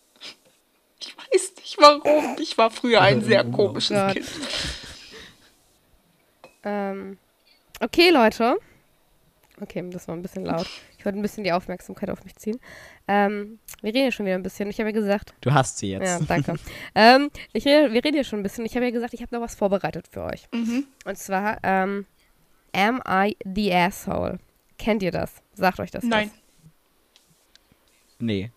Ich 1.02 1.16
weiß 1.18 1.54
nicht 1.58 1.78
warum. 1.80 2.36
Ich 2.40 2.58
war 2.58 2.70
früher 2.72 3.02
ein 3.02 3.20
In 3.20 3.24
sehr 3.26 3.44
komisches. 3.44 4.14
Kind. 4.14 4.26
Ähm, 6.64 7.18
okay, 7.80 8.10
Leute. 8.10 8.58
Okay, 9.60 9.84
das 9.92 10.08
war 10.08 10.16
ein 10.16 10.22
bisschen 10.22 10.46
laut. 10.46 10.68
Ich 10.98 11.06
wollte 11.06 11.20
ein 11.20 11.22
bisschen 11.22 11.44
die 11.44 11.52
Aufmerksamkeit 11.52 12.10
auf 12.10 12.24
mich 12.24 12.36
ziehen. 12.36 12.60
Ähm, 13.08 13.60
wir 13.82 13.94
reden 13.94 14.06
ja 14.06 14.12
schon 14.12 14.26
wieder 14.26 14.36
ein 14.36 14.44
bisschen. 14.44 14.70
Ich 14.70 14.80
habe 14.80 14.90
ja 14.90 14.94
gesagt, 14.94 15.34
Du 15.42 15.54
hast 15.54 15.78
sie 15.78 15.92
jetzt. 15.92 16.06
ja, 16.08 16.20
danke. 16.28 16.56
ähm, 16.96 17.30
ich 17.54 17.66
rede, 17.66 17.94
wir 17.94 18.04
reden 18.04 18.18
ja 18.18 18.24
schon 18.24 18.40
ein 18.40 18.44
bisschen. 18.44 18.66
Ich 18.66 18.76
habe 18.76 18.86
ja 18.86 18.92
gesagt, 18.92 19.14
ich 19.14 19.22
habe 19.22 19.34
noch 19.36 19.42
was 19.42 19.56
vorbereitet 19.56 20.08
für 20.12 20.24
euch. 20.24 20.48
Mhm. 20.52 20.86
Und 21.06 21.18
zwar, 21.18 21.58
ähm, 21.64 22.06
Am 22.74 23.02
I 23.08 23.36
the 23.44 23.74
Asshole? 23.74 24.40
Kennt 24.78 25.04
ihr 25.04 25.12
das? 25.12 25.32
Sagt 25.54 25.80
euch 25.80 25.92
das 25.92 26.04
Nein. 26.04 26.32
Nee. 28.18 28.52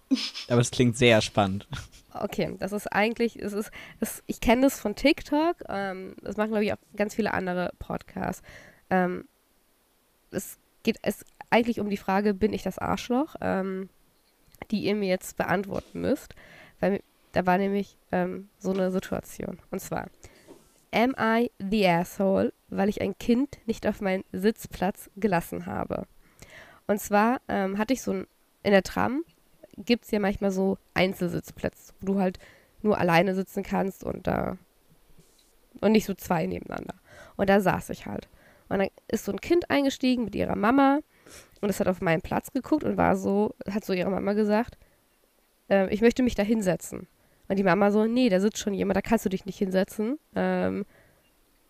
Aber 0.48 0.60
es 0.60 0.70
klingt 0.70 0.96
sehr 0.96 1.20
spannend. 1.20 1.66
Okay, 2.14 2.56
das 2.58 2.72
ist 2.72 2.86
eigentlich, 2.86 3.40
es 3.42 3.52
ist, 3.52 3.70
es, 4.00 4.22
ich 4.26 4.40
kenne 4.40 4.62
das 4.62 4.78
von 4.78 4.94
TikTok. 4.94 5.56
Ähm, 5.68 6.14
das 6.22 6.36
machen, 6.36 6.50
glaube 6.50 6.64
ich, 6.64 6.72
auch 6.72 6.78
ganz 6.96 7.14
viele 7.14 7.34
andere 7.34 7.72
Podcasts. 7.78 8.42
Ähm, 8.90 9.26
es 10.30 10.58
geht 10.84 10.98
es 11.02 11.24
eigentlich 11.50 11.80
um 11.80 11.90
die 11.90 11.96
Frage, 11.96 12.34
bin 12.34 12.52
ich 12.52 12.62
das 12.62 12.78
Arschloch, 12.78 13.34
ähm, 13.40 13.88
die 14.70 14.84
ihr 14.84 14.94
mir 14.94 15.08
jetzt 15.08 15.36
beantworten 15.36 16.00
müsst. 16.00 16.34
Weil 16.80 17.00
da 17.32 17.46
war 17.46 17.58
nämlich 17.58 17.96
ähm, 18.12 18.48
so 18.58 18.72
eine 18.72 18.90
Situation. 18.90 19.58
Und 19.70 19.80
zwar, 19.80 20.06
Am 20.92 21.14
I 21.18 21.50
the 21.58 21.88
asshole, 21.88 22.52
weil 22.68 22.88
ich 22.88 23.02
ein 23.02 23.18
Kind 23.18 23.58
nicht 23.66 23.84
auf 23.86 24.00
meinen 24.00 24.22
Sitzplatz 24.30 25.10
gelassen 25.16 25.66
habe? 25.66 26.06
Und 26.86 27.00
zwar 27.00 27.40
ähm, 27.48 27.78
hatte 27.78 27.94
ich 27.94 28.02
so 28.02 28.12
ein, 28.12 28.26
in 28.62 28.70
der 28.70 28.84
Tram 28.84 29.24
gibt 29.76 30.04
es 30.04 30.10
ja 30.10 30.20
manchmal 30.20 30.50
so 30.50 30.78
Einzelsitzplätze, 30.94 31.92
wo 32.00 32.14
du 32.14 32.20
halt 32.20 32.38
nur 32.82 32.98
alleine 32.98 33.34
sitzen 33.34 33.62
kannst 33.62 34.04
und 34.04 34.26
da 34.26 34.58
und 35.80 35.92
nicht 35.92 36.06
so 36.06 36.14
zwei 36.14 36.46
nebeneinander. 36.46 36.94
Und 37.36 37.50
da 37.50 37.60
saß 37.60 37.90
ich 37.90 38.06
halt. 38.06 38.28
Und 38.68 38.78
dann 38.78 38.88
ist 39.08 39.24
so 39.24 39.32
ein 39.32 39.40
Kind 39.40 39.70
eingestiegen 39.70 40.24
mit 40.24 40.34
ihrer 40.34 40.56
Mama 40.56 41.00
und 41.60 41.70
es 41.70 41.80
hat 41.80 41.88
auf 41.88 42.00
meinen 42.00 42.22
Platz 42.22 42.52
geguckt 42.52 42.84
und 42.84 42.96
war 42.96 43.16
so, 43.16 43.54
hat 43.70 43.84
so 43.84 43.92
ihrer 43.92 44.10
Mama 44.10 44.32
gesagt, 44.34 44.78
äh, 45.68 45.92
ich 45.92 46.00
möchte 46.00 46.22
mich 46.22 46.34
da 46.34 46.42
hinsetzen. 46.42 47.06
Und 47.48 47.56
die 47.56 47.64
Mama 47.64 47.90
so, 47.90 48.06
nee, 48.06 48.28
da 48.28 48.40
sitzt 48.40 48.58
schon 48.58 48.74
jemand, 48.74 48.96
da 48.96 49.02
kannst 49.02 49.24
du 49.24 49.28
dich 49.28 49.44
nicht 49.44 49.58
hinsetzen. 49.58 50.18
Ähm, 50.34 50.86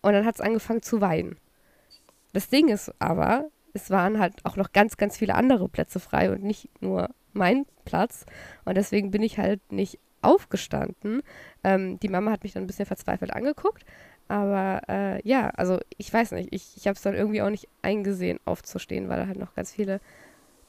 und 0.01 0.13
dann 0.13 0.25
hat 0.25 0.35
es 0.35 0.41
angefangen 0.41 0.81
zu 0.81 1.01
weinen. 1.01 1.37
Das 2.33 2.49
Ding 2.49 2.69
ist 2.69 2.93
aber, 2.99 3.49
es 3.73 3.89
waren 3.89 4.19
halt 4.19 4.33
auch 4.43 4.55
noch 4.55 4.71
ganz, 4.71 4.97
ganz 4.97 5.17
viele 5.17 5.35
andere 5.35 5.67
Plätze 5.67 5.99
frei 5.99 6.31
und 6.31 6.43
nicht 6.43 6.69
nur 6.81 7.09
mein 7.33 7.65
Platz. 7.85 8.25
Und 8.65 8.75
deswegen 8.75 9.11
bin 9.11 9.23
ich 9.23 9.37
halt 9.37 9.61
nicht 9.71 9.99
aufgestanden. 10.21 11.21
Ähm, 11.63 11.99
die 11.99 12.09
Mama 12.09 12.31
hat 12.31 12.43
mich 12.43 12.53
dann 12.53 12.63
ein 12.63 12.67
bisschen 12.67 12.85
verzweifelt 12.85 13.33
angeguckt. 13.33 13.85
Aber 14.27 14.81
äh, 14.89 15.27
ja, 15.27 15.49
also 15.49 15.79
ich 15.97 16.11
weiß 16.11 16.31
nicht, 16.31 16.49
ich, 16.51 16.75
ich 16.75 16.87
habe 16.87 16.95
es 16.95 17.03
dann 17.03 17.13
irgendwie 17.13 17.41
auch 17.41 17.49
nicht 17.49 17.67
eingesehen, 17.83 18.39
aufzustehen, 18.45 19.07
weil 19.07 19.19
da 19.19 19.27
halt 19.27 19.37
noch 19.37 19.53
ganz 19.53 19.71
viele 19.71 20.01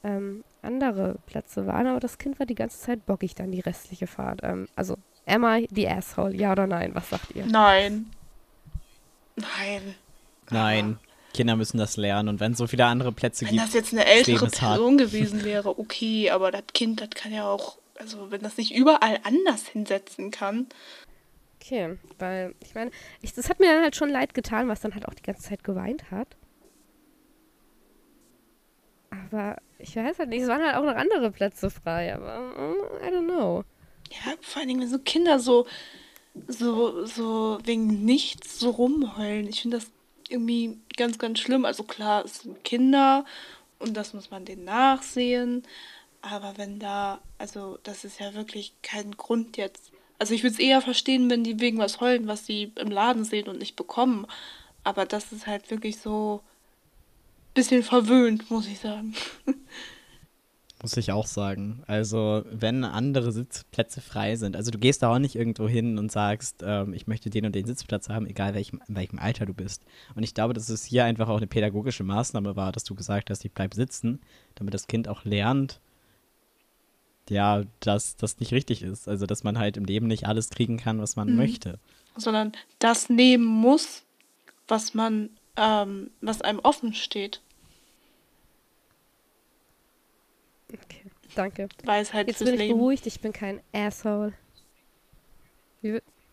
ähm, 0.03 0.43
andere 0.61 1.15
Plätze 1.25 1.65
waren. 1.65 1.87
Aber 1.87 1.99
das 1.99 2.19
Kind 2.19 2.39
war 2.39 2.45
die 2.45 2.55
ganze 2.55 2.79
Zeit 2.79 3.05
bockig 3.05 3.33
dann 3.33 3.51
die 3.51 3.59
restliche 3.59 4.05
Fahrt. 4.05 4.41
Ähm, 4.43 4.67
also, 4.75 4.97
am 5.25 5.43
I 5.43 5.67
the 5.71 5.89
asshole? 5.89 6.35
Ja 6.35 6.51
oder 6.51 6.67
nein? 6.67 6.93
Was 6.93 7.09
sagt 7.09 7.35
ihr? 7.35 7.45
Nein. 7.47 8.11
Nein. 9.35 9.95
Nein. 10.49 10.99
Kinder 11.37 11.55
müssen 11.55 11.77
das 11.77 11.95
lernen 11.97 12.29
und 12.29 12.39
wenn 12.39 12.53
es 12.53 12.57
so 12.57 12.67
viele 12.67 12.85
andere 12.85 13.11
Plätze 13.11 13.45
Wenn 13.45 13.51
gibt. 13.53 13.63
das 13.63 13.73
jetzt 13.73 13.93
eine 13.93 14.05
ältere. 14.05 14.47
Person 14.47 14.97
gewesen 14.97 15.43
wäre, 15.43 15.79
okay, 15.79 16.31
aber 16.31 16.51
das 16.51 16.63
Kind, 16.73 16.99
das 16.99 17.11
kann 17.11 17.31
ja 17.31 17.47
auch, 17.47 17.77
also 17.95 18.31
wenn 18.31 18.41
das 18.41 18.57
nicht 18.57 18.75
überall 18.75 19.19
anders 19.23 19.67
hinsetzen 19.67 20.31
kann. 20.31 20.67
Okay, 21.61 21.97
weil 22.17 22.55
ich 22.63 22.73
meine, 22.75 22.91
ich, 23.21 23.33
das 23.33 23.49
hat 23.49 23.59
mir 23.59 23.71
dann 23.71 23.83
halt 23.83 23.95
schon 23.95 24.09
leid 24.09 24.33
getan, 24.33 24.67
was 24.67 24.81
dann 24.81 24.93
halt 24.93 25.07
auch 25.07 25.13
die 25.13 25.23
ganze 25.23 25.43
Zeit 25.43 25.63
geweint 25.63 26.09
hat. 26.09 26.35
Aber 29.09 29.57
ich 29.77 29.95
weiß 29.95 30.19
halt 30.19 30.29
nicht, 30.29 30.41
es 30.41 30.49
waren 30.49 30.63
halt 30.63 30.75
auch 30.75 30.83
noch 30.83 30.95
andere 30.95 31.31
Plätze 31.31 31.69
frei, 31.69 32.13
aber 32.15 32.39
mm, 32.39 33.05
I 33.05 33.11
don't 33.11 33.25
know. 33.25 33.63
Ja, 34.09 34.33
vor 34.41 34.59
allen 34.59 34.69
Dingen, 34.69 34.81
wenn 34.81 34.89
so 34.89 34.99
Kinder 34.99 35.39
so, 35.39 35.67
so, 36.47 37.05
so 37.05 37.59
wegen 37.63 38.05
nichts 38.05 38.59
so 38.59 38.69
rumheulen. 38.69 39.47
Ich 39.47 39.61
finde 39.61 39.77
das 39.77 39.91
irgendwie 40.31 40.79
ganz, 40.95 41.17
ganz 41.17 41.39
schlimm. 41.39 41.65
Also 41.65 41.83
klar, 41.83 42.25
es 42.25 42.39
sind 42.41 42.63
Kinder 42.63 43.25
und 43.79 43.95
das 43.95 44.13
muss 44.13 44.31
man 44.31 44.45
denen 44.45 44.65
nachsehen. 44.65 45.63
Aber 46.21 46.57
wenn 46.57 46.79
da, 46.79 47.21
also 47.37 47.79
das 47.83 48.03
ist 48.03 48.19
ja 48.19 48.33
wirklich 48.33 48.73
kein 48.81 49.11
Grund 49.11 49.57
jetzt. 49.57 49.91
Also 50.19 50.33
ich 50.33 50.43
würde 50.43 50.55
es 50.55 50.59
eher 50.59 50.81
verstehen, 50.81 51.29
wenn 51.29 51.43
die 51.43 51.59
wegen 51.59 51.77
was 51.77 51.99
heulen, 51.99 52.27
was 52.27 52.45
sie 52.45 52.71
im 52.75 52.89
Laden 52.89 53.23
sehen 53.23 53.47
und 53.47 53.59
nicht 53.59 53.75
bekommen. 53.75 54.25
Aber 54.83 55.05
das 55.05 55.31
ist 55.31 55.47
halt 55.47 55.69
wirklich 55.69 55.99
so 55.99 56.41
ein 56.43 57.53
bisschen 57.53 57.83
verwöhnt, 57.83 58.49
muss 58.49 58.67
ich 58.67 58.79
sagen. 58.79 59.15
Muss 60.81 60.95
ich 60.95 61.11
auch 61.11 61.25
sagen. 61.25 61.81
Also, 61.87 62.43
wenn 62.51 62.83
andere 62.83 63.31
Sitzplätze 63.31 63.99
frei 63.99 64.35
sind, 64.35 64.55
also 64.55 64.69
du 64.69 64.77
gehst 64.77 65.01
da 65.01 65.11
auch 65.11 65.17
nicht 65.17 65.35
irgendwo 65.35 65.67
hin 65.67 65.97
und 65.97 66.11
sagst, 66.11 66.63
ähm, 66.63 66.93
ich 66.93 67.07
möchte 67.07 67.31
den 67.31 67.47
und 67.47 67.55
den 67.55 67.65
Sitzplatz 67.65 68.09
haben, 68.09 68.27
egal 68.27 68.53
welchem, 68.53 68.81
in 68.87 68.95
welchem 68.95 69.17
Alter 69.17 69.47
du 69.47 69.55
bist. 69.55 69.83
Und 70.13 70.21
ich 70.21 70.35
glaube, 70.35 70.53
dass 70.53 70.69
es 70.69 70.85
hier 70.85 71.03
einfach 71.05 71.29
auch 71.29 71.37
eine 71.37 71.47
pädagogische 71.47 72.03
Maßnahme 72.03 72.55
war, 72.55 72.71
dass 72.71 72.83
du 72.83 72.93
gesagt 72.93 73.31
hast, 73.31 73.43
ich 73.43 73.53
bleib 73.53 73.73
sitzen, 73.73 74.19
damit 74.53 74.75
das 74.75 74.85
Kind 74.85 75.07
auch 75.07 75.25
lernt, 75.25 75.79
ja, 77.27 77.63
dass 77.79 78.15
das 78.15 78.39
nicht 78.39 78.53
richtig 78.53 78.83
ist. 78.83 79.07
Also, 79.07 79.25
dass 79.25 79.43
man 79.43 79.57
halt 79.57 79.77
im 79.77 79.85
Leben 79.85 80.05
nicht 80.05 80.27
alles 80.27 80.51
kriegen 80.51 80.77
kann, 80.77 81.01
was 81.01 81.15
man 81.15 81.35
möchte. 81.35 81.79
sondern 82.15 82.51
das 82.77 83.09
nehmen 83.09 83.45
muss, 83.45 84.03
was 84.67 84.93
man, 84.93 85.29
ähm, 85.55 86.11
was 86.21 86.41
einem 86.41 86.59
offen 86.59 86.93
steht. 86.93 87.41
Okay, 90.73 91.03
danke. 91.35 91.69
Halt 91.87 92.27
Jetzt 92.27 92.37
fürs 92.37 92.49
bin 92.49 92.53
ich 92.55 92.59
Leben. 92.67 92.77
beruhigt, 92.77 93.05
ich 93.07 93.19
bin 93.21 93.31
kein 93.33 93.61
Asshole. 93.73 94.33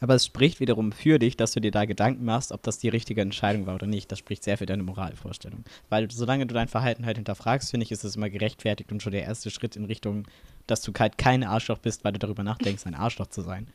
Aber 0.00 0.14
es 0.16 0.26
spricht 0.26 0.60
wiederum 0.60 0.92
für 0.92 1.18
dich, 1.18 1.36
dass 1.36 1.52
du 1.52 1.60
dir 1.60 1.70
da 1.70 1.84
Gedanken 1.84 2.24
machst, 2.24 2.50
ob 2.52 2.62
das 2.62 2.78
die 2.78 2.88
richtige 2.88 3.20
Entscheidung 3.20 3.66
war 3.66 3.74
oder 3.76 3.86
nicht. 3.86 4.10
Das 4.10 4.18
spricht 4.18 4.42
sehr 4.42 4.58
für 4.58 4.66
deine 4.66 4.82
Moralvorstellung. 4.82 5.64
Weil 5.88 6.10
solange 6.10 6.46
du 6.46 6.54
dein 6.54 6.68
Verhalten 6.68 7.06
halt 7.06 7.16
hinterfragst, 7.16 7.70
finde 7.70 7.84
ich, 7.84 7.92
ist 7.92 8.04
es 8.04 8.16
immer 8.16 8.28
gerechtfertigt 8.28 8.90
und 8.92 9.02
schon 9.02 9.12
der 9.12 9.22
erste 9.22 9.50
Schritt 9.50 9.76
in 9.76 9.84
Richtung, 9.84 10.26
dass 10.66 10.82
du 10.82 10.92
halt 10.98 11.16
kein 11.16 11.44
Arschloch 11.44 11.78
bist, 11.78 12.04
weil 12.04 12.12
du 12.12 12.18
darüber 12.18 12.42
nachdenkst, 12.42 12.86
ein 12.86 12.94
Arschloch 12.94 13.28
zu 13.28 13.42
sein. 13.42 13.68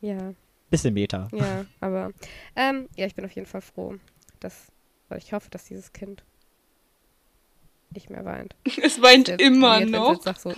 ja, 0.00 0.32
Bisschen 0.70 0.94
Meta. 0.94 1.28
ja, 1.32 1.66
aber 1.80 2.12
ähm, 2.54 2.88
ja, 2.96 3.04
ich 3.06 3.14
bin 3.16 3.24
auf 3.24 3.32
jeden 3.32 3.48
Fall 3.48 3.60
froh, 3.60 3.96
dass, 4.38 4.68
weil 5.08 5.18
ich 5.18 5.32
hoffe, 5.32 5.50
dass 5.50 5.64
dieses 5.64 5.92
Kind 5.92 6.22
nicht 7.92 8.10
mehr 8.10 8.24
weint. 8.24 8.54
Es 8.82 9.00
weint 9.02 9.28
Jetzt 9.28 9.40
immer 9.40 9.80
wenn's 9.80 9.90
noch. 9.90 10.12
Jetzt 10.14 10.26
nach 10.26 10.38
so 10.38 10.52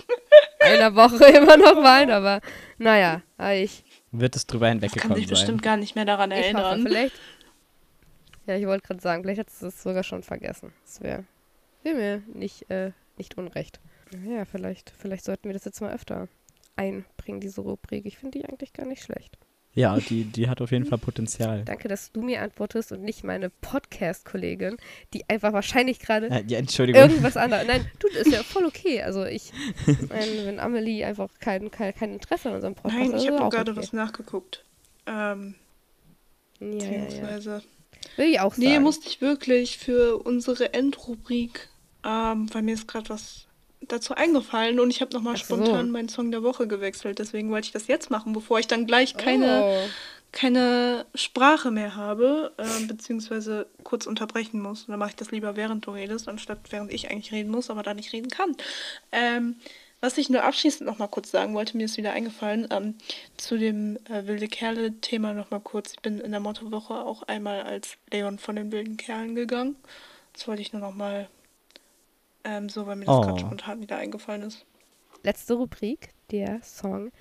einer 0.59 0.95
Woche 0.95 1.25
immer 1.37 1.57
noch 1.57 1.83
weint, 1.83 2.11
aber 2.11 2.41
naja, 2.77 3.21
aber 3.37 3.53
ich, 3.55 3.83
Wird 4.11 4.35
es 4.35 4.45
drüber 4.47 4.67
Kann 4.67 4.79
hinweggekommen 4.79 5.15
sich 5.17 5.25
sein. 5.27 5.33
bestimmt 5.33 5.61
gar 5.63 5.77
nicht 5.77 5.95
mehr 5.95 6.05
daran 6.05 6.31
ich 6.31 6.37
hoffe, 6.37 6.57
erinnern. 6.57 6.81
vielleicht. 6.87 7.15
Ja, 8.45 8.55
ich 8.57 8.65
wollte 8.67 8.85
gerade 8.87 9.01
sagen, 9.01 9.23
vielleicht 9.23 9.39
hat 9.39 9.47
es 9.49 9.61
es 9.61 9.81
sogar 9.83 10.03
schon 10.03 10.21
vergessen. 10.23 10.73
Das 10.85 11.01
wäre 11.01 11.23
wär 11.83 11.93
mir 11.95 12.23
nicht, 12.33 12.69
äh, 12.69 12.91
nicht 13.17 13.37
unrecht. 13.37 13.79
Ja, 14.25 14.45
vielleicht, 14.45 14.91
vielleicht 14.97 15.25
sollten 15.25 15.45
wir 15.49 15.53
das 15.53 15.65
jetzt 15.65 15.81
mal 15.81 15.93
öfter 15.93 16.27
einbringen, 16.75 17.39
diese 17.39 17.61
Rubrik. 17.61 18.05
Ich 18.05 18.17
finde 18.17 18.37
die 18.39 18.45
eigentlich 18.45 18.73
gar 18.73 18.85
nicht 18.85 19.03
schlecht. 19.03 19.37
Ja, 19.75 19.97
die, 19.97 20.25
die 20.25 20.49
hat 20.49 20.61
auf 20.61 20.71
jeden 20.71 20.85
Fall 20.85 20.99
Potenzial. 20.99 21.63
Danke, 21.65 21.87
dass 21.87 22.11
du 22.11 22.21
mir 22.21 22.41
antwortest 22.41 22.91
und 22.91 23.01
nicht 23.01 23.23
meine 23.23 23.49
Podcast-Kollegin, 23.49 24.77
die 25.13 25.27
einfach 25.27 25.51
wahrscheinlich 25.51 25.97
gerade 25.99 26.27
Äh, 26.29 26.43
ja, 26.47 26.59
Entschuldigung. 26.59 27.01
irgendwas 27.01 27.37
anderes. 27.37 27.65
Nein, 27.67 27.89
du, 27.99 28.07
ist 28.09 28.31
ja 28.31 28.43
voll 28.43 28.65
okay. 28.65 29.01
Also 29.01 29.25
ich, 29.25 29.51
mein, 29.87 30.45
wenn 30.45 30.59
Amelie 30.59 31.03
einfach 31.05 31.29
kein, 31.39 31.71
kein, 31.71 31.93
kein 31.95 32.13
Interesse 32.13 32.49
an 32.49 32.55
unserem 32.55 32.75
Podcast 32.75 32.95
Nein, 32.99 33.13
hat, 33.13 33.19
ich 33.21 33.27
ist 33.27 33.39
habe 33.39 33.49
gerade 33.49 33.71
okay. 33.71 33.79
was 33.79 33.93
nachgeguckt. 33.93 34.63
Ähm, 35.07 35.55
Ja, 36.59 36.67
ja, 36.67 36.73
ja. 36.75 36.79
beziehungsweise. 37.05 37.63
Will 38.17 38.27
ich 38.29 38.39
auch 38.41 38.53
sagen. 38.53 38.67
Nee, 38.67 38.79
musste 38.79 39.07
ich 39.07 39.21
wirklich 39.21 39.77
für 39.79 40.17
unsere 40.17 40.73
Endrubrik, 40.73 41.69
ähm, 42.05 42.47
weil 42.53 42.61
mir 42.61 42.75
ist 42.75 42.87
gerade 42.87 43.09
was 43.09 43.47
dazu 43.87 44.15
eingefallen 44.15 44.79
und 44.79 44.89
ich 44.89 45.01
habe 45.01 45.13
nochmal 45.13 45.35
so. 45.37 45.43
spontan 45.43 45.91
meinen 45.91 46.09
Song 46.09 46.31
der 46.31 46.43
Woche 46.43 46.67
gewechselt. 46.67 47.19
Deswegen 47.19 47.49
wollte 47.51 47.65
ich 47.67 47.71
das 47.71 47.87
jetzt 47.87 48.09
machen, 48.09 48.33
bevor 48.33 48.59
ich 48.59 48.67
dann 48.67 48.85
gleich 48.87 49.15
keine, 49.17 49.63
Oh. 49.65 49.89
keine 50.31 51.05
Sprache 51.15 51.71
mehr 51.71 51.95
habe, 51.95 52.51
ähm, 52.57 52.87
beziehungsweise 52.87 53.67
kurz 53.83 54.05
unterbrechen 54.07 54.61
muss. 54.61 54.81
Und 54.83 54.89
dann 54.91 54.99
mache 54.99 55.11
ich 55.11 55.15
das 55.15 55.31
lieber 55.31 55.55
während 55.55 55.85
du 55.85 55.91
redest, 55.91 56.27
anstatt 56.27 56.59
während 56.71 56.91
ich 56.91 57.09
eigentlich 57.11 57.31
reden 57.31 57.51
muss, 57.51 57.69
aber 57.69 57.83
da 57.83 57.93
nicht 57.93 58.13
reden 58.13 58.29
kann. 58.29 58.55
Ähm, 59.11 59.55
was 60.01 60.17
ich 60.17 60.29
nur 60.29 60.43
abschließend 60.43 60.85
nochmal 60.85 61.07
kurz 61.07 61.31
sagen 61.31 61.53
wollte, 61.53 61.77
mir 61.77 61.85
ist 61.85 61.95
wieder 61.95 62.11
eingefallen, 62.11 62.67
ähm, 62.71 62.95
zu 63.37 63.57
dem 63.57 63.97
äh, 64.09 64.27
wilde 64.27 64.49
Kerle-Thema 64.49 65.33
nochmal 65.33 65.61
kurz. 65.61 65.93
Ich 65.93 66.01
bin 66.01 66.19
in 66.19 66.31
der 66.31 66.41
Mottowoche 66.41 66.93
auch 66.95 67.23
einmal 67.23 67.61
als 67.61 67.95
Leon 68.11 68.37
von 68.37 68.57
den 68.57 68.71
wilden 68.73 68.97
Kerlen 68.97 69.33
gegangen. 69.33 69.77
Das 70.33 70.45
wollte 70.47 70.61
ich 70.61 70.73
nur 70.73 70.81
nochmal 70.81 71.29
ähm, 72.43 72.69
so, 72.69 72.85
weil 72.87 72.95
mir 72.95 73.05
das 73.05 73.15
Oh. 73.15 73.21
gerade 73.21 73.39
spontan 73.39 73.81
wieder 73.81 73.97
eingefallen 73.97 74.43
ist. 74.43 74.65
Letzte 75.23 75.53
Rubrik, 75.55 76.09
der 76.31 76.61
Song 76.63 77.11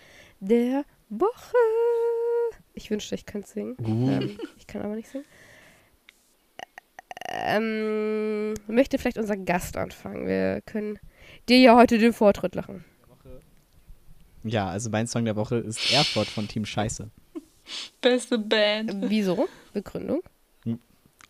der 0.41 0.85
Woche. 1.09 1.57
Ich 2.75 2.91
wünschte, 2.91 3.15
ich 3.15 3.27
könnte 3.27 3.49
singen. 3.49 3.77
Uh. 3.81 4.11
Ähm, 4.11 4.39
ich 4.57 4.67
kann 4.67 4.83
aber 4.83 4.95
nicht 4.97 5.09
singen. 5.09 5.25
Ähm, 7.29 8.55
möchte 8.67 8.99
vielleicht 8.99 9.19
unser 9.19 9.37
Gast 9.37 9.77
anfangen. 9.77 10.27
Wir 10.27 10.61
können 10.63 10.99
dir 11.49 11.59
ja 11.59 11.77
heute 11.77 11.99
den 11.99 12.13
Vortritt 12.13 12.55
lachen. 12.55 12.85
Ja, 14.45 14.69
also 14.69 14.91
mein 14.91 15.07
Song 15.07 15.25
der 15.25 15.37
Woche 15.37 15.57
ist 15.57 15.93
Erfurt 15.93 16.27
von 16.27 16.49
Team 16.49 16.65
Scheiße. 16.65 17.09
Beste 18.01 18.39
Band. 18.39 18.93
Wieso? 19.09 19.49
Begründung? 19.73 20.23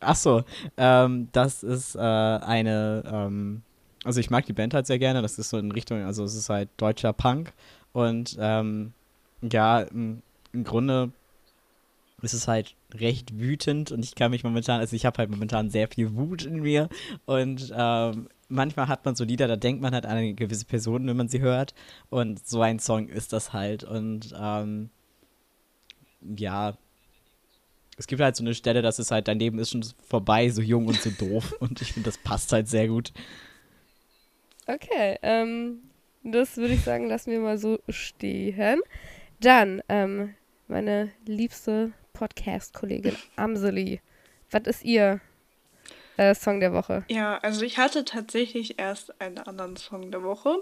Ach 0.01 0.17
so, 0.17 0.43
ähm, 0.79 1.29
das 1.33 1.63
ist 1.63 1.95
äh, 1.95 1.99
eine, 2.01 3.05
ähm, 3.07 3.63
also 4.05 4.21
ich 4.21 4.31
mag 4.31 4.47
die 4.47 4.53
Band 4.53 4.75
halt 4.75 4.87
sehr 4.87 4.99
gerne, 4.99 5.23
das 5.23 5.39
ist 5.39 5.51
so 5.51 5.59
in 5.59 5.73
Richtung, 5.73 6.03
also 6.05 6.25
es 6.25 6.35
ist 6.35 6.49
halt 6.49 6.69
deutscher 6.77 7.13
Punk. 7.13 7.53
Und 7.93 8.37
ähm, 8.41 8.93
ja, 9.43 9.81
im, 9.83 10.23
im 10.53 10.65
Grunde 10.65 11.13
ist 12.23 12.35
es 12.35 12.47
halt 12.49 12.75
recht 12.95 13.39
wütend 13.39 13.91
und 13.93 14.05
ich 14.05 14.15
kann 14.15 14.31
mich 14.31 14.45
momentan, 14.45 14.81
also 14.81 14.95
ich 14.95 15.05
habe 15.07 15.19
halt 15.19 15.31
momentan 15.31 15.71
sehr 15.71 15.89
viel 15.89 16.15
Wut 16.15 16.45
in 16.45 16.61
mir. 16.63 16.89
Und 17.27 17.73
ähm, 17.77 18.29
manchmal 18.49 18.89
hat 18.89 19.05
man 19.05 19.15
so 19.17 19.25
Lieder, 19.25 19.49
da 19.49 19.57
denkt 19.57 19.83
man 19.83 19.93
halt 19.95 20.07
an 20.07 20.17
eine 20.17 20.35
gewisse 20.35 20.65
Person, 20.65 21.07
wenn 21.07 21.17
man 21.17 21.29
sie 21.29 21.41
hört. 21.41 21.75
Und 22.11 22.47
so 22.47 22.63
ein 22.63 22.79
Song 22.79 23.09
ist 23.09 23.33
das 23.33 23.53
halt. 23.53 23.85
Und 23.85 24.35
ähm, 24.39 24.91
ja, 26.37 26.77
Es 27.99 28.07
gibt 28.07 28.23
halt 28.23 28.37
so 28.37 28.43
eine 28.43 28.55
Stelle, 28.55 28.83
das 28.83 28.99
ist 28.99 29.11
halt, 29.11 29.29
dein 29.29 29.39
Leben 29.39 29.59
ist 29.59 29.71
schon 29.71 29.85
vorbei, 30.09 30.49
so 30.49 30.63
jung 30.63 30.87
und 30.87 31.01
so 31.01 31.11
doof. 31.11 31.53
Und 31.61 31.81
ich 31.83 31.93
finde, 31.93 32.09
das 32.09 32.19
passt 32.19 32.53
halt 32.53 32.69
sehr 32.69 32.89
gut. 32.89 33.13
Okay, 34.67 35.19
ähm, 35.23 35.83
das 36.23 36.57
würde 36.57 36.75
ich 36.75 36.83
sagen, 36.83 37.09
lassen 37.09 37.33
wir 37.33 37.41
mal 37.41 37.59
so 37.59 37.81
stehen. 37.89 38.81
Dann, 39.41 39.83
ähm, 39.89 40.35
meine 40.69 41.11
liebste 41.27 41.93
Podcast-Kollegin 42.13 43.17
Amseli. 43.37 44.01
Was 44.51 44.63
ist 44.67 44.85
ihr 44.85 45.21
äh, 46.17 46.35
Song 46.35 46.61
der 46.61 46.73
Woche? 46.73 47.05
Ja, 47.09 47.39
also 47.39 47.63
ich 47.63 47.79
hatte 47.79 48.05
tatsächlich 48.05 48.79
erst 48.79 49.21
einen 49.21 49.39
anderen 49.39 49.77
Song 49.77 50.11
der 50.11 50.23
Woche, 50.23 50.57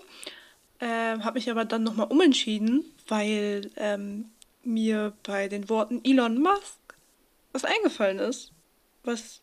ähm, 0.80 1.24
habe 1.24 1.38
mich 1.38 1.50
aber 1.50 1.64
dann 1.64 1.82
nochmal 1.82 2.06
umentschieden, 2.06 2.84
weil 3.06 3.70
ähm, 3.76 4.30
mir 4.62 5.12
bei 5.22 5.48
den 5.48 5.68
Worten 5.68 6.00
Elon 6.04 6.40
Musk 6.40 6.78
was 7.52 7.64
eingefallen 7.64 8.18
ist, 8.18 8.52
was 9.04 9.40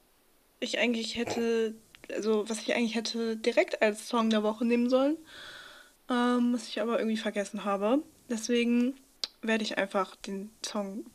ich 0.59 0.79
eigentlich 0.79 1.17
hätte, 1.17 1.75
also 2.13 2.47
was 2.49 2.61
ich 2.61 2.75
eigentlich 2.75 2.95
hätte 2.95 3.35
direkt 3.38 3.81
als 3.81 4.07
Song 4.07 4.29
der 4.29 4.43
Woche 4.43 4.65
nehmen 4.65 4.89
sollen, 4.89 5.17
ähm, 6.09 6.53
was 6.53 6.67
ich 6.67 6.81
aber 6.81 6.99
irgendwie 6.99 7.17
vergessen 7.17 7.65
habe. 7.65 8.01
Deswegen 8.29 8.95
werde 9.41 9.63
ich 9.63 9.77
einfach 9.77 10.15
den 10.15 10.49
Song, 10.65 11.05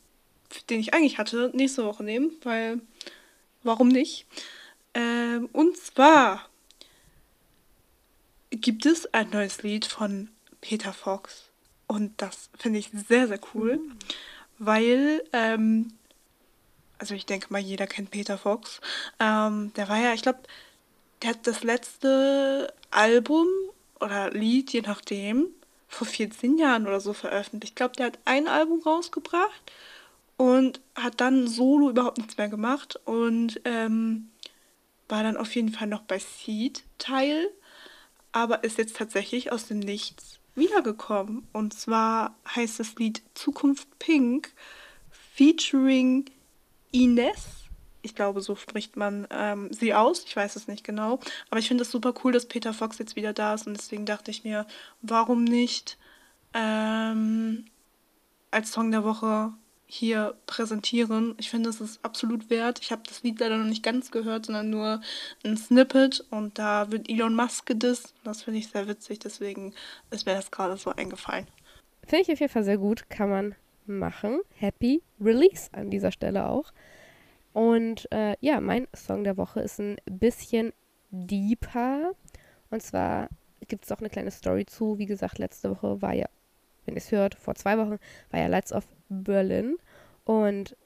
den 0.71 0.81
ich 0.81 0.95
eigentlich 0.95 1.19
hatte, 1.19 1.51
nächste 1.55 1.85
Woche 1.85 2.05
nehmen, 2.05 2.33
weil 2.43 2.81
warum 3.63 3.89
nicht? 3.89 4.27
Ähm, 4.95 5.49
und 5.53 5.77
zwar 5.77 6.49
gibt 8.51 8.87
es 8.87 9.13
ein 9.15 9.31
neues 9.31 9.63
Lied 9.63 9.87
von 9.87 10.29
Peter 10.61 10.93
Fox 10.93 11.51
und 11.87 12.21
das 12.21 12.51
finde 12.59 12.79
ich 12.79 12.91
sehr, 13.09 13.29
sehr 13.29 13.41
cool, 13.55 13.79
mhm. 13.79 13.97
weil 14.59 15.25
ähm, 15.33 15.93
also 17.03 17.17
ich 17.17 17.27
denke 17.27 17.49
mal, 17.51 17.59
jeder 17.59 17.89
kennt 17.89 18.13
Peter 18.13 18.39
Fox. 18.39 18.81
Ähm, 19.19 19.73
der 19.75 19.89
war 19.89 19.99
ja, 19.99 20.15
ich 20.15 20.23
glaube, 20.23 20.39
der 21.23 21.31
hat 21.31 21.47
das 21.47 21.63
letzte 21.63 22.73
Album 22.91 23.47
oder 24.01 24.31
Lied, 24.31 24.73
je 24.73 24.83
nachdem, 24.83 25.47
vor 25.89 26.07
14 26.07 26.59
Jahren 26.59 26.87
oder 26.87 27.01
so 27.01 27.13
veröffentlicht. 27.13 27.73
Ich 27.73 27.75
glaube, 27.75 27.95
der 27.97 28.07
hat 28.07 28.19
ein 28.25 28.49
Album 28.49 28.83
rausgebracht 28.83 29.73
und 30.37 30.81
hat 30.95 31.21
dann 31.21 31.47
solo 31.47 31.91
überhaupt 31.91 32.19
nichts 32.19 32.37
mehr 32.37 32.49
gemacht 32.49 32.99
und 33.05 33.61
ähm, 33.65 34.31
war 35.09 35.23
dann 35.23 35.37
auf 35.37 35.55
jeden 35.55 35.71
Fall 35.71 35.87
noch 35.87 36.03
bei 36.03 36.19
Seed 36.19 36.83
Teil, 36.99 37.51
aber 38.33 38.65
ist 38.65 38.79
jetzt 38.79 38.97
tatsächlich 38.97 39.53
aus 39.53 39.67
dem 39.67 39.79
Nichts 39.79 40.41
wiedergekommen. 40.55 41.47
Und 41.53 41.75
zwar 41.75 42.37
heißt 42.55 42.81
das 42.81 42.95
Lied 42.97 43.23
Zukunft 43.35 43.99
Pink 43.99 44.53
featuring 45.11 46.25
Ines. 46.91 47.62
Ich 48.03 48.15
glaube, 48.15 48.41
so 48.41 48.57
spricht 48.57 48.97
man 48.97 49.27
ähm, 49.31 49.73
sie 49.73 49.95
aus. 49.95 50.25
Ich 50.27 50.37
weiß 50.37 50.57
es 50.57 50.69
nicht 50.69 50.85
genau. 50.85 51.21
Aber 51.51 51.61
ich 51.61 51.69
finde 51.69 51.83
es 51.83 51.91
super 51.91 52.15
cool, 52.23 52.33
dass 52.33 52.47
Peter 52.47 52.75
Fox 52.75 52.99
jetzt 52.99 53.17
wieder 53.17 53.33
da 53.33 53.55
ist. 53.55 53.67
Und 53.67 53.77
deswegen 53.77 54.07
dachte 54.07 54.31
ich 54.31 54.45
mir, 54.45 54.67
warum 55.01 55.45
nicht 55.45 55.99
ähm, 56.55 57.65
als 58.51 58.73
Song 58.73 58.91
der 58.91 59.05
Woche 59.05 59.53
hier 59.87 60.35
präsentieren. 60.47 61.35
Ich 61.39 61.51
finde, 61.51 61.69
es 61.69 61.83
ist 61.83 62.03
absolut 62.03 62.49
wert. 62.49 62.79
Ich 62.81 62.93
habe 62.93 63.03
das 63.07 63.23
Lied 63.23 63.39
leider 63.41 63.59
noch 63.59 63.67
nicht 63.67 63.83
ganz 63.83 64.11
gehört, 64.11 64.47
sondern 64.47 64.71
nur 64.71 65.03
ein 65.45 65.59
Snippet. 65.59 66.25
Und 66.31 66.59
da 66.59 66.91
wird 66.91 67.11
Elon 67.11 67.35
Musk 67.35 67.67
gedisst. 67.67 68.15
Das 68.25 68.43
finde 68.43 68.61
ich 68.61 68.69
sehr 68.69 68.89
witzig. 68.89 69.19
Deswegen 69.19 69.75
ist 70.11 70.25
mir 70.25 70.35
das 70.35 70.51
gerade 70.51 70.79
so 70.79 70.91
eingefallen. 70.91 71.47
Finde 72.07 72.23
ich 72.23 72.33
auf 72.33 72.41
jeden 72.41 72.53
Fall 72.53 72.65
sehr 72.65 72.79
gut. 72.79 73.11
Kann 73.11 73.29
man 73.29 73.55
machen. 73.85 74.41
Happy 74.57 75.03
Release 75.21 75.69
an 75.73 75.91
dieser 75.91 76.11
Stelle 76.11 76.47
auch. 76.49 76.73
Und 77.53 78.11
äh, 78.13 78.37
ja, 78.41 78.61
mein 78.61 78.89
Song 78.95 79.25
der 79.25 79.37
Woche 79.37 79.61
ist 79.61 79.79
ein 79.79 79.97
bisschen 80.07 80.73
deeper. 81.11 82.13
Und 82.71 82.83
zwar 82.83 83.29
gibt 83.69 83.85
es 83.85 83.93
auch 83.93 83.99
eine 83.99 84.11
kleine 84.11 84.31
Story 84.31 84.65
zu. 84.67 84.99
Wie 84.99 85.07
gesagt, 85.07 85.39
letzte 85.39 85.71
Woche 85.71 86.01
war 86.01 86.15
ja, 86.15 86.27
wenn 86.85 86.95
ihr 86.95 86.99
es 86.99 87.13
hört, 87.13 87.35
vor 87.35 87.55
zwei 87.55 87.77
Wochen 87.79 87.99
war 88.31 88.41
ja 88.41 88.47
Lights 88.47 88.73
of 88.73 88.87
Berlin. 89.09 89.77
Und 90.25 90.77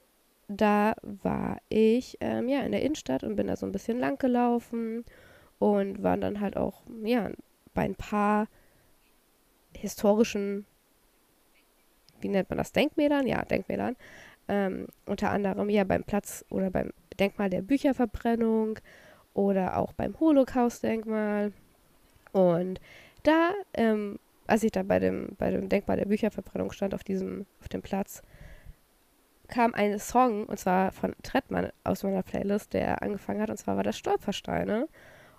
da 0.48 0.94
war 1.02 1.58
ich 1.68 2.18
ähm, 2.20 2.48
ja 2.48 2.60
in 2.60 2.72
der 2.72 2.82
Innenstadt 2.82 3.24
und 3.24 3.36
bin 3.36 3.46
da 3.48 3.56
so 3.56 3.66
ein 3.66 3.72
bisschen 3.72 3.98
lang 3.98 4.18
gelaufen 4.18 5.04
und 5.58 6.02
war 6.02 6.16
dann 6.16 6.40
halt 6.40 6.56
auch 6.56 6.82
ja 7.02 7.30
bei 7.74 7.82
ein 7.82 7.96
paar 7.96 8.46
historischen 9.76 10.66
wie 12.20 12.28
nennt 12.28 12.48
man 12.50 12.58
das, 12.58 12.72
Denkmälern? 12.72 13.26
Ja, 13.26 13.44
Denkmälern. 13.44 13.96
Ähm, 14.48 14.86
unter 15.06 15.30
anderem 15.30 15.68
ja 15.70 15.84
beim 15.84 16.04
Platz 16.04 16.44
oder 16.50 16.70
beim 16.70 16.92
Denkmal 17.18 17.50
der 17.50 17.62
Bücherverbrennung 17.62 18.78
oder 19.34 19.76
auch 19.76 19.92
beim 19.92 20.18
Holocaust-Denkmal. 20.18 21.52
Und 22.32 22.80
da, 23.22 23.50
ähm, 23.74 24.18
als 24.46 24.62
ich 24.62 24.72
da 24.72 24.82
bei 24.82 24.98
dem, 24.98 25.30
bei 25.38 25.50
dem 25.50 25.68
Denkmal 25.68 25.96
der 25.96 26.06
Bücherverbrennung 26.06 26.70
stand 26.72 26.94
auf 26.94 27.04
diesem, 27.04 27.46
auf 27.60 27.68
dem 27.68 27.82
Platz, 27.82 28.22
kam 29.48 29.74
ein 29.74 29.98
Song, 29.98 30.44
und 30.44 30.58
zwar 30.58 30.92
von 30.92 31.14
Trettmann 31.22 31.70
aus 31.84 32.02
meiner 32.02 32.22
Playlist, 32.22 32.74
der 32.74 33.02
angefangen 33.02 33.40
hat, 33.40 33.50
und 33.50 33.56
zwar 33.56 33.76
war 33.76 33.84
das 33.84 33.98
Stolpersteine. 33.98 34.88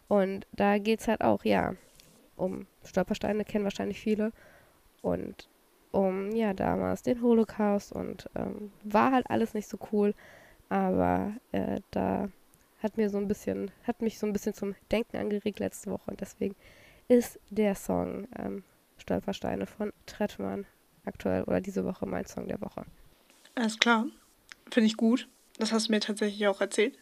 Und 0.08 0.48
da 0.54 0.78
geht 0.78 1.02
es 1.02 1.08
halt 1.08 1.22
auch, 1.22 1.44
ja, 1.44 1.74
um 2.36 2.68
Stolpersteine, 2.84 3.44
kennen 3.44 3.66
wahrscheinlich 3.66 4.00
viele. 4.00 4.32
Und 5.02 5.50
um 5.98 6.32
ja 6.36 6.54
damals 6.54 7.02
den 7.02 7.22
Holocaust 7.24 7.92
und 7.92 8.30
ähm, 8.36 8.72
war 8.84 9.12
halt 9.12 9.30
alles 9.32 9.56
nicht 9.56 9.68
so 9.68 9.80
cool, 9.92 10.14
aber 10.70 11.34
äh, 11.52 11.82
da 11.90 12.30
hat 12.84 12.98
mir 12.98 13.10
so 13.10 13.18
ein 13.18 13.28
bisschen, 13.28 13.72
hat 13.84 14.04
mich 14.04 14.20
so 14.20 14.28
ein 14.28 14.34
bisschen 14.34 14.54
zum 14.54 14.76
Denken 14.92 15.18
angeregt 15.18 15.58
letzte 15.58 15.90
Woche 15.90 16.12
und 16.12 16.22
deswegen 16.22 16.56
ist 17.08 17.40
der 17.50 17.74
Song 17.74 18.28
ähm, 18.38 18.64
Stolpersteine 19.00 19.66
von 19.66 19.92
Trettmann 20.06 20.68
aktuell 21.04 21.44
oder 21.44 21.62
diese 21.62 21.84
Woche 21.84 22.06
mein 22.06 22.28
Song 22.28 22.48
der 22.48 22.62
Woche. 22.62 22.86
Alles 23.56 23.80
klar, 23.80 24.06
finde 24.70 24.88
ich 24.88 24.98
gut. 24.98 25.28
Das 25.58 25.72
hast 25.72 25.88
du 25.88 25.94
mir 25.94 26.00
tatsächlich 26.00 26.48
auch 26.48 26.62
erzählt. 26.62 26.96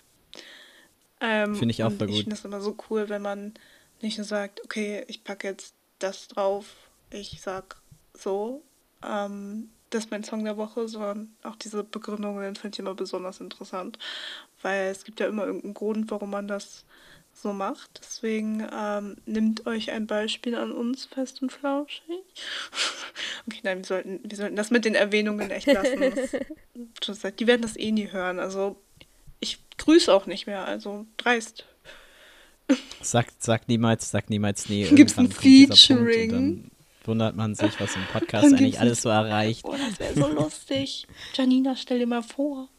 Ähm, 1.19 1.55
finde 1.55 1.73
ich 1.73 1.83
auch 1.83 1.91
voll 1.91 2.07
gut. 2.07 2.15
Ich 2.15 2.23
finde 2.23 2.35
das 2.37 2.45
immer 2.45 2.61
so 2.61 2.77
cool, 2.89 3.09
wenn 3.09 3.21
man 3.21 3.55
nicht 4.01 4.17
nur 4.17 4.25
sagt, 4.25 4.63
okay, 4.63 5.03
ich 5.09 5.25
packe 5.25 5.47
jetzt 5.47 5.73
das 5.99 6.29
drauf, 6.29 6.89
ich 7.09 7.41
sag 7.41 7.81
so, 8.13 8.63
ähm, 9.07 9.69
das 9.89 10.05
ist 10.05 10.11
mein 10.11 10.23
Song 10.23 10.43
der 10.43 10.57
Woche, 10.57 10.87
sondern 10.87 11.35
auch 11.43 11.55
diese 11.55 11.83
Begründungen 11.83 12.55
finde 12.55 12.75
ich 12.75 12.79
immer 12.79 12.95
besonders 12.95 13.39
interessant, 13.39 13.97
weil 14.61 14.87
es 14.87 15.03
gibt 15.03 15.19
ja 15.19 15.27
immer 15.27 15.45
irgendeinen 15.45 15.73
Grund, 15.73 16.11
warum 16.11 16.31
man 16.31 16.47
das 16.47 16.85
so 17.33 17.53
macht. 17.53 18.01
Deswegen 18.01 18.67
ähm, 18.73 19.17
nimmt 19.25 19.65
euch 19.67 19.91
ein 19.91 20.07
Beispiel 20.07 20.55
an 20.55 20.71
uns 20.71 21.05
fest 21.05 21.41
und 21.41 21.51
flauschig. 21.51 22.01
okay, 23.47 23.59
nein, 23.63 23.79
wir 23.79 23.85
sollten, 23.85 24.19
wir 24.23 24.37
sollten 24.37 24.55
das 24.55 24.71
mit 24.71 24.85
den 24.85 24.95
Erwähnungen 24.95 25.51
echt 25.51 25.67
lassen. 25.67 26.13
Das, 27.05 27.35
die 27.39 27.47
werden 27.47 27.61
das 27.61 27.77
eh 27.77 27.91
nie 27.91 28.11
hören. 28.11 28.39
Also 28.39 28.77
ich 29.39 29.59
grüße 29.77 30.13
auch 30.13 30.25
nicht 30.25 30.47
mehr, 30.47 30.65
also 30.65 31.05
dreist. 31.17 31.65
Sagt, 33.01 33.43
sagt 33.43 33.67
niemals, 33.67 34.09
sagt 34.09 34.29
niemals 34.29 34.69
nie. 34.69 34.85
Gibt 34.85 35.11
es 35.11 35.17
ein 35.17 35.29
Featuring? 35.29 36.71
Wundert 37.07 37.35
man 37.35 37.55
sich, 37.55 37.79
was 37.79 37.95
im 37.95 38.05
Podcast 38.11 38.45
eigentlich 38.53 38.79
alles 38.79 39.01
so 39.01 39.09
erreicht. 39.09 39.65
Oh, 39.65 39.75
das 39.75 39.99
wäre 39.99 40.13
so 40.13 40.27
lustig. 40.27 41.07
Janina, 41.33 41.75
stell 41.75 41.99
dir 41.99 42.07
mal 42.07 42.23
vor. 42.23 42.69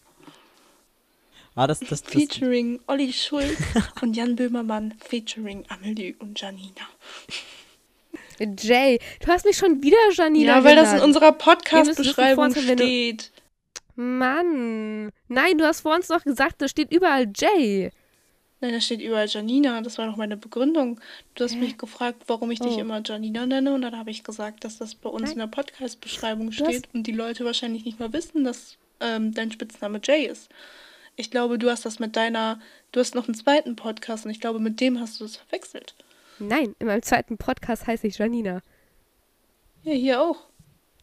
Ah, 1.55 1.67
das, 1.67 1.81
das, 1.81 2.03
das, 2.03 2.13
featuring 2.13 2.81
Olli 2.87 3.13
Schulz 3.13 3.57
und 4.03 4.15
Jan 4.15 4.37
Böhmermann 4.37 4.95
featuring 5.01 5.65
Amelie 5.69 6.15
und 6.19 6.39
Janina. 6.39 6.87
Jay, 8.59 8.99
du 9.21 9.29
hast 9.29 9.47
mich 9.47 9.57
schon 9.57 9.83
wieder 9.83 9.97
Janina 10.13 10.59
Ja, 10.59 10.65
weil 10.65 10.77
genannt. 10.77 10.93
das 10.93 11.01
in 11.01 11.05
unserer 11.07 11.33
Podcast-Beschreibung 11.33 12.55
steht. 12.55 13.33
Mann. 13.95 15.11
Nein, 15.29 15.57
du 15.57 15.65
hast 15.65 15.81
vor 15.81 15.95
uns 15.95 16.09
doch 16.09 16.23
gesagt, 16.23 16.61
da 16.61 16.69
steht 16.69 16.93
überall 16.93 17.27
Jay. 17.35 17.91
Nein, 18.61 18.73
da 18.73 18.81
steht 18.81 19.03
überall 19.03 19.27
Janina. 19.29 19.81
Das 19.83 19.99
war 19.99 20.07
doch 20.07 20.17
meine 20.17 20.37
Begründung. 20.37 20.99
Du 21.35 21.45
hast 21.45 21.55
Hä? 21.55 21.59
mich 21.59 21.77
gefragt, 21.77 22.23
warum 22.27 22.51
ich 22.51 22.61
oh. 22.63 22.65
dich 22.65 22.79
immer 22.79 23.03
Janina 23.05 23.45
nenne. 23.45 23.75
Und 23.75 23.83
dann 23.83 23.97
habe 23.97 24.11
ich 24.11 24.25
gesagt, 24.25 24.65
dass 24.65 24.79
das 24.79 24.95
bei 24.95 25.11
uns 25.11 25.25
Nein. 25.25 25.33
in 25.33 25.39
der 25.39 25.47
Podcast-Beschreibung 25.49 26.53
steht 26.53 26.89
und 26.95 27.07
die 27.07 27.13
Leute 27.13 27.45
wahrscheinlich 27.45 27.85
nicht 27.85 28.01
mal 28.01 28.13
wissen, 28.13 28.45
dass 28.45 28.79
ähm, 29.01 29.35
dein 29.35 29.53
Spitzname 29.53 30.01
Jay 30.03 30.27
ist. 30.27 30.49
Ich 31.17 31.31
glaube, 31.31 31.59
du 31.59 31.71
hast 31.71 31.85
das 31.85 31.99
mit 31.99 32.17
deiner. 32.17 32.61
Du 32.93 33.01
hast 33.01 33.15
noch 33.15 33.27
einen 33.27 33.35
zweiten 33.35 33.77
Podcast 33.77 34.25
und 34.25 34.31
ich 34.31 34.41
glaube, 34.41 34.59
mit 34.59 34.81
dem 34.81 35.01
hast 35.01 35.21
du 35.21 35.25
das 35.25 35.37
verwechselt. 35.37 35.95
Nein, 36.39 36.75
in 36.79 36.87
meinem 36.87 37.03
zweiten 37.03 37.39
Podcast 37.39 37.87
heiße 37.87 38.07
ich 38.07 38.19
Janina. 38.19 38.61
Ja, 39.83 39.93
hier 39.93 40.23
auch. 40.23 40.47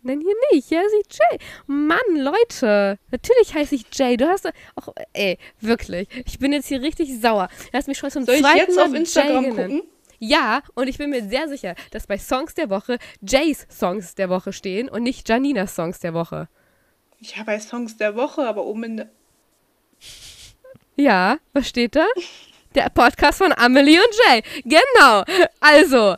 Nein, 0.03 0.19
hier 0.19 0.35
nicht. 0.51 0.67
Hier 0.67 0.79
heiße 0.79 0.95
ich 0.99 1.17
Jay. 1.17 1.39
Mann, 1.65 1.97
Leute. 2.15 2.99
Natürlich 3.09 3.53
heiße 3.53 3.75
ich 3.75 3.85
Jay. 3.93 4.17
Du 4.17 4.27
hast 4.27 4.45
auch, 4.75 4.93
ey, 5.13 5.37
wirklich. 5.61 6.09
Ich 6.25 6.39
bin 6.39 6.51
jetzt 6.51 6.67
hier 6.67 6.81
richtig 6.81 7.19
sauer. 7.21 7.47
Du 7.71 7.77
hast 7.77 7.87
mich 7.87 7.97
schon 7.97 8.11
zum 8.11 8.25
Soll 8.25 8.39
zweiten 8.39 8.57
ich 8.57 8.67
jetzt 8.67 8.75
Mal 8.75 8.85
auf 8.87 8.93
Instagram 8.93 9.43
Jay 9.43 9.49
gucken? 9.49 9.83
Ja, 10.19 10.61
und 10.75 10.87
ich 10.87 10.97
bin 10.97 11.09
mir 11.09 11.27
sehr 11.27 11.47
sicher, 11.47 11.75
dass 11.91 12.07
bei 12.07 12.17
Songs 12.17 12.53
der 12.53 12.69
Woche 12.69 12.97
Jays 13.21 13.65
Songs 13.69 14.15
der 14.15 14.29
Woche 14.29 14.53
stehen 14.53 14.87
und 14.87 15.03
nicht 15.03 15.27
Janinas 15.27 15.75
Songs 15.75 15.99
der 15.99 16.13
Woche. 16.13 16.47
Ja, 17.19 17.43
bei 17.43 17.59
Songs 17.59 17.97
der 17.97 18.15
Woche, 18.15 18.47
aber 18.47 18.65
oben 18.65 18.83
in 18.83 19.05
Ja, 20.95 21.37
was 21.53 21.67
steht 21.67 21.95
da? 21.95 22.05
Der 22.75 22.89
Podcast 22.89 23.37
von 23.37 23.53
Amelie 23.53 23.99
und 23.99 24.15
Jay. 24.25 24.43
Genau. 24.63 25.23
Also, 25.59 26.15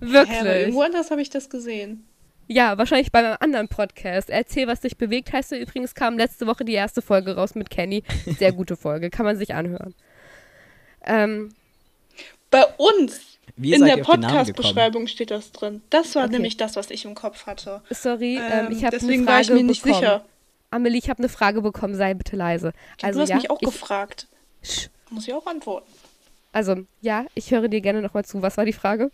wirklich. 0.00 0.42
irgendwo 0.42 0.82
anders 0.82 1.10
habe 1.10 1.22
ich 1.22 1.30
das 1.30 1.50
gesehen. 1.50 2.05
Ja, 2.48 2.78
wahrscheinlich 2.78 3.10
bei 3.10 3.18
einem 3.20 3.36
anderen 3.40 3.68
Podcast. 3.68 4.30
Erzähl, 4.30 4.66
was 4.68 4.80
dich 4.80 4.96
bewegt, 4.96 5.32
heißt 5.32 5.52
du 5.52 5.56
übrigens, 5.56 5.94
kam 5.94 6.16
letzte 6.16 6.46
Woche 6.46 6.64
die 6.64 6.74
erste 6.74 7.02
Folge 7.02 7.34
raus 7.34 7.54
mit 7.54 7.70
Kenny. 7.70 8.04
Sehr 8.38 8.52
gute 8.52 8.76
Folge, 8.76 9.10
kann 9.10 9.26
man 9.26 9.36
sich 9.36 9.54
anhören. 9.54 9.94
Ähm, 11.04 11.54
Bei 12.50 12.64
uns 12.76 13.38
Wie 13.56 13.72
in 13.74 13.84
der 13.84 13.96
ihr 13.98 14.02
auf 14.02 14.10
den 14.10 14.20
Namen 14.20 14.32
gekommen? 14.32 14.54
Podcast-Beschreibung 14.54 15.06
steht 15.08 15.30
das 15.30 15.52
drin. 15.52 15.82
Das 15.90 16.14
war 16.14 16.24
Okay. 16.24 16.32
nämlich 16.34 16.56
das, 16.56 16.76
was 16.76 16.90
ich 16.90 17.04
im 17.04 17.14
Kopf 17.14 17.46
hatte. 17.46 17.82
sorry, 17.90 18.36
ähm, 18.36 18.42
Ähm, 18.66 18.72
ich 18.72 18.84
habe 18.84 18.96
eine 18.96 19.00
deswegen 19.00 19.24
Frage 19.24 19.34
war 19.34 19.40
ich 19.40 19.50
mir 19.50 19.62
nicht 19.64 19.82
bekommen. 19.82 20.00
sicher. 20.02 20.24
Amelie, 20.70 20.98
ich 20.98 21.08
habe 21.10 21.18
eine 21.20 21.28
Frage 21.28 21.62
bekommen, 21.62 21.94
sei 21.94 22.14
bitte 22.14 22.36
leise. 22.36 22.72
Also 23.02 23.18
du 23.18 23.22
hast 23.22 23.28
ja, 23.30 23.36
mich 23.36 23.50
auch 23.50 23.60
ich, 23.60 23.66
gefragt. 23.68 24.26
Sch- 24.64 24.88
Muss 25.10 25.26
ich 25.26 25.32
auch 25.34 25.46
antworten. 25.46 25.90
also 26.52 26.76
ja, 27.00 27.24
ich 27.34 27.50
höre 27.50 27.68
dir 27.68 27.80
gerne 27.80 28.02
nochmal 28.02 28.24
zu. 28.24 28.42
Was 28.42 28.56
war 28.56 28.64
die 28.64 28.72
Frage? 28.72 29.10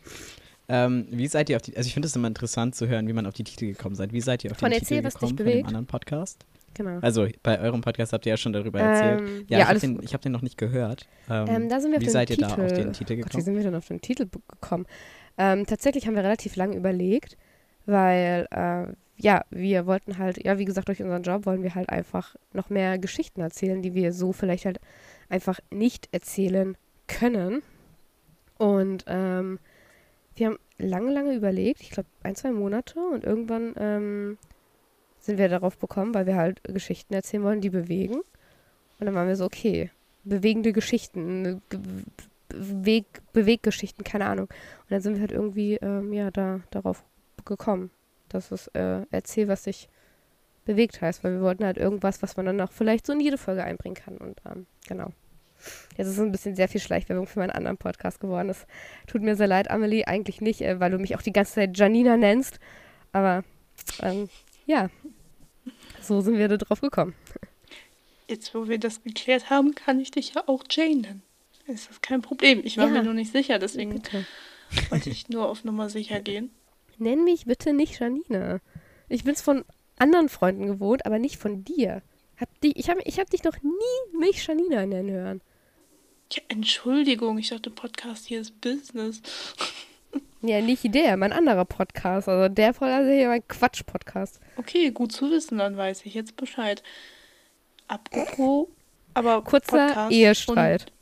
Ähm, 0.75 1.07
wie 1.11 1.27
seid 1.29 1.51
ihr 1.51 1.57
auf 1.57 1.63
die, 1.63 1.77
also 1.77 1.87
ich 1.87 1.93
finde 1.93 2.09
es 2.09 2.17
immer 2.17 2.29
interessant 2.29 2.75
zu 2.75 2.89
hören, 2.89 3.07
wie 3.07 3.13
man 3.13 3.27
auf 3.27 3.35
die 3.35 3.45
Titel 3.45 3.67
gekommen 3.67 3.95
seid. 3.95 4.13
Wie 4.15 4.23
seid 4.23 4.43
ihr 4.43 4.51
auf 4.53 4.63
Erzähl, 4.63 4.81
Titel 4.81 5.05
was 5.05 5.15
dich 5.15 5.21
gekommen 5.37 5.37
von 5.37 5.47
dem 5.59 5.67
anderen 5.67 5.87
Podcast? 5.87 6.47
Genau. 6.75 6.99
Also 7.03 7.29
bei 7.43 7.61
eurem 7.61 7.83
Podcast 7.83 8.15
habt 8.15 8.25
ihr 8.25 8.31
ja 8.31 8.37
schon 8.39 8.55
darüber 8.55 8.81
erzählt. 8.81 9.21
Ähm, 9.21 9.45
Ja, 9.49 9.59
ja, 9.59 9.65
ich 9.65 9.69
habe 9.69 9.81
den, 9.81 9.99
hab 10.01 10.21
den 10.23 10.33
noch 10.33 10.41
nicht 10.41 10.57
gehört. 10.57 11.07
Ähm, 11.29 11.47
Ähm, 11.47 11.69
da 11.69 11.79
sind 11.81 11.91
wir 11.91 11.99
auf 11.99 12.01
wie 12.01 12.07
den 12.07 12.13
seid 12.13 12.31
ihr 12.31 12.37
Titel. 12.37 12.49
da 12.57 12.65
auf 12.65 12.73
den 12.73 12.93
Titel 12.95 13.17
Gott, 13.17 13.25
wie 13.25 13.29
gekommen? 13.29 13.45
sind 13.45 13.55
wir 13.57 13.63
denn 13.63 13.75
auf 13.75 13.87
den 13.89 14.01
Titel 14.01 14.27
gekommen? 14.49 14.87
Ähm, 15.37 15.67
tatsächlich 15.67 16.07
haben 16.07 16.15
wir 16.15 16.25
relativ 16.25 16.57
lange 16.57 16.75
überlegt, 16.77 17.37
weil, 17.85 18.47
äh, 18.51 18.87
ja, 19.19 19.45
wir 19.51 19.87
wollten 19.87 20.17
halt, 20.17 20.43
ja, 20.43 20.59
wie 20.59 20.65
gesagt, 20.65 20.89
durch 20.89 21.03
unseren 21.03 21.23
Job 21.23 21.45
wollen 21.45 21.63
wir 21.63 21.75
halt 21.75 21.91
einfach 21.91 22.35
noch 22.55 22.71
mehr 22.71 22.99
Geschichten 22.99 23.43
erzählen, 23.43 23.83
die 23.83 23.95
wir 23.95 24.13
so 24.15 24.33
vielleicht 24.33 24.65
halt 24.65 24.81
einfach 25.29 25.61
nicht 25.71 26.09
erzählen 26.13 26.77
können. 27.07 27.63
Und 28.57 29.05
ähm, 29.07 29.59
wir 30.37 30.47
haben 30.47 30.59
lange, 30.79 31.13
lange 31.13 31.35
überlegt, 31.35 31.81
ich 31.81 31.91
glaube 31.91 32.09
ein, 32.23 32.35
zwei 32.35 32.53
Monate 32.53 33.01
und 33.01 33.25
irgendwann 33.25 33.75
ähm, 33.77 34.39
sind 35.19 35.39
wir 35.39 35.49
darauf 35.49 35.79
bekommen, 35.79 36.15
weil 36.15 36.27
wir 36.27 36.37
halt 36.37 36.63
Geschichten 36.65 37.15
erzählen 37.15 37.43
wollen, 37.43 37.61
die 37.61 37.71
bewegen. 37.71 38.17
Und 38.99 39.07
dann 39.07 39.15
waren 39.15 39.29
wir 39.29 39.37
so, 39.37 39.45
okay, 39.45 39.91
bewegende 40.25 40.73
Geschichten, 40.73 41.63
Ge- 41.69 41.81
Weg, 42.55 43.07
Beweggeschichten, 43.33 44.05
keine 44.05 44.27
Ahnung. 44.27 44.47
Und 44.47 44.91
dann 44.91 45.01
sind 45.01 45.15
wir 45.15 45.21
halt 45.21 45.33
irgendwie, 45.33 45.77
ähm, 45.77 46.13
ja, 46.13 46.31
da, 46.31 46.61
darauf 46.71 47.05
gekommen, 47.45 47.91
dass 48.29 48.51
es 48.51 48.69
äh, 48.69 49.07
erzähl, 49.11 49.49
was 49.49 49.65
sich 49.65 49.89
bewegt 50.65 51.01
heißt, 51.01 51.25
weil 51.25 51.35
wir 51.35 51.41
wollten 51.43 51.65
halt 51.65 51.79
irgendwas, 51.79 52.23
was 52.23 52.37
man 52.37 52.47
dann 52.47 52.61
auch 52.61 52.71
vielleicht 52.71 53.07
so 53.07 53.13
in 53.13 53.21
jede 53.21 53.39
Folge 53.39 53.65
einbringen 53.65 53.97
kann. 53.97 54.17
Und 54.19 54.41
ähm, 54.47 54.67
genau. 54.87 55.11
Jetzt 55.97 56.07
ist 56.09 56.15
es 56.15 56.21
ein 56.21 56.33
bisschen 56.33 56.57
sehr 56.57 56.69
viel 56.69 56.81
Schleichwerbung 56.81 57.27
für 57.27 57.39
meinen 57.39 57.51
anderen 57.51 57.77
Podcast 57.77 58.21
geworden. 58.21 58.49
Es 58.51 58.67
tut 59.07 59.23
mir 59.23 59.37
sehr 59.37 59.47
leid, 59.47 59.71
Amelie, 59.71 60.05
eigentlich 60.07 60.41
nicht, 60.41 60.61
äh, 60.63 60.81
weil 60.81 60.91
du 60.91 60.99
mich 60.99 61.17
auch 61.17 61.23
die 61.23 61.33
ganze 61.33 61.55
Zeit 61.55 61.77
Janina 61.79 62.17
nennst. 62.17 62.59
Aber 63.13 63.45
ähm, 64.01 64.29
ja, 64.67 64.91
so 66.01 66.21
sind 66.21 66.39
wir 66.39 66.49
da 66.49 66.57
drauf 66.57 66.81
gekommen. 66.81 67.15
Jetzt, 68.29 68.55
wo 68.55 68.69
wir 68.69 68.79
das 68.79 69.03
geklärt 69.03 69.51
haben, 69.51 69.75
kann 69.75 70.01
ich 70.01 70.11
dich 70.11 70.35
ja 70.35 70.45
auch 70.47 70.65
Jane 70.71 70.97
nennen. 71.03 71.23
Ist 71.67 71.91
das 71.91 72.01
kein 72.01 72.23
Problem. 72.23 72.61
Ich 72.65 72.77
war 72.79 72.87
Ja. 72.87 72.93
mir 72.93 73.03
nur 73.03 73.15
nicht 73.15 73.33
sicher, 73.33 73.59
deswegen 73.59 73.95
Bitte. 74.01 74.27
wollte 74.91 75.11
ich 75.11 75.29
nur 75.29 75.49
auf 75.49 75.65
Nummer 75.65 75.89
sicher 75.91 76.21
gehen. 76.21 76.51
Nenn 76.99 77.25
mich 77.25 77.45
bitte 77.47 77.73
nicht 77.73 78.01
Janine. 78.01 78.61
Ich 79.09 79.25
bin's 79.25 79.43
von 79.43 79.65
anderen 79.99 80.29
Freunden 80.29 80.67
gewohnt, 80.67 81.07
aber 81.07 81.19
nicht 81.19 81.37
von 81.37 81.65
dir. 81.65 82.03
Hab 82.39 82.49
die, 82.63 82.79
ich 82.79 82.91
habe 82.91 83.01
ich 83.05 83.21
hab 83.21 83.31
dich 83.31 83.45
noch 83.45 83.57
nie 83.63 84.19
mich 84.19 84.45
Janina 84.47 84.87
nennen 84.87 85.11
hören. 85.11 85.41
Ja, 86.33 86.43
Entschuldigung, 86.49 87.37
ich 87.37 87.51
dachte, 87.51 87.69
Podcast 87.69 88.27
hier 88.27 88.41
ist 88.41 88.61
Business. 88.61 89.21
Ja, 90.45 90.61
nicht 90.61 90.93
der, 90.93 91.17
mein 91.17 91.33
anderer 91.33 91.65
Podcast. 91.65 92.29
Also 92.29 92.53
der 92.53 92.75
voll, 92.75 92.89
also 92.89 93.13
hier 93.13 93.29
mein 93.29 93.47
Quatsch-Podcast. 93.47 94.41
Okay, 94.57 94.91
gut 94.91 95.13
zu 95.13 95.31
wissen, 95.31 95.59
dann 95.59 95.77
weiß 95.77 96.05
ich 96.05 96.15
jetzt 96.15 96.37
Bescheid. 96.37 96.83
Apropos, 97.87 98.67
aber 99.15 99.43
Kurzer 99.45 99.87
Podcast 99.87 100.13
Ehestreit. 100.13 100.93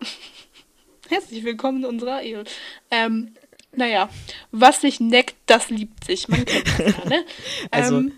Herzlich 1.10 1.44
willkommen 1.44 1.80
in 1.80 1.84
unserer 1.84 2.22
Ehe. 2.22 2.44
Ähm, 2.90 3.34
naja, 3.72 4.08
was 4.52 4.80
sich 4.80 5.00
neckt, 5.00 5.36
das 5.44 5.68
liebt 5.68 6.04
sich. 6.04 6.28
Man 6.28 6.46
kennt 6.46 6.66
das 6.66 6.78
ja, 6.78 7.04
ne? 7.10 7.24
Also, 7.70 7.98
ähm, 7.98 8.12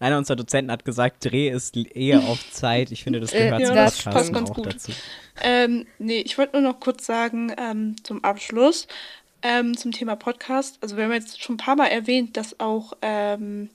Einer 0.00 0.18
unserer 0.18 0.36
Dozenten 0.36 0.70
hat 0.70 0.84
gesagt, 0.84 1.24
Dreh 1.24 1.48
ist 1.48 1.76
eher 1.76 2.20
auf 2.20 2.38
Zeit. 2.52 2.92
Ich 2.92 3.02
finde, 3.02 3.18
das 3.20 3.32
Äh, 3.32 3.44
gehört 3.46 3.60
ja, 3.62 3.66
zum 3.66 3.74
das 3.76 3.96
Podcast 3.96 4.14
passt 4.16 4.32
ganz 4.32 4.50
auch 4.50 4.54
gut. 4.54 4.66
dazu. 4.66 4.92
Ähm, 5.42 5.86
nee, 5.98 6.20
ich 6.20 6.38
wollte 6.38 6.60
nur 6.60 6.70
noch 6.72 6.78
kurz 6.80 7.04
sagen, 7.04 7.52
ähm, 7.58 7.96
zum 8.04 8.22
Abschluss, 8.22 8.86
ähm, 9.42 9.76
zum 9.76 9.90
Thema 9.92 10.14
Podcast. 10.16 10.78
Also 10.82 10.96
wir 10.96 11.04
haben 11.04 11.12
jetzt 11.12 11.42
schon 11.42 11.54
ein 11.54 11.58
paar 11.58 11.74
Mal 11.76 11.86
erwähnt, 11.88 12.36
dass 12.36 12.60
auch 12.60 12.92
ähm, 13.02 13.70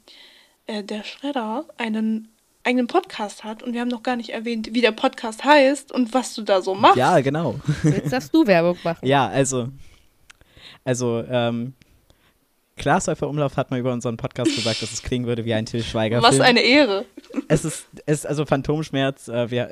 äh, 0.68 0.82
der 0.84 1.04
Schredder 1.04 1.66
einen 1.78 2.30
eigenen 2.64 2.88
Podcast 2.88 3.44
hat 3.44 3.62
und 3.62 3.74
wir 3.74 3.82
haben 3.82 3.90
noch 3.90 4.04
gar 4.04 4.16
nicht 4.16 4.30
erwähnt, 4.30 4.70
wie 4.74 4.80
der 4.80 4.94
Podcast 4.94 5.44
heißt 5.44 5.92
und 5.92 6.14
was 6.14 6.34
du 6.36 6.42
da 6.44 6.62
so 6.62 6.74
machst. 6.74 6.96
Ja, 6.96 7.20
genau. 7.20 7.60
Jetzt 7.84 8.14
darfst 8.14 8.34
du 8.34 8.48
Werbung 8.48 8.78
machen. 8.86 9.06
Ja, 9.06 9.28
also, 9.28 9.68
also, 10.86 11.22
ähm, 11.30 11.74
Glashäufer 12.76 13.28
Umlauf 13.28 13.56
hat 13.56 13.72
mal 13.72 13.80
über 13.80 13.94
unseren 13.94 14.18
Podcast 14.18 14.56
gesagt, 14.56 14.82
dass 14.82 14.92
es 14.92 15.04
klingen 15.04 15.26
würde 15.26 15.46
wie 15.46 15.54
ein 15.54 15.66
Till 15.66 15.84
Schweiger 15.84 16.22
was 16.22 16.36
Film. 16.36 16.42
eine 16.42 16.62
Ehre. 16.62 17.06
Es 17.48 17.66
ist, 17.66 17.86
es 18.06 18.20
ist 18.20 18.26
also 18.26 18.46
Phantomschmerz, 18.46 19.28
äh, 19.28 19.52
wir, 19.52 19.70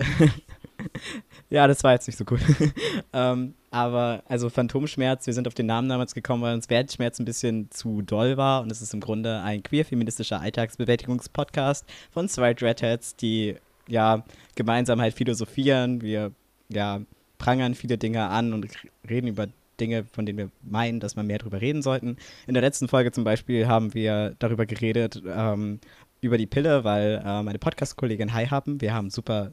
ja, 1.49 1.67
das 1.67 1.83
war 1.83 1.93
jetzt 1.93 2.07
nicht 2.07 2.17
so 2.17 2.25
cool. 2.29 2.39
ähm, 3.13 3.55
aber, 3.71 4.23
also 4.27 4.49
Phantomschmerz, 4.49 5.25
wir 5.25 5.33
sind 5.33 5.47
auf 5.47 5.53
den 5.53 5.65
Namen 5.65 5.89
damals 5.89 6.13
gekommen, 6.13 6.43
weil 6.43 6.53
uns 6.53 6.69
Wertschmerz 6.69 7.19
ein 7.19 7.25
bisschen 7.25 7.71
zu 7.71 8.01
doll 8.01 8.37
war 8.37 8.61
und 8.61 8.71
es 8.71 8.81
ist 8.81 8.93
im 8.93 8.99
Grunde 8.99 9.41
ein 9.41 9.63
queer-feministischer 9.63 10.39
Alltagsbewältigungspodcast 10.39 11.85
von 12.11 12.29
zwei 12.29 12.53
Dreadheads, 12.53 13.15
die, 13.15 13.55
ja, 13.87 14.23
gemeinsam 14.55 15.01
halt 15.01 15.15
philosophieren, 15.15 16.01
wir, 16.01 16.31
ja, 16.69 17.01
prangern 17.39 17.73
viele 17.73 17.97
Dinge 17.97 18.27
an 18.27 18.53
und 18.53 18.67
reden 19.09 19.27
über 19.27 19.47
Dinge, 19.81 20.05
von 20.05 20.25
denen 20.25 20.37
wir 20.37 20.49
meinen, 20.63 20.99
dass 20.99 21.15
wir 21.15 21.23
mehr 21.23 21.39
drüber 21.39 21.59
reden 21.59 21.81
sollten. 21.81 22.15
In 22.47 22.53
der 22.53 22.61
letzten 22.61 22.87
Folge 22.87 23.11
zum 23.11 23.23
Beispiel 23.23 23.67
haben 23.67 23.93
wir 23.93 24.35
darüber 24.39 24.65
geredet, 24.65 25.21
ähm, 25.27 25.79
über 26.21 26.37
die 26.37 26.45
Pille, 26.45 26.83
weil 26.83 27.21
äh, 27.25 27.43
meine 27.43 27.59
Podcast-Kollegin 27.59 28.33
Hi 28.33 28.45
haben, 28.45 28.79
wir 28.79 28.93
haben 28.93 29.09
super 29.09 29.51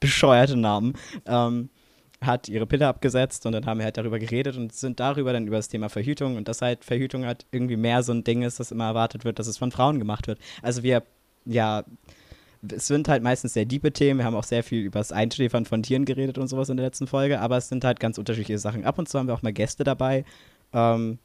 bescheuerte 0.00 0.56
Namen, 0.56 0.94
ähm, 1.26 1.68
hat 2.20 2.48
ihre 2.48 2.66
Pille 2.66 2.86
abgesetzt 2.86 3.44
und 3.44 3.52
dann 3.52 3.66
haben 3.66 3.78
wir 3.78 3.84
halt 3.84 3.96
darüber 3.96 4.18
geredet 4.18 4.56
und 4.56 4.72
sind 4.72 5.00
darüber 5.00 5.32
dann 5.32 5.46
über 5.46 5.56
das 5.56 5.68
Thema 5.68 5.88
Verhütung 5.88 6.36
und 6.36 6.48
dass 6.48 6.62
halt 6.62 6.84
Verhütung 6.84 7.26
halt 7.26 7.44
irgendwie 7.50 7.76
mehr 7.76 8.02
so 8.02 8.12
ein 8.12 8.24
Ding 8.24 8.42
ist, 8.42 8.60
dass 8.60 8.70
immer 8.70 8.84
erwartet 8.84 9.24
wird, 9.24 9.38
dass 9.38 9.46
es 9.46 9.58
von 9.58 9.72
Frauen 9.72 9.98
gemacht 9.98 10.26
wird. 10.26 10.38
Also 10.62 10.82
wir, 10.82 11.02
ja, 11.44 11.84
es 12.72 12.86
sind 12.86 13.08
halt 13.08 13.22
meistens 13.22 13.54
sehr 13.54 13.64
diepe 13.64 13.92
Themen. 13.92 14.20
Wir 14.20 14.26
haben 14.26 14.36
auch 14.36 14.44
sehr 14.44 14.62
viel 14.62 14.82
über 14.82 15.00
das 15.00 15.12
Einschläfern 15.12 15.64
von 15.66 15.82
Tieren 15.82 16.04
geredet 16.04 16.38
und 16.38 16.48
sowas 16.48 16.68
in 16.68 16.76
der 16.76 16.86
letzten 16.86 17.06
Folge, 17.06 17.40
aber 17.40 17.56
es 17.56 17.68
sind 17.68 17.84
halt 17.84 18.00
ganz 18.00 18.18
unterschiedliche 18.18 18.58
Sachen. 18.58 18.84
Ab 18.84 18.98
und 18.98 19.08
zu 19.08 19.18
haben 19.18 19.26
wir 19.26 19.34
auch 19.34 19.42
mal 19.42 19.52
Gäste 19.52 19.84
dabei. 19.84 20.24
Ähm, 20.72 21.18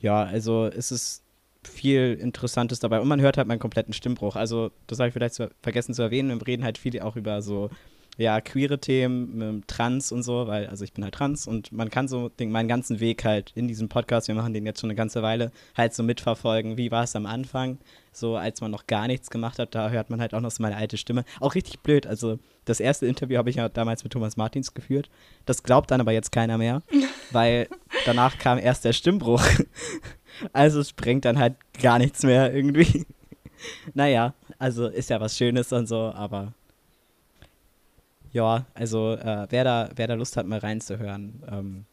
ja, 0.00 0.22
also 0.24 0.66
es 0.66 0.92
ist 0.92 1.22
viel 1.64 2.16
Interessantes 2.20 2.80
dabei 2.80 3.00
und 3.00 3.08
man 3.08 3.20
hört 3.20 3.36
halt 3.36 3.48
meinen 3.48 3.58
kompletten 3.58 3.92
Stimmbruch. 3.92 4.36
Also, 4.36 4.70
das 4.86 4.98
habe 4.98 5.08
ich 5.08 5.14
vielleicht 5.14 5.34
zu, 5.34 5.50
vergessen 5.62 5.94
zu 5.94 6.02
erwähnen. 6.02 6.38
Wir 6.38 6.46
reden 6.46 6.64
halt 6.64 6.78
viel 6.78 7.00
auch 7.00 7.16
über 7.16 7.42
so, 7.42 7.70
ja, 8.16 8.40
queere 8.40 8.78
Themen, 8.78 9.40
ähm, 9.40 9.62
Trans 9.66 10.12
und 10.12 10.22
so, 10.22 10.46
weil, 10.48 10.66
also 10.66 10.84
ich 10.84 10.92
bin 10.92 11.04
halt 11.04 11.14
trans 11.14 11.46
und 11.46 11.70
man 11.72 11.88
kann 11.88 12.08
so 12.08 12.28
den, 12.28 12.50
meinen 12.50 12.68
ganzen 12.68 13.00
Weg 13.00 13.24
halt 13.24 13.52
in 13.54 13.68
diesem 13.68 13.88
Podcast, 13.88 14.28
wir 14.28 14.34
machen 14.34 14.52
den 14.52 14.66
jetzt 14.66 14.80
schon 14.80 14.90
eine 14.90 14.96
ganze 14.96 15.22
Weile, 15.22 15.52
halt 15.76 15.94
so 15.94 16.02
mitverfolgen. 16.02 16.76
Wie 16.76 16.90
war 16.90 17.04
es 17.04 17.14
am 17.14 17.26
Anfang? 17.26 17.78
So, 18.18 18.36
als 18.36 18.60
man 18.60 18.70
noch 18.70 18.86
gar 18.86 19.06
nichts 19.06 19.30
gemacht 19.30 19.58
hat, 19.58 19.74
da 19.74 19.90
hört 19.90 20.10
man 20.10 20.20
halt 20.20 20.34
auch 20.34 20.40
noch 20.40 20.50
so 20.50 20.62
meine 20.62 20.76
alte 20.76 20.96
Stimme. 20.96 21.24
Auch 21.40 21.54
richtig 21.54 21.80
blöd. 21.80 22.06
Also, 22.06 22.38
das 22.64 22.80
erste 22.80 23.06
Interview 23.06 23.38
habe 23.38 23.50
ich 23.50 23.56
ja 23.56 23.68
damals 23.68 24.04
mit 24.04 24.12
Thomas 24.12 24.36
Martins 24.36 24.74
geführt. 24.74 25.08
Das 25.46 25.62
glaubt 25.62 25.90
dann 25.90 26.00
aber 26.00 26.12
jetzt 26.12 26.32
keiner 26.32 26.58
mehr, 26.58 26.82
weil 27.30 27.68
danach 28.04 28.38
kam 28.38 28.58
erst 28.58 28.84
der 28.84 28.92
Stimmbruch. 28.92 29.42
Also, 30.52 30.78
es 30.78 30.92
bringt 30.92 31.24
dann 31.24 31.38
halt 31.38 31.56
gar 31.82 31.98
nichts 31.98 32.22
mehr 32.22 32.54
irgendwie. 32.54 33.06
Naja, 33.94 34.34
also 34.58 34.86
ist 34.86 35.10
ja 35.10 35.20
was 35.20 35.36
Schönes 35.36 35.72
und 35.72 35.86
so, 35.86 36.12
aber 36.14 36.52
ja, 38.32 38.66
also 38.74 39.14
äh, 39.14 39.46
wer, 39.50 39.64
da, 39.64 39.88
wer 39.96 40.06
da 40.06 40.14
Lust 40.14 40.36
hat, 40.36 40.46
mal 40.46 40.58
reinzuhören, 40.58 41.42
ähm, 41.50 41.84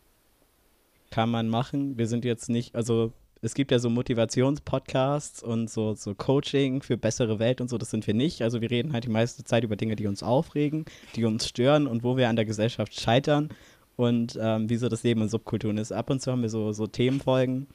kann 1.11 1.29
man 1.29 1.47
machen. 1.47 1.97
Wir 1.97 2.07
sind 2.07 2.25
jetzt 2.25 2.49
nicht, 2.49 2.75
also 2.75 3.13
es 3.45 3.53
gibt 3.53 3.71
ja 3.71 3.79
so 3.79 3.89
Motivationspodcasts 3.89 5.43
und 5.43 5.69
so, 5.69 5.93
so 5.93 6.15
Coaching 6.15 6.81
für 6.81 6.97
bessere 6.97 7.39
Welt 7.39 7.61
und 7.61 7.69
so, 7.69 7.77
das 7.77 7.91
sind 7.91 8.07
wir 8.07 8.13
nicht. 8.13 8.41
Also 8.41 8.59
wir 8.59 8.71
reden 8.71 8.91
halt 8.91 9.03
die 9.05 9.09
meiste 9.09 9.43
Zeit 9.43 9.63
über 9.63 9.75
Dinge, 9.75 9.95
die 9.95 10.07
uns 10.07 10.23
aufregen, 10.23 10.85
die 11.15 11.25
uns 11.25 11.47
stören 11.47 11.85
und 11.87 12.03
wo 12.03 12.17
wir 12.17 12.27
an 12.27 12.35
der 12.35 12.45
Gesellschaft 12.45 12.99
scheitern 12.99 13.49
und 13.95 14.37
ähm, 14.41 14.69
wie 14.69 14.77
so 14.77 14.89
das 14.89 15.03
Leben 15.03 15.21
in 15.21 15.29
Subkulturen 15.29 15.77
ist. 15.77 15.91
Ab 15.91 16.09
und 16.09 16.21
zu 16.21 16.31
haben 16.31 16.41
wir 16.41 16.49
so, 16.49 16.71
so 16.71 16.87
Themenfolgen. 16.87 17.67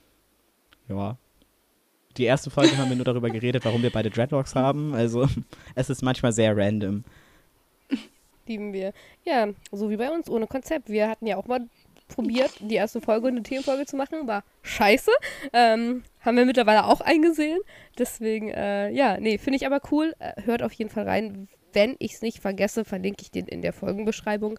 Ja. 0.89 1.17
Die 2.17 2.25
erste 2.25 2.51
Folge 2.51 2.77
haben 2.77 2.89
wir 2.89 2.97
nur 2.97 3.05
darüber 3.05 3.31
geredet, 3.31 3.65
warum 3.65 3.83
wir 3.83 3.91
beide 3.91 4.11
Dreadlocks 4.11 4.57
haben. 4.57 4.95
Also 4.95 5.29
es 5.77 5.89
ist 5.89 6.03
manchmal 6.03 6.33
sehr 6.33 6.57
random. 6.57 7.05
lieben 8.47 8.73
wir. 8.73 8.93
Ja, 9.25 9.49
so 9.71 9.89
wie 9.89 9.97
bei 9.97 10.11
uns, 10.11 10.29
ohne 10.29 10.49
Konzept. 10.49 10.89
Wir 10.89 11.09
hatten 11.09 11.29
ja 11.29 11.37
auch 11.37 11.47
mal 11.47 11.69
probiert, 12.11 12.53
die 12.61 12.75
erste 12.75 13.01
Folge 13.01 13.29
eine 13.29 13.43
Themenfolge 13.43 13.87
zu 13.87 13.97
machen. 13.97 14.27
War 14.27 14.45
scheiße. 14.63 15.11
Ähm, 15.53 16.03
haben 16.21 16.37
wir 16.37 16.45
mittlerweile 16.45 16.85
auch 16.85 17.01
eingesehen. 17.01 17.59
Deswegen, 17.99 18.51
äh, 18.51 18.91
ja, 18.91 19.19
nee, 19.19 19.39
finde 19.39 19.57
ich 19.57 19.67
aber 19.67 19.81
cool. 19.91 20.15
Äh, 20.19 20.43
hört 20.43 20.63
auf 20.63 20.73
jeden 20.75 20.91
Fall 20.91 21.09
rein. 21.09 21.49
Wenn 21.73 21.97
ich 21.99 22.15
es 22.15 22.23
nicht 22.23 22.41
vergesse, 22.41 22.85
verlinke 22.85 23.23
ich 23.23 23.31
den 23.31 23.47
in 23.47 23.63
der 23.63 23.73
Folgenbeschreibung. 23.73 24.59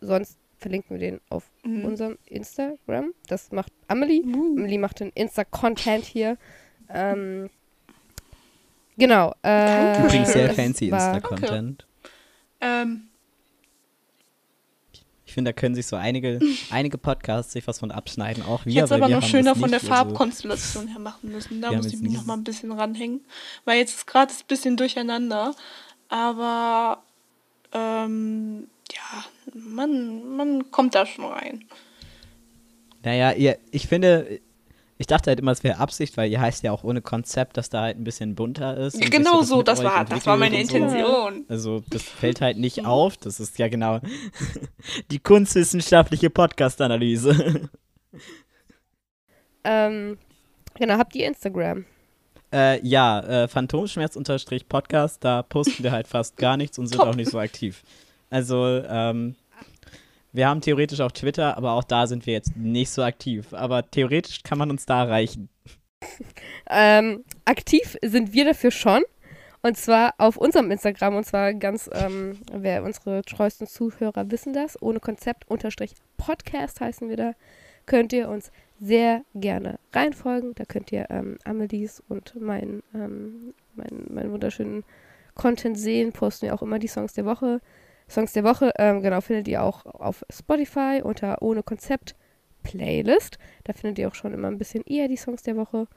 Sonst 0.00 0.38
verlinken 0.56 0.98
wir 0.98 1.10
den 1.10 1.20
auf 1.28 1.50
Mhm. 1.64 1.84
unserem 1.84 2.18
Instagram. 2.26 3.12
Das 3.28 3.52
macht 3.52 3.72
Amelie. 3.88 4.22
Amelie 4.24 4.78
macht 4.78 5.00
den 5.00 5.10
Insta-Content 5.10 6.04
hier. 6.04 6.36
Ähm, 6.88 7.50
genau. 8.96 9.34
Äh, 9.42 9.98
Übrigens 10.04 10.32
sehr 10.32 10.52
fancy 10.54 10.88
Insta-Content. 10.88 11.86
Ähm, 12.60 13.08
Ich 15.32 15.34
finde, 15.34 15.48
da 15.48 15.58
können 15.58 15.74
sich 15.74 15.86
so 15.86 15.96
einige, 15.96 16.40
einige 16.70 16.98
Podcasts 16.98 17.54
sich 17.54 17.66
was 17.66 17.78
von 17.78 17.90
abschneiden. 17.90 18.44
Auch 18.44 18.66
wir. 18.66 18.70
ich 18.70 18.76
hätte 18.76 18.84
es 18.84 18.92
aber 18.92 19.08
wir 19.08 19.16
noch 19.16 19.26
schöner 19.26 19.56
von 19.56 19.70
der 19.70 19.80
Farbkonstellation 19.80 20.88
her 20.88 20.98
machen 20.98 21.32
müssen. 21.32 21.62
Da 21.62 21.70
Wir 21.70 21.78
muss 21.78 21.86
ich 21.86 21.98
mich 22.00 22.12
noch 22.12 22.26
mal 22.26 22.34
ein 22.34 22.44
bisschen 22.44 22.70
ranhängen. 22.70 23.24
Weil 23.64 23.78
jetzt 23.78 23.96
ist 23.96 24.06
gerade 24.06 24.30
ein 24.30 24.46
bisschen 24.46 24.76
durcheinander. 24.76 25.54
Aber 26.10 27.02
ähm, 27.72 28.68
ja, 28.92 29.24
man, 29.54 30.36
man 30.36 30.70
kommt 30.70 30.94
da 30.94 31.06
schon 31.06 31.24
rein. 31.24 31.64
Naja, 33.02 33.32
ihr, 33.32 33.56
ich 33.70 33.86
finde, 33.86 34.38
ich 35.02 35.06
dachte 35.06 35.30
halt 35.30 35.40
immer, 35.40 35.52
es 35.52 35.62
wäre 35.62 35.78
Absicht, 35.78 36.16
weil 36.16 36.30
ihr 36.30 36.40
heißt 36.40 36.62
ja 36.62 36.72
auch 36.72 36.84
ohne 36.84 37.02
Konzept, 37.02 37.56
dass 37.56 37.68
da 37.68 37.82
halt 37.82 37.98
ein 37.98 38.04
bisschen 38.04 38.34
bunter 38.34 38.76
ist. 38.76 39.00
genau 39.10 39.40
das 39.40 39.48
so, 39.48 39.62
das 39.62 39.82
war, 39.82 40.04
das 40.04 40.24
war 40.24 40.36
meine 40.36 40.56
und 40.56 40.70
so. 40.70 40.76
Intention. 40.76 41.44
Also, 41.48 41.82
das 41.90 42.02
fällt 42.02 42.40
halt 42.40 42.56
nicht 42.56 42.86
auf. 42.86 43.16
Das 43.16 43.40
ist 43.40 43.58
ja 43.58 43.68
genau 43.68 44.00
die 45.10 45.18
kunstwissenschaftliche 45.18 46.30
Podcast-Analyse. 46.30 47.68
Ähm, 49.64 50.18
genau, 50.74 50.98
habt 50.98 51.14
ihr 51.14 51.28
Instagram? 51.28 51.84
äh, 52.52 52.86
ja, 52.86 53.20
äh, 53.20 53.48
Phantomschmerz-Podcast, 53.48 55.24
da 55.24 55.42
posten 55.42 55.82
wir 55.82 55.92
halt 55.92 56.06
fast 56.06 56.36
gar 56.36 56.56
nichts 56.56 56.78
und 56.78 56.86
sind 56.86 56.98
Top. 56.98 57.08
auch 57.08 57.14
nicht 57.14 57.30
so 57.30 57.38
aktiv. 57.38 57.82
Also, 58.30 58.66
ähm, 58.66 59.36
wir 60.32 60.48
haben 60.48 60.60
theoretisch 60.60 61.00
auch 61.00 61.12
Twitter, 61.12 61.56
aber 61.56 61.72
auch 61.72 61.84
da 61.84 62.06
sind 62.06 62.26
wir 62.26 62.32
jetzt 62.32 62.56
nicht 62.56 62.90
so 62.90 63.02
aktiv. 63.02 63.52
Aber 63.52 63.90
theoretisch 63.90 64.42
kann 64.42 64.58
man 64.58 64.70
uns 64.70 64.86
da 64.86 65.04
erreichen. 65.04 65.48
Ähm, 66.68 67.24
aktiv 67.44 67.96
sind 68.02 68.32
wir 68.32 68.44
dafür 68.44 68.70
schon. 68.70 69.02
Und 69.62 69.76
zwar 69.76 70.14
auf 70.18 70.36
unserem 70.36 70.70
Instagram. 70.70 71.16
Und 71.16 71.24
zwar 71.24 71.54
ganz, 71.54 71.88
ähm, 71.92 72.40
wer 72.52 72.82
unsere 72.82 73.22
treuesten 73.22 73.66
Zuhörer 73.66 74.30
wissen 74.30 74.52
das. 74.52 74.80
Ohne 74.80 75.00
Konzept 75.00 75.48
unterstrich 75.48 75.94
Podcast 76.16 76.80
heißen 76.80 77.08
wir 77.08 77.16
da. 77.16 77.32
Könnt 77.86 78.12
ihr 78.12 78.28
uns 78.28 78.50
sehr 78.80 79.22
gerne 79.34 79.78
reinfolgen. 79.92 80.54
Da 80.56 80.64
könnt 80.64 80.90
ihr 80.90 81.06
ähm, 81.10 81.38
Amelies 81.44 82.02
und 82.08 82.40
meinen 82.40 82.82
ähm, 82.94 83.54
mein, 83.74 84.06
mein 84.08 84.32
wunderschönen 84.32 84.84
Content 85.34 85.78
sehen. 85.78 86.12
Posten 86.12 86.46
wir 86.46 86.54
auch 86.54 86.62
immer 86.62 86.78
die 86.78 86.88
Songs 86.88 87.12
der 87.12 87.24
Woche. 87.24 87.60
Songs 88.12 88.32
der 88.32 88.44
Woche, 88.44 88.72
ähm, 88.78 89.02
genau, 89.02 89.20
findet 89.20 89.48
ihr 89.48 89.62
auch 89.62 89.84
auf 89.86 90.24
Spotify 90.30 91.00
unter 91.02 91.42
Ohne 91.42 91.62
Konzept 91.62 92.14
Playlist. 92.62 93.38
Da 93.64 93.72
findet 93.72 93.98
ihr 93.98 94.08
auch 94.08 94.14
schon 94.14 94.32
immer 94.32 94.48
ein 94.48 94.58
bisschen 94.58 94.84
eher 94.84 95.08
die 95.08 95.16
Songs 95.16 95.42
der 95.42 95.56
Woche. 95.56 95.88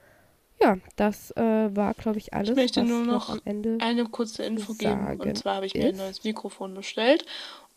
Ja, 0.62 0.78
das 0.96 1.32
äh, 1.32 1.76
war, 1.76 1.94
glaube 1.94 2.18
ich, 2.18 2.34
alles. 2.34 2.56
möchte 2.56 2.82
was 2.82 2.88
nur 2.88 3.06
noch 3.06 3.38
Ende. 3.46 3.78
Eine 3.82 4.06
kurze 4.06 4.44
Info 4.44 4.74
geben. 4.74 5.20
Und 5.20 5.38
zwar 5.38 5.56
habe 5.56 5.66
ich 5.66 5.74
mir 5.74 5.90
ein 5.90 5.98
neues 5.98 6.24
Mikrofon 6.24 6.74
bestellt. 6.74 7.26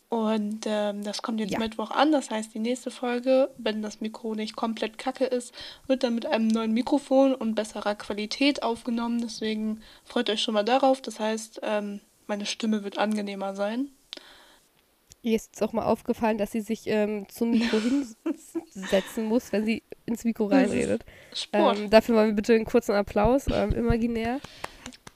Und 0.07 0.65
ähm, 0.65 1.03
das 1.03 1.21
kommt 1.21 1.39
jetzt 1.39 1.51
Ja. 1.51 1.59
Mittwoch 1.59 1.91
an. 1.91 2.11
Das 2.11 2.31
heißt, 2.31 2.53
die 2.53 2.59
nächste 2.59 2.89
Folge, 2.89 3.49
wenn 3.57 3.83
das 3.83 4.01
Mikro 4.01 4.33
nicht 4.33 4.55
komplett 4.55 4.97
kacke 4.97 5.25
ist, 5.25 5.53
wird 5.85 6.03
dann 6.03 6.15
mit 6.15 6.25
einem 6.25 6.47
neuen 6.47 6.73
Mikrofon 6.73 7.35
und 7.35 7.53
besserer 7.53 7.93
Qualität 7.95 8.63
aufgenommen. 8.63 9.21
Deswegen 9.21 9.81
freut 10.05 10.29
euch 10.31 10.41
schon 10.41 10.55
mal 10.55 10.63
darauf. 10.63 11.01
Das 11.01 11.19
heißt, 11.19 11.59
ähm, 11.63 11.99
meine 12.25 12.47
Stimme 12.47 12.83
wird 12.83 12.97
angenehmer 12.97 13.55
sein. 13.55 13.89
Ihr 15.21 15.35
ist 15.35 15.47
jetzt 15.47 15.61
auch 15.61 15.73
mal 15.73 15.83
aufgefallen, 15.85 16.37
dass 16.37 16.51
sie 16.51 16.61
sich 16.61 16.83
ähm, 16.85 17.27
zum 17.29 17.51
Mikro 17.51 17.77
hinsetzen 18.73 19.25
muss, 19.25 19.51
wenn 19.51 19.65
sie 19.65 19.83
ins 20.05 20.23
Mikro 20.23 20.45
reinredet. 20.45 21.03
Sport. 21.33 21.77
Ähm, 21.77 21.89
dafür 21.89 22.15
mal 22.15 22.33
bitte 22.33 22.53
einen 22.53 22.65
kurzen 22.65 22.93
Applaus, 22.93 23.45
ähm, 23.51 23.71
imaginär. 23.71 24.39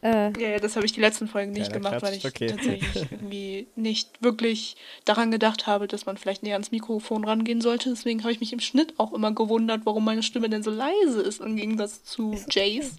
Äh, 0.01 0.31
Ja, 0.38 0.49
ja, 0.49 0.59
das 0.59 0.75
habe 0.75 0.85
ich 0.85 0.91
die 0.91 0.99
letzten 0.99 1.27
Folgen 1.27 1.53
nicht 1.53 1.71
Kleiner 1.71 1.89
gemacht, 1.89 2.01
weil 2.03 2.13
ich 2.13 2.25
okay. 2.25 2.47
tatsächlich 2.47 2.95
irgendwie 3.11 3.67
nicht 3.77 4.21
wirklich 4.21 4.75
daran 5.05 5.31
gedacht 5.31 5.65
habe, 5.65 5.88
dass 5.88 6.05
man 6.05 6.17
vielleicht 6.17 6.43
näher 6.43 6.55
ans 6.55 6.71
Mikrofon 6.71 7.23
rangehen 7.23 7.61
sollte. 7.61 7.89
Deswegen 7.89 8.21
habe 8.23 8.34
ich 8.34 8.41
mich 8.41 8.51
im 8.51 8.59
Schnitt 8.59 8.93
auch 8.97 9.13
immer 9.13 9.31
gewundert, 9.31 9.81
warum 9.85 10.03
meine 10.03 10.23
Stimme 10.23 10.49
denn 10.49 10.63
so 10.63 10.71
leise 10.71 11.21
ist 11.21 11.39
im 11.39 11.55
Gegensatz 11.55 12.03
zu 12.03 12.35
Jays. 12.49 12.97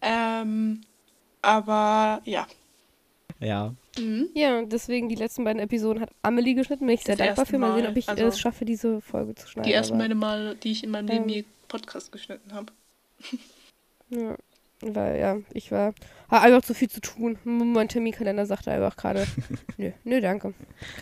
Ähm, 0.00 0.80
aber 1.42 2.22
ja. 2.24 2.46
Ja. 3.38 3.74
Mhm. 3.98 4.28
ja, 4.34 4.62
deswegen 4.64 5.08
die 5.08 5.14
letzten 5.14 5.44
beiden 5.44 5.60
Episoden 5.60 6.02
hat 6.02 6.10
Amelie 6.22 6.54
geschnitten. 6.54 6.86
Bin 6.86 6.94
ich 6.94 7.02
sehr 7.02 7.16
Das 7.16 7.26
dankbar 7.26 7.46
für. 7.46 7.58
Mal 7.58 7.74
sehen, 7.74 7.84
Mal, 7.84 7.90
ob 7.90 7.96
ich 7.96 8.08
also 8.08 8.24
es 8.26 8.38
schaffe, 8.40 8.64
diese 8.64 9.00
Folge 9.00 9.34
zu 9.34 9.48
schneiden. 9.48 9.68
Die 9.68 9.72
ersten 9.74 9.96
beiden 9.98 10.18
Male, 10.18 10.54
die 10.56 10.72
ich 10.72 10.84
in 10.84 10.90
meinem 10.90 11.08
Leben 11.08 11.24
Ähm. 11.24 11.28
je 11.30 11.44
Podcast 11.68 12.12
geschnitten 12.12 12.52
habe. 12.52 12.72
Ja, 14.10 14.36
weil 14.82 15.18
ja, 15.18 15.38
ich 15.52 15.72
war, 15.72 15.94
hatte 16.28 16.42
einfach 16.42 16.62
zu 16.62 16.74
viel 16.74 16.90
zu 16.90 17.00
tun. 17.00 17.38
Mein 17.44 17.88
Terminkalender 17.88 18.44
sagte 18.44 18.70
einfach 18.70 18.96
gerade, 18.96 19.26
nö, 19.78 19.92
nö, 20.04 20.20
danke. 20.20 20.52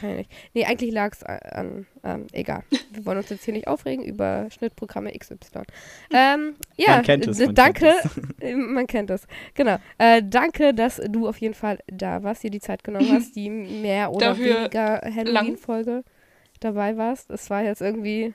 Kann 0.00 0.10
ich 0.10 0.16
nicht. 0.16 0.30
Nee, 0.54 0.64
eigentlich 0.64 0.92
lag 0.92 1.12
es 1.12 1.22
an, 1.24 1.86
ähm, 2.04 2.26
egal. 2.32 2.62
Wir 2.92 3.04
wollen 3.04 3.18
uns 3.18 3.30
jetzt 3.30 3.44
hier 3.44 3.54
nicht 3.54 3.66
aufregen 3.66 4.04
über 4.04 4.48
Schnittprogramme 4.50 5.12
XY. 5.12 5.36
Ähm, 6.12 6.54
ja, 6.76 6.96
Man 6.96 7.02
kennt 7.04 7.26
es, 7.26 7.38
man 7.40 7.54
danke. 7.54 7.92
kennt 8.02 8.34
äh, 8.42 8.54
Man 8.54 8.86
kennt 8.86 9.10
es. 9.10 9.26
Genau. 9.54 9.78
Äh, 9.98 10.22
danke, 10.24 10.72
dass 10.72 11.00
du 11.08 11.26
auf 11.26 11.38
jeden 11.38 11.54
Fall 11.54 11.78
da 11.88 12.22
warst, 12.22 12.44
dir 12.44 12.50
die 12.50 12.60
Zeit 12.60 12.84
genommen 12.84 13.10
hast, 13.10 13.34
die 13.34 13.50
mehr 13.50 14.12
oder 14.12 14.28
Dafür 14.28 14.60
weniger 14.60 15.00
Halloween-Folge 15.02 16.04
dabei 16.60 16.96
warst. 16.96 17.30
Es 17.30 17.50
war 17.50 17.62
jetzt 17.62 17.82
irgendwie 17.82 18.34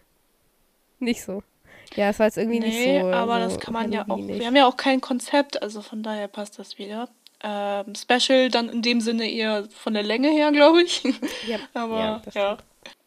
nicht 1.00 1.24
so. 1.24 1.44
Ja, 1.96 2.10
es 2.10 2.20
war 2.20 2.28
jetzt 2.28 2.38
irgendwie 2.38 2.60
nicht 2.60 2.78
Nee, 2.78 3.02
so. 3.02 3.08
aber 3.08 3.42
so 3.44 3.50
das 3.56 3.60
kann 3.60 3.74
man 3.74 3.92
ja 3.92 4.04
auch. 4.04 4.10
Halloweenig. 4.10 4.40
Wir 4.40 4.48
haben 4.48 4.56
ja 4.56 4.68
auch 4.68 4.78
kein 4.78 5.02
Konzept, 5.02 5.62
also 5.62 5.82
von 5.82 6.04
daher 6.04 6.28
passt 6.28 6.60
das 6.60 6.78
wieder. 6.78 7.10
Ähm, 7.42 7.94
Special 7.96 8.50
dann 8.50 8.70
in 8.70 8.82
dem 8.82 9.02
Sinne 9.02 9.30
eher 9.30 9.68
von 9.72 9.94
der 9.94 10.04
Länge 10.04 10.30
her, 10.30 10.52
glaube 10.52 10.84
ich. 10.84 11.04
Ja, 11.48 11.58
aber 11.74 12.00
ja, 12.00 12.22
ja. 12.36 12.58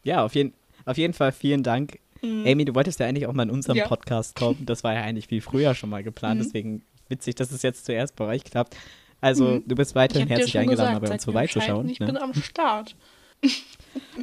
Ja, 0.03 0.25
auf 0.25 0.35
jeden, 0.35 0.53
auf 0.85 0.97
jeden 0.97 1.13
Fall 1.13 1.31
vielen 1.31 1.63
Dank. 1.63 1.99
Mhm. 2.21 2.45
Amy, 2.47 2.65
du 2.65 2.73
wolltest 2.75 2.99
ja 2.99 3.05
eigentlich 3.05 3.27
auch 3.27 3.33
mal 3.33 3.43
in 3.43 3.51
unserem 3.51 3.77
Ja. 3.77 3.87
Podcast 3.87 4.35
kommen. 4.35 4.65
Das 4.65 4.83
war 4.83 4.93
ja 4.93 5.01
eigentlich 5.01 5.27
viel 5.27 5.41
früher 5.41 5.75
schon 5.75 5.89
mal 5.89 6.03
geplant. 6.03 6.39
Mhm. 6.39 6.43
Deswegen 6.43 6.81
witzig, 7.09 7.35
dass 7.35 7.51
es 7.51 7.61
jetzt 7.61 7.85
zuerst 7.85 8.15
bei 8.15 8.25
euch 8.25 8.43
klappt. 8.43 8.75
Also, 9.21 9.45
Mhm. 9.45 9.63
du 9.67 9.75
bist 9.75 9.95
weiterhin 9.95 10.27
herzlich 10.27 10.57
eingeladen, 10.57 10.95
gesagt, 10.95 11.05
bei 11.05 11.13
uns 11.13 11.23
vorbeizuschauen. 11.25 11.87
Ich 11.89 11.99
Ne? 11.99 12.07
bin 12.07 12.17
am 12.17 12.33
Start. 12.33 12.95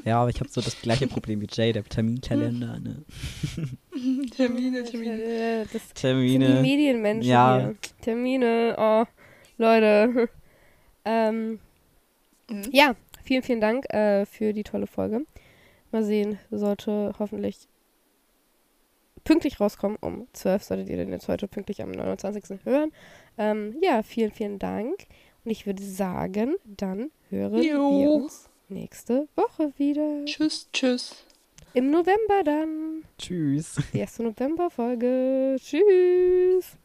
Ja, 0.05 0.21
aber 0.23 0.31
ich 0.31 0.41
habe 0.41 0.51
so 0.51 0.61
das 0.61 0.81
gleiche 0.83 1.07
Problem 1.07 1.41
wie 1.41 1.47
Jay, 1.49 1.73
der 1.73 1.85
Terminkalender. 1.85 2.81
Ne? 2.81 3.05
Termine, 4.37 4.85
Termine. 4.85 5.63
Das 5.73 5.73
sind 5.73 5.97
die 5.97 6.01
Termine. 6.01 6.61
Medienmenschen 6.61 7.31
Ja. 7.31 7.59
hier. 7.59 7.77
Termine, 8.03 8.77
oh, 8.79 9.05
Leute. 9.59 10.29
ähm, 11.05 11.59
Mhm. 12.51 12.65
ja, 12.73 12.97
vielen, 13.23 13.43
vielen 13.43 13.61
Dank 13.61 13.89
äh, 13.95 14.27
für 14.27 14.53
die 14.53 14.65
tolle 14.65 14.89
Folge. 14.89 15.25
Mal 15.93 16.03
sehen, 16.03 16.39
sollte 16.51 17.13
hoffentlich 17.19 17.69
pünktlich 19.25 19.61
rauskommen. 19.61 19.97
Um 20.01 20.27
12 20.33 20.63
solltet 20.65 20.89
ihr 20.89 20.97
den 20.97 21.13
jetzt 21.13 21.29
heute 21.29 21.47
pünktlich 21.49 21.83
am 21.83 21.91
29. 21.93 22.65
hören. 22.65 22.93
Ähm, 23.39 23.77
ja, 23.83 24.03
vielen, 24.03 24.33
vielen 24.33 24.59
Dank. 24.59 25.07
Und 25.45 25.51
ich 25.53 25.65
würde 25.67 25.83
sagen, 25.83 26.57
dann 26.65 27.11
hören 27.29 27.63
Jo. 27.63 28.01
wir 28.01 28.11
uns 28.11 28.49
nächste 28.69 29.29
Woche 29.37 29.73
wieder. 29.77 30.25
Tschüss, 30.25 30.69
tschüss. 30.73 31.25
Im 31.73 31.91
November 31.91 32.43
dann. 32.45 33.05
Tschüss. 33.17 33.77
Die 33.93 33.99
erste 33.99 34.25
Novemberfolge. 34.25 35.57
Tschüss. 35.61 36.77